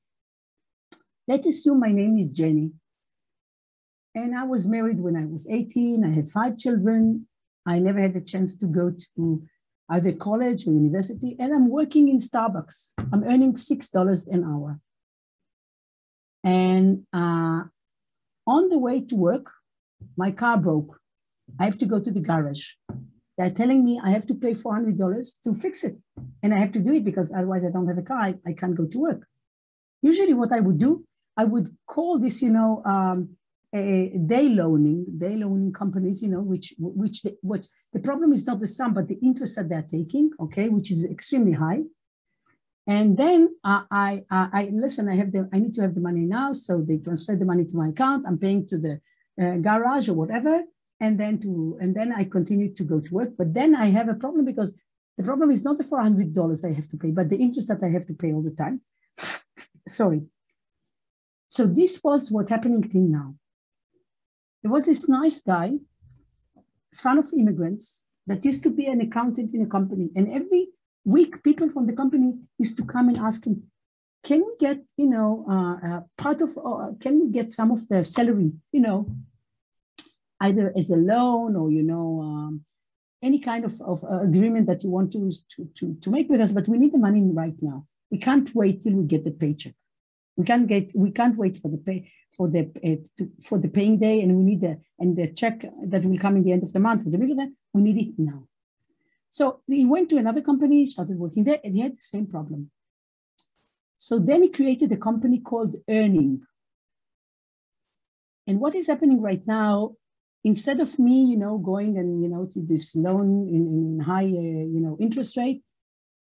Let's 1.27 1.47
assume 1.47 1.81
my 1.81 1.93
name 1.93 2.19
is 2.19 2.29
Jenny, 2.29 2.73
and 4.15 4.37
I 4.37 4.45
was 4.45 4.67
married 4.67 5.01
when 5.01 5.17
I 5.17 5.25
was 5.25 5.47
18. 5.49 6.05
I 6.05 6.15
had 6.15 6.29
five 6.29 6.59
children. 6.59 7.27
I 7.67 7.79
never 7.79 8.01
had 8.01 8.15
the 8.15 8.21
chance 8.21 8.57
to 8.57 8.67
go 8.67 8.93
to 9.17 9.43
either 9.91 10.13
college 10.13 10.67
or 10.67 10.73
university. 10.73 11.37
And 11.39 11.53
I'm 11.53 11.69
working 11.69 12.09
in 12.09 12.19
Starbucks. 12.19 12.91
I'm 13.13 13.25
earning 13.25 13.55
$6 13.55 14.29
an 14.29 14.45
hour. 14.45 14.81
And 16.43 17.07
uh, 17.13 17.65
on 18.47 18.69
the 18.69 18.79
way 18.79 19.03
to 19.03 19.15
work, 19.15 19.51
my 20.17 20.31
car 20.31 20.57
broke. 20.57 20.99
I 21.59 21.65
have 21.65 21.79
to 21.79 21.87
go 21.87 22.01
to 22.01 22.11
the 22.11 22.21
garage. 22.21 22.75
They're 23.37 23.51
telling 23.51 23.85
me 23.85 24.01
I 24.03 24.11
have 24.11 24.27
to 24.27 24.35
pay 24.35 24.55
$400 24.55 25.43
to 25.45 25.55
fix 25.55 25.85
it. 25.85 25.97
And 26.43 26.55
I 26.55 26.59
have 26.59 26.73
to 26.73 26.81
do 26.81 26.93
it 26.93 27.05
because 27.05 27.33
otherwise 27.33 27.65
I 27.65 27.71
don't 27.71 27.89
have 27.89 27.99
a 27.99 28.03
car. 28.03 28.19
I, 28.19 28.35
I 28.47 28.53
can't 28.53 28.75
go 28.75 28.87
to 28.87 28.99
work. 28.99 29.27
Usually, 30.03 30.35
what 30.35 30.53
I 30.53 30.61
would 30.61 30.79
do, 30.79 31.05
I 31.37 31.45
would 31.45 31.69
call 31.87 32.19
this, 32.19 32.41
you 32.41 32.51
know, 32.51 32.83
um, 32.87 33.37
day 33.73 34.49
loaning, 34.49 35.07
day 35.17 35.37
loaning 35.37 35.73
companies, 35.73 36.23
you 36.23 36.29
know, 36.29 36.41
which 36.41 36.75
which 36.79 37.23
the, 37.23 37.37
what 37.43 37.67
the 37.93 38.01
problem 38.01 38.33
is 38.33 38.47
not 38.47 38.61
the 38.61 38.67
sum, 38.67 38.95
but 38.95 39.09
the 39.09 39.19
interest 39.23 39.57
that 39.57 39.69
they're 39.69 39.83
taking, 39.83 40.31
okay, 40.41 40.69
which 40.69 40.91
is 40.91 41.05
extremely 41.05 41.53
high. 41.53 41.83
And 42.87 43.17
then 43.17 43.55
uh, 43.63 43.83
I, 43.91 44.25
I, 44.31 44.49
I 44.53 44.71
listen. 44.73 45.09
I 45.09 45.17
have 45.17 45.31
the 45.31 45.49
I 45.53 45.59
need 45.59 45.75
to 45.75 45.83
have 45.83 45.95
the 45.95 46.01
money 46.01 46.21
now, 46.21 46.53
so 46.53 46.81
they 46.81 46.99
transfer 46.99 47.37
the 47.37 47.45
money 47.45 47.65
to 47.65 47.77
my 47.77 47.89
account. 47.89 48.27
I'm 48.27 48.39
paying 48.39 48.67
to 48.69 48.79
the 48.79 49.01
uh, 49.41 49.57
garage 49.59 50.09
or 50.09 50.15
whatever, 50.15 50.65
and 50.99 51.19
then 51.21 51.39
to 51.41 51.79
and 51.81 51.95
then 51.95 52.13
I 52.13 52.25
continue 52.25 52.75
to 52.75 52.83
go 52.83 52.99
to 52.99 53.15
work. 53.15 53.31
But 53.39 53.55
then 53.55 53.77
I 53.77 53.87
have 53.87 54.09
a 54.09 54.15
problem 54.15 54.45
because 54.45 54.75
the 55.17 55.23
problem 55.23 55.51
is 55.51 55.63
not 55.63 55.79
the 55.79 55.85
four 55.85 56.01
hundred 56.01 56.35
dollars 56.35 56.65
I 56.65 56.73
have 56.73 56.89
to 56.89 56.97
pay, 56.97 57.13
but 57.13 57.29
the 57.29 57.37
interest 57.37 57.69
that 57.69 57.83
I 57.85 57.91
have 57.91 58.07
to 58.07 58.15
pay 58.15 58.33
all 58.33 58.43
the 58.43 58.51
time. 58.51 58.81
Sorry. 59.87 60.23
So 61.49 61.67
this 61.67 62.01
was 62.03 62.31
what 62.31 62.49
happening 62.49 62.83
thing 62.83 63.11
now. 63.13 63.35
There 64.63 64.71
was 64.71 64.87
this 64.87 65.09
nice 65.09 65.41
guy, 65.41 65.79
son 66.93 67.19
of 67.19 67.33
immigrants, 67.33 68.03
that 68.27 68.45
used 68.45 68.63
to 68.63 68.71
be 68.71 68.87
an 68.87 69.01
accountant 69.01 69.55
in 69.55 69.63
a 69.63 69.67
company. 69.67 70.11
And 70.15 70.31
every 70.31 70.69
week, 71.05 71.43
people 71.43 71.71
from 71.71 71.87
the 71.87 71.93
company 71.93 72.35
used 72.59 72.77
to 72.77 72.85
come 72.85 73.09
and 73.09 73.19
ask 73.19 73.45
him, 73.45 73.65
can 74.23 74.41
we 74.41 74.53
get, 74.59 74.79
you 74.97 75.09
know, 75.09 75.47
uh, 75.49 75.87
uh, 75.87 76.01
part 76.19 76.41
of, 76.43 76.57
uh, 76.59 76.91
can 77.01 77.19
we 77.21 77.29
get 77.31 77.53
some 77.53 77.71
of 77.71 77.89
the 77.89 78.05
salary, 78.05 78.53
you 78.71 78.81
know, 78.81 79.07
either 80.41 80.73
as 80.77 80.91
a 80.91 80.97
loan 80.97 81.57
or, 81.57 81.71
you 81.71 81.83
know, 81.83 82.21
um, 82.21 82.65
any 83.23 83.39
kind 83.39 83.65
of, 83.65 83.81
of 83.81 84.05
uh, 84.05 84.21
agreement 84.21 84.67
that 84.67 84.83
you 84.85 84.91
want 84.91 85.13
to, 85.13 85.31
to, 85.57 85.69
to, 85.77 85.97
to 86.03 86.11
make 86.11 86.29
with 86.29 86.41
us, 86.41 86.53
but 86.53 86.69
we 86.69 86.79
need 86.79 86.93
the 86.93 86.99
money 86.99 87.31
right 87.33 87.57
now. 87.61 87.87
We 88.11 88.19
can't 88.19 88.55
wait 88.55 88.83
till 88.83 88.95
we 88.95 89.05
get 89.05 89.25
the 89.25 89.31
paycheck. 89.31 89.75
We 90.41 90.47
can't 90.47 90.67
get, 90.67 90.91
we 90.95 91.11
can't 91.11 91.37
wait 91.37 91.59
for 91.59 91.69
the 91.69 91.77
pay, 91.77 92.11
for 92.33 92.49
the 92.49 92.63
uh, 92.83 92.97
to, 93.19 93.31
for 93.47 93.59
the 93.59 93.69
paying 93.69 93.99
day, 93.99 94.23
and 94.23 94.35
we 94.39 94.43
need 94.43 94.63
the 94.63 94.81
and 94.99 95.15
the 95.15 95.27
check 95.41 95.57
that 95.85 96.03
will 96.03 96.19
come 96.19 96.37
in 96.37 96.45
the 96.45 96.53
end 96.53 96.63
of 96.63 96.73
the 96.73 96.81
month 96.81 97.05
for 97.05 97.11
the 97.11 97.19
middle 97.19 97.35
of 97.35 97.41
that. 97.43 97.53
We 97.75 97.83
need 97.83 97.99
it 97.99 98.15
now. 98.17 98.45
So 99.29 99.61
he 99.67 99.85
went 99.85 100.09
to 100.11 100.17
another 100.17 100.41
company, 100.41 100.87
started 100.87 101.19
working 101.19 101.45
there, 101.45 101.61
and 101.63 101.75
he 101.75 101.83
had 101.83 101.93
the 101.93 102.01
same 102.15 102.27
problem. 102.27 102.71
So 103.99 104.19
then 104.19 104.43
he 104.43 104.49
created 104.49 104.91
a 104.93 104.97
company 104.97 105.41
called 105.41 105.77
Earnin. 105.87 106.41
And 108.47 108.61
what 108.61 108.75
is 108.75 108.87
happening 108.87 109.21
right 109.21 109.47
now? 109.47 109.97
Instead 110.43 110.81
of 110.81 110.99
me, 110.99 111.27
you 111.27 111.37
know, 111.37 111.59
going 111.59 111.99
and 111.99 112.23
you 112.23 112.31
know 112.31 112.47
to 112.55 112.61
this 112.63 112.97
loan 112.97 113.47
in, 113.47 113.63
in 113.77 114.01
high, 114.01 114.25
uh, 114.25 114.65
you 114.75 114.81
know, 114.81 114.97
interest 114.99 115.37
rate, 115.37 115.63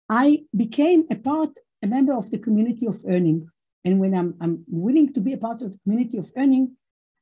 I 0.07 0.43
became 0.55 1.05
a 1.09 1.15
part, 1.15 1.57
a 1.81 1.87
member 1.87 2.13
of 2.13 2.29
the 2.29 2.37
community 2.37 2.85
of 2.85 3.03
Earnin. 3.07 3.49
And 3.85 3.99
when 3.99 4.15
I'm, 4.15 4.33
I'm 4.41 4.65
willing 4.67 5.13
to 5.13 5.21
be 5.21 5.33
a 5.33 5.37
part 5.37 5.61
of 5.61 5.71
the 5.71 5.79
community 5.83 6.17
of 6.17 6.31
Earnin, 6.35 6.75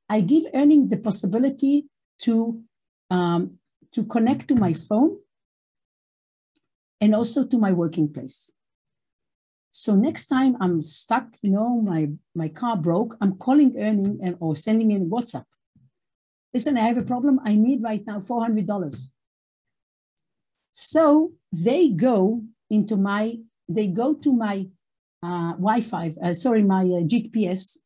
I 0.10 0.22
give 0.22 0.46
Earnin 0.54 0.88
the 0.88 0.98
possibility 0.98 1.88
to, 2.22 2.62
um, 3.10 3.60
to 3.92 4.06
connect 4.06 4.48
to 4.48 4.56
my 4.56 4.74
phone 4.74 5.18
and 7.02 7.14
also 7.14 7.46
to 7.46 7.58
my 7.58 7.74
working 7.74 8.12
place. 8.12 8.50
So 9.72 9.94
next 9.96 10.28
time 10.28 10.56
I'm 10.62 10.82
stuck, 10.82 11.26
you 11.42 11.52
know, 11.52 11.82
my, 11.82 12.10
my 12.34 12.48
car 12.48 12.78
broke, 12.78 13.18
I'm 13.20 13.38
calling 13.38 13.76
Earnin 13.78 14.20
and, 14.24 14.38
or 14.40 14.56
sending 14.56 14.92
in 14.92 15.10
WhatsApp. 15.10 15.46
Listen, 16.54 16.78
I 16.78 16.82
have 16.82 16.98
a 16.98 17.04
problem. 17.04 17.42
I 17.44 17.56
need 17.56 17.84
right 17.84 18.06
now 18.06 18.20
$400. 18.20 19.08
So 20.72 21.34
they 21.52 21.90
go 21.90 22.44
into 22.70 22.96
my, 22.96 23.40
they 23.68 23.88
go 23.88 24.14
to 24.14 24.32
my 24.32 24.68
uh, 25.24 25.54
Wi-Fi, 25.54 26.14
uh, 26.22 26.34
sorry, 26.34 26.64
my 26.64 26.82
uh, 26.82 27.04
GPS, 27.12 27.78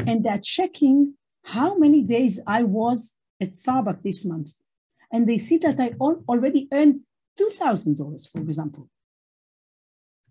and 0.00 0.24
they're 0.24 0.40
checking 0.42 1.14
how 1.44 1.78
many 1.78 2.02
days 2.02 2.40
I 2.46 2.64
was 2.64 3.14
at 3.40 3.48
Starbucks 3.48 4.02
this 4.02 4.24
month. 4.24 4.50
And 5.12 5.28
they 5.28 5.38
see 5.38 5.58
that 5.58 5.78
I 5.78 5.90
already 6.00 6.66
earned 6.72 7.02
$2,000, 7.38 8.30
for 8.32 8.40
example. 8.40 8.90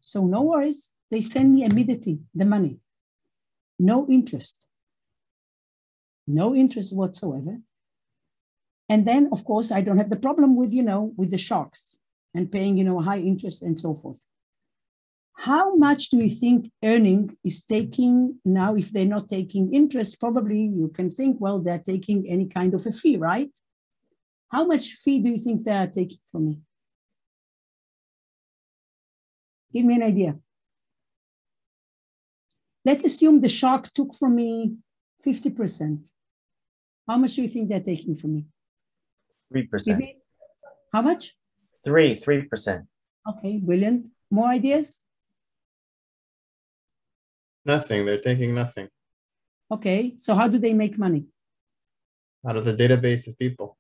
So 0.02 0.26
no 0.26 0.42
worries, 0.42 0.92
they 1.10 1.22
send 1.22 1.54
me 1.54 1.64
immediately 1.64 2.20
the 2.34 2.46
money. 2.46 2.80
No 3.80 4.06
interest. 4.10 4.68
No 6.28 6.54
interest 6.54 6.94
whatsoever. 6.94 7.60
And 8.90 9.08
then, 9.08 9.30
of 9.32 9.46
course, 9.46 9.72
I 9.72 9.82
don't 9.82 9.98
have 9.98 10.10
the 10.10 10.18
problem 10.18 10.56
with, 10.56 10.74
you 10.74 10.84
know, 10.84 11.14
with 11.16 11.32
the 11.32 11.38
sharks 11.38 11.98
and 12.34 12.52
paying, 12.52 12.78
you 12.78 12.84
know, 12.84 13.00
high 13.00 13.20
interest 13.20 13.62
and 13.62 13.80
so 13.80 13.96
forth. 13.96 14.22
How 15.38 15.76
much 15.76 16.10
do 16.10 16.18
you 16.18 16.30
think 16.30 16.72
Earnin 16.84 17.38
is 17.44 17.64
taking 17.64 18.40
now? 18.46 18.76
If 18.76 18.92
they're 18.92 19.06
not 19.06 19.28
taking 19.28 19.74
interest, 19.74 20.20
probably 20.20 20.60
you 20.60 20.88
can 20.88 21.10
think, 21.10 21.38
well, 21.40 21.60
they're 21.60 21.78
taking 21.80 22.26
any 22.28 22.48
kind 22.48 22.74
of 22.74 22.86
a 22.86 22.92
fee, 22.92 23.18
right? 23.18 23.50
How 24.50 24.66
much 24.66 24.94
fee 24.94 25.20
do 25.20 25.30
you 25.30 25.38
think 25.38 25.64
they 25.64 25.72
are 25.72 25.88
taking 25.88 26.20
from 26.32 26.48
me? 26.48 26.60
Give 29.74 29.86
me 29.86 29.96
an 29.96 30.04
idea. 30.04 30.40
Let's 32.86 33.04
assume 33.04 33.42
the 33.42 33.50
shark 33.50 33.92
took 33.94 34.16
from 34.16 34.36
me 34.36 34.78
50%. 35.26 36.08
How 37.08 37.18
much 37.18 37.36
do 37.36 37.42
you 37.42 37.48
think 37.50 37.68
they're 37.68 37.80
taking 37.82 38.16
from 38.16 38.36
me? 38.36 38.46
3%. 39.54 40.16
How 40.94 41.02
much? 41.02 41.36
Three, 41.84 42.16
three 42.16 42.44
percent. 42.44 42.86
Okay, 43.28 43.58
brilliant. 43.58 44.08
More 44.32 44.48
ideas? 44.48 45.05
Nothing. 47.66 48.06
They're 48.06 48.22
taking 48.22 48.54
nothing 48.54 48.88
Okay, 49.72 50.14
so 50.18 50.36
how 50.36 50.48
do 50.48 50.60
they 50.60 50.74
make 50.74 50.98
money? 50.98 51.26
out 52.48 52.58
of 52.58 52.64
the 52.66 52.76
database 52.76 53.26
of 53.28 53.38
people. 53.40 53.76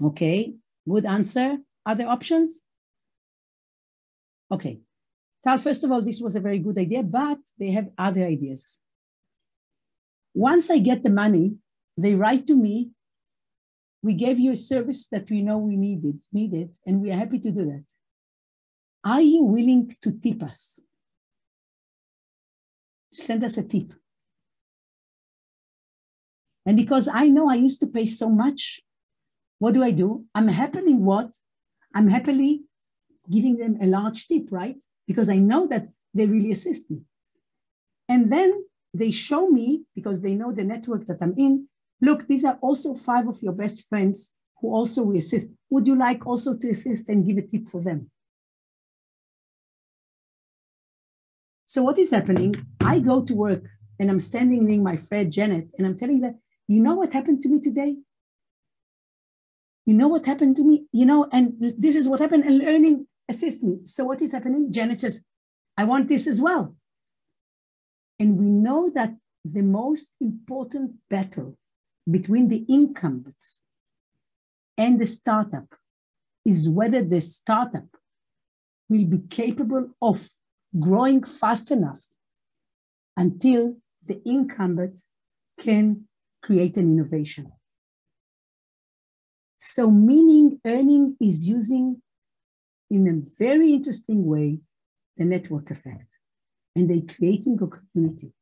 Okay, 0.00 0.54
good 0.88 1.04
answer. 1.04 1.56
Other 1.84 2.06
options? 2.06 2.60
Okay. 4.48 4.78
Tal, 5.42 5.58
first 5.58 5.82
of 5.82 5.90
all, 5.90 6.00
this 6.02 6.20
was 6.20 6.36
a 6.36 6.40
very 6.40 6.60
good 6.60 6.78
idea, 6.78 7.02
but 7.02 7.38
they 7.58 7.70
have 7.72 7.88
other 7.98 8.22
ideas. 8.22 8.78
Once 10.34 10.70
I 10.70 10.78
get 10.78 11.02
the 11.02 11.10
money, 11.10 11.56
they 11.96 12.14
write 12.14 12.46
to 12.46 12.54
me, 12.54 12.90
we 14.02 14.14
gave 14.14 14.38
you 14.38 14.52
a 14.52 14.56
service 14.56 15.06
that 15.08 15.28
we 15.28 15.42
know 15.42 15.58
we 15.58 15.76
needed, 15.76 16.20
needed, 16.32 16.76
and 16.86 17.00
we 17.02 17.10
are 17.10 17.18
happy 17.18 17.40
to 17.40 17.50
do 17.50 17.64
that. 17.66 17.84
Are 19.04 19.20
you 19.20 19.42
willing 19.42 19.92
to 20.02 20.12
tip 20.12 20.44
us? 20.44 20.78
Send 23.10 23.44
us 23.44 23.56
a 23.56 23.62
tip. 23.62 23.92
And 26.66 26.76
because 26.76 27.08
I 27.08 27.28
know 27.28 27.48
I 27.48 27.54
used 27.54 27.80
to 27.80 27.86
pay 27.86 28.04
so 28.04 28.28
much, 28.28 28.80
what 29.58 29.74
do 29.74 29.82
I 29.82 29.90
do? 29.90 30.26
I'm 30.34 30.48
happily 30.48 30.94
what? 30.94 31.34
I'm 31.94 32.08
happily 32.08 32.64
giving 33.30 33.56
them 33.56 33.78
a 33.80 33.86
large 33.86 34.26
tip, 34.26 34.48
right? 34.50 34.76
Because 35.06 35.30
I 35.30 35.36
know 35.36 35.66
that 35.68 35.88
they 36.14 36.26
really 36.26 36.52
assist 36.52 36.90
me. 36.90 37.00
And 38.08 38.32
then 38.32 38.64
they 38.94 39.10
show 39.10 39.48
me, 39.48 39.84
because 39.94 40.22
they 40.22 40.34
know 40.34 40.52
the 40.52 40.64
network 40.64 41.06
that 41.06 41.18
I'm 41.20 41.34
in, 41.36 41.68
look, 42.00 42.26
these 42.26 42.44
are 42.44 42.58
also 42.60 42.94
five 42.94 43.28
of 43.28 43.42
your 43.42 43.52
best 43.52 43.88
friends 43.88 44.34
who 44.60 44.74
also 44.74 45.02
will 45.02 45.16
assist. 45.16 45.50
Would 45.70 45.86
you 45.86 45.96
like 45.96 46.26
also 46.26 46.56
to 46.56 46.70
assist 46.70 47.08
and 47.08 47.26
give 47.26 47.38
a 47.38 47.42
tip 47.42 47.68
for 47.68 47.82
them? 47.82 48.10
So 51.78 51.84
what 51.84 51.96
is 51.96 52.10
happening? 52.10 52.56
I 52.80 52.98
go 52.98 53.22
to 53.22 53.32
work 53.32 53.62
and 54.00 54.10
I'm 54.10 54.18
standing 54.18 54.64
near 54.64 54.80
my 54.80 54.96
friend 54.96 55.30
Janet 55.30 55.68
and 55.78 55.86
I'm 55.86 55.96
telling 55.96 56.20
her, 56.24 56.34
you 56.66 56.82
know 56.82 56.96
what 56.96 57.12
happened 57.12 57.40
to 57.42 57.48
me 57.48 57.60
today? 57.60 57.94
You 59.86 59.94
know 59.94 60.08
what 60.08 60.26
happened 60.26 60.56
to 60.56 60.64
me? 60.64 60.86
You 60.90 61.06
know, 61.06 61.28
and 61.30 61.54
this 61.60 61.94
is 61.94 62.08
what 62.08 62.18
happened, 62.18 62.42
and 62.46 62.58
learning 62.58 63.06
assist 63.28 63.62
me. 63.62 63.78
So 63.84 64.02
what 64.02 64.20
is 64.20 64.32
happening? 64.32 64.72
Janet 64.72 65.02
says, 65.02 65.22
I 65.76 65.84
want 65.84 66.08
this 66.08 66.26
as 66.26 66.40
well. 66.40 66.74
And 68.18 68.36
we 68.36 68.46
know 68.46 68.90
that 68.90 69.14
the 69.44 69.62
most 69.62 70.16
important 70.20 70.94
battle 71.08 71.56
between 72.10 72.48
the 72.48 72.66
incumbents 72.68 73.60
and 74.76 75.00
the 75.00 75.06
startup 75.06 75.76
is 76.44 76.68
whether 76.68 77.04
the 77.04 77.20
startup 77.20 77.86
will 78.88 79.04
be 79.04 79.20
capable 79.30 79.90
of 80.02 80.28
growing 80.78 81.22
fast 81.22 81.70
enough 81.70 82.02
until 83.16 83.76
the 84.06 84.20
incumbent 84.24 85.02
can 85.58 86.04
create 86.42 86.76
an 86.76 86.92
innovation. 86.92 87.52
So, 89.58 89.90
meaning 89.90 90.60
Earnin 90.64 91.16
is 91.20 91.48
using 91.48 92.00
in 92.90 93.08
a 93.08 93.36
very 93.38 93.72
interesting 93.72 94.24
way 94.24 94.58
the 95.16 95.24
network 95.24 95.70
effect, 95.70 96.06
and 96.76 96.88
they're 96.88 97.14
creating 97.14 97.58
a 97.60 97.66
community. 97.66 98.32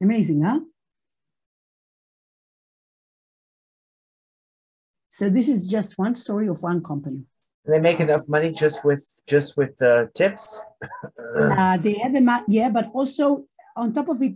Amazing, 0.00 0.42
huh? 0.42 0.60
So 5.08 5.28
this 5.28 5.48
is 5.48 5.66
just 5.66 5.98
one 5.98 6.14
story 6.14 6.48
of 6.48 6.62
one 6.62 6.82
company. 6.82 7.24
They 7.68 7.78
make 7.78 8.00
enough 8.00 8.26
money 8.28 8.50
just 8.50 8.84
with 8.84 9.04
just 9.26 9.56
with 9.58 9.76
the 9.78 10.10
tips. 10.14 10.60
Uh, 11.38 11.76
they 11.76 11.94
have 11.94 12.14
a 12.14 12.44
yeah, 12.48 12.70
but 12.70 12.90
also 12.94 13.44
on 13.76 13.92
top 13.92 14.08
of 14.08 14.20
it, 14.22 14.34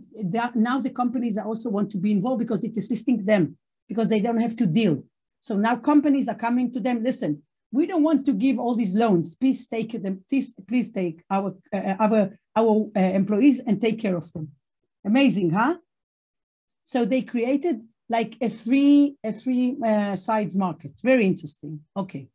now 0.55 0.79
the 0.79 0.89
companies 0.89 1.37
also 1.37 1.69
want 1.69 1.91
to 1.91 1.97
be 1.97 2.11
involved 2.11 2.39
because 2.39 2.63
it's 2.63 2.77
assisting 2.77 3.25
them 3.25 3.57
because 3.89 4.07
they 4.07 4.21
don't 4.21 4.39
have 4.39 4.55
to 4.55 4.65
deal. 4.65 5.03
So 5.41 5.57
now 5.57 5.75
companies 5.75 6.29
are 6.29 6.35
coming 6.35 6.71
to 6.71 6.79
them. 6.79 7.03
Listen, 7.03 7.43
we 7.71 7.85
don't 7.85 8.03
want 8.03 8.25
to 8.27 8.33
give 8.33 8.57
all 8.59 8.75
these 8.75 8.93
loans. 8.93 9.35
Please 9.35 9.67
take 9.67 10.01
them. 10.01 10.23
Please, 10.29 10.53
please 10.67 10.91
take 10.91 11.23
our 11.29 11.55
uh, 11.73 11.95
our 11.99 12.37
our 12.55 12.89
uh, 12.95 12.99
employees 12.99 13.59
and 13.59 13.81
take 13.81 13.99
care 13.99 14.15
of 14.15 14.31
them. 14.31 14.51
Amazing, 15.03 15.49
huh? 15.49 15.75
So 16.83 17.03
they 17.03 17.23
created 17.23 17.81
like 18.09 18.37
a 18.39 18.49
three 18.49 19.17
a 19.23 19.33
three 19.33 19.75
uh, 19.85 20.15
sides 20.15 20.55
market. 20.55 20.93
Very 21.03 21.25
interesting. 21.25 21.81
Okay. 21.97 22.29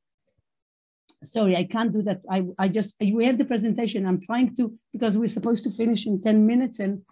Sorry, 1.23 1.57
I 1.57 1.65
can't 1.65 1.93
do 1.93 2.03
that. 2.03 2.21
I, 2.31 2.45
I 2.59 2.69
just, 2.69 2.95
we 3.01 3.25
have 3.25 3.39
the 3.39 3.45
presentation. 3.45 4.07
I'm 4.07 4.21
trying 4.21 4.55
to, 4.57 4.79
because 4.93 5.19
we're 5.19 5.27
supposed 5.27 5.65
to 5.65 5.71
finish 5.71 6.07
in 6.07 6.21
10 6.21 6.47
minutes 6.47 6.79
and, 6.79 7.03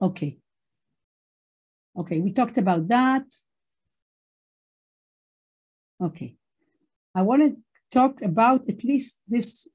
okay. 0.00 0.38
Okay, 1.96 2.20
we 2.20 2.32
talked 2.32 2.58
about 2.58 2.86
that. 2.88 3.24
Okay. 6.00 6.36
I 7.14 7.22
want 7.22 7.42
to 7.42 7.56
talk 7.90 8.22
about 8.22 8.68
at 8.68 8.84
least 8.84 9.22
this, 9.26 9.66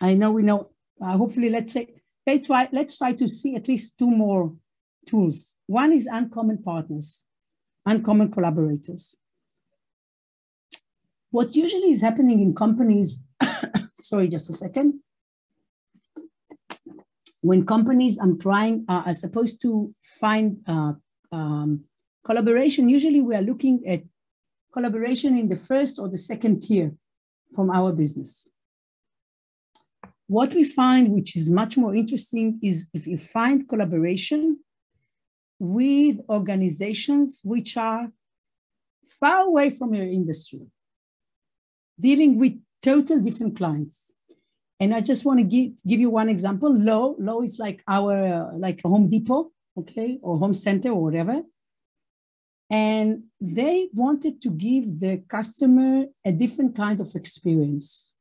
I 0.00 0.14
know 0.14 0.32
we 0.32 0.42
know, 0.42 0.70
uh, 1.02 1.16
hopefully 1.18 1.50
let's 1.50 1.72
say, 1.72 2.00
let's 2.26 2.46
try, 2.46 2.68
let's 2.72 2.96
try 2.96 3.12
to 3.12 3.28
see 3.28 3.56
at 3.56 3.68
least 3.68 3.98
two 3.98 4.10
more 4.10 4.54
tools. 5.06 5.54
One 5.66 5.92
is 5.92 6.06
uncommon 6.06 6.62
partners, 6.62 7.24
uncommon 7.84 8.30
collaborators 8.32 9.16
what 11.30 11.54
usually 11.54 11.90
is 11.90 12.00
happening 12.00 12.40
in 12.40 12.54
companies, 12.54 13.22
sorry, 13.98 14.28
just 14.28 14.50
a 14.50 14.52
second. 14.52 15.00
When 17.40 17.66
companies 17.66 18.18
I'm 18.18 18.38
trying, 18.38 18.84
uh, 18.88 19.02
are 19.06 19.14
supposed 19.14 19.60
to 19.62 19.94
find 20.20 20.58
uh, 20.66 20.92
um, 21.30 21.84
collaboration, 22.24 22.88
usually 22.88 23.20
we 23.20 23.34
are 23.36 23.42
looking 23.42 23.86
at 23.86 24.02
collaboration 24.72 25.36
in 25.36 25.48
the 25.48 25.56
first 25.56 25.98
or 25.98 26.08
the 26.08 26.16
second 26.16 26.62
tier 26.62 26.92
from 27.54 27.70
our 27.70 27.92
business. 27.92 28.48
What 30.26 30.54
we 30.54 30.64
find, 30.64 31.10
which 31.10 31.36
is 31.36 31.48
much 31.48 31.76
more 31.76 31.94
interesting, 31.94 32.58
is 32.62 32.88
if 32.92 33.06
you 33.06 33.16
find 33.16 33.68
collaboration 33.68 34.58
with 35.58 36.20
organizations 36.28 37.40
which 37.44 37.76
are 37.76 38.08
far 39.06 39.46
away 39.46 39.70
from 39.70 39.94
your 39.94 40.06
industry 40.06 40.66
dealing 42.00 42.38
with 42.38 42.54
total 42.82 43.20
different 43.20 43.56
clients. 43.56 44.14
And 44.80 44.94
I 44.94 45.00
just 45.00 45.24
want 45.24 45.40
to 45.40 45.44
give, 45.44 45.72
give 45.86 46.00
you 46.00 46.10
one 46.10 46.28
example. 46.28 46.72
Low, 46.72 47.16
Low 47.18 47.42
is 47.42 47.58
like 47.58 47.82
our, 47.88 48.26
uh, 48.26 48.56
like 48.56 48.80
Home 48.82 49.08
Depot, 49.08 49.50
okay, 49.76 50.18
or 50.22 50.38
Home 50.38 50.52
Center 50.52 50.90
or 50.90 51.02
whatever. 51.02 51.42
And 52.70 53.24
they 53.40 53.88
wanted 53.94 54.40
to 54.42 54.50
give 54.50 55.00
the 55.00 55.22
customer 55.28 56.04
a 56.24 56.32
different 56.32 56.76
kind 56.76 57.00
of 57.00 57.14
experience. 57.14 58.12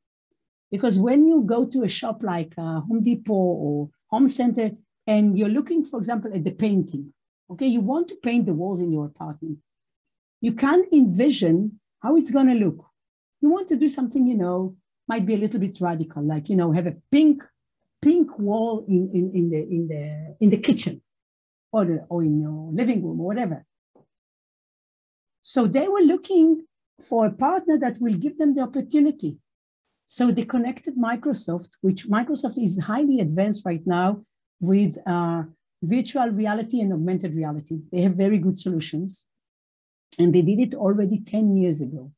Because 0.72 0.98
when 0.98 1.28
you 1.28 1.44
go 1.44 1.66
to 1.66 1.84
a 1.84 1.90
shop 1.90 2.24
like 2.24 2.54
uh, 2.58 2.82
Home 2.82 3.04
Depot 3.04 3.34
or 3.34 3.90
Home 4.08 4.28
Center, 4.28 4.72
and 5.06 5.38
you're 5.38 5.50
looking, 5.50 5.86
for 5.86 5.98
example, 5.98 6.34
at 6.34 6.44
the 6.44 6.52
painting, 6.52 7.14
okay, 7.52 7.68
you 7.68 7.82
want 7.82 8.08
to 8.10 8.16
paint 8.16 8.46
the 8.46 8.54
walls 8.54 8.82
in 8.82 8.92
your 8.92 9.06
apartment. 9.06 9.60
You 10.42 10.54
can't 10.54 10.92
envision 10.92 11.80
how 12.02 12.16
it's 12.18 12.32
going 12.32 12.48
to 12.48 12.54
look 12.54 12.87
you 13.42 13.50
want 13.50 13.68
to 13.70 13.76
do 13.76 13.88
something, 13.88 14.28
you 14.28 14.36
know, 14.36 14.76
might 15.08 15.26
be 15.26 15.36
a 15.36 15.38
little 15.38 15.60
bit 15.60 15.80
radical, 15.80 16.24
like, 16.24 16.50
you 16.50 16.56
know, 16.56 16.72
have 16.72 16.88
a 16.88 16.96
pink, 17.12 17.44
pink 18.02 18.38
wall 18.38 18.86
in, 18.88 19.10
in, 19.14 19.32
in 19.34 19.50
the 19.50 19.58
in 19.58 19.88
the 19.88 20.36
in 20.40 20.50
the 20.50 20.58
kitchen 20.58 21.02
or 21.72 21.86
the, 21.86 22.06
or 22.10 22.24
in 22.24 22.42
your 22.42 22.72
living 22.74 23.04
room 23.04 23.20
or 23.20 23.28
whatever. 23.28 23.66
So 25.42 25.66
they 25.66 25.88
were 25.88 26.02
looking 26.02 26.66
for 27.02 27.26
a 27.26 27.32
partner 27.32 27.78
that 27.80 28.02
will 28.02 28.14
give 28.14 28.38
them 28.38 28.56
the 28.56 28.62
opportunity. 28.62 29.38
So 30.06 30.32
they 30.32 30.46
connected 30.46 30.96
Microsoft, 30.96 31.70
which 31.82 32.08
Microsoft 32.08 32.62
is 32.62 32.80
highly 32.80 33.20
advanced 33.20 33.64
right 33.66 33.86
now 33.86 34.24
with 34.60 34.98
uh, 35.06 35.44
virtual 35.84 36.30
reality 36.30 36.82
and 36.82 36.92
augmented 36.94 37.36
reality. 37.36 37.80
They 37.92 38.02
have 38.02 38.16
very 38.16 38.40
good 38.40 38.60
solutions. 38.60 39.26
And 40.18 40.34
they 40.34 40.42
did 40.42 40.60
it 40.60 40.74
already 40.74 41.20
10 41.20 41.58
years 41.58 41.82
ago. 41.82 42.12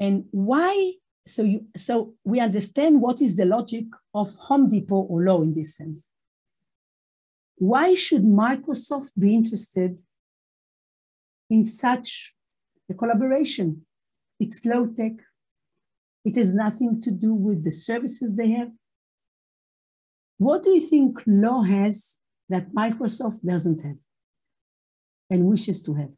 And 0.00 0.24
why? 0.30 0.92
So 1.26 1.42
you 1.42 1.66
so 1.76 2.14
we 2.24 2.40
understand 2.40 3.02
what 3.02 3.20
is 3.20 3.36
the 3.36 3.44
logic 3.44 3.84
of 4.14 4.34
Home 4.36 4.70
Depot 4.70 5.02
or 5.02 5.22
Low 5.22 5.42
in 5.42 5.54
this 5.54 5.76
sense. 5.76 6.12
Why 7.56 7.94
should 7.94 8.22
Microsoft 8.22 9.10
be 9.18 9.34
interested 9.34 10.00
in 11.50 11.64
such 11.64 12.34
a 12.88 12.94
collaboration? 12.94 13.84
It's 14.40 14.64
low 14.64 14.86
tech. 14.86 15.12
It 16.24 16.36
has 16.36 16.54
nothing 16.54 17.00
to 17.02 17.10
do 17.10 17.34
with 17.34 17.64
the 17.64 17.72
services 17.72 18.36
they 18.36 18.50
have. 18.52 18.70
What 20.38 20.62
do 20.62 20.70
you 20.70 20.80
think 20.80 21.22
Low 21.26 21.62
has 21.62 22.20
that 22.48 22.72
Microsoft 22.72 23.44
doesn't 23.44 23.82
have? 23.82 23.96
and 25.30 25.44
wishes 25.44 25.82
to 25.84 25.94
have. 25.94 26.10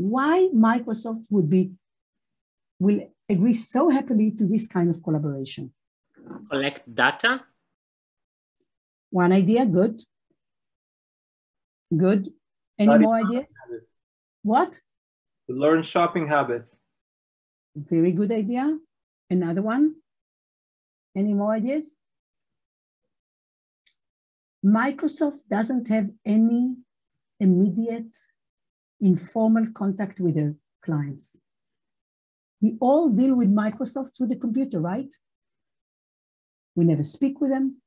Why 0.00 0.48
Microsoft 0.54 1.26
would 1.30 1.50
be 1.50 1.72
will 2.78 3.12
agree 3.28 3.52
so 3.52 3.90
happily 3.90 4.30
to 4.30 4.46
this 4.46 4.66
kind 4.66 4.88
of 4.88 5.02
collaboration? 5.02 5.74
Collect 6.48 6.94
data. 6.94 7.44
One 9.10 9.30
idea, 9.32 9.66
good. 9.66 10.00
Good. 11.94 12.32
Any 12.78 12.92
Study 12.92 13.04
more 13.04 13.16
ideas? 13.16 13.52
habits. 13.60 13.94
What? 14.42 14.80
To 15.50 15.54
learn 15.54 15.82
shopping 15.82 16.26
habits. 16.26 16.74
Very 17.76 18.12
good 18.12 18.32
idea. 18.32 18.78
Another 19.28 19.60
one. 19.60 19.96
Any 21.14 21.34
more 21.34 21.52
ideas? 21.52 21.98
Microsoft 24.64 25.40
doesn't 25.50 25.88
have 25.88 26.08
any 26.24 26.76
immediate 27.38 28.16
informal 29.00 29.66
contact 29.74 30.20
with 30.20 30.34
their 30.34 30.54
clients. 30.82 31.38
We 32.60 32.76
all 32.80 33.08
deal 33.08 33.34
with 33.34 33.54
Microsoft 33.54 34.16
through 34.16 34.28
the 34.28 34.36
computer, 34.36 34.80
right? 34.80 35.14
We 36.74 36.84
never 36.84 37.04
speak 37.04 37.40
with 37.40 37.50
them, 37.50 37.80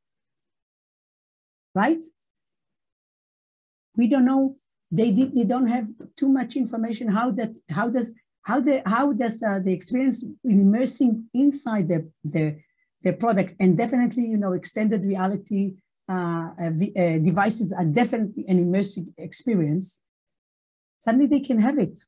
right? 1.76 2.04
We 3.96 4.08
don't 4.08 4.26
know. 4.26 4.58
They 4.92 5.12
did. 5.12 5.36
They 5.36 5.44
don't 5.44 5.68
have 5.68 5.88
too 6.16 6.28
much 6.28 6.56
information. 6.56 7.08
How 7.08 7.32
that? 7.32 7.56
How 7.70 7.90
does? 7.90 8.14
How 8.44 8.60
the? 8.60 8.82
How 8.86 9.14
does 9.14 9.42
uh, 9.42 9.60
the 9.60 9.72
experience 9.72 10.24
in 10.44 10.60
immersing 10.62 11.30
inside 11.34 11.88
their 11.88 12.06
their 12.24 12.64
their 13.04 13.14
products 13.14 13.56
and 13.60 13.78
definitely 13.78 14.26
you 14.26 14.38
know 14.38 14.54
extended 14.54 15.04
reality 15.04 15.76
uh, 16.10 16.50
uh, 16.60 16.72
uh, 16.98 17.18
devices 17.20 17.72
are 17.72 17.86
definitely 17.86 18.46
an 18.48 18.58
immersive 18.60 19.08
experience. 19.18 20.02
Suddenly 21.04 21.28
they 21.28 21.42
can 21.42 21.60
have 21.60 21.78
it. 21.80 22.00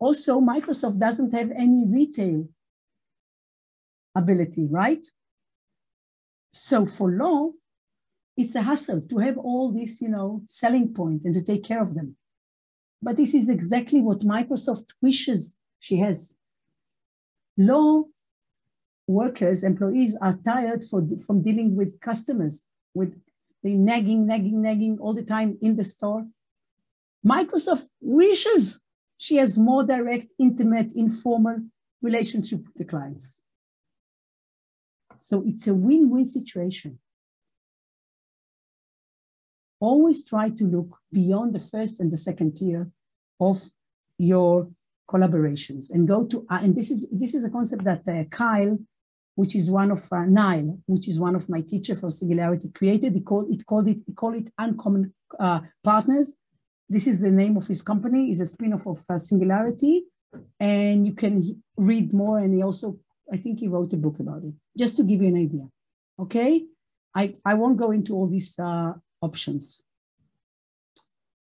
Also, 0.00 0.40
Microsoft 0.40 0.98
doesn't 0.98 1.32
have 1.32 1.52
any 1.52 1.84
retail 1.86 2.48
ability, 4.16 4.66
right? 4.68 5.06
So 6.52 6.86
for 6.86 7.12
law, 7.12 7.52
it's 8.36 8.56
a 8.56 8.62
hassle 8.62 9.02
to 9.02 9.18
have 9.18 9.38
all 9.38 9.70
this, 9.70 10.00
you 10.00 10.08
know, 10.08 10.42
selling 10.46 10.92
point 10.92 11.22
and 11.24 11.32
to 11.34 11.42
take 11.42 11.62
care 11.62 11.80
of 11.80 11.94
them. 11.94 12.16
But 13.00 13.14
this 13.14 13.32
is 13.32 13.48
exactly 13.48 14.00
what 14.00 14.18
Microsoft 14.20 14.88
wishes 15.00 15.60
she 15.78 15.98
has. 15.98 16.34
Law 17.56 18.06
workers, 19.06 19.62
employees 19.62 20.16
are 20.20 20.36
tired 20.44 20.82
for, 20.82 21.06
from 21.24 21.42
dealing 21.42 21.76
with 21.76 22.00
customers, 22.00 22.66
with 22.92 23.20
the 23.62 23.76
nagging, 23.76 24.26
nagging, 24.26 24.60
nagging 24.60 24.98
all 24.98 25.14
the 25.14 25.22
time 25.22 25.58
in 25.62 25.76
the 25.76 25.84
store. 25.84 26.26
Microsoft 27.26 27.86
wishes 28.00 28.80
she 29.16 29.36
has 29.36 29.56
more 29.56 29.84
direct, 29.84 30.26
intimate, 30.38 30.92
informal 30.94 31.58
relationship 32.02 32.58
with 32.64 32.74
the 32.74 32.84
clients. 32.84 33.40
So 35.16 35.42
it's 35.46 35.66
a 35.66 35.74
win-win 35.74 36.26
situation. 36.26 36.98
Always 39.80 40.24
try 40.24 40.50
to 40.50 40.64
look 40.64 40.98
beyond 41.12 41.54
the 41.54 41.60
first 41.60 42.00
and 42.00 42.12
the 42.12 42.16
second 42.16 42.56
tier 42.56 42.90
of 43.40 43.62
your 44.18 44.68
collaborations 45.08 45.90
and 45.90 46.06
go 46.06 46.24
to, 46.24 46.46
uh, 46.50 46.58
and 46.62 46.74
this 46.74 46.90
is, 46.90 47.06
this 47.10 47.34
is 47.34 47.44
a 47.44 47.50
concept 47.50 47.84
that 47.84 48.02
uh, 48.08 48.24
Kyle, 48.24 48.78
which 49.36 49.54
is 49.56 49.70
one 49.70 49.90
of 49.90 50.06
uh, 50.12 50.24
Nile, 50.24 50.78
which 50.86 51.08
is 51.08 51.18
one 51.18 51.34
of 51.34 51.48
my 51.48 51.60
teacher 51.60 51.94
for 51.94 52.10
Singularity 52.10 52.70
created. 52.70 53.14
He 53.14 53.20
called 53.20 53.50
it, 53.50 53.66
called 53.66 53.88
it, 53.88 53.98
he 54.06 54.12
called 54.12 54.36
it 54.36 54.52
Uncommon 54.58 55.14
uh, 55.38 55.60
Partners. 55.82 56.36
This 56.88 57.06
is 57.06 57.20
the 57.20 57.30
name 57.30 57.56
of 57.56 57.66
his 57.66 57.82
company. 57.82 58.30
is 58.30 58.40
a 58.40 58.46
spin-off 58.46 58.86
of 58.86 58.98
uh, 59.08 59.18
Singularity, 59.18 60.04
and 60.60 61.06
you 61.06 61.14
can 61.14 61.62
read 61.76 62.12
more. 62.12 62.38
And 62.38 62.54
he 62.54 62.62
also, 62.62 62.98
I 63.32 63.36
think, 63.36 63.60
he 63.60 63.68
wrote 63.68 63.92
a 63.92 63.96
book 63.96 64.18
about 64.20 64.44
it. 64.44 64.54
Just 64.76 64.96
to 64.96 65.02
give 65.02 65.22
you 65.22 65.28
an 65.28 65.36
idea. 65.36 65.66
Okay, 66.18 66.66
I 67.14 67.34
I 67.44 67.54
won't 67.54 67.78
go 67.78 67.90
into 67.90 68.14
all 68.14 68.28
these 68.28 68.58
uh, 68.58 68.92
options. 69.20 69.82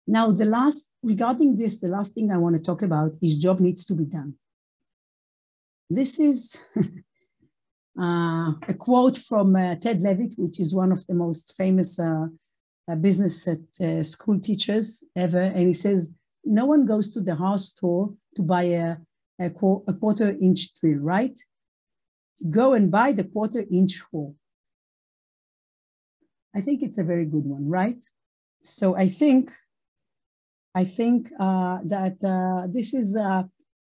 Now, 0.06 0.30
the 0.30 0.44
last 0.44 0.90
regarding 1.02 1.56
this, 1.56 1.80
the 1.80 1.88
last 1.88 2.14
thing 2.14 2.30
I 2.30 2.36
want 2.36 2.56
to 2.56 2.62
talk 2.62 2.82
about 2.82 3.12
is 3.22 3.36
job 3.36 3.60
needs 3.60 3.84
to 3.86 3.94
be 3.94 4.04
done. 4.04 4.34
This 5.88 6.18
is 6.18 6.56
uh, 7.98 8.52
a 8.68 8.74
quote 8.78 9.18
from 9.18 9.56
uh, 9.56 9.76
Ted 9.76 10.00
Levitt, 10.02 10.34
which 10.36 10.60
is 10.60 10.74
one 10.74 10.92
of 10.92 11.06
the 11.06 11.14
most 11.14 11.54
famous 11.56 11.98
uh, 11.98 12.26
uh, 12.90 12.94
business 12.94 13.46
at, 13.48 13.58
uh, 13.80 14.02
school 14.02 14.40
teachers 14.40 15.02
ever. 15.16 15.40
And 15.40 15.66
he 15.66 15.72
says, 15.72 16.12
no 16.44 16.66
one 16.66 16.86
goes 16.86 17.10
to 17.14 17.20
the 17.20 17.36
house 17.36 17.66
store 17.66 18.14
to 18.36 18.42
buy 18.42 18.64
a, 18.64 18.96
a, 19.38 19.50
qu 19.50 19.82
a 19.88 19.94
quarter 19.94 20.36
inch 20.40 20.74
drill, 20.74 20.98
right? 20.98 21.38
Go 22.50 22.74
and 22.74 22.90
buy 22.90 23.12
the 23.12 23.24
quarter 23.24 23.64
inch 23.70 24.02
hole. 24.10 24.36
I 26.54 26.60
think 26.60 26.82
it's 26.82 26.98
a 26.98 27.04
very 27.04 27.24
good 27.24 27.44
one, 27.44 27.68
right? 27.68 28.02
So 28.62 28.96
I 28.96 29.08
think, 29.08 29.50
I 30.74 30.84
think 30.84 31.30
uh, 31.38 31.78
that 31.84 32.22
uh, 32.22 32.66
this 32.70 32.94
is 32.94 33.16
uh, 33.16 33.44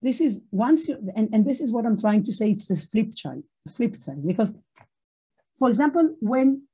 this 0.01 0.21
is 0.21 0.43
once 0.53 0.87
you 0.87 0.97
and, 1.17 1.29
and 1.33 1.45
this 1.45 1.61
is 1.61 1.73
what 1.73 1.85
I'm 1.85 2.01
trying 2.01 2.23
to 2.25 2.33
say. 2.33 2.51
It's 2.51 2.69
the 2.69 2.77
flip 2.77 3.19
side, 3.19 3.43
flip 3.69 4.01
side, 4.01 4.25
because, 4.25 4.55
for 5.59 5.69
example, 5.69 6.17
when 6.21 6.68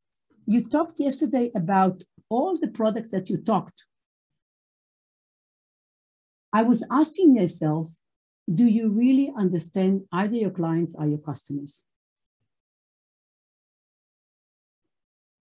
you 0.46 0.68
talked 0.68 1.00
yesterday 1.00 1.50
about 1.54 2.02
all 2.28 2.58
the 2.58 2.68
products 2.68 3.12
that 3.12 3.28
you 3.28 3.38
talked, 3.38 3.84
I 6.52 6.62
was 6.62 6.84
asking 6.90 7.34
myself, 7.34 7.90
do 8.52 8.64
you 8.64 8.90
really 8.90 9.32
understand 9.36 10.02
either 10.12 10.36
your 10.36 10.50
clients 10.50 10.94
or 10.94 11.06
your 11.06 11.18
customers? 11.18 11.84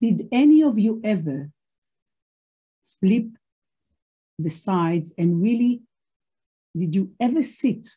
Did 0.00 0.28
any 0.32 0.62
of 0.62 0.78
you 0.78 1.00
ever 1.04 1.50
flip 3.00 3.26
the 4.38 4.50
sides 4.50 5.14
and 5.16 5.40
really, 5.40 5.82
did 6.76 6.94
you 6.94 7.12
ever 7.20 7.42
sit 7.42 7.88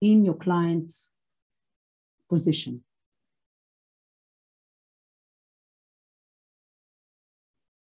in 0.00 0.24
your 0.24 0.34
client's 0.34 1.10
position? 2.28 2.82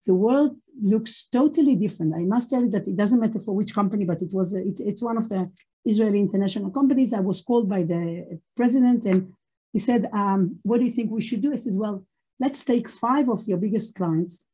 The 0.09 0.15
world 0.15 0.55
looks 0.81 1.27
totally 1.31 1.75
different. 1.75 2.15
I 2.15 2.23
must 2.23 2.49
tell 2.49 2.63
you 2.63 2.71
that 2.71 2.87
it 2.87 2.97
doesn't 2.97 3.19
matter 3.19 3.39
for 3.39 3.55
which 3.55 3.75
company, 3.75 4.05
but 4.05 4.23
it 4.23 4.31
was 4.33 4.55
it's, 4.55 4.79
it's 4.79 5.03
one 5.03 5.17
of 5.17 5.29
the 5.29 5.51
Israeli 5.85 6.19
international 6.19 6.71
companies. 6.71 7.13
I 7.13 7.19
was 7.19 7.41
called 7.41 7.69
by 7.69 7.83
the 7.83 8.39
president 8.57 9.05
and 9.05 9.31
he 9.71 9.77
said, 9.77 10.09
um, 10.11 10.57
what 10.63 10.79
do 10.79 10.85
you 10.85 10.91
think 10.91 11.11
we 11.11 11.21
should 11.21 11.41
do? 11.41 11.51
I 11.51 11.57
said, 11.57 11.73
well, 11.75 12.03
let's 12.39 12.63
take 12.63 12.89
five 12.89 13.29
of 13.29 13.47
your 13.47 13.59
biggest 13.59 13.93
clients. 13.93 14.45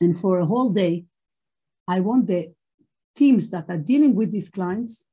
And 0.00 0.16
for 0.16 0.38
a 0.38 0.46
whole 0.46 0.70
day, 0.70 1.06
I 1.88 1.98
want 1.98 2.28
the 2.28 2.52
teams 3.16 3.50
that 3.50 3.68
are 3.68 3.84
dealing 3.92 4.14
with 4.14 4.30
these 4.30 4.48
clients, 4.48 5.08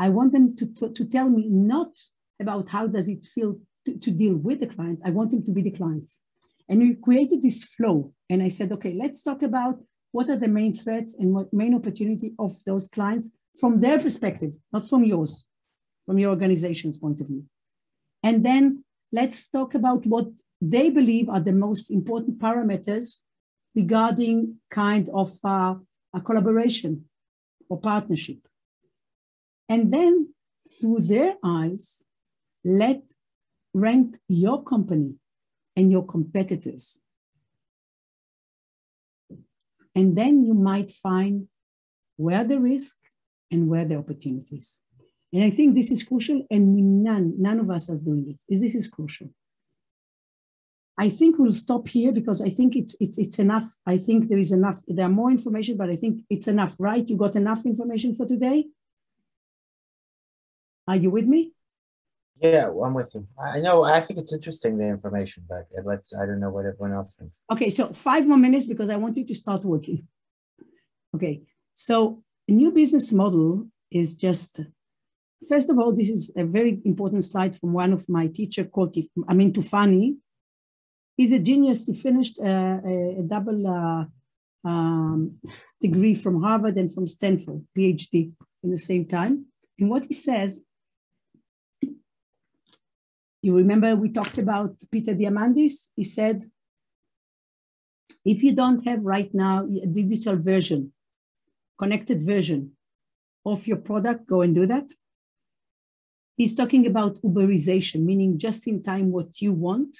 I 0.00 0.08
want 0.08 0.32
them 0.32 0.56
to, 0.56 0.66
to, 0.78 0.88
to 0.94 1.04
tell 1.04 1.28
me 1.28 1.48
not 1.48 1.92
about 2.40 2.70
how 2.70 2.88
does 2.88 3.08
it 3.08 3.24
feel 3.24 3.60
to, 3.84 3.96
to, 3.98 4.10
deal 4.10 4.34
with 4.34 4.58
the 4.58 4.66
client. 4.66 4.98
I 5.04 5.10
want 5.10 5.30
them 5.30 5.44
to 5.44 5.52
be 5.52 5.62
the 5.62 5.70
clients. 5.70 6.22
And 6.68 6.80
we 6.80 6.96
created 6.96 7.40
this 7.40 7.62
flow. 7.62 8.12
And 8.30 8.42
I 8.42 8.48
said, 8.48 8.72
okay, 8.72 8.94
let's 8.94 9.22
talk 9.22 9.42
about 9.42 9.80
what 10.12 10.28
are 10.28 10.36
the 10.36 10.48
main 10.48 10.72
threats 10.72 11.14
and 11.14 11.34
what 11.34 11.52
main 11.52 11.74
opportunity 11.74 12.34
of 12.38 12.62
those 12.64 12.86
clients 12.88 13.30
from 13.60 13.80
their 13.80 14.00
perspective, 14.00 14.52
not 14.72 14.88
from 14.88 15.04
yours, 15.04 15.44
from 16.06 16.18
your 16.18 16.30
organization's 16.30 16.96
point 16.96 17.20
of 17.20 17.28
view. 17.28 17.44
And 18.22 18.44
then 18.44 18.84
let's 19.12 19.48
talk 19.48 19.74
about 19.74 20.06
what 20.06 20.28
they 20.60 20.90
believe 20.90 21.28
are 21.28 21.40
the 21.40 21.52
most 21.52 21.90
important 21.90 22.38
parameters 22.38 23.20
regarding 23.74 24.56
kind 24.70 25.08
of 25.12 25.32
uh, 25.44 25.74
a 26.14 26.20
collaboration 26.20 27.04
or 27.68 27.80
partnership. 27.80 28.38
And 29.68 29.92
then 29.92 30.34
through 30.80 31.00
their 31.00 31.34
eyes, 31.44 32.02
let 32.64 33.02
rank 33.74 34.16
your 34.28 34.62
company 34.62 35.14
and 35.76 35.90
your 35.90 36.06
competitors. 36.06 37.00
And 39.94 40.16
then 40.16 40.44
you 40.44 40.54
might 40.54 40.90
find 40.90 41.48
where 42.16 42.44
the 42.44 42.60
risk 42.60 42.96
and 43.50 43.68
where 43.68 43.84
the 43.84 43.96
opportunities. 43.96 44.80
And 45.32 45.42
I 45.42 45.50
think 45.50 45.74
this 45.74 45.90
is 45.90 46.02
crucial, 46.02 46.46
and 46.50 47.02
none, 47.02 47.34
none 47.38 47.58
of 47.58 47.70
us 47.70 47.90
are 47.90 47.96
doing 47.96 48.36
it. 48.48 48.60
This 48.60 48.74
is 48.74 48.86
crucial. 48.86 49.30
I 50.96 51.08
think 51.08 51.38
we'll 51.38 51.52
stop 51.52 51.88
here 51.88 52.12
because 52.12 52.40
I 52.40 52.50
think 52.50 52.76
it's 52.76 52.94
it's 53.00 53.18
it's 53.18 53.40
enough. 53.40 53.68
I 53.84 53.98
think 53.98 54.28
there 54.28 54.38
is 54.38 54.52
enough. 54.52 54.80
There 54.86 55.04
are 55.04 55.08
more 55.08 55.30
information, 55.30 55.76
but 55.76 55.90
I 55.90 55.96
think 55.96 56.20
it's 56.30 56.46
enough, 56.46 56.76
right? 56.78 57.08
You 57.08 57.16
got 57.16 57.34
enough 57.34 57.66
information 57.66 58.14
for 58.14 58.26
today? 58.26 58.66
Are 60.86 60.96
you 60.96 61.10
with 61.10 61.26
me? 61.26 61.52
Yeah, 62.44 62.68
well, 62.68 62.84
I'm 62.84 62.92
with 62.92 63.10
you. 63.14 63.26
I 63.42 63.60
know, 63.60 63.84
I 63.84 64.00
think 64.00 64.18
it's 64.18 64.34
interesting, 64.34 64.76
the 64.76 64.86
information, 64.86 65.44
but 65.48 65.64
let's, 65.82 66.14
I 66.14 66.26
don't 66.26 66.40
know 66.40 66.50
what 66.50 66.66
everyone 66.66 66.92
else 66.92 67.14
thinks. 67.14 67.40
Okay, 67.50 67.70
so 67.70 67.88
five 67.94 68.28
more 68.28 68.36
minutes 68.36 68.66
because 68.66 68.90
I 68.90 68.96
want 68.96 69.16
you 69.16 69.24
to 69.24 69.34
start 69.34 69.64
working. 69.64 70.06
Okay, 71.14 71.40
so 71.72 72.22
new 72.46 72.70
business 72.70 73.14
model 73.14 73.66
is 73.90 74.20
just, 74.20 74.60
first 75.48 75.70
of 75.70 75.78
all, 75.78 75.94
this 75.94 76.10
is 76.10 76.32
a 76.36 76.44
very 76.44 76.82
important 76.84 77.24
slide 77.24 77.56
from 77.56 77.72
one 77.72 77.94
of 77.94 78.06
my 78.10 78.26
teacher 78.26 78.64
Tif- 78.64 79.08
I 79.26 79.32
mean, 79.32 79.50
Tufani. 79.50 80.16
He's 81.16 81.32
a 81.32 81.38
genius. 81.38 81.86
He 81.86 81.94
finished 81.94 82.38
uh, 82.38 82.80
a, 82.84 83.20
a 83.20 83.22
double 83.22 83.66
uh, 83.66 84.68
um, 84.68 85.38
degree 85.80 86.14
from 86.14 86.42
Harvard 86.42 86.76
and 86.76 86.92
from 86.92 87.06
Stanford, 87.06 87.64
PhD 87.74 88.32
in 88.62 88.70
the 88.70 88.76
same 88.76 89.06
time. 89.06 89.46
And 89.78 89.88
what 89.88 90.04
he 90.04 90.12
says, 90.12 90.64
you 93.44 93.54
remember 93.54 93.94
we 93.94 94.10
talked 94.10 94.38
about 94.38 94.74
Peter 94.90 95.14
Diamandis? 95.14 95.88
He 95.96 96.04
said, 96.04 96.44
if 98.24 98.42
you 98.42 98.54
don't 98.54 98.82
have 98.86 99.04
right 99.04 99.32
now 99.34 99.66
a 99.82 99.86
digital 99.86 100.36
version, 100.36 100.92
connected 101.78 102.22
version 102.22 102.72
of 103.44 103.66
your 103.66 103.76
product, 103.76 104.26
go 104.26 104.40
and 104.40 104.54
do 104.54 104.66
that. 104.66 104.88
He's 106.36 106.54
talking 106.54 106.86
about 106.86 107.20
Uberization, 107.22 108.02
meaning 108.02 108.38
just 108.38 108.66
in 108.66 108.82
time 108.82 109.12
what 109.12 109.40
you 109.42 109.52
want. 109.52 109.98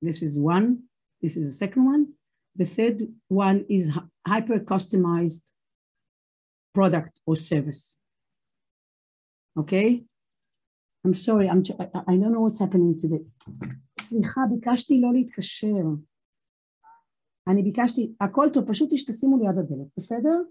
This 0.00 0.22
is 0.22 0.38
one. 0.38 0.84
This 1.20 1.36
is 1.36 1.46
the 1.46 1.52
second 1.52 1.84
one. 1.84 2.12
The 2.54 2.64
third 2.64 3.08
one 3.28 3.66
is 3.68 3.90
hyper 4.26 4.60
customized 4.60 5.50
product 6.72 7.18
or 7.26 7.34
service. 7.34 7.96
Okay? 9.58 10.04
I'm 11.05 11.13
sorry, 11.13 11.47
I'm, 11.47 11.61
I, 11.79 11.85
I 12.07 12.17
don't 12.17 12.33
know 12.33 12.41
what's 12.41 12.59
happening 12.59 12.97
today. 12.99 13.23
סליחה, 14.01 14.41
ביקשתי 14.49 15.01
לא 15.01 15.13
להתקשר. 15.13 15.85
אני 17.47 17.63
ביקשתי, 17.63 18.13
הכל 18.21 18.47
טוב, 18.53 18.71
פשוט 18.71 18.89
שתשימו 18.95 19.37
ליד 19.37 19.57
הדלת, 19.57 19.87
בסדר? 19.97 20.41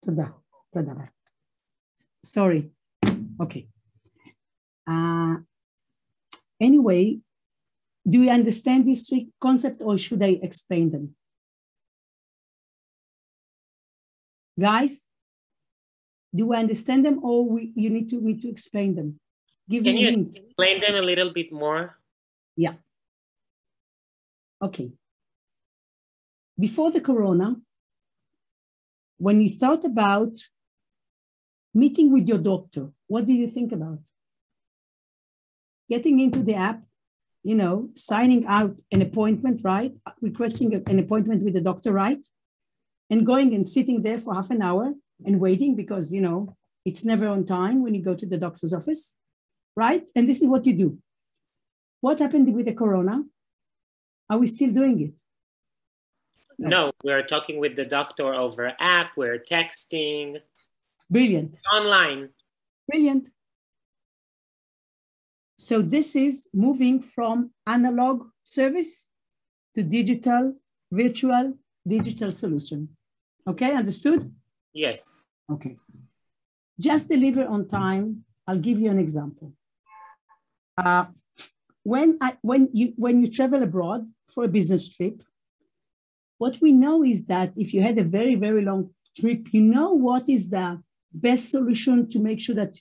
תודה, 0.00 0.26
תודה. 0.70 0.92
Sorry. 2.26 2.70
Okay. 3.42 3.68
Uh, 4.88 5.36
anyway, 6.60 7.20
do 8.08 8.22
you 8.22 8.30
understand 8.30 8.84
these 8.84 9.08
three 9.08 9.28
concepts 9.40 9.80
or 9.82 9.96
should 9.98 10.22
I 10.22 10.38
explain 10.42 10.90
them? 10.90 11.14
Guys, 14.58 15.06
do 16.34 16.52
I 16.52 16.58
understand 16.58 17.04
them 17.04 17.18
or 17.22 17.48
we, 17.48 17.72
you 17.74 17.90
need 17.90 18.08
to 18.10 18.20
me 18.20 18.34
to 18.40 18.48
explain 18.48 18.94
them? 18.94 19.20
Can 19.69 19.97
you 19.97 20.07
hint. 20.07 20.35
explain 20.35 20.81
them 20.81 20.95
a 20.95 21.01
little 21.01 21.29
bit 21.29 21.51
more? 21.51 21.97
Yeah. 22.55 22.73
Okay. 24.61 24.91
Before 26.59 26.91
the 26.91 27.01
corona, 27.01 27.55
when 29.17 29.41
you 29.41 29.49
thought 29.49 29.85
about 29.85 30.31
meeting 31.73 32.11
with 32.11 32.27
your 32.27 32.39
doctor, 32.39 32.89
what 33.07 33.25
do 33.25 33.33
you 33.33 33.47
think 33.47 33.71
about? 33.71 33.99
Getting 35.89 36.19
into 36.19 36.41
the 36.41 36.55
app, 36.55 36.83
you 37.43 37.55
know, 37.55 37.89
signing 37.95 38.45
out 38.47 38.79
an 38.91 39.01
appointment, 39.01 39.61
right? 39.63 39.95
Requesting 40.21 40.73
an 40.87 40.99
appointment 40.99 41.43
with 41.43 41.53
the 41.53 41.61
doctor, 41.61 41.93
right? 41.93 42.25
And 43.09 43.25
going 43.25 43.53
and 43.53 43.65
sitting 43.65 44.01
there 44.01 44.19
for 44.19 44.33
half 44.33 44.49
an 44.49 44.61
hour 44.61 44.93
and 45.25 45.39
waiting 45.39 45.75
because, 45.75 46.11
you 46.11 46.21
know, 46.21 46.55
it's 46.85 47.05
never 47.05 47.27
on 47.27 47.45
time 47.45 47.83
when 47.83 47.93
you 47.93 48.03
go 48.03 48.15
to 48.15 48.25
the 48.25 48.37
doctor's 48.37 48.73
office, 48.73 49.15
right? 49.79 50.05
And 50.15 50.27
this 50.27 50.41
is 50.41 50.47
what 50.47 50.65
you 50.67 50.73
do. 50.73 50.89
What 52.01 52.19
happened 52.19 52.53
with 52.53 52.65
the 52.65 52.73
corona? 52.73 53.23
Are 54.29 54.37
we 54.37 54.47
still 54.47 54.71
doing 54.71 54.97
it? 55.07 55.15
No. 56.59 56.69
No, 56.69 56.91
we're 57.05 57.23
talking 57.23 57.57
with 57.63 57.75
the 57.77 57.85
doctor 57.85 58.27
over 58.35 58.73
app, 58.79 59.15
we're 59.15 59.39
texting, 59.39 60.41
Brilliant. 61.09 61.57
online. 61.73 62.29
Brilliant. 62.89 63.29
So 65.57 65.81
this 65.81 66.15
is 66.15 66.49
moving 66.53 67.01
from 67.01 67.51
analog 67.65 68.27
service 68.43 69.09
to 69.75 69.83
digital, 69.83 70.55
virtual, 70.91 71.57
digital 71.87 72.31
solution. 72.31 72.89
Okay, 73.47 73.71
understood? 73.73 74.21
Yes. 74.73 75.19
Okay. 75.49 75.77
Just 76.79 77.07
deliver 77.07 77.45
on 77.45 77.67
time. 77.67 78.25
I'll 78.47 78.63
give 78.67 78.79
you 78.79 78.89
an 78.89 78.99
example. 78.99 79.53
Uh, 80.79 81.05
when 81.83 82.17
I, 82.21 82.37
when 82.41 82.69
you 82.73 82.93
when 82.95 83.21
you 83.21 83.29
travel 83.29 83.61
abroad 83.63 84.01
for 84.33 84.45
a 84.45 84.53
business 84.57 84.83
trip, 84.95 85.21
what 86.37 86.55
we 86.61 86.71
know 86.71 87.03
is 87.03 87.25
that 87.25 87.51
if 87.57 87.73
you 87.73 87.81
had 87.81 87.97
a 87.97 88.03
very 88.03 88.35
very 88.35 88.63
long 88.63 88.91
trip, 89.19 89.47
you 89.51 89.61
know 89.61 89.93
what 89.93 90.29
is 90.29 90.49
the 90.49 90.81
best 91.11 91.49
solution 91.49 92.09
to 92.11 92.19
make 92.19 92.39
sure 92.39 92.55
that 92.55 92.77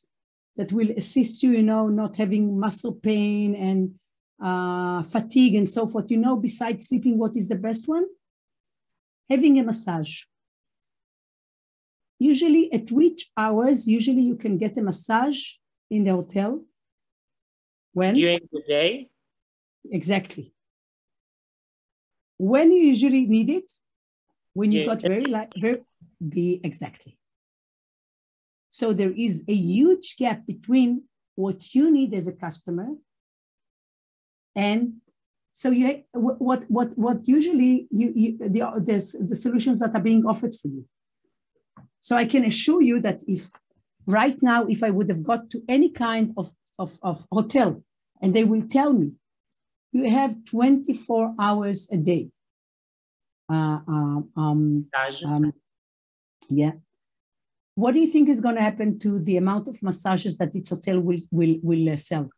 that 0.57 0.73
will 0.73 0.91
assist 0.91 1.43
you, 1.43 1.53
you 1.53 1.63
know, 1.63 1.89
not 1.89 2.17
having 2.17 2.59
muscle 2.59 2.93
pain 2.93 3.55
and 3.55 3.95
uh, 4.43 5.03
fatigue 5.05 5.55
and 5.55 5.69
so 5.69 5.87
forth. 5.87 6.11
You 6.11 6.19
know, 6.19 6.37
besides 6.37 6.89
sleeping, 6.89 7.19
what 7.19 7.37
is 7.37 7.49
the 7.49 7.57
best 7.57 7.89
one? 7.89 8.07
Having 9.31 9.59
a 9.59 9.65
massage. 9.65 10.23
Usually, 12.19 12.73
at 12.73 12.91
which 12.91 13.31
hours? 13.37 13.87
Usually, 13.87 14.23
you 14.23 14.37
can 14.37 14.59
get 14.59 14.77
a 14.77 14.83
massage 14.83 15.41
in 15.91 16.05
the 16.05 16.13
hotel. 16.13 16.65
When? 17.99 18.15
During 18.15 18.49
the 18.53 18.63
day, 18.63 19.11
Exactly. 19.91 20.53
When 22.37 22.71
you 22.71 22.83
usually 22.95 23.27
need 23.27 23.51
it, 23.51 23.69
when 24.55 24.71
you 24.71 24.81
Yeah. 24.81 24.91
got 24.91 25.03
very 25.03 25.27
like 25.39 25.53
very 25.67 25.81
be 26.35 26.61
exactly. 26.63 27.13
So 28.71 28.93
there 28.93 29.15
is 29.27 29.35
a 29.49 29.57
huge 29.75 30.17
gap 30.23 30.47
between 30.47 30.91
what 31.35 31.59
you 31.75 31.85
need 31.91 32.11
as 32.15 32.27
a 32.29 32.37
customer 32.45 32.89
and 34.55 34.83
so 35.61 35.67
you 35.71 35.87
what 36.13 36.39
what 36.49 36.63
what, 36.77 36.89
what 37.05 37.19
usually 37.37 37.89
you, 38.01 38.09
you 38.23 38.31
the, 38.55 38.61
the 38.89 38.97
the 39.31 39.39
solutions 39.45 39.79
that 39.81 39.93
are 39.97 40.07
being 40.11 40.25
offered 40.33 40.55
for 40.61 40.69
you. 40.69 40.83
So 42.07 42.13
I 42.23 42.27
can 42.33 42.45
assure 42.45 42.83
you 42.91 42.97
that 43.07 43.19
if 43.37 43.43
right 44.07 44.39
now 44.51 44.61
if 44.75 44.81
I 44.89 44.91
would 44.97 45.09
have 45.15 45.25
got 45.31 45.51
to 45.53 45.59
any 45.77 45.91
kind 46.07 46.27
of 46.37 46.47
of, 46.79 46.91
of 47.03 47.27
hotel 47.33 47.83
and 48.21 48.35
they 48.35 48.45
will 48.45 48.67
tell 48.67 48.93
me 48.93 49.13
you 49.93 50.11
have 50.11 50.45
24 50.45 51.35
hours 51.39 51.89
a 51.91 51.97
day. 51.97 52.29
Uh, 53.49 53.81
um, 53.89 54.29
um, 54.37 54.87
um, 55.25 55.53
yeah. 56.51 56.73
What 57.75 57.95
do 57.95 58.01
you 58.01 58.07
think 58.07 58.29
is 58.29 58.41
going 58.41 58.57
to 58.57 58.61
happen 58.61 58.99
to 58.99 59.19
the 59.19 59.37
amount 59.37 59.69
of 59.69 59.83
massages 59.83 60.37
that 60.39 60.53
this 60.53 60.69
hotel 60.69 61.01
will 61.01 61.21
will 61.31 61.57
will 61.63 61.89
uh, 61.89 61.97
sell? 61.97 62.31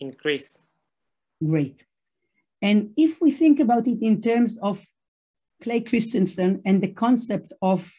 increase. 0.00 0.62
Great. 1.44 1.84
And 2.62 2.90
if 2.96 3.20
we 3.20 3.30
think 3.30 3.60
about 3.60 3.86
it 3.86 4.02
in 4.02 4.20
terms 4.20 4.58
of 4.58 4.84
Clay 5.62 5.80
Christensen 5.80 6.62
and 6.64 6.82
the 6.82 6.92
concept 6.92 7.52
of 7.62 7.92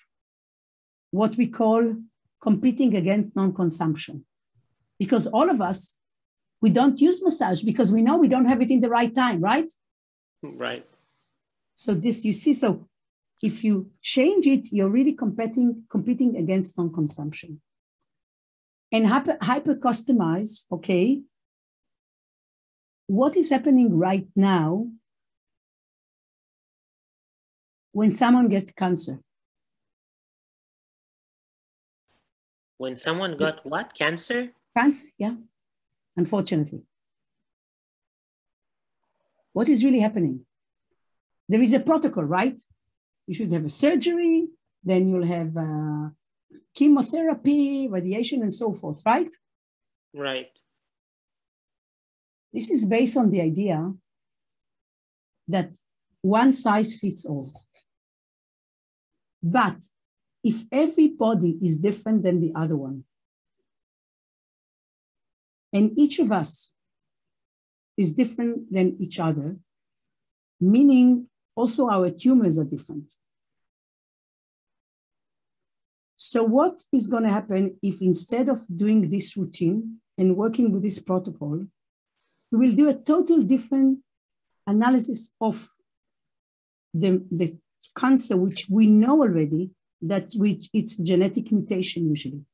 what 1.12 1.36
we 1.38 1.48
call 1.48 1.96
competing 2.42 2.96
against 2.96 3.36
non-consumption, 3.36 4.26
because 5.00 5.28
all 5.28 5.50
of 5.50 5.62
us 5.62 5.98
we 6.66 6.72
don't 6.72 7.00
use 7.00 7.22
massage 7.22 7.62
because 7.62 7.92
we 7.92 8.02
know 8.02 8.18
we 8.18 8.28
don't 8.28 8.50
have 8.52 8.60
it 8.60 8.72
in 8.72 8.80
the 8.80 8.90
right 8.90 9.14
time, 9.14 9.40
right? 9.40 9.72
Right. 10.42 10.84
So 11.76 11.94
this 11.94 12.26
you 12.26 12.34
see, 12.34 12.54
so 12.54 12.88
if 13.44 13.64
you 13.64 13.92
change 14.02 14.48
it, 14.48 14.64
you're 14.72 14.90
really 14.90 15.14
competing, 15.14 15.84
competing 15.92 16.36
against 16.36 16.76
non-consumption. 16.76 17.62
And 18.92 19.06
hyper, 19.06 19.38
hyper 19.40 19.76
customize, 19.76 20.66
okay. 20.72 21.22
What 23.06 23.38
is 23.38 23.52
happening 23.52 24.00
right 24.00 24.28
now 24.36 24.88
when 27.92 28.12
someone 28.12 28.48
gets 28.48 28.72
cancer? 28.72 29.20
When 32.78 32.96
someone 32.96 33.38
got 33.38 33.64
what? 33.64 33.94
Cancer? 33.94 34.50
Cancer, 34.76 35.10
yeah, 35.20 35.36
unfortunately. 36.18 36.84
What 39.54 39.70
is 39.70 39.84
really 39.84 40.00
happening? 40.00 40.46
There 41.48 41.62
is 41.62 41.74
a 41.74 41.80
protocol, 41.80 42.24
right? 42.24 42.60
You 43.28 43.34
should 43.34 43.52
have 43.54 43.66
a 43.66 43.70
surgery, 43.70 44.48
then 44.84 45.10
you'll 45.10 45.26
have 45.26 45.56
uh, 45.56 46.10
chemotherapy, 46.76 47.88
radiation, 47.90 48.42
and 48.42 48.54
so 48.54 48.74
forth, 48.74 49.02
right? 49.06 49.30
Right. 50.14 50.60
This 52.54 52.70
is 52.70 52.86
based 52.86 53.18
on 53.18 53.30
the 53.30 53.42
idea 53.42 53.94
that 55.48 55.72
one 56.22 56.54
size 56.54 56.96
fits 56.96 57.26
all. 57.26 57.52
But 59.44 59.78
if 60.44 60.64
every 60.72 61.10
body 61.10 61.58
is 61.62 61.80
different 61.80 62.24
than 62.24 62.40
the 62.40 62.52
other 62.56 62.76
one, 62.76 63.04
And 65.76 65.92
each 66.00 66.20
of 66.20 66.32
us 66.32 66.72
is 67.98 68.14
different 68.14 68.72
than 68.72 68.96
each 68.98 69.20
other, 69.20 69.58
meaning 70.62 71.28
also 71.54 71.90
our 71.90 72.10
tumors 72.10 72.58
are 72.58 72.64
different. 72.64 73.14
So, 76.16 76.46
what 76.46 76.82
is 76.94 77.08
going 77.08 77.24
to 77.24 77.30
happen 77.30 77.78
if 77.84 78.02
instead 78.02 78.48
of 78.48 78.60
doing 78.74 79.12
this 79.12 79.36
routine 79.36 79.98
and 80.18 80.38
working 80.38 80.72
with 80.72 80.82
this 80.82 80.98
protocol, 80.98 81.66
we 82.52 82.58
will 82.58 82.76
do 82.76 82.88
a 82.88 82.94
total 82.94 83.42
different 83.42 84.00
analysis 84.66 85.34
of 85.42 85.70
the, 86.94 87.22
the 87.30 87.58
cancer, 87.98 88.38
which 88.38 88.68
we 88.70 88.88
know 88.88 89.20
already 89.22 89.72
that 90.02 90.32
which 90.36 90.70
it's 90.74 90.96
genetic 90.96 91.52
mutation 91.52 92.08
usually. 92.08 92.46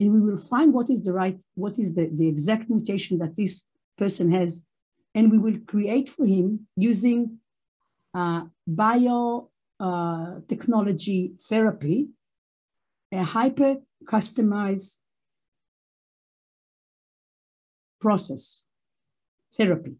And 0.00 0.12
we 0.12 0.20
will 0.20 0.36
find 0.36 0.72
what 0.72 0.90
is 0.90 1.04
the 1.04 1.12
right, 1.12 1.38
what 1.54 1.78
is 1.78 1.94
the, 1.94 2.08
the 2.12 2.28
exact 2.28 2.70
mutation 2.70 3.18
that 3.18 3.34
this 3.34 3.64
person 3.96 4.30
has. 4.30 4.64
And 5.14 5.30
we 5.32 5.38
will 5.38 5.58
create 5.66 6.08
for 6.08 6.24
him 6.24 6.68
using 6.76 7.38
uh, 8.14 8.42
bio 8.66 9.50
uh, 9.80 10.40
therapy, 11.48 12.08
a 13.12 13.22
hyper 13.22 13.76
customized 14.04 14.98
process 18.00 18.64
therapy. 19.52 19.96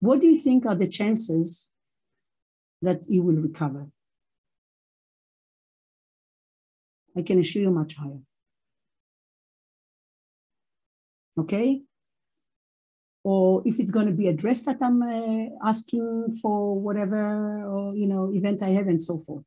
What 0.00 0.20
do 0.20 0.26
you 0.26 0.38
think 0.38 0.66
are 0.66 0.74
the 0.74 0.86
chances 0.86 1.70
that 2.82 3.02
he 3.08 3.20
will 3.20 3.36
recover? 3.36 3.86
I 7.16 7.22
can 7.22 7.38
assure 7.38 7.62
you 7.62 7.70
much 7.70 7.94
higher. 7.96 8.20
Okay? 11.38 11.82
Or 13.22 13.62
if 13.64 13.80
it's 13.80 13.90
going 13.90 14.06
to 14.06 14.12
be 14.12 14.28
a 14.28 14.34
dress 14.34 14.64
that 14.66 14.78
I'm 14.82 15.02
uh, 15.02 15.68
asking 15.68 16.34
for 16.42 16.78
whatever, 16.78 17.64
or, 17.64 17.94
you 17.96 18.06
know, 18.06 18.30
event 18.34 18.62
I 18.62 18.68
have 18.70 18.86
and 18.86 19.00
so 19.00 19.18
forth. 19.18 19.44